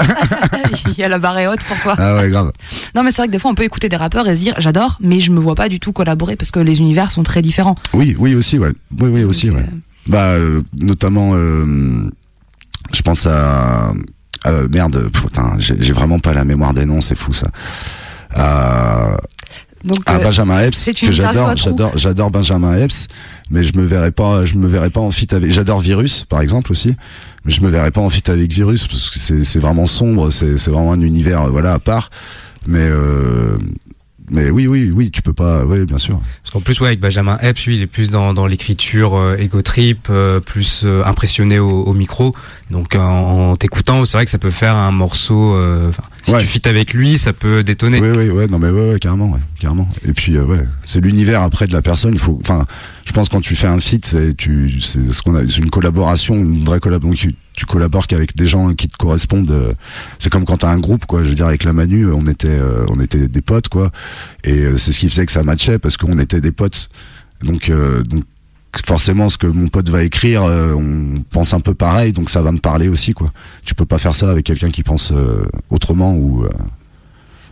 il 0.88 0.94
y 0.98 1.02
a 1.02 1.08
la 1.08 1.18
barre 1.18 1.38
est 1.38 1.46
haute 1.46 1.62
pour 1.64 1.78
toi. 1.80 1.94
ah 1.98 2.16
ouais, 2.16 2.28
grave. 2.28 2.52
Non, 2.94 3.02
mais 3.02 3.10
c'est 3.10 3.18
vrai 3.18 3.26
que 3.26 3.32
des 3.32 3.38
fois, 3.38 3.50
on 3.50 3.54
peut 3.54 3.64
écouter 3.64 3.88
des 3.88 3.96
rappeurs 3.96 4.26
et 4.28 4.34
se 4.34 4.40
dire 4.40 4.54
j'adore, 4.58 4.96
mais 5.00 5.20
je 5.20 5.30
me 5.30 5.40
vois 5.40 5.54
pas 5.54 5.68
du 5.68 5.80
tout 5.80 5.92
collaborer 5.92 6.36
parce 6.36 6.50
que 6.50 6.60
les 6.60 6.78
univers 6.78 7.01
sont 7.10 7.22
très 7.22 7.42
différents. 7.42 7.74
Oui, 7.94 8.14
oui, 8.18 8.34
aussi, 8.34 8.58
ouais. 8.58 8.72
Oui, 9.00 9.08
oui, 9.10 9.24
aussi, 9.24 9.48
Donc, 9.48 9.56
ouais. 9.58 9.64
euh, 9.64 9.76
Bah, 10.06 10.30
euh, 10.32 10.62
notamment, 10.76 11.32
euh, 11.34 12.10
je 12.92 13.02
pense 13.02 13.26
à, 13.26 13.92
à- 14.44 14.52
merde, 14.70 15.08
putain, 15.12 15.54
j'ai 15.58 15.92
vraiment 15.92 16.18
pas 16.18 16.32
la 16.32 16.44
mémoire 16.44 16.74
des 16.74 16.84
noms, 16.86 17.00
c'est 17.00 17.14
fou 17.14 17.32
ça. 17.32 17.48
À, 18.34 19.16
donc, 19.84 19.98
à 20.06 20.18
Benjamin 20.18 20.60
Epps, 20.60 20.90
que 21.00 21.10
j'adore, 21.10 21.56
j'adore, 21.56 21.92
j'adore 21.98 22.30
Benjamin 22.30 22.76
Epps, 22.78 23.08
mais 23.50 23.62
je 23.64 23.76
me 23.76 23.82
verrais 23.84 24.12
pas, 24.12 24.44
je 24.44 24.54
me 24.54 24.66
verrais 24.68 24.90
pas 24.90 25.00
en 25.00 25.10
fit 25.10 25.26
avec. 25.32 25.50
J'adore 25.50 25.80
Virus, 25.80 26.24
par 26.28 26.40
exemple 26.40 26.70
aussi, 26.72 26.94
mais 27.44 27.52
je 27.52 27.60
me 27.62 27.68
verrais 27.68 27.90
pas 27.90 28.00
en 28.00 28.08
fit 28.08 28.22
avec 28.30 28.52
Virus 28.52 28.86
parce 28.86 29.10
que 29.10 29.18
c'est 29.18 29.58
vraiment 29.58 29.86
sombre, 29.86 30.30
c'est 30.30 30.68
vraiment 30.68 30.92
un 30.92 31.00
univers, 31.00 31.50
voilà, 31.50 31.74
à 31.74 31.78
part. 31.78 32.10
Mais 32.68 32.86
euh, 32.88 33.58
mais 34.32 34.50
oui, 34.50 34.66
oui, 34.66 34.90
oui, 34.94 35.10
tu 35.10 35.22
peux 35.22 35.32
pas, 35.32 35.64
oui, 35.64 35.84
bien 35.84 35.98
sûr. 35.98 36.18
Parce 36.42 36.50
qu'en 36.52 36.60
plus, 36.60 36.80
ouais, 36.80 36.88
avec 36.88 37.00
Benjamin 37.00 37.38
Epps, 37.42 37.66
lui, 37.66 37.76
il 37.76 37.82
est 37.82 37.86
plus 37.86 38.10
dans, 38.10 38.34
dans 38.34 38.46
l'écriture 38.46 39.16
euh, 39.16 39.36
ego 39.38 39.62
trip, 39.62 40.08
euh, 40.10 40.40
plus 40.40 40.82
euh, 40.84 41.04
impressionné 41.04 41.58
au, 41.58 41.68
au 41.68 41.92
micro. 41.92 42.34
Donc, 42.70 42.96
en, 42.96 43.50
en 43.50 43.56
t'écoutant, 43.56 44.04
c'est 44.04 44.16
vrai 44.16 44.24
que 44.24 44.30
ça 44.30 44.38
peut 44.38 44.50
faire 44.50 44.74
un 44.76 44.90
morceau. 44.92 45.54
euh, 45.54 45.90
si 46.22 46.32
Ouais. 46.32 46.40
tu 46.40 46.46
fites 46.46 46.66
avec 46.66 46.94
lui, 46.94 47.18
ça 47.18 47.32
peut 47.32 47.62
détonner. 47.62 48.00
Oui, 48.00 48.08
oui, 48.16 48.30
ouais, 48.30 48.46
non, 48.46 48.58
mais 48.58 48.70
ouais, 48.70 48.92
ouais, 48.92 48.98
carrément, 48.98 49.30
ouais, 49.30 49.40
carrément. 49.60 49.88
Et 50.08 50.12
puis, 50.12 50.36
euh, 50.36 50.44
ouais, 50.44 50.64
c'est 50.84 51.00
l'univers 51.00 51.42
après 51.42 51.66
de 51.66 51.72
la 51.72 51.82
personne. 51.82 52.12
Il 52.14 52.18
faut, 52.20 52.38
enfin, 52.42 52.64
je 53.04 53.12
pense 53.12 53.28
quand 53.28 53.40
tu 53.40 53.56
fais 53.56 53.66
un 53.66 53.80
feat, 53.80 54.06
c'est 54.06 54.34
tu, 54.36 54.80
c'est 54.80 55.12
ce 55.12 55.22
qu'on 55.22 55.34
a, 55.34 55.40
c'est 55.48 55.58
une 55.58 55.70
collaboration, 55.70 56.34
une 56.36 56.64
vraie 56.64 56.80
collaboration. 56.80 57.08
Donc, 57.28 57.34
tu, 57.34 57.34
tu 57.56 57.66
collabores 57.66 58.06
qu'avec 58.06 58.36
des 58.36 58.46
gens 58.46 58.72
qui 58.74 58.88
te 58.88 58.96
correspondent. 58.96 59.50
euh, 59.50 59.72
C'est 60.18 60.30
comme 60.30 60.44
quand 60.44 60.58
t'as 60.58 60.70
un 60.70 60.78
groupe, 60.78 61.04
quoi. 61.06 61.22
Je 61.22 61.28
veux 61.28 61.34
dire, 61.34 61.46
avec 61.46 61.64
la 61.64 61.72
Manu, 61.72 62.10
on 62.12 62.26
était, 62.26 62.48
euh, 62.48 62.84
on 62.88 63.00
était 63.00 63.28
des 63.28 63.42
potes, 63.42 63.68
quoi. 63.68 63.90
Et 64.44 64.58
euh, 64.60 64.78
c'est 64.78 64.92
ce 64.92 64.98
qui 65.00 65.08
faisait 65.08 65.26
que 65.26 65.32
ça 65.32 65.42
matchait 65.42 65.78
parce 65.78 65.96
qu'on 65.96 66.18
était 66.18 66.40
des 66.40 66.52
potes. 66.52 66.90
Donc, 67.42 67.68
euh, 67.70 68.02
donc 68.04 68.24
forcément, 68.86 69.28
ce 69.28 69.36
que 69.36 69.46
mon 69.48 69.68
pote 69.68 69.88
va 69.90 70.02
écrire, 70.02 70.44
euh, 70.44 70.72
on 70.72 71.20
pense 71.28 71.52
un 71.52 71.60
peu 71.60 71.74
pareil, 71.74 72.12
donc 72.12 72.30
ça 72.30 72.40
va 72.40 72.52
me 72.52 72.58
parler 72.58 72.88
aussi, 72.88 73.12
quoi. 73.12 73.32
Tu 73.64 73.74
peux 73.74 73.84
pas 73.84 73.98
faire 73.98 74.14
ça 74.14 74.30
avec 74.30 74.46
quelqu'un 74.46 74.70
qui 74.70 74.82
pense 74.82 75.12
euh, 75.12 75.44
autrement 75.70 76.14
ou. 76.14 76.44
euh, 76.44 76.48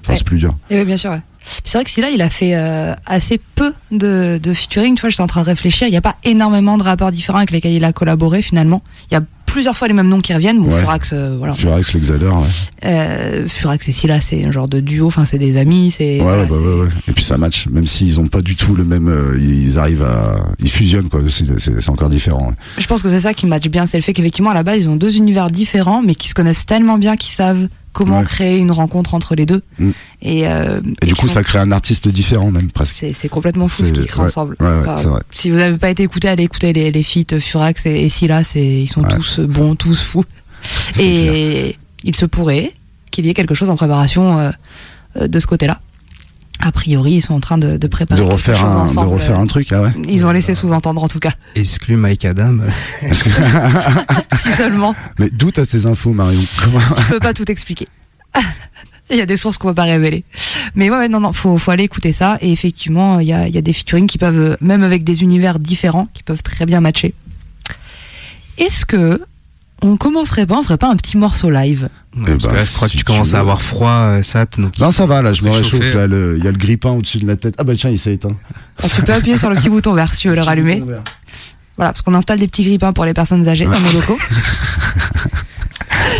Enfin, 0.02 0.12
Ouais. 0.12 0.16
c'est 0.16 0.24
plus 0.24 0.38
dur. 0.38 0.56
Et 0.70 0.78
oui, 0.78 0.84
bien 0.86 0.96
sûr. 0.96 1.10
ouais. 1.10 1.20
C'est 1.44 1.78
vrai 1.78 1.84
que 1.84 1.90
si 1.90 2.00
là, 2.00 2.10
il 2.10 2.22
a 2.22 2.30
fait 2.30 2.54
euh, 2.56 2.94
assez 3.06 3.40
peu 3.54 3.72
de, 3.90 4.38
de 4.42 4.52
featuring. 4.54 4.94
Tu 4.94 5.00
vois, 5.00 5.10
j'étais 5.10 5.22
en 5.22 5.26
train 5.26 5.40
de 5.42 5.46
réfléchir. 5.46 5.86
Il 5.88 5.90
n'y 5.90 5.96
a 5.96 6.02
pas 6.02 6.16
énormément 6.24 6.76
de 6.78 6.82
rappeurs 6.82 7.10
différents 7.12 7.38
avec 7.38 7.50
lesquels 7.50 7.72
il 7.72 7.84
a 7.84 7.92
collaboré 7.92 8.42
finalement. 8.42 8.82
Il 9.10 9.14
y 9.14 9.16
a 9.16 9.22
plusieurs 9.46 9.76
fois 9.76 9.88
les 9.88 9.94
mêmes 9.94 10.08
noms 10.08 10.20
qui 10.20 10.32
reviennent. 10.32 10.60
Bon, 10.60 10.70
Ouais. 10.72 10.80
Furax, 10.80 11.10
euh, 11.12 11.34
voilà. 11.36 11.52
Furax, 11.54 11.92
l'Exhaler, 11.94 12.26
ouais. 12.26 12.46
Euh, 12.84 13.48
Furax 13.48 13.88
et 13.88 13.92
Scylla, 13.92 14.20
c'est 14.20 14.46
un 14.46 14.52
genre 14.52 14.68
de 14.68 14.78
duo. 14.78 15.08
Enfin, 15.08 15.24
c'est 15.24 15.38
des 15.38 15.56
amis. 15.56 15.90
C'est. 15.90 16.18
Ouais, 16.18 16.22
voilà, 16.22 16.44
bah, 16.44 16.54
ouais, 16.56 16.82
ouais. 16.82 16.88
Et 17.08 17.12
puis 17.12 17.24
ça 17.24 17.36
match, 17.36 17.66
même 17.68 17.86
s'ils 17.86 18.20
ont 18.20 18.28
pas 18.28 18.42
du 18.42 18.54
tout 18.54 18.76
le 18.76 18.84
même, 18.84 19.08
euh, 19.08 19.36
ils 19.40 19.76
arrivent 19.76 20.04
à, 20.04 20.36
ils 20.60 20.70
fusionnent 20.70 21.08
quoi. 21.08 21.20
C'est, 21.28 21.88
encore 21.88 22.10
différent. 22.10 22.46
ouais. 22.48 22.54
Je 22.78 22.86
pense 22.86 23.02
que 23.02 23.08
c'est 23.08 23.20
ça 23.20 23.34
qui 23.34 23.46
match 23.46 23.66
bien. 23.68 23.86
C'est 23.86 23.96
le 23.98 24.02
fait 24.04 24.12
qu'effectivement, 24.12 24.50
à 24.50 24.54
la 24.54 24.62
base, 24.62 24.78
ils 24.82 24.88
ont 24.88 24.94
deux 24.96 25.16
univers 25.16 25.50
différents, 25.50 26.00
mais 26.00 26.14
qui 26.14 26.28
se 26.28 26.34
connaissent 26.34 26.66
tellement 26.66 26.98
bien 26.98 27.16
qu'ils 27.16 27.32
savent 27.34 27.66
comment 27.92 28.20
Ouais. 28.20 28.24
créer 28.24 28.58
une 28.58 28.70
rencontre 28.72 29.14
entre 29.14 29.34
les 29.34 29.46
deux. 29.46 29.62
Mm. 29.78 29.90
Et, 30.22 30.46
euh, 30.48 30.80
Et 31.02 31.06
du 31.06 31.14
coup, 31.14 31.28
ça 31.28 31.42
crée 31.42 31.58
un 31.58 31.72
artiste 31.72 32.08
différent 32.08 32.50
même 32.50 32.70
presque. 32.70 33.04
c'est 33.12 33.28
complètement 33.28 33.68
fou 33.68 33.84
ce 33.84 33.92
qu'ils 33.92 34.06
créent 34.06 34.20
ouais, 34.20 34.26
ensemble. 34.26 34.56
ouais, 34.60 34.66
ouais, 34.66 34.74
Enfin, 34.82 34.96
c'est 34.98 35.08
vrai. 35.08 35.22
Si 35.30 35.50
vous 35.50 35.56
n'avez 35.56 35.76
pas 35.78 35.90
été 35.90 36.02
écouté, 36.02 36.28
allez 36.28 36.44
écouter 36.44 36.72
les, 36.72 36.90
les 36.92 37.02
feats 37.02 37.38
Furax 37.40 37.86
et, 37.86 38.04
et 38.04 38.08
Scylla, 38.08 38.42
ils 38.54 38.88
sont 38.88 39.02
tous 39.02 39.40
bons, 39.40 39.74
tous 39.76 40.00
fous. 40.02 40.24
Et 40.98 41.76
il 42.04 42.16
se 42.16 42.26
pourrait 42.26 42.72
qu'il 43.10 43.26
y 43.26 43.30
ait 43.30 43.34
quelque 43.34 43.54
chose 43.54 43.70
en 43.70 43.76
préparation 43.76 44.38
euh, 44.38 45.26
de 45.26 45.40
ce 45.40 45.46
côté-là. 45.46 45.80
A 46.62 46.72
priori, 46.72 47.12
ils 47.12 47.20
sont 47.22 47.34
en 47.34 47.40
train 47.40 47.56
de, 47.58 47.76
de 47.76 47.86
préparer 47.86 48.20
De 48.20 48.24
quelque 48.24 48.34
refaire 48.34 48.56
chose 48.58 48.64
un, 48.68 48.78
ensemble. 48.80 49.08
de 49.08 49.14
refaire 49.14 49.38
un 49.38 49.46
truc, 49.46 49.72
ah 49.72 49.82
ouais. 49.82 49.92
Ils 50.08 50.26
ont 50.26 50.30
laissé 50.30 50.52
sous-entendre 50.54 51.02
en 51.02 51.08
tout 51.08 51.18
cas, 51.20 51.32
Exclu 51.54 51.96
Mike 51.96 52.24
Adam. 52.26 52.58
Parce 53.00 53.22
que- 53.22 53.30
si 54.38 54.50
seulement. 54.50 54.94
Mais 55.18 55.30
d'où 55.30 55.50
t'as 55.50 55.64
ces 55.64 55.86
infos, 55.86 56.12
Marion? 56.12 56.40
Comment 56.62 56.80
Je 56.80 57.08
peux 57.14 57.18
pas 57.18 57.32
tout 57.34 57.50
expliquer. 57.50 57.86
Il 59.10 59.16
y 59.16 59.20
a 59.20 59.26
des 59.26 59.36
sources 59.36 59.58
qu'on 59.58 59.68
peut 59.68 59.74
pas 59.74 59.82
révéler. 59.84 60.22
Mais 60.76 60.88
ouais, 60.88 61.08
non, 61.08 61.18
non, 61.18 61.32
faut, 61.32 61.58
faut 61.58 61.70
aller 61.72 61.82
écouter 61.82 62.12
ça. 62.12 62.38
Et 62.42 62.52
effectivement, 62.52 63.18
il 63.18 63.26
y 63.26 63.32
a, 63.32 63.48
y 63.48 63.58
a 63.58 63.60
des 63.60 63.72
featuring 63.72 64.06
qui 64.06 64.18
peuvent, 64.18 64.56
même 64.60 64.84
avec 64.84 65.02
des 65.02 65.22
univers 65.22 65.58
différents, 65.58 66.06
qui 66.14 66.22
peuvent 66.22 66.44
très 66.44 66.64
bien 66.64 66.80
matcher. 66.80 67.12
Est-ce 68.58 68.86
que 68.86 69.20
on 69.82 69.96
commencerait 69.96 70.46
pas, 70.46 70.58
on 70.58 70.62
ferait 70.62 70.76
pas 70.78 70.88
un 70.88 70.96
petit 70.96 71.16
morceau 71.16 71.50
live 71.50 71.88
Ouais, 72.18 72.24
Eh 72.28 72.44
bah, 72.44 72.52
là, 72.54 72.64
je 72.64 72.72
crois 72.74 72.88
si 72.88 72.94
que 72.94 72.98
tu 72.98 72.98
tu 72.98 73.04
commences 73.04 73.30
veux. 73.30 73.36
à 73.36 73.40
avoir 73.40 73.62
froid, 73.62 73.90
euh, 73.90 74.22
Sat. 74.22 74.46
Donc 74.58 74.78
Non, 74.78 74.90
ça 74.90 75.06
va 75.06 75.22
là, 75.22 75.32
je 75.32 75.44
me 75.44 75.50
réchauffe 75.50 75.80
Il 75.80 75.94
y 75.94 75.98
a 76.48 76.50
le 76.50 76.58
grippin 76.58 76.90
au-dessus 76.90 77.18
de 77.18 77.26
la 77.26 77.36
tête. 77.36 77.54
Ah 77.58 77.64
bah 77.64 77.74
tiens, 77.76 77.90
il 77.90 77.98
s'est 77.98 78.14
éteint. 78.14 78.36
Alors, 78.78 78.92
Tu 78.92 79.02
peux 79.02 79.12
appuyer 79.12 79.38
sur 79.38 79.48
le 79.50 79.56
petit 79.56 79.68
bouton 79.68 79.92
vert 79.94 80.12
si 80.14 80.22
tu 80.22 80.28
veux 80.28 80.34
le 80.34 80.42
rallumer. 80.50 80.82
Voilà, 81.76 81.92
parce 81.92 82.02
qu'on 82.02 82.14
installe 82.14 82.38
des 82.40 82.48
petits 82.48 82.64
grippins 82.64 82.92
pour 82.92 83.04
les 83.04 83.14
personnes 83.14 83.46
âgées 83.48 83.64
dans 83.64 83.80
nos 83.80 83.92
locaux. 83.92 84.18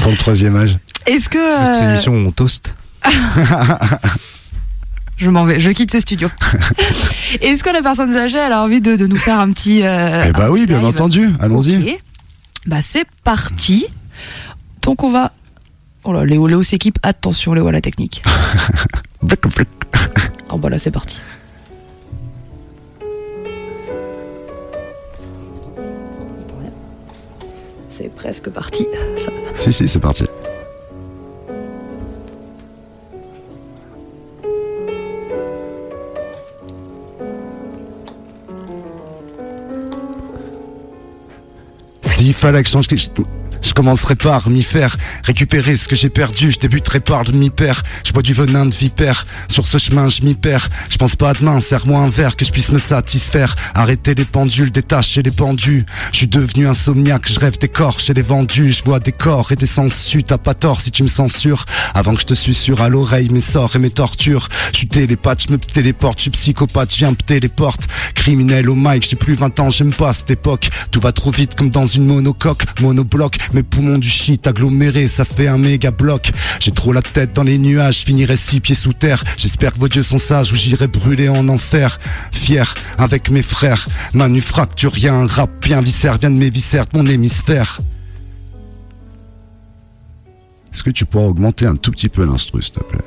Pour 0.03 0.11
le 0.13 0.17
troisième 0.17 0.57
âge. 0.57 0.79
Est-ce 1.07 1.29
que 1.29 1.35
que 1.39 1.75
c'est 1.75 1.81
une 1.81 1.87
euh, 1.87 1.91
émission 1.91 2.13
où 2.15 2.27
on 2.27 2.31
toast. 2.33 2.77
je 5.17 5.29
m'en 5.29 5.45
vais, 5.45 5.61
je 5.61 5.71
quitte 5.71 5.91
ce 5.91 6.01
studio. 6.01 6.29
Est-ce 7.43 7.63
que 7.63 7.71
la 7.71 7.83
personne 7.83 8.15
âgée 8.17 8.39
elle 8.39 8.53
a 8.53 8.63
envie 8.63 8.81
de, 8.81 8.97
de 8.97 9.07
nous 9.07 9.17
faire 9.17 9.39
un 9.39 9.53
petit 9.53 9.81
euh, 9.83 10.23
Eh 10.27 10.33
bah 10.33 10.51
oui, 10.51 10.67
bien 10.67 10.79
live 10.79 10.87
entendu. 10.87 11.31
Allons-y. 11.41 11.99
Bah 12.67 12.83
c'est 12.83 13.07
parti. 13.25 13.87
Donc 14.83 15.03
on 15.05 15.11
va. 15.11 15.33
Oh 16.05 16.13
là, 16.13 16.25
Léo, 16.25 16.47
Léo 16.47 16.63
s'équipe. 16.63 16.99
Attention, 17.03 17.53
Léo 17.55 17.67
à 17.67 17.73
la 17.73 17.81
technique. 17.81 18.23
Oh 20.53 20.59
bah 20.59 20.69
là 20.69 20.79
c'est 20.81 20.91
parti. 20.91 21.21
C'est 27.91 28.09
presque 28.15 28.49
parti. 28.51 28.87
Ça- 29.19 29.31
Si, 29.55 29.73
si, 29.73 29.89
c'est 29.89 29.99
parti. 30.01 30.25
S'il 42.31 42.39
fallait 42.39 42.63
que 42.63 43.40
je 43.63 43.73
commencerais 43.75 44.17
par 44.17 44.49
m'y 44.49 44.63
faire 44.63 44.97
récupérer 45.25 45.77
ce 45.77 45.89
que 45.89 45.97
j'ai 45.97 46.11
perdu. 46.11 46.51
Je 46.51 46.59
débuterai 46.59 47.01
par 47.01 47.25
le 47.25 47.33
mi-père. 47.33 47.83
Je 48.05 48.13
bois 48.13 48.23
du 48.23 48.33
venin 48.33 48.67
de 48.67 48.75
vipère. 48.75 49.27
Sur 49.49 49.67
ce 49.67 49.79
chemin, 49.79 50.09
je 50.09 50.23
m'y 50.23 50.35
perds. 50.35 50.69
Je 50.89 50.97
pense 50.97 51.17
pas 51.17 51.31
à 51.31 51.33
demain. 51.35 51.61
Serre-moi 51.61 51.99
un 51.99 52.09
verre 52.09 52.37
que 52.37 52.45
je 52.45 52.53
puisse 52.53 52.73
me 52.73 52.79
satisfaire. 52.79 53.55
Arrêter 53.75 54.15
les 54.15 54.25
pendules, 54.25 54.71
détacher 54.71 55.23
les 55.23 55.31
pendus. 55.31 55.85
Je 56.13 56.19
suis 56.19 56.29
devenu 56.29 56.69
insomniaque. 56.69 57.29
Je 57.29 57.39
rêve 57.39 57.59
des 57.59 57.69
corps 57.69 58.01
chez 58.01 58.15
les 58.15 58.23
vendus. 58.23 58.73
Je 58.73 58.85
vois 58.85 59.01
des 59.01 59.13
corps 59.13 59.53
et 59.53 59.57
des 59.57 59.67
sangsues. 59.67 60.25
T'as 60.25 60.39
pas 60.39 60.55
tort 60.55 60.81
si 60.81 60.91
tu 60.91 61.03
me 61.03 61.09
censures. 61.09 61.65
Avant 61.95 62.15
que 62.15 62.21
je 62.21 62.27
te 62.27 62.35
susurre 62.35 62.83
à 62.83 62.89
l'oreille 62.89 63.31
mes 63.31 63.41
sorts 63.41 63.77
et 63.77 63.79
mes 63.79 63.91
tortures. 63.91 64.49
Je 64.73 64.79
suis 64.79 64.89
télépathe, 64.89 65.45
je 65.47 65.53
me 65.53 65.59
téléporte. 65.59 66.19
Je 66.19 66.23
suis 66.23 66.31
psychopathe, 66.31 66.93
viens 66.95 67.11
me 67.11 67.17
téléporte. 67.17 67.89
Criminel 68.15 68.69
au 68.69 68.75
mic, 68.75 69.07
j'ai 69.09 69.17
plus 69.17 69.35
20 69.35 69.61
ans, 69.61 69.71
j'aime 69.71 69.93
pas 69.93 70.13
cette 70.13 70.31
époque. 70.31 70.71
Tout 70.91 71.01
va 71.01 71.13
trop 71.13 71.31
vite 71.31 71.55
comme 71.55 71.71
dans 71.71 71.87
une 71.87 72.07
monocoque, 72.07 72.65
monobloc. 72.81 73.37
Mes 73.53 73.63
poumons 73.63 73.99
du 73.99 74.09
shit 74.09 74.47
agglomérés, 74.47 75.07
ça 75.07 75.25
fait 75.25 75.49
un 75.49 75.59
méga 75.59 75.91
bloc. 75.91 76.31
J'ai 76.61 76.71
trop 76.71 76.93
la 76.93 77.03
tête 77.03 77.33
dans 77.33 77.43
les 77.43 77.59
nuages, 77.59 78.05
finirai 78.05 78.37
six 78.37 78.61
pieds 78.61 78.75
sous 78.75 78.93
terre. 78.93 79.25
J'espère 79.37 79.73
que 79.73 79.79
vos 79.79 79.89
dieux 79.89 80.03
sont 80.03 80.19
sages 80.19 80.53
ou 80.53 80.57
j'irai 80.57 80.87
brûler 80.87 81.29
en 81.29 81.49
enfer. 81.49 81.99
Fier 82.31 82.75
avec 82.99 83.31
mes 83.31 83.43
frères, 83.43 83.89
manufacture 84.15 84.93
rien, 84.93 85.15
un 85.15 85.27
rap 85.27 85.51
bien 85.65 85.81
viscère, 85.81 86.19
vient 86.19 86.31
de 86.31 86.39
mes 86.39 86.51
viscères, 86.51 86.87
de 86.87 86.99
mon 86.99 87.07
hémisphère. 87.07 87.81
Est-ce 90.73 90.85
que 90.85 90.91
tu 90.91 91.05
pourras 91.05 91.27
augmenter 91.27 91.67
un 91.67 91.77
tout 91.77 91.91
petit 91.91 92.09
peu 92.09 92.25
l'instru, 92.25 92.63
s'il 92.63 92.73
te 92.73 92.85
plaît? 92.85 93.01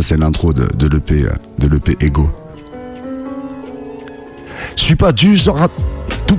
C'est 0.00 0.16
l'intro 0.16 0.52
de, 0.52 0.66
de 0.76 0.86
l'EP, 0.88 1.24
euh, 1.24 1.32
de 1.58 1.68
l'EP 1.68 1.96
Ego. 2.00 2.30
Je 4.76 4.82
suis 4.82 4.96
pas 4.96 5.12
du 5.12 5.34
genre 5.34 5.62
à 5.62 5.68
tout. 6.26 6.38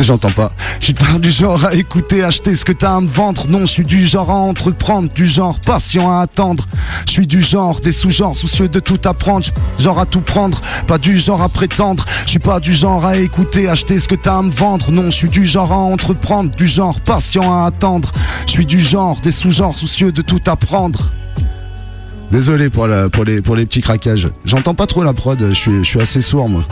J'entends 0.00 0.30
pas. 0.30 0.52
Je 0.80 0.86
suis 0.86 0.94
pas 0.94 1.18
du 1.18 1.30
genre 1.30 1.64
à 1.64 1.74
écouter, 1.74 2.22
acheter 2.22 2.54
ce 2.54 2.64
que 2.64 2.72
t'as 2.72 2.96
à 2.96 3.00
me 3.00 3.06
vendre. 3.06 3.46
Non, 3.48 3.60
je 3.60 3.66
suis 3.66 3.84
du 3.84 4.04
genre 4.04 4.30
à 4.30 4.34
entreprendre, 4.34 5.12
du 5.12 5.26
genre 5.26 5.60
patient 5.60 6.10
à 6.10 6.20
attendre. 6.22 6.66
Je 7.06 7.12
suis 7.12 7.26
du 7.26 7.40
genre 7.40 7.80
des 7.80 7.92
sous-genres 7.92 8.36
soucieux 8.36 8.68
de 8.68 8.80
tout 8.80 9.00
apprendre, 9.04 9.46
genre 9.78 9.98
à 9.98 10.06
tout 10.06 10.20
prendre, 10.20 10.60
pas 10.86 10.98
du 10.98 11.18
genre 11.18 11.42
à 11.42 11.48
prétendre. 11.48 12.04
Je 12.24 12.30
suis 12.30 12.38
pas 12.38 12.58
du 12.58 12.72
genre 12.72 13.04
à 13.04 13.16
écouter, 13.16 13.68
acheter 13.68 13.98
ce 13.98 14.08
que 14.08 14.14
t'as 14.14 14.38
à 14.38 14.42
me 14.42 14.50
vendre. 14.50 14.90
Non, 14.90 15.04
je 15.04 15.16
suis 15.16 15.30
du 15.30 15.46
genre 15.46 15.72
à 15.72 15.78
entreprendre, 15.78 16.50
du 16.50 16.66
genre 16.66 17.00
patient 17.00 17.52
à 17.52 17.66
attendre. 17.66 18.12
Je 18.46 18.52
suis 18.52 18.66
du 18.66 18.80
genre 18.80 19.20
des 19.20 19.30
sous-genres 19.30 19.76
soucieux 19.76 20.10
de 20.12 20.22
tout 20.22 20.40
apprendre. 20.46 21.10
Désolé 22.32 22.70
pour, 22.70 22.86
la, 22.86 23.10
pour, 23.10 23.24
les, 23.24 23.42
pour 23.42 23.56
les 23.56 23.66
petits 23.66 23.82
craquages. 23.82 24.30
J'entends 24.46 24.74
pas 24.74 24.86
trop 24.86 25.04
la 25.04 25.12
prod, 25.12 25.38
je 25.38 25.52
suis, 25.52 25.76
je 25.76 25.82
suis 25.82 26.00
assez 26.00 26.22
sourd 26.22 26.48
moi. 26.48 26.66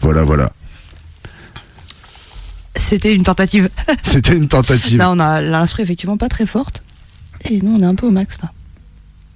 Voilà, 0.00 0.22
voilà. 0.22 0.52
C'était 2.76 3.14
une 3.14 3.22
tentative. 3.22 3.70
C'était 4.02 4.36
une 4.36 4.48
tentative. 4.48 4.98
Là, 4.98 5.10
on 5.10 5.18
a 5.18 5.40
l'instru 5.40 5.82
effectivement 5.82 6.18
pas 6.18 6.28
très 6.28 6.44
forte. 6.44 6.82
Et 7.46 7.62
nous, 7.62 7.76
on 7.76 7.82
est 7.82 7.86
un 7.86 7.94
peu 7.94 8.06
au 8.06 8.10
max 8.10 8.36
là. 8.42 8.50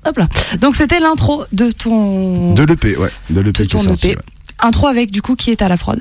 Hop 0.07 0.19
là. 0.19 0.29
Donc, 0.61 0.77
c'était 0.77 1.01
l'intro 1.01 1.45
de 1.53 1.71
ton. 1.71 2.55
De 2.55 2.63
l'EP, 2.65 2.97
ouais. 2.97 3.11
De 3.31 3.41
l'EP 3.41 3.53
qui 3.53 3.63
est 3.63 3.67
ton 3.67 3.85
sorti. 3.85 4.09
EP. 4.09 4.17
ouais. 4.17 4.23
Intro 4.61 4.87
avec 4.87 5.11
du 5.11 5.23
coup 5.23 5.35
qui 5.37 5.51
est 5.51 5.63
à 5.63 5.69
la 5.69 5.77
prod. 5.77 6.01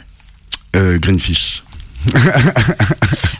Euh, 0.75 0.97
Greenfish. 0.99 1.63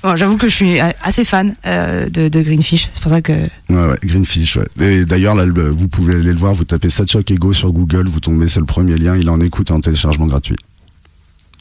Bon, 0.04 0.16
J'avoue 0.18 0.38
que 0.38 0.50
je 0.50 0.54
suis 0.56 0.80
assez 0.80 1.24
fan 1.24 1.56
euh, 1.66 2.10
de, 2.10 2.28
de 2.28 2.42
Greenfish. 2.42 2.90
C'est 2.92 3.02
pour 3.02 3.12
ça 3.12 3.22
que. 3.22 3.32
Ouais, 3.34 3.48
ouais, 3.70 3.98
Greenfish, 4.04 4.58
ouais. 4.58 4.68
Et 4.82 5.06
d'ailleurs, 5.06 5.36
là, 5.36 5.46
vous 5.46 5.88
pouvez 5.88 6.16
aller 6.16 6.32
le 6.32 6.38
voir, 6.38 6.54
vous 6.54 6.66
tapez 6.66 6.90
Satchok 6.90 7.32
Ego 7.32 7.54
sur 7.54 7.72
Google, 7.72 8.08
vous 8.08 8.20
tombez, 8.20 8.48
c'est 8.48 8.60
le 8.60 8.66
premier 8.66 8.96
lien, 8.98 9.16
il 9.16 9.30
en 9.30 9.40
écoute 9.40 9.72
en 9.72 9.80
téléchargement 9.80 10.28
gratuit. 10.28 10.58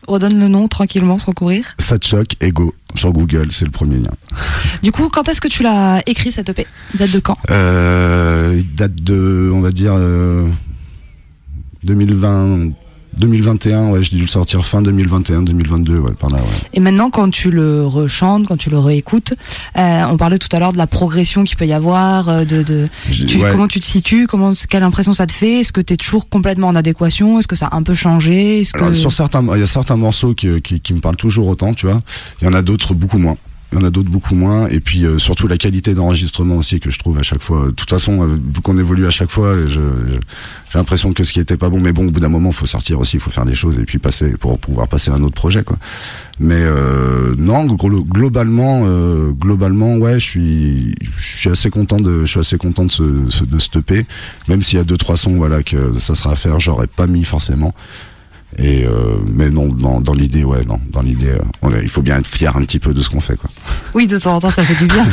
Redonne 0.09 0.41
le 0.41 0.49
nom 0.49 0.67
tranquillement 0.67 1.19
sans 1.19 1.33
courir. 1.33 1.77
Choque, 2.03 2.35
Ego, 2.41 2.75
sur 2.95 3.13
Google, 3.13 3.49
c'est 3.51 3.65
le 3.65 3.71
premier 3.71 3.97
lien. 3.97 4.13
Du 4.83 4.93
coup, 4.93 5.09
quand 5.09 5.29
est-ce 5.29 5.41
que 5.41 5.49
tu 5.49 5.63
l'as 5.63 6.03
écrit 6.07 6.33
cette 6.33 6.49
EP 6.49 6.67
Date 6.95 7.13
de 7.13 7.19
quand? 7.21 7.37
Euh, 7.51 8.55
il 8.59 8.75
date 8.75 8.95
de, 9.03 9.51
on 9.53 9.61
va 9.61 9.71
dire, 9.71 9.95
euh, 9.97 10.47
2020, 11.85 12.73
2021, 13.17 13.91
ouais, 13.91 14.03
j'ai 14.03 14.17
dû 14.17 14.23
le 14.23 14.29
sortir 14.29 14.65
fin 14.65 14.81
2021, 14.83 15.43
2022, 15.43 15.99
ouais, 15.99 16.13
par 16.13 16.31
là, 16.31 16.39
ouais. 16.39 16.45
Et 16.73 16.81
maintenant, 16.81 17.11
quand 17.11 17.31
tu 17.31 17.51
le 17.51 17.85
rechantes, 17.87 18.47
quand 18.49 18.57
tu 18.57 18.71
le 18.71 18.79
réécoutes, 18.79 19.35
euh, 19.77 20.03
on 20.11 20.17
parlait 20.17 20.39
tout 20.39 20.49
à 20.53 20.59
l'heure 20.59 20.73
de 20.73 20.79
la 20.79 20.87
progression 20.87 21.45
qu'il 21.45 21.57
peut 21.57 21.67
y 21.67 21.73
avoir, 21.75 22.29
euh, 22.29 22.45
de, 22.45 22.63
de 22.63 22.89
J'ai- 23.11 23.27
tu- 23.27 23.39
ouais. 23.39 23.51
comment 23.51 23.69
tu 23.69 23.81
te 23.81 23.85
situes, 23.85 24.27
comment, 24.27 24.55
quelle 24.69 24.83
impression 24.83 25.13
ça 25.15 25.27
te 25.27 25.33
fait, 25.33 25.61
est-ce 25.61 25.73
que 25.73 25.81
tu 25.83 25.93
es 25.95 25.97
toujours 25.97 26.29
complètement 26.29 26.69
en 26.69 26.75
adéquation, 26.77 27.39
est-ce 27.39 27.49
que 27.49 27.57
ça 27.57 27.67
a 27.67 27.77
un 27.77 27.83
peu 27.83 27.95
changé, 27.95 28.61
est-ce 28.61 28.73
que 28.73 28.81
Alors, 28.81 28.95
sur 28.95 29.13
certains, 29.13 29.45
il 29.55 29.61
y 29.61 29.63
a 29.63 29.67
certains 29.67 29.97
morceaux 29.97 30.35
qui, 30.35 30.61
qui, 30.63 30.81
qui 30.81 30.95
me 30.95 31.01
parlent 31.01 31.17
toujours 31.17 31.49
autant, 31.49 31.75
tu 31.75 31.87
vois. 31.87 32.01
Il 32.41 32.47
y 32.47 32.49
en 32.49 32.55
a 32.55 32.63
d'autres 32.63 32.95
beaucoup 32.95 33.19
moins. 33.19 33.37
Il 33.73 33.79
y 33.79 33.83
en 33.83 33.85
a 33.85 33.91
d'autres 33.91 34.11
beaucoup 34.11 34.35
moins. 34.35 34.69
Et 34.69 34.81
puis 34.81 35.05
euh, 35.07 35.19
surtout 35.19 35.49
la 35.49 35.57
qualité 35.57 35.95
d'enregistrement 35.95 36.57
aussi 36.57 36.79
que 36.79 36.91
je 36.91 36.99
trouve 36.99 37.19
à 37.19 37.23
chaque 37.23 37.43
fois. 37.43 37.67
De 37.67 37.71
toute 37.71 37.89
façon, 37.91 38.23
euh, 38.23 38.27
vu 38.27 38.61
qu'on 38.63 38.79
évolue 38.79 39.07
à 39.07 39.11
chaque 39.11 39.31
fois, 39.31 39.55
j'ai 39.67 39.81
l'impression 40.75 41.13
que 41.13 41.25
ce 41.25 41.33
qui 41.33 41.41
était 41.41 41.57
pas 41.57 41.69
bon, 41.71 41.81
mais 41.81 41.93
bon, 41.93 42.07
au 42.07 42.11
bout 42.11 42.21
d'un 42.21 42.29
moment, 42.29 42.53
faut 42.53 42.67
sortir 42.67 43.01
aussi, 43.01 43.17
il 43.17 43.21
faut 43.21 43.31
faire 43.31 43.47
des 43.47 43.55
choses 43.55 43.79
et 43.79 43.85
puis 43.85 43.99
passer 43.99 44.31
pour 44.39 44.59
pouvoir 44.59 44.89
passer 44.89 45.11
à 45.11 45.15
un 45.15 45.23
autre 45.23 45.35
projet, 45.35 45.65
quoi. 45.65 45.79
Mais 46.39 46.57
euh, 46.59 47.33
non, 47.39 47.67
glo- 47.67 48.05
globalement, 48.07 48.85
euh, 48.87 49.31
globalement, 49.33 49.97
ouais, 49.97 50.15
je 50.21 50.25
suis, 50.27 50.95
je 51.17 51.39
suis 51.39 51.51
assez 51.51 51.71
content 51.71 51.99
de, 51.99 52.23
je 52.23 52.27
suis 52.31 52.41
assez 52.41 52.57
content 52.59 52.85
de 52.85 52.91
ce, 52.91 53.03
de 53.03 53.79
EP, 53.79 54.07
même 54.49 54.63
s'il 54.63 54.79
y 54.79 54.81
a 54.81 54.85
deux 54.85 54.97
trois 54.97 55.17
sons, 55.17 55.35
voilà, 55.37 55.63
que 55.63 55.99
ça 55.99 56.15
sera 56.15 56.33
à 56.33 56.37
faire, 56.37 56.59
j'aurais 56.61 56.87
pas 56.89 57.07
mis 57.07 57.25
forcément. 57.25 57.75
Et 58.59 58.85
euh, 58.85 59.17
mais 59.35 59.51
non, 59.51 59.69
dans, 59.69 60.01
dans 60.01 60.13
l'idée, 60.13 60.45
ouais, 60.45 60.65
non, 60.65 60.79
dans 60.91 61.03
l'idée, 61.03 61.31
euh, 61.65 61.81
il 61.83 61.89
faut 61.89 62.03
bien 62.03 62.19
être 62.19 62.27
fier 62.27 62.55
un 62.57 62.61
petit 62.61 62.79
peu 62.79 62.93
de 62.93 63.01
ce 63.01 63.09
qu'on 63.09 63.21
fait, 63.21 63.37
quoi. 63.37 63.49
Oui, 63.95 64.07
de 64.07 64.19
temps 64.19 64.37
en 64.37 64.41
temps, 64.41 64.51
ça 64.51 64.63
fait 64.63 64.79
du 64.79 64.87
bien. 64.87 65.07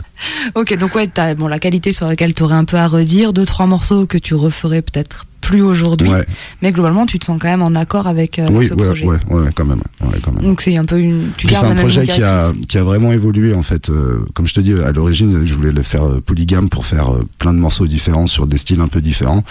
ok, 0.54 0.76
donc 0.78 0.94
ouais, 0.94 1.06
t'as 1.06 1.34
bon, 1.34 1.48
la 1.48 1.58
qualité 1.58 1.92
sur 1.92 2.06
laquelle 2.06 2.34
tu 2.34 2.42
aurais 2.42 2.56
un 2.56 2.64
peu 2.64 2.76
à 2.76 2.86
redire, 2.86 3.32
deux, 3.32 3.46
trois 3.46 3.66
morceaux 3.66 4.06
que 4.06 4.18
tu 4.18 4.34
referais 4.34 4.82
peut-être 4.82 5.26
plus 5.40 5.62
aujourd'hui, 5.62 6.08
Ouais, 6.08 6.24
mais 6.62 6.70
globalement, 6.70 7.04
tu 7.04 7.18
te 7.18 7.24
sens 7.24 7.36
quand 7.40 7.48
même 7.48 7.62
en 7.62 7.74
accord 7.74 8.06
avec, 8.06 8.38
euh, 8.38 8.46
oui, 8.50 8.66
ce 8.66 8.74
ouais, 8.74 8.86
projet. 8.86 9.04
ouais, 9.04 9.18
ouais, 9.28 9.50
quand 9.54 9.64
même, 9.64 9.82
ouais, 10.02 10.18
quand 10.22 10.32
même. 10.32 10.44
Donc 10.44 10.60
c'est 10.60 10.76
un 10.76 10.84
peu 10.84 10.98
une. 11.00 11.30
Tu 11.36 11.48
gardes 11.48 11.64
la 11.64 11.70
un 11.70 11.74
même 11.74 11.82
projet 11.82 12.04
qui 12.06 12.22
a, 12.22 12.52
qui 12.68 12.78
a 12.78 12.82
vraiment 12.84 13.12
évolué 13.12 13.52
en 13.52 13.62
fait. 13.62 13.90
Euh, 13.90 14.24
comme 14.34 14.46
je 14.46 14.54
te 14.54 14.60
dis, 14.60 14.72
à 14.72 14.92
l'origine, 14.92 15.44
je 15.44 15.54
voulais 15.54 15.72
le 15.72 15.82
faire 15.82 16.04
euh, 16.06 16.20
polygame 16.24 16.68
pour 16.68 16.86
faire 16.86 17.12
euh, 17.12 17.26
plein 17.38 17.52
de 17.52 17.58
morceaux 17.58 17.88
différents 17.88 18.28
sur 18.28 18.46
des 18.46 18.56
styles 18.56 18.80
un 18.80 18.86
peu 18.86 19.00
différents. 19.00 19.42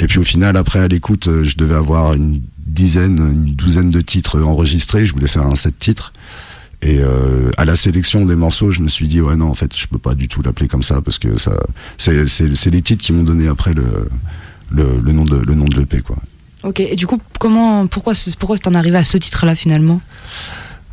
Et 0.00 0.06
puis 0.06 0.18
au 0.18 0.24
final, 0.24 0.56
après 0.56 0.78
à 0.78 0.88
l'écoute, 0.88 1.28
je 1.42 1.56
devais 1.56 1.74
avoir 1.74 2.14
une 2.14 2.40
dizaine, 2.70 3.18
une 3.18 3.54
douzaine 3.54 3.90
de 3.90 4.00
titres 4.00 4.40
enregistrés. 4.42 5.04
Je 5.04 5.12
voulais 5.12 5.26
faire 5.26 5.46
un 5.46 5.56
set 5.56 5.78
titres. 5.78 6.12
Et 6.82 7.00
euh, 7.00 7.50
à 7.58 7.66
la 7.66 7.76
sélection 7.76 8.24
des 8.24 8.36
morceaux, 8.36 8.70
je 8.70 8.80
me 8.80 8.88
suis 8.88 9.06
dit 9.06 9.20
ouais 9.20 9.36
non 9.36 9.48
en 9.50 9.54
fait 9.54 9.76
je 9.76 9.86
peux 9.86 9.98
pas 9.98 10.14
du 10.14 10.28
tout 10.28 10.40
l'appeler 10.42 10.66
comme 10.66 10.82
ça 10.82 11.02
parce 11.02 11.18
que 11.18 11.36
ça 11.38 11.52
c'est 11.98 12.70
les 12.70 12.80
titres 12.82 13.04
qui 13.04 13.12
m'ont 13.12 13.22
donné 13.22 13.48
après 13.48 13.74
le 13.74 14.08
le, 14.70 14.98
le 15.04 15.12
nom 15.12 15.24
de 15.26 15.36
le 15.36 15.54
nom 15.54 15.66
de 15.66 15.76
l'EP 15.76 16.00
quoi. 16.00 16.16
Ok, 16.62 16.80
et 16.80 16.94
du 16.96 17.06
coup, 17.06 17.18
comment, 17.38 17.86
pourquoi, 17.86 18.12
pourquoi 18.38 18.58
t'en 18.58 18.74
arrivé 18.74 18.98
à 18.98 19.04
ce 19.04 19.16
titre-là 19.18 19.54
finalement? 19.54 20.00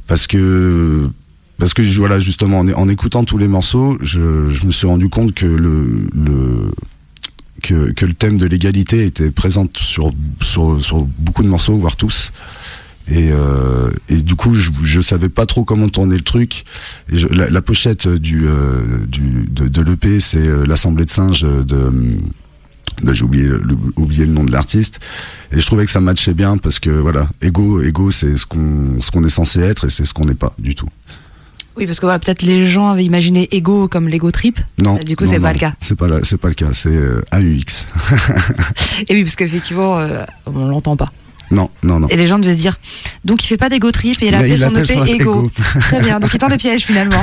Parce 0.07 0.27
que 0.27 1.09
parce 1.57 1.73
que 1.73 1.81
voilà 1.97 2.19
justement 2.19 2.59
en, 2.59 2.67
en 2.69 2.89
écoutant 2.89 3.23
tous 3.23 3.37
les 3.37 3.47
morceaux 3.47 3.97
je, 4.01 4.49
je 4.49 4.65
me 4.65 4.71
suis 4.71 4.87
rendu 4.87 5.09
compte 5.09 5.33
que 5.33 5.45
le, 5.45 6.09
le 6.13 6.71
que, 7.63 7.91
que 7.91 8.05
le 8.05 8.13
thème 8.13 8.37
de 8.37 8.45
l'égalité 8.45 9.05
était 9.05 9.31
présent 9.31 9.65
sur, 9.77 10.11
sur 10.41 10.79
sur 10.81 11.05
beaucoup 11.19 11.43
de 11.43 11.47
morceaux 11.49 11.75
voire 11.77 11.95
tous. 11.95 12.31
Et, 13.09 13.29
euh, 13.31 13.89
et 14.09 14.17
du 14.17 14.35
coup 14.35 14.53
je, 14.53 14.69
je 14.83 14.99
savais 14.99 15.29
pas 15.29 15.45
trop 15.45 15.63
comment 15.63 15.87
tourner 15.89 16.15
le 16.17 16.23
truc. 16.23 16.65
Et 17.11 17.17
je- 17.17 17.27
la, 17.27 17.49
la 17.49 17.61
pochette 17.61 18.07
du, 18.07 18.45
euh, 18.47 18.81
du 19.07 19.47
de, 19.49 19.67
de 19.67 19.81
l'EP 19.81 20.19
c'est 20.19 20.45
euh, 20.45 20.65
l'assemblée 20.65 21.05
de 21.05 21.09
singes 21.09 21.41
de, 21.41 21.63
de- 21.63 23.13
j'ai 23.13 23.23
oublié 23.23 23.49
oublié 23.95 24.25
le 24.25 24.31
nom 24.33 24.43
de 24.43 24.51
l'artiste. 24.51 24.99
Et 25.53 25.59
je 25.59 25.65
trouvais 25.65 25.85
que 25.85 25.91
ça 25.91 26.01
matchait 26.01 26.33
bien 26.33 26.57
parce 26.57 26.79
que 26.79 26.89
voilà 26.89 27.29
ego 27.41 27.81
ego 27.81 28.11
c'est 28.11 28.35
ce 28.35 28.45
qu'on 28.45 28.99
ce 28.99 29.09
qu'on 29.11 29.23
est 29.23 29.29
censé 29.29 29.59
être 29.61 29.85
et 29.85 29.89
c'est 29.89 30.03
ce 30.03 30.13
qu'on 30.13 30.25
n'est 30.25 30.33
pas 30.35 30.53
du 30.59 30.75
tout 30.75 30.89
Oui, 31.77 31.85
parce 31.85 31.99
que 31.99 32.05
peut-être 32.17 32.41
les 32.41 32.65
gens 32.65 32.89
avaient 32.89 33.05
imaginé 33.05 33.47
Ego 33.51 33.87
comme 33.87 34.09
Lego 34.09 34.31
Trip. 34.31 34.59
non 34.79 34.95
du 35.05 35.15
coup, 35.15 35.25
c'est 35.25 35.39
pas 35.39 35.47
non, 35.47 35.53
le 35.53 35.59
cas. 35.59 35.73
c'est 35.79 35.95
pas 35.95 36.07
c'est 36.23 36.37
pas 36.37 36.47
le 36.47 36.55
cas 36.55 36.69
c'est 36.73 36.89
euh, 36.89 37.21
AUX 37.31 37.85
Et 39.07 39.13
oui, 39.13 39.23
parce 39.23 39.35
qu'effectivement, 39.35 39.99
euh, 39.99 40.23
on 40.47 40.65
l'entend 40.65 40.95
pas. 40.97 41.07
non 41.51 41.69
non 41.83 41.99
non 41.99 42.07
Et 42.07 42.15
les 42.15 42.25
gens 42.25 42.39
devaient 42.39 42.55
se 42.55 42.61
dire, 42.61 42.77
donc 43.25 43.43
il 43.43 43.47
fait 43.47 43.57
pas 43.57 43.69
d'Ego 43.69 43.91
Trip 43.91 44.21
et 44.23 44.27
il 44.27 44.33
a 44.35 44.45
il 44.47 44.57
son 44.57 44.75
EP 44.75 44.85
son 44.85 45.05
Ego. 45.05 45.51
Très 45.81 46.01
bien, 46.01 46.19
donc 46.19 46.33
il 46.33 46.39
tend 46.39 46.49
des 46.49 46.57
pièges 46.57 46.83
finalement. 46.83 47.21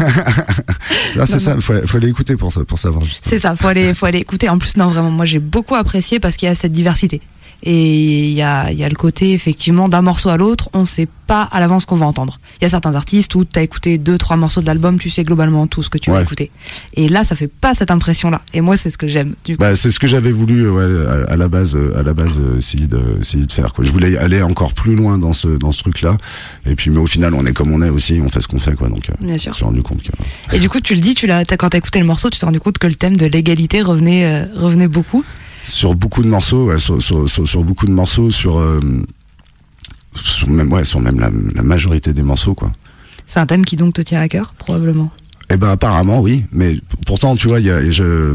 Là, 1.16 1.26
c'est 1.26 1.40
ça 1.40 1.56
faut, 1.58 1.74
faut 1.84 1.96
aller 1.96 2.08
écouter 2.08 2.36
pour 2.36 2.52
ça 2.52 2.64
pour 2.64 2.78
savoir. 2.78 3.02
C'est 3.24 3.40
ça, 3.40 3.56
faut 3.56 3.66
aller, 3.66 3.92
faut 3.92 4.06
aller 4.06 4.18
écouter. 4.18 4.48
En 4.48 4.58
plus, 4.58 4.76
non, 4.76 4.86
vraiment, 4.86 5.10
moi 5.10 5.24
j'ai 5.24 5.40
beaucoup 5.40 5.74
apprécié 5.74 6.20
parce 6.20 6.36
qu'il 6.36 6.46
y 6.48 6.52
a 6.52 6.54
cette 6.54 6.72
diversité. 6.72 7.20
Et 7.66 8.26
il 8.28 8.32
y 8.34 8.42
a, 8.42 8.70
y 8.72 8.84
a 8.84 8.88
le 8.90 8.94
côté, 8.94 9.32
effectivement, 9.32 9.88
d'un 9.88 10.02
morceau 10.02 10.28
à 10.28 10.36
l'autre, 10.36 10.68
on 10.74 10.84
sait 10.84 11.08
pas 11.26 11.42
à 11.50 11.60
l'avance 11.60 11.82
ce 11.82 11.86
qu'on 11.86 11.96
va 11.96 12.04
entendre. 12.04 12.38
Il 12.60 12.64
y 12.64 12.66
a 12.66 12.68
certains 12.68 12.94
artistes 12.94 13.34
où 13.34 13.46
tu 13.46 13.58
as 13.58 13.62
écouté 13.62 13.96
deux, 13.96 14.18
trois 14.18 14.36
morceaux 14.36 14.60
de 14.60 14.66
l'album, 14.66 14.98
tu 14.98 15.08
sais 15.08 15.24
globalement 15.24 15.66
tout 15.66 15.82
ce 15.82 15.88
que 15.88 15.96
tu 15.96 16.10
vas 16.10 16.18
Ouais. 16.18 16.22
écouter. 16.22 16.50
Et 16.94 17.08
là, 17.08 17.24
ça 17.24 17.34
fait 17.34 17.48
pas 17.48 17.72
cette 17.74 17.90
impression-là. 17.90 18.42
Et 18.52 18.60
moi, 18.60 18.76
c'est 18.76 18.90
ce 18.90 18.98
que 18.98 19.06
j'aime. 19.08 19.34
Bah, 19.58 19.74
c'est 19.76 19.90
ce 19.90 19.98
que 19.98 20.06
j'avais 20.06 20.30
voulu 20.30 20.66
euh, 20.66 20.70
ouais, 20.72 21.26
à, 21.28 21.32
à 21.32 21.36
la 21.36 21.48
base 21.48 21.74
euh, 21.74 21.98
à 21.98 22.02
la 22.02 22.12
base 22.12 22.38
euh, 22.38 22.58
essayer 22.58 22.86
de 22.86 23.00
essayer 23.20 23.46
de 23.46 23.52
faire 23.52 23.72
quoi. 23.72 23.82
Je 23.82 23.90
voulais 23.92 24.16
aller 24.18 24.42
encore 24.42 24.74
plus 24.74 24.94
loin 24.94 25.16
dans 25.16 25.32
ce 25.32 25.48
dans 25.48 25.72
ce 25.72 25.80
truc 25.80 26.02
là 26.02 26.18
et 26.66 26.74
puis 26.74 26.90
mais 26.90 26.98
au 26.98 27.06
final 27.06 27.32
on 27.34 27.46
est 27.46 27.52
comme 27.54 27.72
on 27.72 27.80
est 27.82 27.88
aussi, 27.88 28.20
on 28.22 28.28
fait 28.28 28.40
ce 28.42 28.48
qu'on 28.48 28.58
fait 28.58 28.74
quoi 28.74 28.88
donc 28.90 29.08
Bien 29.20 29.36
je 29.36 29.42
sûr. 29.42 29.50
me 29.52 29.54
suis 29.56 29.64
rendu 29.64 29.82
compte 29.82 30.02
que 30.02 30.10
Et 30.54 30.60
du 30.60 30.68
coup, 30.68 30.80
tu 30.80 30.94
le 30.94 31.00
dis, 31.00 31.14
tu 31.14 31.26
l'as, 31.26 31.44
quand 31.44 31.70
t'as 31.70 31.78
écouté 31.78 31.98
le 31.98 32.04
morceau, 32.06 32.28
tu 32.28 32.38
t'es 32.38 32.44
rendu 32.46 32.60
compte 32.60 32.76
que 32.78 32.86
le 32.86 32.94
thème 32.94 33.16
de 33.16 33.24
l'égalité 33.26 33.80
revenait, 33.80 34.26
euh, 34.26 34.44
revenait 34.54 34.88
beaucoup. 34.88 35.24
Sur 35.66 35.94
beaucoup 35.94 36.22
de 36.22 36.28
morceaux, 36.28 36.66
ouais, 36.66 36.78
sur, 36.78 37.00
sur, 37.00 37.28
sur, 37.28 37.46
sur 37.46 37.62
beaucoup 37.62 37.86
de 37.86 37.92
morceaux, 37.92 38.30
sur, 38.30 38.58
euh, 38.58 38.80
sur 40.22 40.48
même, 40.48 40.72
ouais, 40.72 40.84
sur 40.84 41.00
même 41.00 41.18
la, 41.18 41.30
la 41.54 41.62
majorité 41.62 42.12
des 42.12 42.22
morceaux, 42.22 42.54
quoi. 42.54 42.72
C'est 43.26 43.40
un 43.40 43.46
thème 43.46 43.64
qui 43.64 43.76
donc 43.76 43.94
te 43.94 44.02
tient 44.02 44.20
à 44.20 44.28
cœur, 44.28 44.54
probablement? 44.54 45.10
Eh 45.50 45.56
ben 45.56 45.68
apparemment 45.68 46.20
oui, 46.20 46.44
mais 46.52 46.78
pourtant 47.06 47.36
tu 47.36 47.48
vois, 47.48 47.60
il 47.60 47.66
y 47.66 47.70
a, 47.70 47.90
je, 47.90 48.32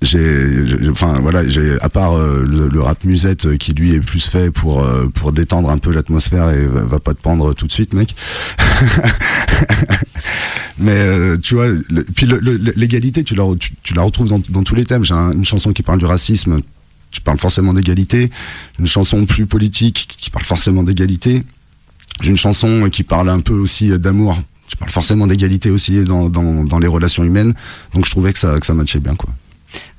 j'ai, 0.00 0.88
enfin 0.90 1.18
voilà, 1.20 1.46
j'ai 1.46 1.80
à 1.80 1.88
part 1.88 2.16
euh, 2.16 2.44
le, 2.44 2.80
rap 2.80 3.04
musette 3.04 3.46
euh, 3.46 3.56
qui 3.56 3.72
lui 3.72 3.94
est 3.94 4.00
plus 4.00 4.28
fait 4.28 4.50
pour 4.52 4.80
euh, 4.82 5.08
pour 5.08 5.32
détendre 5.32 5.70
un 5.70 5.78
peu 5.78 5.90
l'atmosphère 5.92 6.50
et 6.50 6.66
va, 6.66 6.84
va 6.84 7.00
pas 7.00 7.14
te 7.14 7.20
pendre 7.20 7.52
tout 7.52 7.66
de 7.66 7.72
suite, 7.72 7.94
mec. 7.94 8.14
mais 10.78 10.92
euh, 10.92 11.36
tu 11.36 11.54
vois, 11.54 11.66
puis 12.14 12.28
l'égalité, 12.76 13.24
tu 13.24 13.34
la 13.34 13.44
tu, 13.82 13.94
la 13.94 14.02
retrouves 14.02 14.28
dans, 14.28 14.62
tous 14.62 14.74
les 14.74 14.84
thèmes. 14.84 15.04
J'ai 15.04 15.14
un- 15.14 15.32
une 15.32 15.44
chanson 15.44 15.72
qui 15.72 15.82
parle 15.82 15.98
du 15.98 16.06
racisme, 16.06 16.60
tu 17.10 17.20
parles 17.20 17.38
forcément 17.38 17.74
d'égalité. 17.74 18.30
Une 18.78 18.86
chanson 18.86 19.26
plus 19.26 19.46
politique 19.46 20.14
qui 20.18 20.30
parle 20.30 20.44
forcément 20.44 20.84
d'égalité. 20.84 21.42
J'ai 22.20 22.30
une 22.30 22.36
chanson 22.36 22.88
qui 22.90 23.02
parle 23.02 23.28
un 23.30 23.40
peu 23.40 23.54
aussi 23.54 23.88
d'amour. 23.98 24.38
Tu 24.68 24.76
parles 24.76 24.90
forcément 24.90 25.26
d'égalité 25.26 25.70
aussi 25.70 26.04
dans, 26.04 26.28
dans, 26.28 26.62
dans 26.64 26.78
les 26.78 26.86
relations 26.88 27.24
humaines. 27.24 27.54
Donc 27.94 28.04
je 28.04 28.10
trouvais 28.10 28.32
que 28.32 28.38
ça, 28.38 28.60
que 28.60 28.66
ça 28.66 28.74
matchait 28.74 29.00
bien, 29.00 29.14
quoi. 29.14 29.30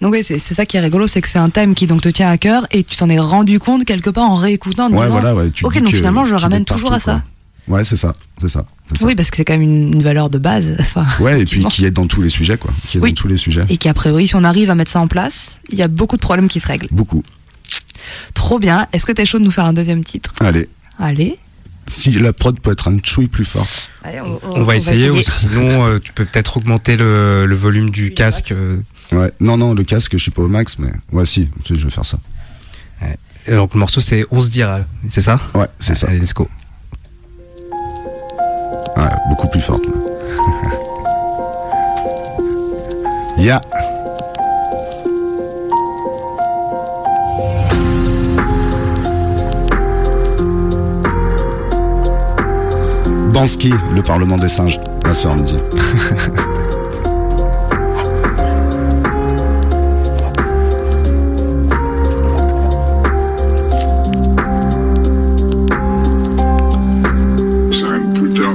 Donc 0.01 0.13
oui, 0.13 0.23
c'est 0.23 0.39
ça 0.39 0.65
qui 0.65 0.77
est 0.77 0.79
rigolo, 0.79 1.07
c'est 1.07 1.21
que 1.21 1.27
c'est 1.27 1.39
un 1.39 1.49
thème 1.49 1.75
qui 1.75 1.85
donc 1.87 2.01
te 2.01 2.09
tient 2.09 2.29
à 2.29 2.37
cœur 2.37 2.65
et 2.71 2.83
tu 2.83 2.95
t'en 2.95 3.09
es 3.09 3.19
rendu 3.19 3.59
compte 3.59 3.85
quelque 3.85 4.09
part 4.09 4.29
en 4.29 4.35
réécoutant. 4.35 4.85
En 4.87 4.91
Ouais, 4.91 4.97
disant, 4.97 5.09
voilà, 5.09 5.35
ouais. 5.35 5.51
Tu 5.51 5.65
ok, 5.65 5.79
donc 5.81 5.93
finalement, 5.95 6.25
je 6.25 6.35
ramène 6.35 6.65
partout, 6.65 6.81
toujours 6.81 6.93
à 6.93 6.99
ça. 6.99 7.21
quoi. 7.67 7.77
Ouais, 7.77 7.83
c'est 7.83 7.95
ça, 7.97 8.15
c'est 8.41 8.49
ça. 8.49 8.65
Oui, 9.01 9.13
parce 9.13 9.29
que 9.29 9.37
c'est 9.37 9.45
quand 9.45 9.53
même 9.53 9.61
une, 9.61 9.93
une 9.93 10.01
valeur 10.01 10.31
de 10.31 10.39
base. 10.39 10.75
Enfin, 10.79 11.05
Ouais, 11.19 11.41
et 11.41 11.45
puis 11.45 11.63
qui 11.65 11.85
est 11.85 11.91
dans 11.91 12.07
tous 12.07 12.21
les 12.23 12.29
sujets, 12.29 12.57
quoi. 12.57 12.71
Qui 12.87 12.97
est 12.97 13.01
Oui. 13.01 13.11
dans 13.11 13.15
tous 13.21 13.27
les 13.27 13.37
sujets. 13.37 13.61
Et 13.69 13.77
qu'a 13.77 13.93
priori, 13.93 14.27
si 14.27 14.35
on 14.35 14.43
arrive 14.43 14.71
à 14.71 14.75
mettre 14.75 14.89
ça 14.91 14.99
en 15.01 15.07
place, 15.07 15.59
il 15.69 15.77
y 15.77 15.83
a 15.83 15.87
beaucoup 15.87 16.15
de 16.15 16.21
problèmes 16.21 16.47
qui 16.49 16.59
se 16.59 16.65
règlent. 16.67 16.87
Beaucoup. 16.89 17.23
Trop 18.33 18.57
bien. 18.59 18.87
Est-ce 18.93 19.05
que 19.05 19.11
t'es 19.11 19.25
chaud 19.25 19.37
de 19.39 19.43
nous 19.43 19.51
faire 19.51 19.65
un 19.65 19.73
deuxième 19.73 20.03
titre? 20.03 20.33
Allez. 20.39 20.67
Allez. 20.97 21.37
Si 21.87 22.11
la 22.11 22.33
prod 22.33 22.59
peut 22.59 22.71
être 22.71 22.87
un 22.87 22.97
chouille 23.03 23.27
plus 23.27 23.45
fort. 23.45 23.67
Allez, 24.03 24.19
On 24.43 24.63
va 24.63 24.75
essayer, 24.75 25.09
ou 25.09 25.21
sinon 25.21 25.85
euh, 25.85 25.99
tu 25.99 26.11
peux 26.13 26.25
peut-être 26.25 26.57
augmenter 26.57 26.97
le, 26.97 27.45
le 27.45 27.55
volume 27.55 27.89
du 27.89 28.13
casque. 28.13 28.51
euh, 28.51 28.77
Ouais. 29.11 29.31
Non, 29.39 29.57
non, 29.57 29.73
le 29.73 29.83
casque, 29.83 30.11
je 30.13 30.17
suis 30.17 30.31
pas 30.31 30.43
au 30.43 30.47
max, 30.47 30.77
mais 30.77 30.91
ouais, 31.11 31.25
si, 31.25 31.49
si, 31.65 31.75
je 31.75 31.85
vais 31.85 31.91
faire 31.91 32.05
ça. 32.05 32.19
et 33.47 33.51
donc 33.51 33.73
le 33.73 33.79
morceau 33.79 34.01
c'est 34.01 34.25
On 34.29 34.39
se 34.41 34.49
dira, 34.49 34.81
c'est 35.09 35.21
ça? 35.21 35.39
Ouais, 35.55 35.67
c'est 35.79 35.95
ça. 35.95 36.07
Allez, 36.07 36.19
let's 36.19 36.33
go. 36.33 36.47
Ouais, 38.97 39.03
beaucoup 39.29 39.47
plus 39.47 39.61
forte. 39.61 39.83
Ya. 43.37 43.61
Bansky, 53.31 53.73
le 53.95 54.01
Parlement 54.01 54.35
des 54.35 54.49
singes, 54.49 54.81
ma 55.05 55.13
soeur 55.13 55.35
me 55.35 55.43
dit. 55.43 55.55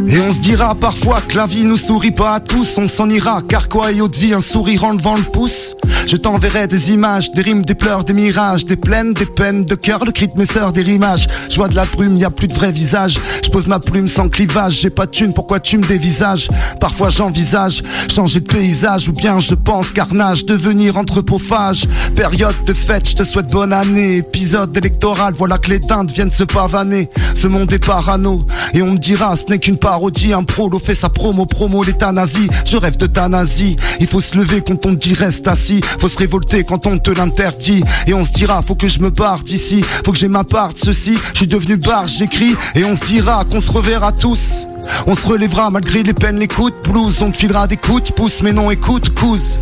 Et 0.07 0.21
on 0.21 0.31
se 0.31 0.39
dira 0.39 0.75
parfois 0.75 1.21
que 1.21 1.37
la 1.37 1.47
vie 1.47 1.65
nous 1.65 1.77
sourit 1.77 2.11
pas 2.11 2.35
à 2.35 2.41
tous, 2.41 2.79
on 2.79 2.87
s'en 2.87 3.09
ira, 3.09 3.43
car 3.49 3.69
quoi 3.69 3.93
et 3.93 4.01
autre 4.01 4.19
vie, 4.19 4.35
un 4.35 4.41
sourire 4.41 4.85
en 4.85 4.93
levant 4.93 5.15
le 5.15 5.23
pouce? 5.23 5.75
Je 6.07 6.17
t'enverrai 6.17 6.67
des 6.67 6.91
images, 6.91 7.31
des 7.33 7.43
rimes, 7.43 7.65
des 7.65 7.75
pleurs, 7.75 8.05
des 8.05 8.13
mirages, 8.13 8.67
des 8.67 8.77
plaines, 8.77 9.15
des 9.15 9.27
peines 9.27 9.65
de 9.65 9.75
cœur, 9.75 10.05
le 10.05 10.13
cri 10.13 10.29
de 10.29 10.39
mes 10.39 10.47
sœurs, 10.47 10.73
des 10.73 10.83
rimages. 10.83 11.29
Je 11.49 11.57
vois 11.57 11.69
de 11.69 11.77
la 11.77 11.85
brume, 11.85 12.17
y 12.17 12.25
a 12.25 12.31
plus 12.31 12.47
de 12.47 12.55
vrai 12.55 12.73
visage. 12.73 13.19
Je 13.45 13.51
pose 13.51 13.67
ma 13.67 13.81
plume 13.81 14.09
sans 14.09 14.29
clivage, 14.29 14.81
j'ai 14.81 14.91
pas 14.91 15.07
de 15.07 15.11
thune, 15.11 15.33
pourquoi 15.33 15.61
tu 15.61 15.79
me 15.79 15.85
dévisages? 15.85 16.49
Parfois 16.81 17.09
j'envisage 17.09 17.83
changer 18.13 18.41
de 18.41 18.47
paysage 18.47 19.09
ou 19.09 19.13
bien 19.13 19.41
je 19.41 19.55
pense 19.55 19.93
carnage, 19.93 20.45
devenir 20.45 20.97
anthropophage. 20.97 21.87
Période 22.15 22.55
de 22.67 22.73
fête, 22.73 23.09
je 23.09 23.17
te 23.17 23.25
souhaite 23.25 23.51
bonne 23.51 23.73
année. 23.73 24.19
Épisode 24.19 24.77
électoral, 24.77 25.35
voilà 25.37 25.59
que 25.59 25.71
les 25.71 25.79
dindes 25.79 26.11
viennent 26.11 26.31
se 26.31 26.45
pavaner. 26.45 27.09
Ce 27.35 27.47
monde 27.47 27.73
est 27.73 27.85
parano, 27.85 28.43
et 28.73 28.83
on 28.83 28.93
me 28.93 28.99
dira, 28.99 29.37
ce 29.37 29.45
n'est 29.51 29.59
qu'une 29.59 29.77
parodie. 29.77 30.33
Un 30.33 30.43
prolo 30.43 30.79
fait 30.79 30.95
sa 30.95 31.09
promo, 31.09 31.47
promo 31.47 31.83
l'euthanasie. 31.83 32.49
Je 32.65 32.77
rêve 32.77 32.97
de 32.97 33.07
ta 33.07 33.29
nazie. 33.29 33.77
Il 34.01 34.07
faut 34.07 34.21
se 34.21 34.37
lever 34.37 34.61
quand 34.61 34.87
on 34.87 34.93
dit 34.93 35.15
reste 35.15 35.49
assis. 35.49 35.81
Faut 35.99 36.09
se 36.09 36.19
révolter 36.19 36.65
quand 36.65 36.87
on 36.87 36.99
te 36.99 37.11
l'interdit. 37.11 37.83
Et 38.07 38.15
on 38.15 38.25
se 38.25 38.33
dira, 38.33 38.63
faut 38.63 38.75
que 38.75 38.89
je 38.89 39.01
me 39.01 39.11
barre 39.11 39.43
d'ici. 39.43 39.83
Faut 40.05 40.13
que 40.13 40.19
j'ai 40.19 40.29
ma 40.29 40.45
part 40.45 40.73
de 40.73 40.79
ceci. 40.79 41.19
Je 41.33 41.39
suis 41.39 41.47
devenu 41.47 41.77
barre, 41.77 42.09
j'écris. 42.09 42.55
Et 42.75 42.85
on 42.85 42.95
se 42.95 43.05
dira 43.05 43.45
qu'on 43.45 43.61
se 43.61 43.71
reverra 43.71 44.13
tous. 44.13 44.67
On 45.07 45.15
se 45.15 45.27
relèvera 45.27 45.71
malgré 45.71 46.03
les 46.03 46.15
peines, 46.15 46.39
les 46.39 46.49
coups 46.49 46.73
de 46.73 46.91
blues. 46.91 47.23
On 47.23 47.31
te 47.31 47.37
filera 47.37 47.67
des 47.67 47.77
coups 47.77 48.05
de 48.05 48.13
pouce, 48.13 48.43
mais 48.43 48.53
non, 48.53 48.71
écoute, 48.71 49.15
couse. 49.15 49.59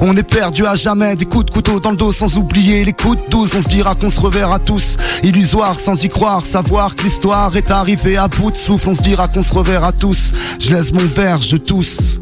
On 0.00 0.16
est 0.16 0.22
perdu 0.22 0.66
à 0.66 0.74
jamais, 0.74 1.16
des 1.16 1.24
coups 1.24 1.46
de 1.46 1.50
couteau 1.50 1.80
dans 1.80 1.90
le 1.90 1.96
dos 1.96 2.12
sans 2.12 2.36
oublier 2.36 2.84
les 2.84 2.92
coups 2.92 3.18
de 3.24 3.30
douze. 3.30 3.52
On 3.56 3.60
se 3.60 3.68
dira 3.68 3.94
qu'on 3.94 4.10
se 4.10 4.20
reverra 4.20 4.58
tous. 4.58 4.96
Illusoire 5.22 5.78
sans 5.78 6.02
y 6.04 6.08
croire, 6.08 6.44
savoir 6.44 6.96
que 6.96 7.04
l'histoire 7.04 7.56
est 7.56 7.70
arrivée 7.70 8.16
à 8.16 8.28
bout 8.28 8.50
de 8.50 8.56
souffle. 8.56 8.90
On 8.90 8.94
se 8.94 9.02
dira 9.02 9.28
qu'on 9.28 9.42
se 9.42 9.54
reverra 9.54 9.92
tous. 9.92 10.32
Je 10.58 10.74
laisse 10.74 10.92
mon 10.92 11.06
verre, 11.06 11.40
je 11.40 11.56
tousse. 11.56 12.18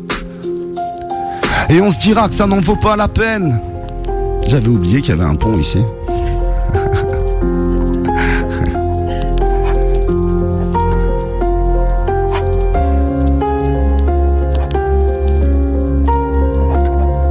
Et 1.70 1.80
on 1.80 1.90
se 1.90 1.98
dira 1.98 2.28
que 2.28 2.34
ça 2.34 2.46
n'en 2.46 2.60
vaut 2.60 2.76
pas 2.76 2.96
la 2.96 3.08
peine. 3.08 3.60
J'avais 4.46 4.68
oublié 4.68 5.00
qu'il 5.00 5.10
y 5.10 5.18
avait 5.18 5.28
un 5.28 5.34
pont 5.34 5.58
ici. 5.58 5.78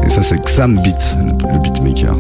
Et 0.06 0.10
ça 0.10 0.22
c'est 0.22 0.42
Xam 0.44 0.82
Beat, 0.82 1.18
le 1.52 1.60
beatmaker. 1.60 2.16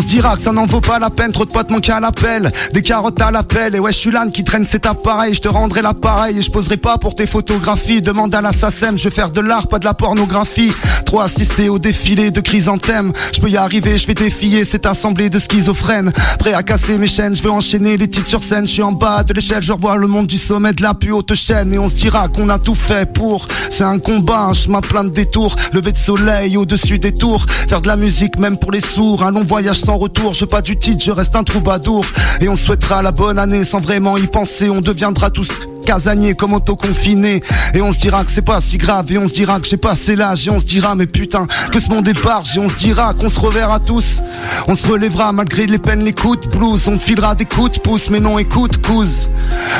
On 0.00 0.02
se 0.02 0.06
dira 0.06 0.34
que 0.34 0.42
ça 0.42 0.52
n'en 0.52 0.64
vaut 0.64 0.80
pas 0.80 0.98
la 0.98 1.10
peine, 1.10 1.30
trop 1.30 1.44
de 1.44 1.52
potes 1.52 1.68
manquent 1.68 1.90
à 1.90 2.00
l'appel, 2.00 2.48
des 2.72 2.80
carottes 2.80 3.20
à 3.20 3.30
l'appel, 3.30 3.74
et 3.74 3.78
ouais 3.78 3.92
je 3.92 3.98
suis 3.98 4.10
l'âne 4.10 4.32
qui 4.32 4.44
traîne 4.44 4.64
cet 4.64 4.86
appareil, 4.86 5.34
je 5.34 5.42
te 5.42 5.48
rendrai 5.48 5.82
l'appareil 5.82 6.38
et 6.38 6.42
je 6.42 6.50
poserai 6.50 6.78
pas 6.78 6.96
pour 6.96 7.14
tes 7.14 7.26
photographies, 7.26 8.00
demande 8.00 8.34
à 8.34 8.40
l'assassin, 8.40 8.96
je 8.96 9.04
vais 9.04 9.14
faire 9.14 9.30
de 9.30 9.42
l'art, 9.42 9.66
pas 9.66 9.78
de 9.78 9.84
la 9.84 9.92
pornographie, 9.92 10.72
assister 11.18 11.68
au 11.68 11.78
défilé 11.78 12.30
de 12.30 12.40
chrysanthèmes, 12.40 13.12
je 13.34 13.40
peux 13.40 13.48
y 13.48 13.56
arriver, 13.56 13.98
je 13.98 14.06
vais 14.06 14.14
défier 14.14 14.64
cette 14.64 14.86
assemblée 14.86 15.28
de 15.28 15.38
schizophrènes, 15.38 16.12
prêt 16.38 16.54
à 16.54 16.62
casser 16.62 16.98
mes 16.98 17.08
chaînes, 17.08 17.34
je 17.34 17.42
veux 17.42 17.50
enchaîner 17.50 17.96
les 17.96 18.08
titres 18.08 18.28
sur 18.28 18.42
scène, 18.42 18.68
je 18.68 18.72
suis 18.74 18.82
en 18.82 18.92
bas 18.92 19.24
de 19.24 19.32
l'échelle, 19.32 19.62
je 19.62 19.72
revois 19.72 19.96
le 19.96 20.06
monde 20.06 20.28
du 20.28 20.38
sommet 20.38 20.72
de 20.72 20.82
la 20.82 20.94
plus 20.94 21.12
haute 21.12 21.34
chaîne, 21.34 21.74
et 21.74 21.78
on 21.78 21.88
se 21.88 21.96
dira 21.96 22.28
qu'on 22.28 22.48
a 22.48 22.58
tout 22.58 22.76
fait 22.76 23.12
pour, 23.12 23.48
c'est 23.70 23.84
un 23.84 23.98
combat, 23.98 24.44
un 24.44 24.54
chemin 24.54 24.80
plein 24.80 25.04
de 25.04 25.10
détours, 25.10 25.56
lever 25.72 25.92
de 25.92 25.96
soleil 25.96 26.56
au-dessus 26.56 26.98
des 26.98 27.12
tours, 27.12 27.44
faire 27.68 27.80
de 27.80 27.88
la 27.88 27.96
musique 27.96 28.38
même 28.38 28.56
pour 28.56 28.70
les 28.70 28.80
sourds, 28.80 29.24
un 29.24 29.32
long 29.32 29.44
voyage 29.44 29.80
sans 29.80 29.96
retour, 29.96 30.34
je 30.34 30.44
pas 30.44 30.62
du 30.62 30.76
titre, 30.76 31.02
je 31.02 31.12
reste 31.12 31.34
un 31.34 31.44
troubadour. 31.44 32.04
Et 32.40 32.48
on 32.48 32.56
souhaitera 32.56 33.02
la 33.02 33.12
bonne 33.12 33.38
année 33.38 33.64
sans 33.64 33.80
vraiment 33.80 34.16
y 34.16 34.26
penser, 34.26 34.68
on 34.68 34.80
deviendra 34.80 35.30
tous 35.30 35.48
casaniers 35.84 36.34
comme 36.34 36.52
auto-confinés. 36.52 37.42
Et 37.74 37.82
on 37.82 37.92
se 37.92 37.98
dira 37.98 38.24
que 38.24 38.30
c'est 38.30 38.42
pas 38.42 38.60
si 38.60 38.78
grave, 38.78 39.10
et 39.12 39.18
on 39.18 39.26
se 39.26 39.32
dira 39.32 39.60
que 39.60 39.66
j'ai 39.66 39.76
passé 39.76 40.16
l'âge, 40.16 40.46
et 40.46 40.50
on 40.50 40.58
se 40.58 40.64
dira, 40.64 40.94
mais 40.94 41.06
putain, 41.06 41.46
que 41.72 41.80
ce 41.80 41.88
monde 41.88 42.08
est 42.08 42.22
barge, 42.22 42.56
et 42.56 42.60
on 42.60 42.68
se 42.68 42.76
dira 42.76 43.14
qu'on 43.14 43.28
se 43.28 43.40
reverra 43.40 43.80
tous. 43.80 44.20
On 44.68 44.74
se 44.74 44.86
relèvera 44.86 45.32
malgré 45.32 45.66
les 45.66 45.78
peines, 45.78 46.04
les 46.04 46.12
coups 46.12 46.40
de 46.48 46.56
blues, 46.56 46.88
on 46.88 46.98
filera 46.98 47.34
des 47.34 47.44
coups 47.44 47.72
de 47.72 47.78
pouce, 47.80 48.10
mais 48.10 48.20
non, 48.20 48.38
écoute, 48.38 48.82
couse. 48.82 49.28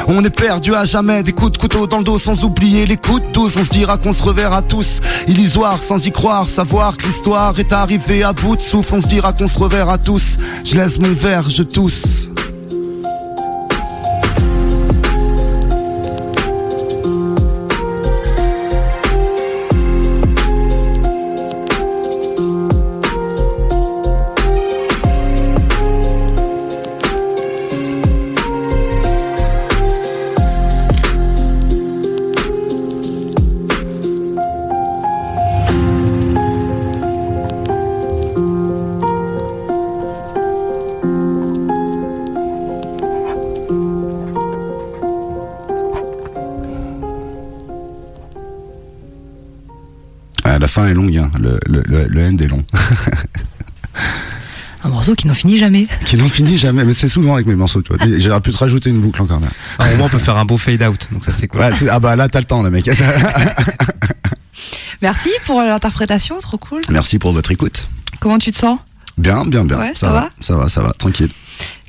On 0.08 0.24
est 0.24 0.30
perdu 0.30 0.74
à 0.74 0.84
jamais, 0.84 1.22
des 1.22 1.32
coups 1.32 1.52
de 1.52 1.58
couteau 1.58 1.86
dans 1.86 1.98
le 1.98 2.04
dos 2.04 2.18
sans 2.18 2.44
oublier 2.44 2.86
les 2.86 2.96
coups 2.96 3.22
de 3.22 3.32
douze, 3.32 3.54
on 3.56 3.64
se 3.64 3.70
dira 3.70 3.98
qu'on 3.98 4.12
se 4.12 4.22
reverra 4.22 4.62
tous. 4.62 5.00
Illusoire 5.28 5.82
sans 5.82 6.04
y 6.06 6.12
croire, 6.12 6.48
savoir 6.48 6.96
que 6.96 7.06
l'histoire 7.06 7.58
est 7.58 7.72
arrivée 7.72 8.22
à 8.22 8.32
bout 8.32 8.56
de 8.56 8.62
souffle, 8.62 8.94
on 8.94 9.00
se 9.00 9.06
dira 9.06 9.32
qu'on 9.32 9.46
se 9.46 9.58
reverra 9.58 9.98
tous. 9.98 10.36
Je 10.64 10.78
laisse 10.78 10.98
mon 10.98 11.12
verre, 11.12 11.48
je 11.50 11.62
tousse. 11.62 12.28
Qui 55.16 55.26
n'en 55.26 55.34
finit 55.34 55.58
jamais. 55.58 55.86
Qui 56.06 56.16
n'en 56.16 56.28
finit 56.28 56.58
jamais, 56.58 56.84
mais 56.84 56.92
c'est 56.92 57.08
souvent 57.08 57.34
avec 57.34 57.46
mes 57.46 57.54
morceaux, 57.54 57.82
tu 57.82 57.92
vois. 57.94 58.06
J'aurais 58.18 58.40
pu 58.40 58.50
te 58.50 58.58
rajouter 58.58 58.90
une 58.90 59.00
boucle 59.00 59.22
encore 59.22 59.40
là. 59.40 59.48
Ah, 59.78 59.86
au 59.92 59.96
moins, 59.96 60.06
on 60.06 60.10
peut 60.10 60.18
faire 60.18 60.36
un 60.36 60.44
beau 60.44 60.56
fade 60.56 60.82
out, 60.82 61.08
donc 61.12 61.24
ça 61.24 61.32
c'est 61.32 61.48
cool. 61.48 61.60
Ouais, 61.60 61.70
ah 61.90 62.00
bah 62.00 62.16
là, 62.16 62.28
t'as 62.28 62.40
le 62.40 62.44
temps, 62.46 62.62
le 62.62 62.70
mec. 62.70 62.88
Merci 65.02 65.30
pour 65.46 65.60
l'interprétation, 65.62 66.38
trop 66.40 66.58
cool. 66.58 66.82
Merci 66.90 67.18
pour 67.18 67.32
votre 67.32 67.50
écoute. 67.50 67.88
Comment 68.20 68.38
tu 68.38 68.52
te 68.52 68.58
sens? 68.58 68.78
Bien, 69.16 69.44
bien, 69.44 69.64
bien. 69.64 69.78
Ouais, 69.78 69.92
ça 69.94 70.10
va 70.12 70.30
Ça 70.40 70.56
va, 70.56 70.68
ça 70.68 70.82
va, 70.82 70.90
tranquille. 70.90 71.30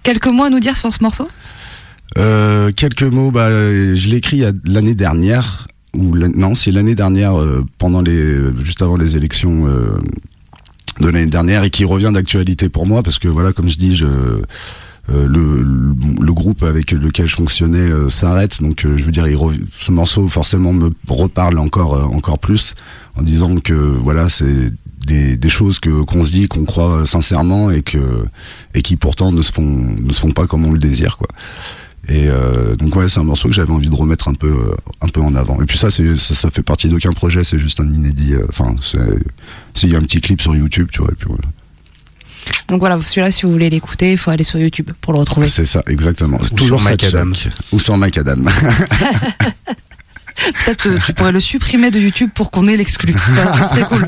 Quelques 0.03 0.28
mots 0.28 0.43
à 0.45 0.49
nous 0.49 0.59
dire 0.59 0.78
sur 0.78 0.93
ce 0.93 1.03
morceau? 1.03 1.28
Euh, 2.17 2.72
quelques 2.76 3.03
mots, 3.03 3.32
bah, 3.32 3.49
je 3.49 4.07
l'ai 4.09 4.17
écrit 4.17 4.38
il 4.38 4.43
y 4.43 4.45
a- 4.45 4.51
l'année 4.65 4.95
dernière, 4.95 5.65
ou 5.93 6.15
non, 6.17 6.55
c'est 6.55 6.72
l'année 6.72 6.95
dernière, 6.95 7.39
euh, 7.39 7.65
pendant 7.78 8.01
les, 8.01 8.38
juste 8.63 8.82
avant 8.82 8.95
les 8.97 9.15
élections 9.17 9.67
euh, 9.67 9.97
de 11.00 11.08
l'année 11.08 11.26
dernière, 11.26 11.64
et 11.64 11.70
qui 11.70 11.86
revient 11.86 12.12
d'actualité 12.14 12.70
pour 12.70 12.86
moi, 12.86 13.04
parce 13.04 13.20
que 13.20 13.28
voilà, 13.28 13.54
comme 13.54 13.68
je 13.68 13.78
dis, 13.78 13.96
je, 13.96 14.06
euh, 15.10 15.28
le, 15.28 15.64
le, 16.22 16.34
groupe 16.34 16.64
avec 16.64 16.92
lequel 16.92 17.26
je 17.26 17.36
fonctionnais 17.36 17.80
euh, 17.80 18.08
s'arrête, 18.08 18.62
donc 18.62 18.86
euh, 18.86 18.98
je 18.98 19.04
veux 19.04 19.12
dire, 19.12 19.26
ce 19.76 19.92
morceau 19.92 20.28
forcément 20.28 20.74
me 20.74 20.92
reparle 21.08 21.58
encore, 21.58 21.96
euh, 21.96 22.04
encore 22.04 22.38
plus, 22.38 22.76
en 23.18 23.24
disant 23.24 23.58
que 23.58 23.74
voilà, 23.74 24.30
c'est 24.30 24.72
des, 25.06 25.38
des 25.38 25.50
choses 25.50 25.80
que 25.80 26.04
qu'on 26.04 26.24
se 26.24 26.32
dit, 26.32 26.48
qu'on 26.48 26.66
croit 26.66 27.06
sincèrement, 27.06 27.72
et 27.72 27.82
que 27.82 28.26
et 28.76 28.84
qui 28.84 28.96
pourtant 28.96 29.32
ne 29.32 29.42
se 29.42 29.52
font 29.52 29.64
ne 29.64 30.14
se 30.14 30.20
font 30.20 30.32
pas 30.32 30.46
comme 30.46 30.66
on 30.66 30.72
le 30.72 30.80
désire, 30.80 31.18
quoi. 31.18 31.28
Et 32.08 32.28
euh, 32.30 32.76
donc 32.76 32.95
ouais, 32.95 33.08
c'est 33.08 33.20
un 33.20 33.24
morceau 33.24 33.47
que 33.47 33.54
j'avais 33.54 33.72
envie 33.72 33.88
de 33.89 33.95
remettre 33.95 34.28
un 34.28 34.34
peu, 34.34 34.47
euh, 34.47 34.76
un 35.02 35.08
peu 35.08 35.22
en 35.22 35.36
avant. 35.36 35.62
Et 35.62 35.66
puis 35.66 35.78
ça, 35.78 35.91
c'est 35.91 36.16
ça, 36.16 36.34
ça 36.34 36.49
fait 36.49 36.64
partie 36.64 36.88
d'aucun 36.89 37.12
projet, 37.14 37.43
c'est 37.43 37.60
juste 37.60 37.80
un 37.80 37.88
inédit. 37.89 38.34
euh, 38.34 38.45
Enfin, 38.49 38.76
c'est 38.82 38.97
c'est- 39.74 39.88
il 39.88 39.93
y 39.93 39.95
a 39.95 39.99
un 39.99 40.04
petit 40.04 40.20
clip 40.20 40.41
sur 40.41 40.56
YouTube, 40.56 40.88
tu 40.91 40.99
vois. 40.99 41.12
Et 41.12 41.16
puis 41.16 41.28
voilà. 41.28 41.43
Donc 42.70 42.80
voilà, 42.80 42.99
celui-là, 42.99 43.30
si 43.30 43.45
vous 43.45 43.52
voulez 43.52 43.70
l'écouter, 43.70 44.14
il 44.14 44.18
faut 44.18 44.32
aller 44.32 44.43
sur 44.43 44.58
YouTube 44.60 44.89
pour 44.99 45.14
le 45.14 45.20
retrouver. 45.20 45.47
C'est 45.47 45.66
ça, 45.68 45.84
exactement. 45.88 46.38
Ou 46.41 46.49
Toujours 46.56 46.82
sur 46.82 46.89
Macadam. 46.89 47.34
Ou 47.72 47.80
sur 47.80 47.97
Macadam. 47.97 48.49
Peut-être 50.66 50.88
euh, 50.88 50.98
tu 51.06 51.14
pourrais 51.14 51.32
le 51.32 51.40
supprimer 51.40 51.92
de 51.92 52.00
YouTube 52.00 52.30
pour 52.34 52.52
qu'on 52.52 52.66
ait 52.68 52.78
l'exclu. 52.78 53.14
Ça, 53.14 53.54
ça 53.54 53.68
serait 53.70 53.84
cool. 53.84 54.08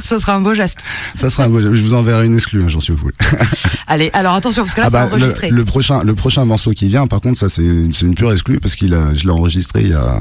Ça 0.00 0.18
serait 0.18 0.32
un 0.32 0.40
beau 0.40 0.54
geste. 0.54 0.78
ça 1.14 1.30
sera, 1.30 1.44
un 1.44 1.48
beau- 1.48 1.60
je 1.60 1.68
vous 1.82 1.94
enverrai 1.94 2.26
une 2.26 2.34
exclue, 2.34 2.62
hein, 2.62 2.68
j'en 2.68 2.80
suis 2.80 2.94
fou. 2.96 3.10
Allez, 3.86 4.10
alors 4.12 4.34
attention, 4.34 4.64
parce 4.64 4.74
que 4.74 4.80
là, 4.80 4.86
Ah 4.88 4.90
bah, 4.90 5.06
c'est 5.08 5.14
enregistré. 5.16 5.50
le, 5.50 5.56
le 5.56 5.64
prochain, 5.64 6.02
le 6.02 6.14
prochain 6.14 6.44
morceau 6.44 6.72
qui 6.72 6.88
vient, 6.88 7.06
par 7.06 7.20
contre, 7.20 7.38
ça 7.38 7.48
c'est 7.48 7.62
une, 7.62 7.92
pure 8.14 8.32
exclue 8.32 8.60
parce 8.60 8.74
a, 8.94 9.14
je 9.14 9.24
l'ai 9.24 9.30
enregistré 9.30 9.82
il 9.82 9.88
y 9.90 9.94
a, 9.94 10.20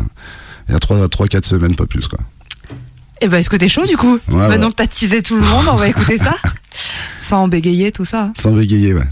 il 0.68 0.74
y 0.74 0.76
a 0.76 0.80
trois, 0.80 1.08
trois, 1.10 1.28
quatre 1.28 1.46
semaines, 1.46 1.76
pas 1.76 1.86
plus 1.86 2.08
quoi. 2.08 2.20
Eh 3.22 3.28
ben, 3.28 3.38
est-ce 3.38 3.50
que 3.50 3.58
t'es 3.58 3.68
chaud 3.70 3.86
du 3.86 3.98
coup? 3.98 4.18
Ouais, 4.30 4.48
Maintenant 4.48 4.68
ouais. 4.68 4.72
que 4.72 4.78
t'as 4.78 4.88
teasé 4.88 5.22
tout 5.22 5.36
le 5.36 5.42
monde, 5.42 5.66
on 5.72 5.76
va 5.76 5.88
écouter 5.90 6.18
ça. 6.18 6.36
Sans 7.18 7.48
bégayer, 7.50 7.92
tout 7.92 8.06
ça. 8.06 8.32
Sans 8.40 8.52
bégayer, 8.52 8.94
ouais. 8.94 9.04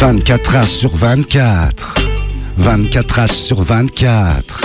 24 0.00 0.54
H 0.54 0.66
sur 0.66 0.96
24. 0.96 1.94
24 2.56 3.18
H 3.18 3.32
sur 3.32 3.62
24. 3.62 4.62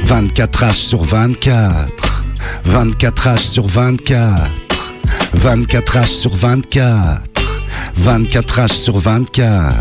24 0.00 0.64
H 0.64 0.72
sur 0.72 1.04
24. 1.04 2.24
24 2.64 3.28
H 3.28 3.38
sur 3.38 3.68
24. 3.68 4.50
24 5.34 5.96
H 5.96 6.06
sur 6.06 6.34
24. 6.34 7.22
24 7.94 8.58
H 8.58 8.72
sur 8.72 8.98
24. 8.98 9.80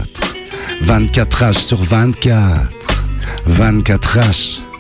24 0.84 1.44
H 1.44 1.54
sur 1.54 1.82
24. 1.82 2.70
24 3.48 4.18
H. 4.20 4.73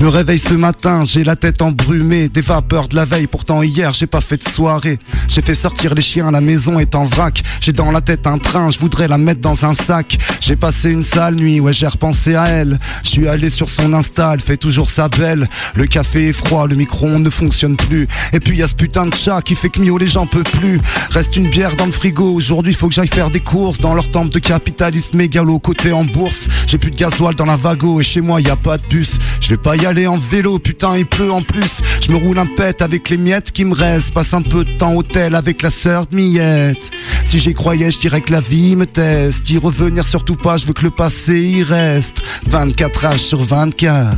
Me 0.00 0.08
réveille 0.08 0.38
ce 0.38 0.54
matin, 0.54 1.04
j'ai 1.04 1.24
la 1.24 1.36
tête 1.36 1.60
embrumée, 1.60 2.30
des 2.30 2.40
vapeurs 2.40 2.88
de 2.88 2.96
la 2.96 3.04
veille, 3.04 3.26
pourtant 3.26 3.62
hier 3.62 3.92
j'ai 3.92 4.06
pas 4.06 4.22
fait 4.22 4.38
de 4.38 4.48
soirée. 4.48 4.98
J'ai 5.28 5.42
fait 5.42 5.54
sortir 5.54 5.94
les 5.94 6.00
chiens, 6.00 6.30
la 6.30 6.40
maison 6.40 6.78
est 6.78 6.94
en 6.94 7.04
vrac. 7.04 7.42
J'ai 7.60 7.74
dans 7.74 7.92
la 7.92 8.00
tête 8.00 8.26
un 8.26 8.38
train, 8.38 8.70
je 8.70 8.78
voudrais 8.78 9.08
la 9.08 9.18
mettre 9.18 9.42
dans 9.42 9.66
un 9.66 9.74
sac. 9.74 10.16
J'ai 10.40 10.56
passé 10.56 10.90
une 10.90 11.02
sale 11.02 11.34
nuit, 11.34 11.60
ouais 11.60 11.74
j'ai 11.74 11.86
repensé 11.86 12.34
à 12.34 12.46
elle. 12.46 12.78
Je 13.04 13.10
suis 13.10 13.28
allé 13.28 13.50
sur 13.50 13.68
son 13.68 13.92
Insta, 13.92 14.30
elle 14.32 14.40
fait 14.40 14.56
toujours 14.56 14.88
sa 14.88 15.10
belle. 15.10 15.46
Le 15.74 15.84
café 15.84 16.28
est 16.28 16.32
froid, 16.32 16.66
le 16.66 16.76
micro-ondes 16.76 17.22
ne 17.22 17.30
fonctionne 17.30 17.76
plus. 17.76 18.08
Et 18.32 18.40
puis 18.40 18.56
y 18.56 18.62
a 18.62 18.68
ce 18.68 18.74
putain 18.74 19.04
de 19.04 19.14
chat 19.14 19.42
qui 19.42 19.54
fait 19.54 19.68
que 19.68 19.80
Mio 19.80 19.98
les 19.98 20.06
gens 20.06 20.24
peuvent 20.24 20.44
plus. 20.44 20.80
Reste 21.10 21.36
une 21.36 21.50
bière 21.50 21.76
dans 21.76 21.86
le 21.86 21.92
frigo, 21.92 22.32
aujourd'hui 22.32 22.72
faut 22.72 22.88
que 22.88 22.94
j'aille 22.94 23.06
faire 23.06 23.30
des 23.30 23.40
courses 23.40 23.80
dans 23.80 23.92
leur 23.92 24.08
temple 24.08 24.30
de 24.30 24.38
capitalisme 24.38 25.18
mégalo 25.18 25.58
côté 25.58 25.92
en 25.92 26.04
bourse. 26.04 26.48
J'ai 26.66 26.78
plus 26.78 26.90
de 26.90 26.96
gasoil 26.96 27.34
dans 27.34 27.44
la 27.44 27.56
vago 27.56 28.00
et 28.00 28.02
chez 28.02 28.22
moi 28.22 28.40
y 28.40 28.48
a 28.48 28.56
pas 28.56 28.78
de 28.78 28.86
bus. 28.88 29.18
Je 29.40 29.50
vais 29.50 29.58
pas 29.58 29.76
y 29.76 29.84
aller 29.84 29.89
en 29.90 30.16
vélo, 30.16 30.58
putain 30.58 30.96
il 30.96 31.06
pleut 31.06 31.32
en 31.32 31.42
plus. 31.42 31.82
Je 32.00 32.12
me 32.12 32.16
roule 32.16 32.38
un 32.38 32.46
pet 32.46 32.80
avec 32.80 33.10
les 33.10 33.16
miettes 33.16 33.50
qui 33.50 33.64
me 33.64 33.74
restent. 33.74 34.12
Passe 34.12 34.32
un 34.34 34.42
peu 34.42 34.64
de 34.64 34.70
temps 34.76 34.94
au 34.94 35.02
tel 35.02 35.34
avec 35.34 35.62
la 35.62 35.70
sœur 35.70 36.06
de 36.06 36.16
Miette. 36.16 36.90
Si 37.24 37.40
j'y 37.40 37.54
croyais, 37.54 37.90
je 37.90 37.98
dirais 37.98 38.20
que 38.20 38.32
la 38.32 38.40
vie 38.40 38.76
me 38.76 38.86
teste. 38.86 39.50
Y 39.50 39.58
revenir 39.58 40.06
surtout 40.06 40.36
pas, 40.36 40.56
je 40.56 40.66
veux 40.66 40.72
que 40.72 40.84
le 40.84 40.90
passé 40.90 41.40
y 41.40 41.62
reste. 41.64 42.22
24 42.46 43.06
H 43.06 43.18
sur 43.18 43.42
24. 43.42 44.16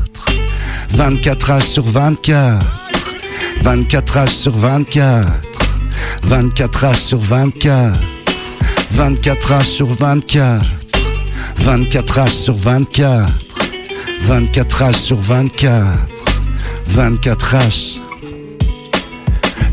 24 0.91 1.51
H 1.51 1.63
sur 1.63 1.85
24. 1.85 2.65
24 3.63 4.19
H 4.19 4.29
sur 4.29 4.57
24. 4.57 5.27
24 6.23 6.85
H 6.85 6.97
sur 6.97 7.19
24. 7.19 7.99
24 8.91 9.53
H 9.53 9.65
sur 9.65 9.93
24. 9.93 10.65
24 11.57 12.19
H 12.19 12.29
sur 12.29 12.57
24. 12.57 13.52
24 14.27 14.83
H 14.83 14.95
sur 14.95 15.17
24. 15.17 15.99
24 16.89 17.55
H. 17.55 18.01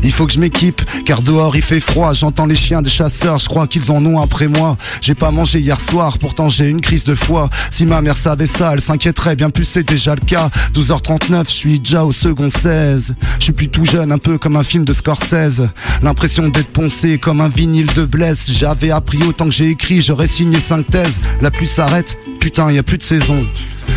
Il 0.02 0.12
faut 0.12 0.26
que 0.26 0.32
je 0.32 0.40
m'équipe, 0.40 0.82
car 1.04 1.22
dehors 1.22 1.56
il 1.56 1.62
fait 1.62 1.80
froid, 1.80 2.12
j'entends 2.12 2.46
les 2.46 2.54
chiens 2.54 2.82
des 2.82 2.90
chasseurs, 2.90 3.38
je 3.38 3.48
crois 3.48 3.66
qu'ils 3.66 3.90
en 3.90 4.04
ont 4.06 4.20
après 4.20 4.48
moi. 4.48 4.76
J'ai 5.00 5.14
pas 5.14 5.30
mangé 5.30 5.60
hier 5.60 5.80
soir, 5.80 6.18
pourtant 6.18 6.48
j'ai 6.48 6.68
une 6.68 6.80
crise 6.80 7.04
de 7.04 7.14
foi. 7.14 7.50
Si 7.70 7.84
ma 7.86 8.00
mère 8.00 8.16
savait 8.16 8.46
ça, 8.46 8.70
elle 8.72 8.80
s'inquiéterait, 8.80 9.36
bien 9.36 9.50
plus 9.50 9.64
c'est 9.64 9.82
déjà 9.82 10.14
le 10.14 10.20
cas. 10.20 10.50
12h39, 10.74 11.44
je 11.48 11.52
suis 11.52 11.80
déjà 11.80 12.04
au 12.04 12.12
second 12.12 12.48
16. 12.48 13.14
Je 13.38 13.44
suis 13.44 13.52
plus 13.52 13.68
tout 13.68 13.84
jeune, 13.84 14.12
un 14.12 14.18
peu 14.18 14.38
comme 14.38 14.56
un 14.56 14.62
film 14.62 14.84
de 14.84 14.92
Scorsese. 14.92 15.62
L'impression 16.02 16.48
d'être 16.48 16.72
poncé 16.72 17.18
comme 17.18 17.40
un 17.40 17.48
vinyle 17.48 17.92
de 17.94 18.04
blesse. 18.04 18.50
J'avais 18.50 18.90
appris 18.90 19.22
autant 19.22 19.46
que 19.46 19.52
j'ai 19.52 19.68
écrit, 19.68 20.00
j'aurais 20.00 20.26
signé 20.26 20.58
5 20.58 20.86
thèses. 20.86 21.20
La 21.42 21.50
pluie 21.50 21.66
s'arrête, 21.66 22.16
putain, 22.40 22.70
y 22.72 22.78
a 22.78 22.82
plus 22.82 22.98
de 22.98 23.02
saison. 23.02 23.40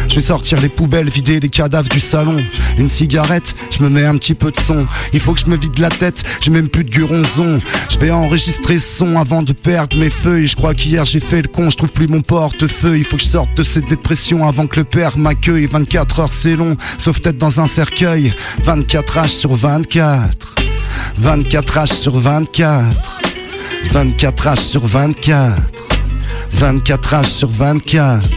Je 0.08 0.16
vais 0.16 0.22
sortir 0.22 0.60
les 0.60 0.70
poubelles, 0.70 1.10
vider 1.10 1.40
les 1.40 1.50
cadavres 1.50 1.90
du 1.90 2.00
salon. 2.00 2.38
Une 2.78 2.90
cigarette, 2.90 3.56
je 3.70 3.84
me 3.84 3.90
mets 3.90 4.06
un 4.06 4.18
petit 4.18 4.34
peu 4.34 4.52
de 4.52 4.60
son. 4.60 4.86
Il 5.14 5.20
faut 5.20 5.34
que 5.34 5.40
je 5.40 5.46
me 5.46 5.56
vide 5.56 5.80
la 5.80 5.90
j'ai 6.40 6.52
même 6.52 6.70
plus 6.70 6.84
de 6.84 6.90
guronzon. 6.90 7.58
Je 7.90 7.98
vais 8.00 8.12
enregistrer 8.12 8.80
son 8.80 9.18
avant 9.18 9.42
de 9.42 9.54
perdre 9.54 9.98
mes 9.98 10.10
feuilles. 10.10 10.48
Je 10.48 10.56
crois 10.56 10.74
qu'hier 10.74 11.06
j'ai 11.06 11.20
fait 11.20 11.42
le 11.42 11.48
con, 11.48 11.70
je 11.70 11.78
trouve 11.78 11.92
plus 11.92 12.08
mon 12.08 12.22
portefeuille. 12.22 13.00
Il 13.00 13.06
faut 13.06 13.18
que 13.18 13.24
je 13.24 13.30
sorte 13.30 13.54
de 13.56 13.64
cette 13.64 13.88
dépression 13.88 14.48
avant 14.48 14.68
que 14.68 14.80
le 14.80 14.84
père 14.84 15.18
m'accueille. 15.18 15.66
24 15.66 16.20
heures 16.20 16.34
c'est 16.34 16.56
long, 16.56 16.76
sauf 16.98 17.20
peut-être 17.20 17.38
dans 17.38 17.60
un 17.60 17.68
cercueil. 17.68 18.34
24 18.64 19.18
H 19.18 19.28
sur 19.28 19.54
24. 19.56 20.56
24 21.18 21.78
H 21.78 21.94
sur 21.94 22.18
24. 22.18 23.22
24 23.92 24.48
H 24.48 24.60
sur 24.60 24.86
24. 24.86 25.54
24 26.52 27.14
H 27.14 27.26
sur 27.26 27.48
24. 27.48 28.28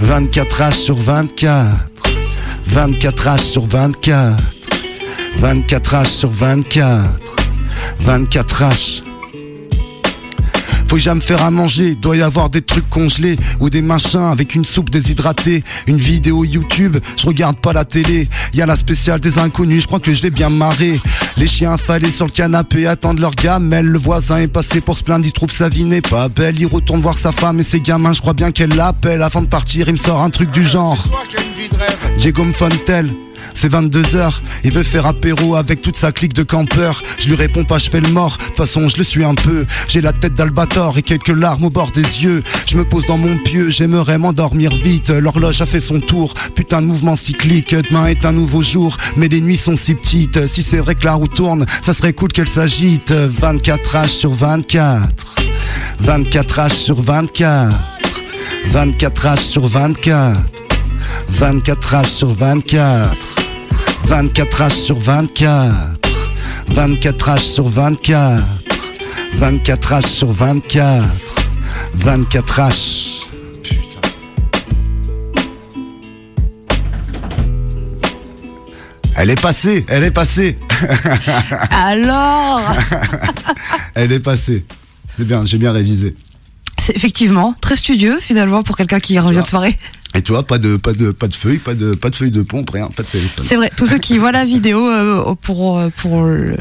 24 0.00 0.60
H 0.60 0.72
sur 0.72 0.96
24. 0.96 1.66
24 2.66 3.26
H 3.26 3.38
sur 3.40 3.66
24. 3.66 4.63
24 5.38 5.94
H 5.94 6.06
sur 6.06 6.30
24. 6.30 7.04
24 8.00 8.62
H. 8.62 9.02
Faut 10.88 10.96
que 10.96 11.02
j'aille 11.02 11.16
me 11.16 11.20
faire 11.20 11.42
à 11.42 11.50
manger, 11.50 11.94
doit 11.94 12.16
y 12.16 12.22
avoir 12.22 12.50
des 12.50 12.62
trucs 12.62 12.88
congelés 12.88 13.36
ou 13.58 13.68
des 13.68 13.82
machins 13.82 14.30
avec 14.30 14.54
une 14.54 14.64
soupe 14.64 14.90
déshydratée, 14.90 15.64
une 15.86 15.96
vidéo 15.96 16.44
YouTube, 16.44 16.98
je 17.16 17.26
regarde 17.26 17.56
pas 17.56 17.72
la 17.72 17.84
télé, 17.84 18.28
y 18.52 18.62
a 18.62 18.66
la 18.66 18.76
spéciale 18.76 19.18
des 19.18 19.38
inconnus, 19.38 19.82
je 19.82 19.86
crois 19.88 19.98
que 19.98 20.12
je 20.12 20.22
l'ai 20.22 20.30
bien 20.30 20.50
marré. 20.50 21.00
Les 21.36 21.48
chiens 21.48 21.72
affalés 21.72 22.12
sur 22.12 22.26
le 22.26 22.30
canapé 22.30 22.86
attendent 22.86 23.18
leur 23.18 23.34
gamelle, 23.34 23.86
le 23.86 23.98
voisin 23.98 24.36
est 24.36 24.46
passé 24.46 24.80
pour 24.80 24.96
se 24.96 25.02
plaindre, 25.02 25.26
il 25.26 25.32
trouve 25.32 25.50
sa 25.50 25.68
vie 25.68 25.84
n'est 25.84 26.00
pas 26.00 26.28
belle, 26.28 26.60
il 26.60 26.66
retourne 26.66 27.00
voir 27.00 27.18
sa 27.18 27.32
femme 27.32 27.58
et 27.58 27.64
ses 27.64 27.80
gamins, 27.80 28.12
je 28.12 28.20
crois 28.20 28.34
bien 28.34 28.52
qu'elle 28.52 28.74
l'appelle 28.76 29.22
avant 29.22 29.42
de 29.42 29.48
partir, 29.48 29.88
il 29.88 29.94
me 29.94 29.98
sort 29.98 30.22
un 30.22 30.30
truc 30.30 30.52
du 30.52 30.64
genre. 30.64 31.08
Diego 32.18 32.44
Fontel. 32.52 33.08
C'est 33.54 33.72
22h, 33.72 34.34
il 34.64 34.72
veut 34.72 34.82
faire 34.82 35.06
apéro 35.06 35.56
avec 35.56 35.80
toute 35.80 35.96
sa 35.96 36.12
clique 36.12 36.34
de 36.34 36.42
campeurs. 36.42 37.02
Je 37.18 37.28
lui 37.28 37.36
réponds 37.36 37.64
pas, 37.64 37.78
je 37.78 37.88
fais 37.88 38.00
le 38.00 38.10
mort. 38.10 38.36
De 38.36 38.44
toute 38.44 38.56
façon, 38.56 38.88
je 38.88 38.98
le 38.98 39.04
suis 39.04 39.24
un 39.24 39.34
peu. 39.34 39.64
J'ai 39.88 40.00
la 40.00 40.12
tête 40.12 40.34
d'Albator 40.34 40.98
et 40.98 41.02
quelques 41.02 41.28
larmes 41.28 41.64
au 41.64 41.70
bord 41.70 41.90
des 41.90 42.02
yeux. 42.02 42.42
Je 42.68 42.76
me 42.76 42.84
pose 42.84 43.06
dans 43.06 43.16
mon 43.16 43.36
pieu, 43.38 43.70
j'aimerais 43.70 44.18
m'endormir 44.18 44.70
vite. 44.74 45.10
L'horloge 45.10 45.62
a 45.62 45.66
fait 45.66 45.80
son 45.80 46.00
tour. 46.00 46.34
Putain 46.54 46.82
de 46.82 46.86
mouvement 46.86 47.16
cyclique. 47.16 47.74
Demain 47.74 48.06
est 48.06 48.24
un 48.26 48.32
nouveau 48.32 48.62
jour, 48.62 48.96
mais 49.16 49.28
les 49.28 49.40
nuits 49.40 49.56
sont 49.56 49.76
si 49.76 49.94
petites. 49.94 50.46
Si 50.46 50.62
c'est 50.62 50.78
vrai 50.78 50.94
que 50.94 51.04
la 51.04 51.14
roue 51.14 51.28
tourne, 51.28 51.64
ça 51.80 51.92
serait 51.92 52.12
cool 52.12 52.32
qu'elle 52.32 52.48
s'agite. 52.48 53.12
24 53.12 53.96
H 53.96 54.08
sur 54.08 54.32
24. 54.32 55.36
24 56.00 56.60
H 56.60 56.70
sur 56.70 57.00
24. 57.00 57.74
24 58.70 59.26
H 59.26 59.38
sur 59.38 59.66
24. 59.66 60.40
24 61.28 61.94
H 61.94 62.06
sur 62.06 62.32
24. 62.34 63.33
24 64.06 64.62
H 64.62 64.70
sur 64.70 64.98
24. 64.98 65.74
24 66.68 67.30
H 67.30 67.38
sur 67.38 67.68
24. 67.68 68.42
24 69.34 69.92
H 69.94 70.06
sur 70.06 70.32
24. 70.32 71.04
24 71.94 72.60
H. 72.60 73.10
Elle 79.16 79.30
est 79.30 79.40
passée, 79.40 79.86
elle 79.88 80.04
est 80.04 80.10
passée. 80.10 80.58
Alors? 81.70 82.60
Elle 83.94 84.10
est 84.10 84.20
passée. 84.20 84.64
C'est 85.16 85.24
bien, 85.24 85.46
j'ai 85.46 85.56
bien 85.56 85.70
révisé. 85.70 86.16
Effectivement 86.94 87.54
très 87.60 87.76
studieux 87.76 88.18
finalement 88.20 88.62
pour 88.62 88.76
quelqu'un 88.76 89.00
qui 89.00 89.18
revient 89.18 89.42
de 89.42 89.46
soirée. 89.46 89.78
Et 90.16 90.22
toi, 90.22 90.44
pas 90.44 90.58
de 90.58 90.76
pas 90.76 90.92
de 90.92 91.10
pas 91.10 91.26
de 91.26 91.34
feuilles, 91.34 91.58
pas 91.58 91.74
de 91.74 91.94
pas 91.94 92.08
de 92.08 92.14
feuilles 92.14 92.30
de 92.30 92.42
pompe, 92.42 92.70
rien, 92.70 92.88
pas 92.88 93.02
de 93.02 93.08
téléphone. 93.08 93.44
C'est 93.46 93.56
vrai, 93.56 93.70
tous 93.76 93.86
ceux 93.86 93.98
qui 93.98 94.16
voient 94.18 94.30
la 94.30 94.44
vidéo 94.44 94.88
euh, 94.88 95.34
pour 95.40 95.78
euh, 95.78 95.88
pour 95.96 96.22
le, 96.22 96.56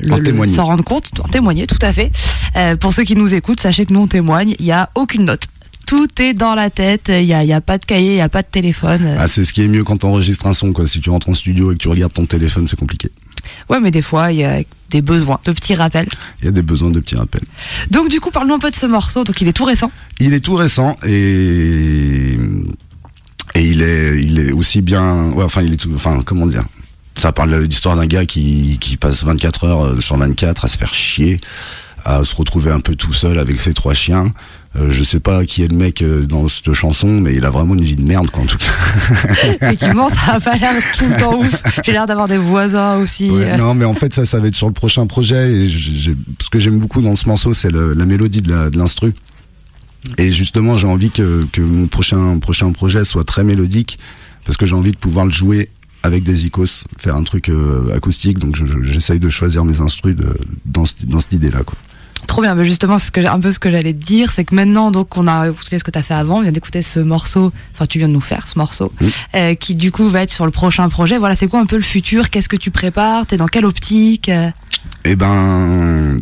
s'en 0.47 0.65
rendre 0.65 0.83
compte, 0.83 1.11
en 1.23 1.27
témoigner 1.27 1.67
tout 1.67 1.77
à 1.81 1.93
fait. 1.93 2.11
Euh, 2.55 2.75
pour 2.75 2.93
ceux 2.93 3.03
qui 3.03 3.15
nous 3.15 3.35
écoutent, 3.35 3.59
sachez 3.59 3.85
que 3.85 3.93
nous 3.93 4.01
on 4.01 4.07
témoigne, 4.07 4.55
il 4.57 4.65
y 4.65 4.71
a 4.71 4.89
aucune 4.95 5.25
note. 5.25 5.43
Tout 5.85 6.07
est 6.19 6.33
dans 6.33 6.55
la 6.55 6.71
tête, 6.71 7.11
il 7.13 7.25
y 7.25 7.33
a, 7.33 7.43
y 7.43 7.53
a 7.53 7.61
pas 7.61 7.77
de 7.77 7.85
cahier, 7.85 8.13
il 8.13 8.17
y 8.17 8.21
a 8.21 8.29
pas 8.29 8.41
de 8.41 8.47
téléphone. 8.47 9.17
Ah, 9.19 9.27
c'est 9.27 9.43
ce 9.43 9.53
qui 9.53 9.61
est 9.61 9.67
mieux 9.67 9.83
quand 9.83 9.97
t'enregistres 9.97 10.47
un 10.47 10.53
son, 10.53 10.73
quoi. 10.73 10.87
Si 10.87 10.99
tu 10.99 11.11
rentres 11.11 11.29
en 11.29 11.33
studio 11.35 11.71
et 11.71 11.75
que 11.75 11.79
tu 11.79 11.89
regardes 11.89 12.13
ton 12.13 12.25
téléphone, 12.25 12.67
c'est 12.67 12.79
compliqué. 12.79 13.11
Ouais, 13.69 13.79
mais 13.79 13.91
des 13.91 14.01
fois 14.01 14.31
il 14.31 14.39
y 14.39 14.45
a 14.45 14.63
des 14.93 15.01
besoins, 15.01 15.39
de 15.43 15.51
petits 15.51 15.73
rappels. 15.73 16.07
Il 16.41 16.45
y 16.45 16.47
a 16.47 16.51
des 16.51 16.61
besoins 16.61 16.91
de 16.91 16.99
petits 16.99 17.15
rappels. 17.15 17.41
Donc 17.89 18.09
du 18.09 18.19
coup, 18.19 18.29
parlons 18.29 18.55
un 18.55 18.59
peu 18.59 18.69
de 18.69 18.75
ce 18.75 18.85
morceau. 18.85 19.23
Donc 19.23 19.41
il 19.41 19.47
est 19.47 19.53
tout 19.53 19.65
récent. 19.65 19.91
Il 20.19 20.33
est 20.33 20.39
tout 20.39 20.53
récent 20.53 20.95
et 21.03 22.37
et 23.55 23.63
il 23.63 23.81
est 23.81 24.21
il 24.21 24.39
est 24.39 24.51
aussi 24.51 24.81
bien. 24.81 25.31
Ouais, 25.31 25.43
enfin, 25.43 25.63
il 25.63 25.73
est 25.73 25.77
tout. 25.77 25.91
Enfin, 25.95 26.21
comment 26.23 26.45
dire? 26.45 26.65
Ça 27.15 27.31
parle 27.31 27.67
d'histoire 27.67 27.95
d'un 27.95 28.05
gars 28.05 28.25
qui 28.25 28.77
qui 28.79 28.97
passe 28.97 29.23
24 29.23 29.63
heures 29.63 29.85
euh, 29.85 29.99
sur 29.99 30.15
24 30.17 30.65
à 30.65 30.67
se 30.67 30.77
faire 30.77 30.93
chier, 30.93 31.41
à 32.05 32.23
se 32.23 32.35
retrouver 32.35 32.71
un 32.71 32.79
peu 32.79 32.95
tout 32.95 33.13
seul 33.13 33.39
avec 33.39 33.59
ses 33.61 33.73
trois 33.73 33.95
chiens. 33.95 34.31
Euh, 34.75 34.89
je 34.89 35.03
sais 35.03 35.19
pas 35.19 35.45
qui 35.45 35.61
est 35.61 35.67
le 35.67 35.77
mec 35.77 36.01
euh, 36.01 36.25
dans 36.25 36.47
cette 36.47 36.73
chanson, 36.73 37.07
mais 37.21 37.35
il 37.35 37.45
a 37.45 37.51
vraiment 37.51 37.75
une 37.75 37.83
vie 37.83 37.95
de 37.95 38.01
merde, 38.01 38.31
quoi, 38.31 38.41
en 38.43 38.47
tout 38.47 38.57
cas. 38.57 38.65
Effectivement, 39.61 40.09
ça 40.09 40.33
a 40.33 40.39
pas 40.39 40.55
l'air 40.57 40.71
tout 40.97 41.05
le 41.07 41.19
temps 41.19 41.37
ouf. 41.37 41.61
J'ai 41.85 41.91
l'air 41.91 42.07
d'avoir 42.07 42.27
des 42.27 42.39
voisins 42.39 42.97
aussi. 42.97 43.29
Ouais, 43.29 43.51
euh. 43.51 43.57
non, 43.57 43.75
mais 43.75 43.85
en 43.85 43.93
fait, 43.93 44.11
ça, 44.13 44.25
ça 44.25 44.39
va 44.39 44.47
être 44.47 44.55
sur 44.55 44.65
le 44.67 44.73
prochain 44.73 45.05
projet. 45.05 45.53
Et 45.53 45.67
ce 45.67 46.49
que 46.49 46.57
j'aime 46.57 46.79
beaucoup 46.79 47.01
dans 47.01 47.15
ce 47.15 47.27
morceau, 47.29 47.53
c'est 47.53 47.71
la 47.71 48.05
mélodie 48.05 48.41
de 48.41 48.75
l'instru. 48.75 49.13
Et 50.17 50.31
justement, 50.31 50.75
j'ai 50.75 50.87
envie 50.87 51.11
que, 51.11 51.45
que 51.51 51.61
mon 51.61 51.87
prochain, 51.87 52.39
prochain 52.39 52.71
projet 52.71 53.05
soit 53.05 53.23
très 53.23 53.43
mélodique, 53.43 53.99
parce 54.43 54.57
que 54.57 54.65
j'ai 54.65 54.75
envie 54.75 54.91
de 54.91 54.97
pouvoir 54.97 55.25
le 55.25 55.31
jouer 55.31 55.69
avec 56.01 56.23
des 56.23 56.45
icos, 56.47 56.83
faire 56.97 57.15
un 57.15 57.23
truc 57.23 57.47
euh, 57.49 57.95
acoustique. 57.95 58.39
Donc, 58.39 58.55
je- 58.55 58.65
je- 58.65 58.81
j'essaye 58.81 59.19
de 59.19 59.29
choisir 59.29 59.63
mes 59.65 59.79
instrus 59.81 60.15
de, 60.15 60.33
dans, 60.65 60.85
ce- 60.85 60.95
dans 61.05 61.19
cette 61.21 61.31
idée-là. 61.33 61.61
quoi. 61.63 61.77
Trop 62.27 62.41
bien, 62.41 62.55
mais 62.55 62.65
justement, 62.65 62.97
c'est 62.97 63.07
ce 63.07 63.11
que 63.11 63.25
un 63.25 63.39
peu 63.39 63.51
ce 63.51 63.59
que 63.59 63.69
j'allais 63.69 63.93
te 63.93 64.03
dire, 64.03 64.31
c'est 64.31 64.43
que 64.43 64.55
maintenant, 64.55 64.91
donc, 64.91 65.17
on 65.17 65.27
a 65.27 65.49
écouté 65.49 65.77
ce 65.77 65.83
que 65.83 65.91
tu 65.91 65.99
as 65.99 66.01
fait 66.01 66.13
avant, 66.13 66.37
on 66.37 66.41
vient 66.41 66.51
d'écouter 66.51 66.81
ce 66.81 66.99
morceau, 66.99 67.51
enfin, 67.73 67.85
tu 67.85 67.99
viens 67.99 68.07
de 68.07 68.13
nous 68.13 68.21
faire 68.21 68.47
ce 68.47 68.57
morceau, 68.57 68.91
euh, 69.35 69.53
qui 69.55 69.75
du 69.75 69.91
coup 69.91 70.07
va 70.07 70.23
être 70.23 70.31
sur 70.31 70.45
le 70.45 70.51
prochain 70.51 70.87
projet. 70.89 71.17
Voilà, 71.17 71.35
c'est 71.35 71.47
quoi 71.47 71.59
un 71.59 71.65
peu 71.65 71.75
le 71.75 71.83
futur? 71.83 72.29
Qu'est-ce 72.29 72.49
que 72.49 72.55
tu 72.55 72.71
prépares? 72.71 73.27
T'es 73.27 73.37
dans 73.37 73.47
quelle 73.47 73.65
optique? 73.65 74.29
Euh, 74.29 74.49
Eh 75.05 75.15
ben, 75.15 76.21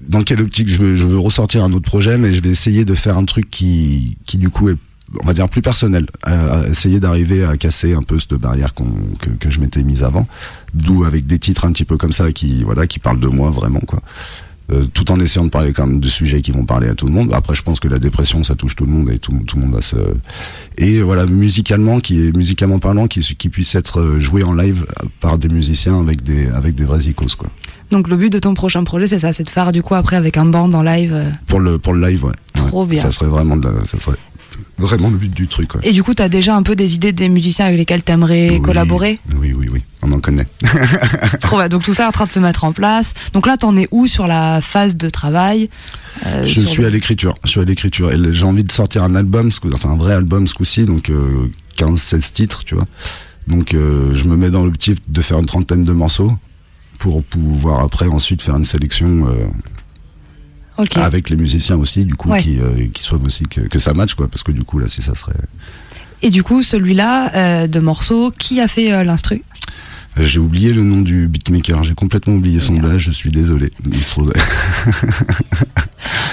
dans 0.00 0.22
quelle 0.22 0.42
optique? 0.42 0.68
Je 0.68 0.78
veux, 0.78 0.94
je 0.94 1.06
veux 1.06 1.18
ressortir 1.18 1.62
un 1.62 1.72
autre 1.72 1.84
projet, 1.88 2.18
mais 2.18 2.32
je 2.32 2.42
vais 2.42 2.50
essayer 2.50 2.84
de 2.84 2.94
faire 2.94 3.16
un 3.16 3.24
truc 3.24 3.48
qui, 3.50 4.16
qui 4.26 4.38
du 4.38 4.50
coup 4.50 4.68
est, 4.70 4.76
on 5.22 5.26
va 5.26 5.34
dire, 5.34 5.48
plus 5.48 5.62
personnel. 5.62 6.06
Euh, 6.26 6.68
essayer 6.70 6.98
d'arriver 6.98 7.44
à 7.44 7.56
casser 7.56 7.94
un 7.94 8.02
peu 8.02 8.18
cette 8.18 8.34
barrière 8.34 8.72
que, 8.74 9.30
que 9.38 9.50
je 9.50 9.60
m'étais 9.60 9.82
mise 9.82 10.02
avant. 10.02 10.26
D'où 10.74 11.04
avec 11.04 11.26
des 11.26 11.38
titres 11.38 11.66
un 11.66 11.72
petit 11.72 11.84
peu 11.84 11.96
comme 11.98 12.12
ça 12.12 12.32
qui, 12.32 12.64
voilà, 12.64 12.86
qui 12.86 12.98
parlent 12.98 13.20
de 13.20 13.28
moi 13.28 13.50
vraiment, 13.50 13.80
quoi. 13.80 14.00
Euh, 14.70 14.84
tout 14.94 15.10
en 15.10 15.18
essayant 15.18 15.44
de 15.44 15.50
parler 15.50 15.72
quand 15.72 15.86
même 15.86 15.98
de 16.00 16.06
sujets 16.08 16.40
qui 16.40 16.52
vont 16.52 16.64
parler 16.64 16.88
à 16.88 16.94
tout 16.94 17.06
le 17.06 17.12
monde. 17.12 17.30
Après, 17.34 17.54
je 17.54 17.62
pense 17.62 17.80
que 17.80 17.88
la 17.88 17.98
dépression, 17.98 18.44
ça 18.44 18.54
touche 18.54 18.76
tout 18.76 18.86
le 18.86 18.92
monde 18.92 19.10
et 19.10 19.18
tout, 19.18 19.32
tout 19.46 19.56
le 19.56 19.62
monde 19.62 19.74
va 19.74 19.80
se. 19.80 19.96
Et 20.78 21.02
voilà, 21.02 21.26
musicalement, 21.26 21.98
qui 21.98 22.20
est 22.28 22.34
musicalement 22.36 22.78
parlant, 22.78 23.08
qui, 23.08 23.20
qui 23.36 23.48
puisse 23.48 23.74
être 23.74 24.00
euh, 24.00 24.20
joué 24.20 24.44
en 24.44 24.54
live 24.54 24.86
par 25.20 25.36
des 25.36 25.48
musiciens 25.48 25.98
avec 26.00 26.22
des, 26.22 26.46
avec 26.48 26.76
des 26.76 26.84
vrais 26.84 27.00
icônes, 27.02 27.28
quoi. 27.36 27.50
Donc, 27.90 28.08
le 28.08 28.16
but 28.16 28.30
de 28.32 28.38
ton 28.38 28.54
prochain 28.54 28.84
projet, 28.84 29.08
c'est 29.08 29.18
ça, 29.18 29.32
c'est 29.32 29.42
de 29.42 29.50
faire 29.50 29.72
du 29.72 29.82
coup 29.82 29.94
après 29.94 30.16
avec 30.16 30.36
un 30.36 30.46
band 30.46 30.72
en 30.72 30.82
live. 30.82 31.12
euh. 31.12 31.30
Pour 31.48 31.58
le, 31.60 31.78
pour 31.78 31.92
le 31.92 32.08
live, 32.08 32.24
ouais. 32.24 32.32
Trop 32.54 32.82
Ouais. 32.82 32.86
bien. 32.88 33.02
Ça 33.02 33.10
serait 33.10 33.26
vraiment 33.26 33.56
de 33.56 33.68
la- 33.68 33.84
ça 33.86 33.98
serait 33.98 34.16
vraiment 34.78 35.10
le 35.10 35.16
but 35.16 35.32
du 35.32 35.46
truc, 35.48 35.74
ouais. 35.74 35.80
Et 35.84 35.92
du 35.92 36.02
coup, 36.02 36.14
t'as 36.14 36.28
déjà 36.28 36.56
un 36.56 36.62
peu 36.62 36.74
des 36.74 36.94
idées 36.94 37.12
des 37.12 37.28
musiciens 37.28 37.66
avec 37.66 37.78
lesquels 37.78 38.02
t'aimerais 38.02 38.50
Oui. 38.52 38.62
collaborer? 38.62 39.18
Oui, 39.36 39.52
oui, 39.56 39.68
oui. 39.70 39.82
On 40.02 40.10
en 40.10 40.18
connaît. 40.18 40.46
Trop 41.40 41.58
bien. 41.58 41.68
Donc, 41.68 41.84
tout 41.84 41.94
ça 41.94 42.04
est 42.04 42.06
en 42.06 42.12
train 42.12 42.24
de 42.24 42.30
se 42.30 42.40
mettre 42.40 42.64
en 42.64 42.72
place. 42.72 43.14
Donc 43.32 43.46
là, 43.46 43.56
t'en 43.56 43.76
es 43.76 43.86
où 43.92 44.06
sur 44.08 44.26
la 44.26 44.60
phase 44.60 44.96
de 44.96 45.08
travail 45.08 45.68
Euh, 46.26 46.44
je 46.44 46.60
suis 46.62 46.82
le- 46.82 46.88
à 46.88 46.90
l'écriture. 46.90 47.34
Je 47.44 47.50
suis 47.50 47.60
à 47.60 47.64
l'écriture. 47.64 48.10
J'ai 48.32 48.44
envie 48.44 48.64
de 48.64 48.72
sortir 48.72 49.04
un 49.04 49.14
album, 49.14 49.50
enfin 49.72 49.90
un 49.90 49.96
vrai 49.96 50.14
album 50.14 50.46
ce 50.48 50.54
coup-ci, 50.54 50.84
donc 50.84 51.08
euh, 51.10 51.48
15-16 51.78 52.32
titres, 52.32 52.64
tu 52.64 52.74
vois. 52.74 52.86
Donc 53.46 53.74
euh, 53.74 54.12
je 54.14 54.24
me 54.24 54.36
mets 54.36 54.50
dans 54.50 54.64
l'objectif 54.64 54.98
de 55.08 55.20
faire 55.20 55.38
une 55.38 55.46
trentaine 55.46 55.84
de 55.84 55.92
morceaux 55.92 56.32
pour 56.98 57.22
pouvoir 57.24 57.80
après 57.80 58.06
ensuite 58.06 58.42
faire 58.42 58.56
une 58.56 58.64
sélection 58.64 59.26
avec 60.96 61.30
les 61.30 61.36
musiciens 61.36 61.76
aussi, 61.76 62.04
du 62.04 62.14
coup, 62.14 62.30
Ouais. 62.30 62.42
qui, 62.42 62.58
euh, 62.58 62.86
qui 62.92 63.02
soient 63.02 63.18
aussi 63.24 63.44
que, 63.44 63.60
que 63.60 63.78
ça 63.78 63.92
match, 63.94 64.14
quoi. 64.14 64.28
Parce 64.28 64.42
que 64.42 64.52
du 64.52 64.62
coup, 64.64 64.78
là, 64.78 64.88
si 64.88 65.02
ça 65.02 65.14
serait. 65.14 65.32
Et 66.22 66.30
du 66.30 66.42
coup, 66.42 66.62
celui-là 66.62 67.32
euh, 67.34 67.66
de 67.66 67.80
morceau, 67.80 68.32
qui 68.36 68.60
a 68.60 68.68
fait 68.68 68.92
euh, 68.92 69.04
l'instru? 69.04 69.42
J'ai 70.18 70.38
oublié 70.40 70.72
le 70.72 70.82
nom 70.82 71.00
du 71.00 71.26
beatmaker, 71.26 71.82
j'ai 71.84 71.94
complètement 71.94 72.34
oublié 72.34 72.60
son 72.60 72.74
blage, 72.74 73.00
je 73.02 73.10
suis 73.10 73.30
désolé. 73.30 73.70
Il 73.90 73.96
se 74.02 74.10
trouve- 74.10 74.32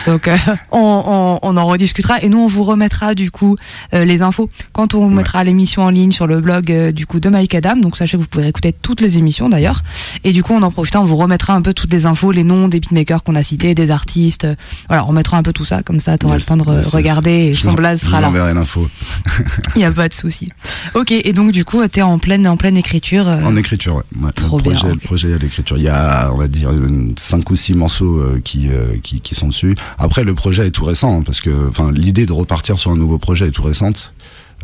Donc, 0.08 0.28
euh, 0.28 0.38
on, 0.72 1.04
on, 1.06 1.40
on 1.44 1.58
en 1.58 1.66
rediscutera 1.68 2.22
et 2.24 2.30
nous, 2.30 2.40
on 2.40 2.48
vous 2.48 2.64
remettra 2.64 3.14
du 3.16 3.30
coup 3.32 3.58
euh, 3.94 4.04
les 4.06 4.22
infos 4.22 4.50
quand 4.74 4.96
on 4.96 5.10
mettra 5.10 5.44
l'émission 5.44 5.84
en 5.84 5.90
ligne 5.90 6.12
sur 6.12 6.26
le 6.26 6.42
blog 6.42 6.72
euh, 6.72 6.92
du 6.92 7.06
coup 7.06 7.20
de 7.20 7.30
Mike 7.30 7.54
Adam. 7.56 7.76
Donc, 7.78 7.96
sachez 7.98 8.18
que 8.18 8.22
vous 8.24 8.28
pouvez 8.28 8.48
écouter 8.48 8.74
toutes 8.74 9.02
les 9.02 9.18
émissions 9.18 9.50
d'ailleurs. 9.50 9.82
Et 10.24 10.32
du 10.34 10.42
coup, 10.42 10.54
on 10.54 10.64
en 10.64 10.72
profitera, 10.72 11.02
on 11.02 11.06
vous 11.06 11.16
remettra 11.18 11.54
un 11.54 11.62
peu 11.62 11.74
toutes 11.74 11.94
les 11.94 12.06
infos, 12.06 12.32
les 12.32 12.44
noms 12.44 12.68
des 12.68 12.80
beatmakers 12.80 13.24
qu'on 13.24 13.36
a 13.36 13.44
cités, 13.44 13.76
des 13.76 13.92
artistes. 13.92 14.48
Voilà, 14.88 15.06
on 15.08 15.12
mettra 15.12 15.38
un 15.38 15.44
peu 15.44 15.54
tout 15.54 15.66
ça, 15.66 15.84
comme 15.84 16.00
ça, 16.00 16.18
t'auras 16.18 16.36
Yes, 16.36 16.44
le 16.44 16.48
temps 16.48 16.58
de 16.58 16.64
re- 16.64 16.76
yes, 16.78 16.86
yes. 16.86 16.96
regarder 16.96 17.32
et 17.32 17.54
Je 17.54 17.62
son 17.62 17.72
vous- 17.72 17.76
blaze 17.78 18.00
je 18.02 18.06
sera 18.08 18.18
vous 18.18 18.24
là. 18.24 18.28
enverrai 18.30 18.54
l'info. 18.54 18.90
Il 19.76 19.80
n'y 19.80 19.86
a 19.86 19.92
pas 19.92 20.10
de 20.10 20.14
souci. 20.14 20.50
Ok, 20.96 21.12
et 21.12 21.34
donc 21.34 21.52
du 21.52 21.66
coup, 21.66 21.86
t'es 21.88 22.02
en 22.02 22.18
pleine, 22.20 22.48
en 22.48 22.58
pleine 22.58 22.78
écriture. 22.78 23.28
En 23.28 23.56
écriture, 23.56 23.69
ouais. 23.88 23.94
Ouais, 24.22 24.32
Trop 24.34 24.58
le, 24.58 24.64
bien, 24.64 24.72
projet, 24.74 24.88
ok. 24.88 24.94
le 24.94 25.00
projet 25.08 25.34
à 25.34 25.38
l'écriture. 25.38 25.78
Il 25.78 25.84
y 25.84 25.88
a, 25.90 26.32
on 26.34 26.38
va 26.38 26.48
dire, 26.48 26.72
cinq 27.18 27.50
ou 27.50 27.56
six 27.56 27.74
morceaux 27.74 28.18
euh, 28.20 28.42
qui, 28.44 28.70
euh, 28.70 28.98
qui, 29.04 29.22
qui 29.22 29.36
sont 29.36 29.48
dessus. 29.48 29.76
Après, 29.98 30.24
le 30.24 30.34
projet 30.34 30.68
est 30.68 30.72
tout 30.72 30.86
récent, 30.86 31.20
hein, 31.20 31.24
parce 31.26 31.42
que 31.42 31.68
enfin, 31.70 31.92
l'idée 31.92 32.26
de 32.26 32.34
repartir 32.34 32.78
sur 32.80 32.92
un 32.92 32.96
nouveau 32.98 33.18
projet 33.18 33.48
est 33.48 33.52
tout 33.52 33.64
récente. 33.64 34.14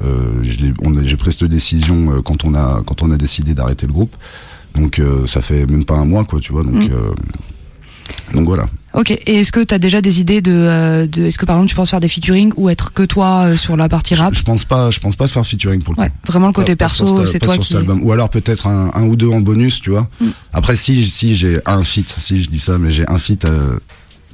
Euh, 0.04 0.42
J'ai 0.44 1.16
pris 1.18 1.32
cette 1.32 1.46
décision 1.46 2.22
quand, 2.24 2.44
on 2.46 2.54
a, 2.56 2.82
quand 2.86 3.02
on 3.02 3.12
a 3.12 3.18
décidé 3.18 3.54
d'arrêter 3.54 3.88
le 3.88 3.94
groupe. 3.94 4.16
Donc, 4.76 5.00
euh, 5.00 5.26
ça 5.26 5.40
fait 5.40 5.66
même 5.66 5.86
pas 5.86 5.96
un 5.96 6.04
mois, 6.06 6.26
quoi, 6.26 6.40
tu 6.42 6.52
vois. 6.52 6.64
Donc, 6.64 6.74
Mm. 6.90 6.92
euh, 6.92 7.14
donc 8.34 8.46
voilà. 8.46 8.66
Ok, 8.94 9.12
et 9.12 9.40
est-ce 9.40 9.52
que 9.52 9.60
t'as 9.62 9.78
déjà 9.78 10.02
des 10.02 10.22
idées 10.22 10.42
de, 10.42 10.52
euh, 10.54 11.06
de 11.06 11.26
est-ce 11.26 11.38
que 11.38 11.46
par 11.46 11.58
exemple 11.58 11.70
tu 11.70 11.76
penses 11.76 11.90
faire 11.90 12.00
des 12.00 12.08
featuring 12.08 12.54
ou 12.56 12.70
être 12.70 12.94
que 12.94 13.04
toi 13.04 13.48
euh, 13.48 13.56
sur 13.58 13.76
la 13.76 13.90
partie 13.90 14.16
rap? 14.16 14.34
Je, 14.34 14.40
je 14.40 14.44
pense 14.44 14.64
pas, 14.66 14.90
je 14.90 15.00
pense 15.00 15.16
pas 15.18 15.28
faire 15.28 15.46
featuring 15.46 15.82
pour 15.84 15.94
le 15.96 16.00
Ouais, 16.02 16.10
coup. 16.10 16.16
vraiment 16.32 16.48
le 16.48 16.54
côté 16.54 16.76
Pas- 16.76 16.86
perso, 16.86 17.26
c'est 17.26 17.40
toi 17.40 17.58
qui. 17.58 17.76
album. 17.76 18.02
Ou 18.04 18.12
alors 18.14 18.30
peut-être 18.30 18.68
un, 18.68 18.92
un 18.94 19.04
ou 19.04 19.16
deux 19.16 19.28
en 19.30 19.42
bonus, 19.42 19.82
tu 19.82 19.90
vois. 19.90 20.08
Mm. 20.22 20.28
Après, 20.54 20.76
si, 20.76 21.04
si 21.04 21.36
j'ai 21.36 21.60
un 21.66 21.84
feat, 21.84 22.14
si 22.18 22.42
je 22.42 22.50
dis 22.50 22.60
ça, 22.60 22.78
mais 22.78 22.90
j'ai 22.90 23.08
un 23.10 23.18
feat 23.18 23.44
euh, 23.46 23.78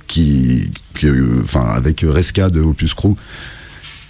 qui, 0.07 0.71
qui, 0.95 1.07
euh, 1.07 1.41
enfin, 1.43 1.65
avec 1.65 2.05
Resca 2.07 2.49
de 2.49 2.61
Opus 2.61 2.93
Crew, 2.93 3.15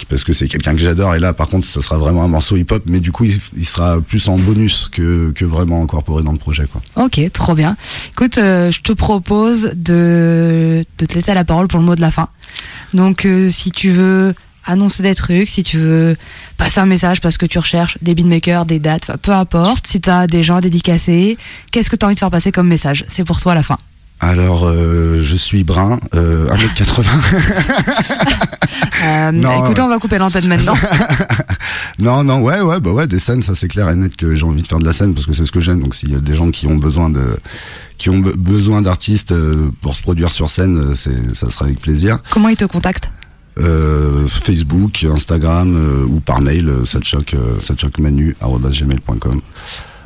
parce 0.06 0.24
que 0.24 0.34
c'est 0.34 0.48
quelqu'un 0.48 0.74
que 0.74 0.80
j'adore. 0.80 1.16
Et 1.16 1.20
là, 1.20 1.34
par 1.34 1.48
contre, 1.48 1.68
ça 1.68 1.82
sera 1.82 1.98
vraiment 1.98 2.24
un 2.24 2.28
morceau 2.28 2.56
hip-hop, 2.56 2.84
mais 2.86 3.00
du 3.00 3.12
coup, 3.12 3.26
il, 3.26 3.66
sera 3.66 4.00
plus 4.02 4.28
en 4.28 4.38
bonus 4.38 4.90
que, 4.92 5.32
que 5.36 5.46
vraiment 5.46 5.82
incorporé 5.84 6.24
dans 6.24 6.32
le 6.32 6.38
projet. 6.38 6.66
Ok, 6.96 7.20
trop 7.34 7.54
bien. 7.54 7.78
Écoute, 8.12 8.38
euh, 8.38 8.72
je 8.72 8.82
te 8.82 8.94
propose 8.94 9.72
de, 9.76 10.86
de 10.98 11.06
te 11.06 11.14
laisser 11.14 11.34
la 11.34 11.44
parole 11.44 11.68
pour 11.68 11.80
le 11.80 11.86
mot 11.86 11.96
de 11.96 12.02
la 12.02 12.12
fin. 12.12 12.30
Donc, 12.94 13.26
euh, 13.26 13.50
si 13.50 13.72
tu 13.72 13.92
veux 13.92 14.34
annoncer 14.66 15.04
des 15.04 15.16
trucs, 15.16 15.50
si 15.50 15.64
tu 15.64 15.78
veux 15.78 16.18
passer 16.58 16.80
un 16.80 16.86
message 16.86 17.22
parce 17.22 17.38
que 17.38 17.46
tu 17.46 17.58
recherches 17.58 17.98
des 18.02 18.14
beatmakers, 18.14 18.66
des 18.66 18.80
dates, 18.80 19.12
peu 19.22 19.32
importe, 19.32 19.88
si 19.88 20.00
tu 20.02 20.10
as 20.10 20.28
des 20.28 20.44
gens 20.44 20.58
à 20.58 20.62
dédicacer, 20.62 21.38
qu'est-ce 21.72 21.90
que 21.90 21.96
tu 21.96 22.06
as 22.06 22.08
envie 22.08 22.16
de 22.16 22.20
faire 22.20 22.30
passer 22.30 22.52
comme 22.52 22.68
message? 22.68 23.06
C'est 23.08 23.24
pour 23.24 23.40
toi 23.42 23.56
la 23.56 23.64
fin. 23.64 23.78
Alors, 24.24 24.68
euh, 24.68 25.20
je 25.20 25.36
suis 25.36 25.64
brun, 25.64 26.00
euh, 26.14 26.48
1m80. 26.50 27.04
Euh, 29.04 29.32
Non, 29.32 29.66
écoutez, 29.66 29.82
on 29.82 29.88
va 29.90 29.98
couper 29.98 30.20
l'antenne 30.20 30.48
maintenant. 30.48 30.76
Non, 32.00 32.24
non, 32.24 32.42
ouais, 32.42 32.62
ouais, 32.62 32.80
bah 32.80 32.92
ouais, 32.92 33.06
des 33.08 33.18
scènes, 33.20 33.42
ça 33.44 33.54
c'est 33.56 33.68
clair 33.68 33.90
et 33.90 33.96
net 33.96 34.16
que 34.16 34.34
j'ai 34.36 34.44
envie 34.46 34.62
de 34.62 34.68
faire 34.68 34.78
de 34.80 34.86
la 34.86 34.94
scène 34.94 35.14
parce 35.14 35.26
que 35.26 35.34
c'est 35.34 35.46
ce 35.46 35.52
que 35.52 35.60
j'aime. 35.60 35.82
Donc 35.82 35.94
s'il 35.96 36.12
y 36.12 36.16
a 36.16 36.20
des 36.20 36.34
gens 36.34 36.50
qui 36.52 36.68
ont 36.68 36.76
besoin 36.78 37.10
de, 37.10 37.38
qui 37.98 38.10
ont 38.10 38.20
be- 38.20 38.36
besoin 38.36 38.82
d'artistes 38.82 39.32
euh, 39.34 39.70
pour 39.82 39.96
se 39.96 40.02
produire 40.04 40.32
sur 40.32 40.50
scène, 40.50 40.78
euh, 40.92 40.94
c'est, 40.96 41.36
ça 41.36 41.50
sera 41.52 41.66
avec 41.66 41.82
plaisir. 41.82 42.20
Comment 42.32 42.50
ils 42.50 42.58
te 42.58 42.66
contactent? 42.66 43.10
Euh, 43.60 44.28
Facebook, 44.28 45.04
Instagram 45.04 45.76
euh, 45.76 46.06
ou 46.08 46.20
par 46.22 46.42
mail, 46.42 46.70
euh, 46.70 46.86
satchoc, 46.86 47.34
euh, 47.34 47.60
satchocmanu@gmail.com. 47.60 49.42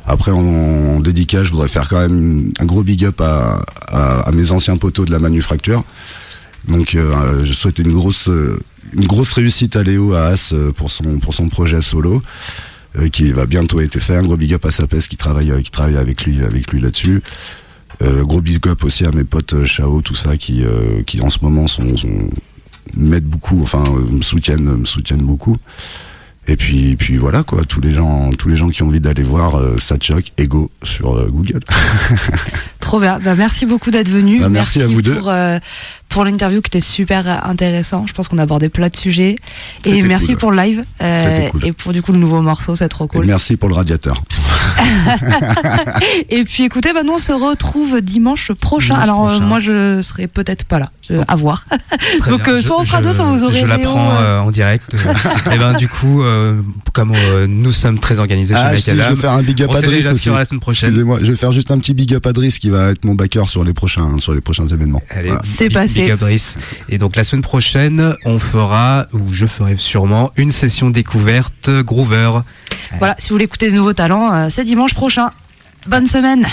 Après, 0.06 0.30
en, 0.30 1.00
dédicace, 1.00 1.44
je 1.44 1.50
voudrais 1.50 1.68
faire 1.68 1.88
quand 1.88 2.00
même 2.00 2.52
un 2.60 2.64
gros 2.64 2.82
big 2.82 3.04
up 3.04 3.20
à, 3.20 4.30
mes 4.32 4.52
anciens 4.52 4.76
poteaux 4.76 5.04
de 5.04 5.10
la 5.10 5.18
manufacture. 5.18 5.84
Donc, 6.68 6.94
euh, 6.94 7.44
je 7.44 7.52
souhaite 7.52 7.78
une 7.78 7.92
grosse, 7.92 8.28
euh, 8.28 8.58
une 8.92 9.06
grosse 9.06 9.32
réussite 9.32 9.76
à 9.76 9.82
Léo 9.82 10.14
à 10.14 10.26
As 10.26 10.52
euh, 10.52 10.72
pour 10.72 10.90
son, 10.90 11.18
pour 11.18 11.34
son 11.34 11.48
projet 11.48 11.80
solo, 11.80 12.22
qui 13.12 13.30
va 13.32 13.44
bientôt 13.44 13.80
être 13.80 13.98
fait. 13.98 14.16
Un 14.16 14.22
gros 14.22 14.38
big 14.38 14.54
up 14.54 14.64
à 14.64 14.70
Sapes 14.70 14.96
qui 14.96 15.16
travaille, 15.16 15.52
qui 15.62 15.70
travaille 15.70 15.98
avec 15.98 16.24
lui, 16.24 16.42
avec 16.42 16.72
lui 16.72 16.80
là-dessus. 16.80 17.22
Gros 18.00 18.40
big 18.40 18.66
up 18.68 18.84
aussi 18.84 19.04
à 19.04 19.10
mes 19.10 19.24
potes 19.24 19.64
Chao, 19.64 20.00
tout 20.00 20.14
ça, 20.14 20.38
qui, 20.38 20.64
qui 21.06 21.20
en 21.20 21.28
ce 21.28 21.38
moment 21.42 21.66
sont, 21.66 21.94
m'aident 22.96 23.26
beaucoup, 23.26 23.60
enfin 23.62 23.84
me 24.10 24.22
soutiennent, 24.22 24.76
me 24.76 24.84
soutiennent 24.86 25.26
beaucoup. 25.26 25.58
Et 26.48 26.56
puis, 26.56 26.96
puis 26.96 27.16
voilà 27.16 27.42
quoi, 27.42 27.62
tous 27.64 27.80
les 27.80 27.90
gens, 27.90 28.30
tous 28.30 28.48
les 28.48 28.56
gens 28.56 28.68
qui 28.68 28.82
ont 28.82 28.86
envie 28.86 29.00
d'aller 29.00 29.24
voir 29.24 29.56
euh, 29.56 29.78
Satchok 29.78 30.26
Ego 30.38 30.70
sur 30.82 31.16
euh, 31.16 31.28
Google. 31.28 31.60
Trop 32.80 33.00
bien. 33.00 33.18
Bah, 33.18 33.34
merci 33.34 33.66
beaucoup 33.66 33.90
d'être 33.90 34.08
venu. 34.08 34.38
Bah, 34.38 34.48
merci 34.48 34.80
à 34.80 34.86
vous 34.86 35.02
deux. 35.02 35.14
pour, 35.16 35.28
euh, 35.28 35.58
pour 36.08 36.24
l'interview 36.24 36.60
qui 36.62 36.68
était 36.68 36.80
super 36.80 37.46
intéressant. 37.48 38.06
Je 38.06 38.12
pense 38.12 38.28
qu'on 38.28 38.38
a 38.38 38.42
abordé 38.42 38.68
plein 38.68 38.88
de 38.88 38.96
sujets. 38.96 39.36
Et 39.84 40.02
merci 40.02 40.28
cool. 40.28 40.36
pour 40.36 40.50
le 40.50 40.56
live. 40.62 40.82
euh, 41.02 41.48
cool. 41.50 41.66
Et 41.66 41.72
pour 41.72 41.92
du 41.92 42.02
coup 42.02 42.12
le 42.12 42.18
nouveau 42.18 42.40
morceau, 42.40 42.74
c'est 42.74 42.88
trop 42.88 43.04
Et 43.04 43.08
cool. 43.08 43.26
merci 43.26 43.56
pour 43.56 43.68
le 43.68 43.74
radiateur. 43.74 44.22
Et 46.30 46.44
puis 46.44 46.64
écoutez, 46.64 46.92
bah, 46.92 47.02
nous 47.04 47.14
on 47.14 47.18
se 47.18 47.32
retrouve 47.32 48.00
dimanche 48.00 48.52
prochain. 48.52 48.94
Dimanche 48.94 49.08
Alors 49.08 49.30
euh, 49.30 49.40
moi 49.40 49.60
je 49.60 50.00
serai 50.02 50.26
peut-être 50.26 50.64
pas 50.64 50.78
là. 50.78 50.90
Euh, 51.12 51.22
à 51.28 51.36
voir. 51.36 51.64
Donc, 52.28 52.48
euh, 52.48 52.60
soit 52.60 52.80
on 52.80 52.82
sera 52.82 53.00
deux, 53.00 53.12
soit 53.12 53.26
vous 53.26 53.44
aurez 53.44 53.60
Je 53.60 53.66
l'apprends 53.66 54.10
euh. 54.10 54.22
euh, 54.22 54.40
en 54.40 54.50
direct. 54.50 54.92
et 55.52 55.56
ben 55.56 55.74
du 55.74 55.86
coup, 55.88 56.24
euh, 56.24 56.60
comme 56.92 57.12
euh, 57.14 57.46
nous 57.48 57.70
sommes 57.70 58.00
très 58.00 58.18
organisés 58.18 58.54
Ah, 58.56 58.74
chez 58.74 58.80
si, 58.80 58.90
je 58.90 58.96
vais 58.96 59.14
faire 59.14 59.30
un 59.30 59.42
big 59.42 59.62
up 59.62 59.68
on 59.70 59.76
à 59.76 59.82
déjà 59.82 60.10
aussi. 60.10 60.30
la 60.30 60.44
semaine 60.44 60.58
prochaine. 60.58 60.88
Excusez-moi, 60.88 61.20
je 61.22 61.30
vais 61.30 61.36
faire 61.36 61.52
juste 61.52 61.70
un 61.70 61.78
petit 61.78 61.94
big 61.94 62.12
up 62.14 62.26
à 62.26 62.32
Driss 62.32 62.58
qui 62.58 62.70
va 62.70 62.90
être 62.90 63.04
mon 63.04 63.14
backer 63.14 63.48
sur 63.48 63.62
les 63.62 63.72
prochains, 63.72 64.18
sur 64.18 64.34
les 64.34 64.40
prochains 64.40 64.66
événements. 64.66 65.00
Allez, 65.10 65.28
Voilà. 65.28 65.42
C'est 65.44 65.70
passé. 65.70 65.95
Et 66.88 66.98
donc 66.98 67.16
la 67.16 67.24
semaine 67.24 67.42
prochaine, 67.42 68.14
on 68.24 68.38
fera, 68.38 69.06
ou 69.12 69.32
je 69.32 69.46
ferai 69.46 69.76
sûrement, 69.78 70.32
une 70.36 70.50
session 70.50 70.90
découverte 70.90 71.70
Groover. 71.70 72.40
Voilà, 72.98 73.14
si 73.18 73.28
vous 73.28 73.34
voulez 73.34 73.44
écouter 73.44 73.70
de 73.70 73.76
nouveaux 73.76 73.92
talents, 73.92 74.32
euh, 74.32 74.46
c'est 74.50 74.64
dimanche 74.64 74.94
prochain. 74.94 75.30
Bonne 75.88 76.06
semaine 76.06 76.46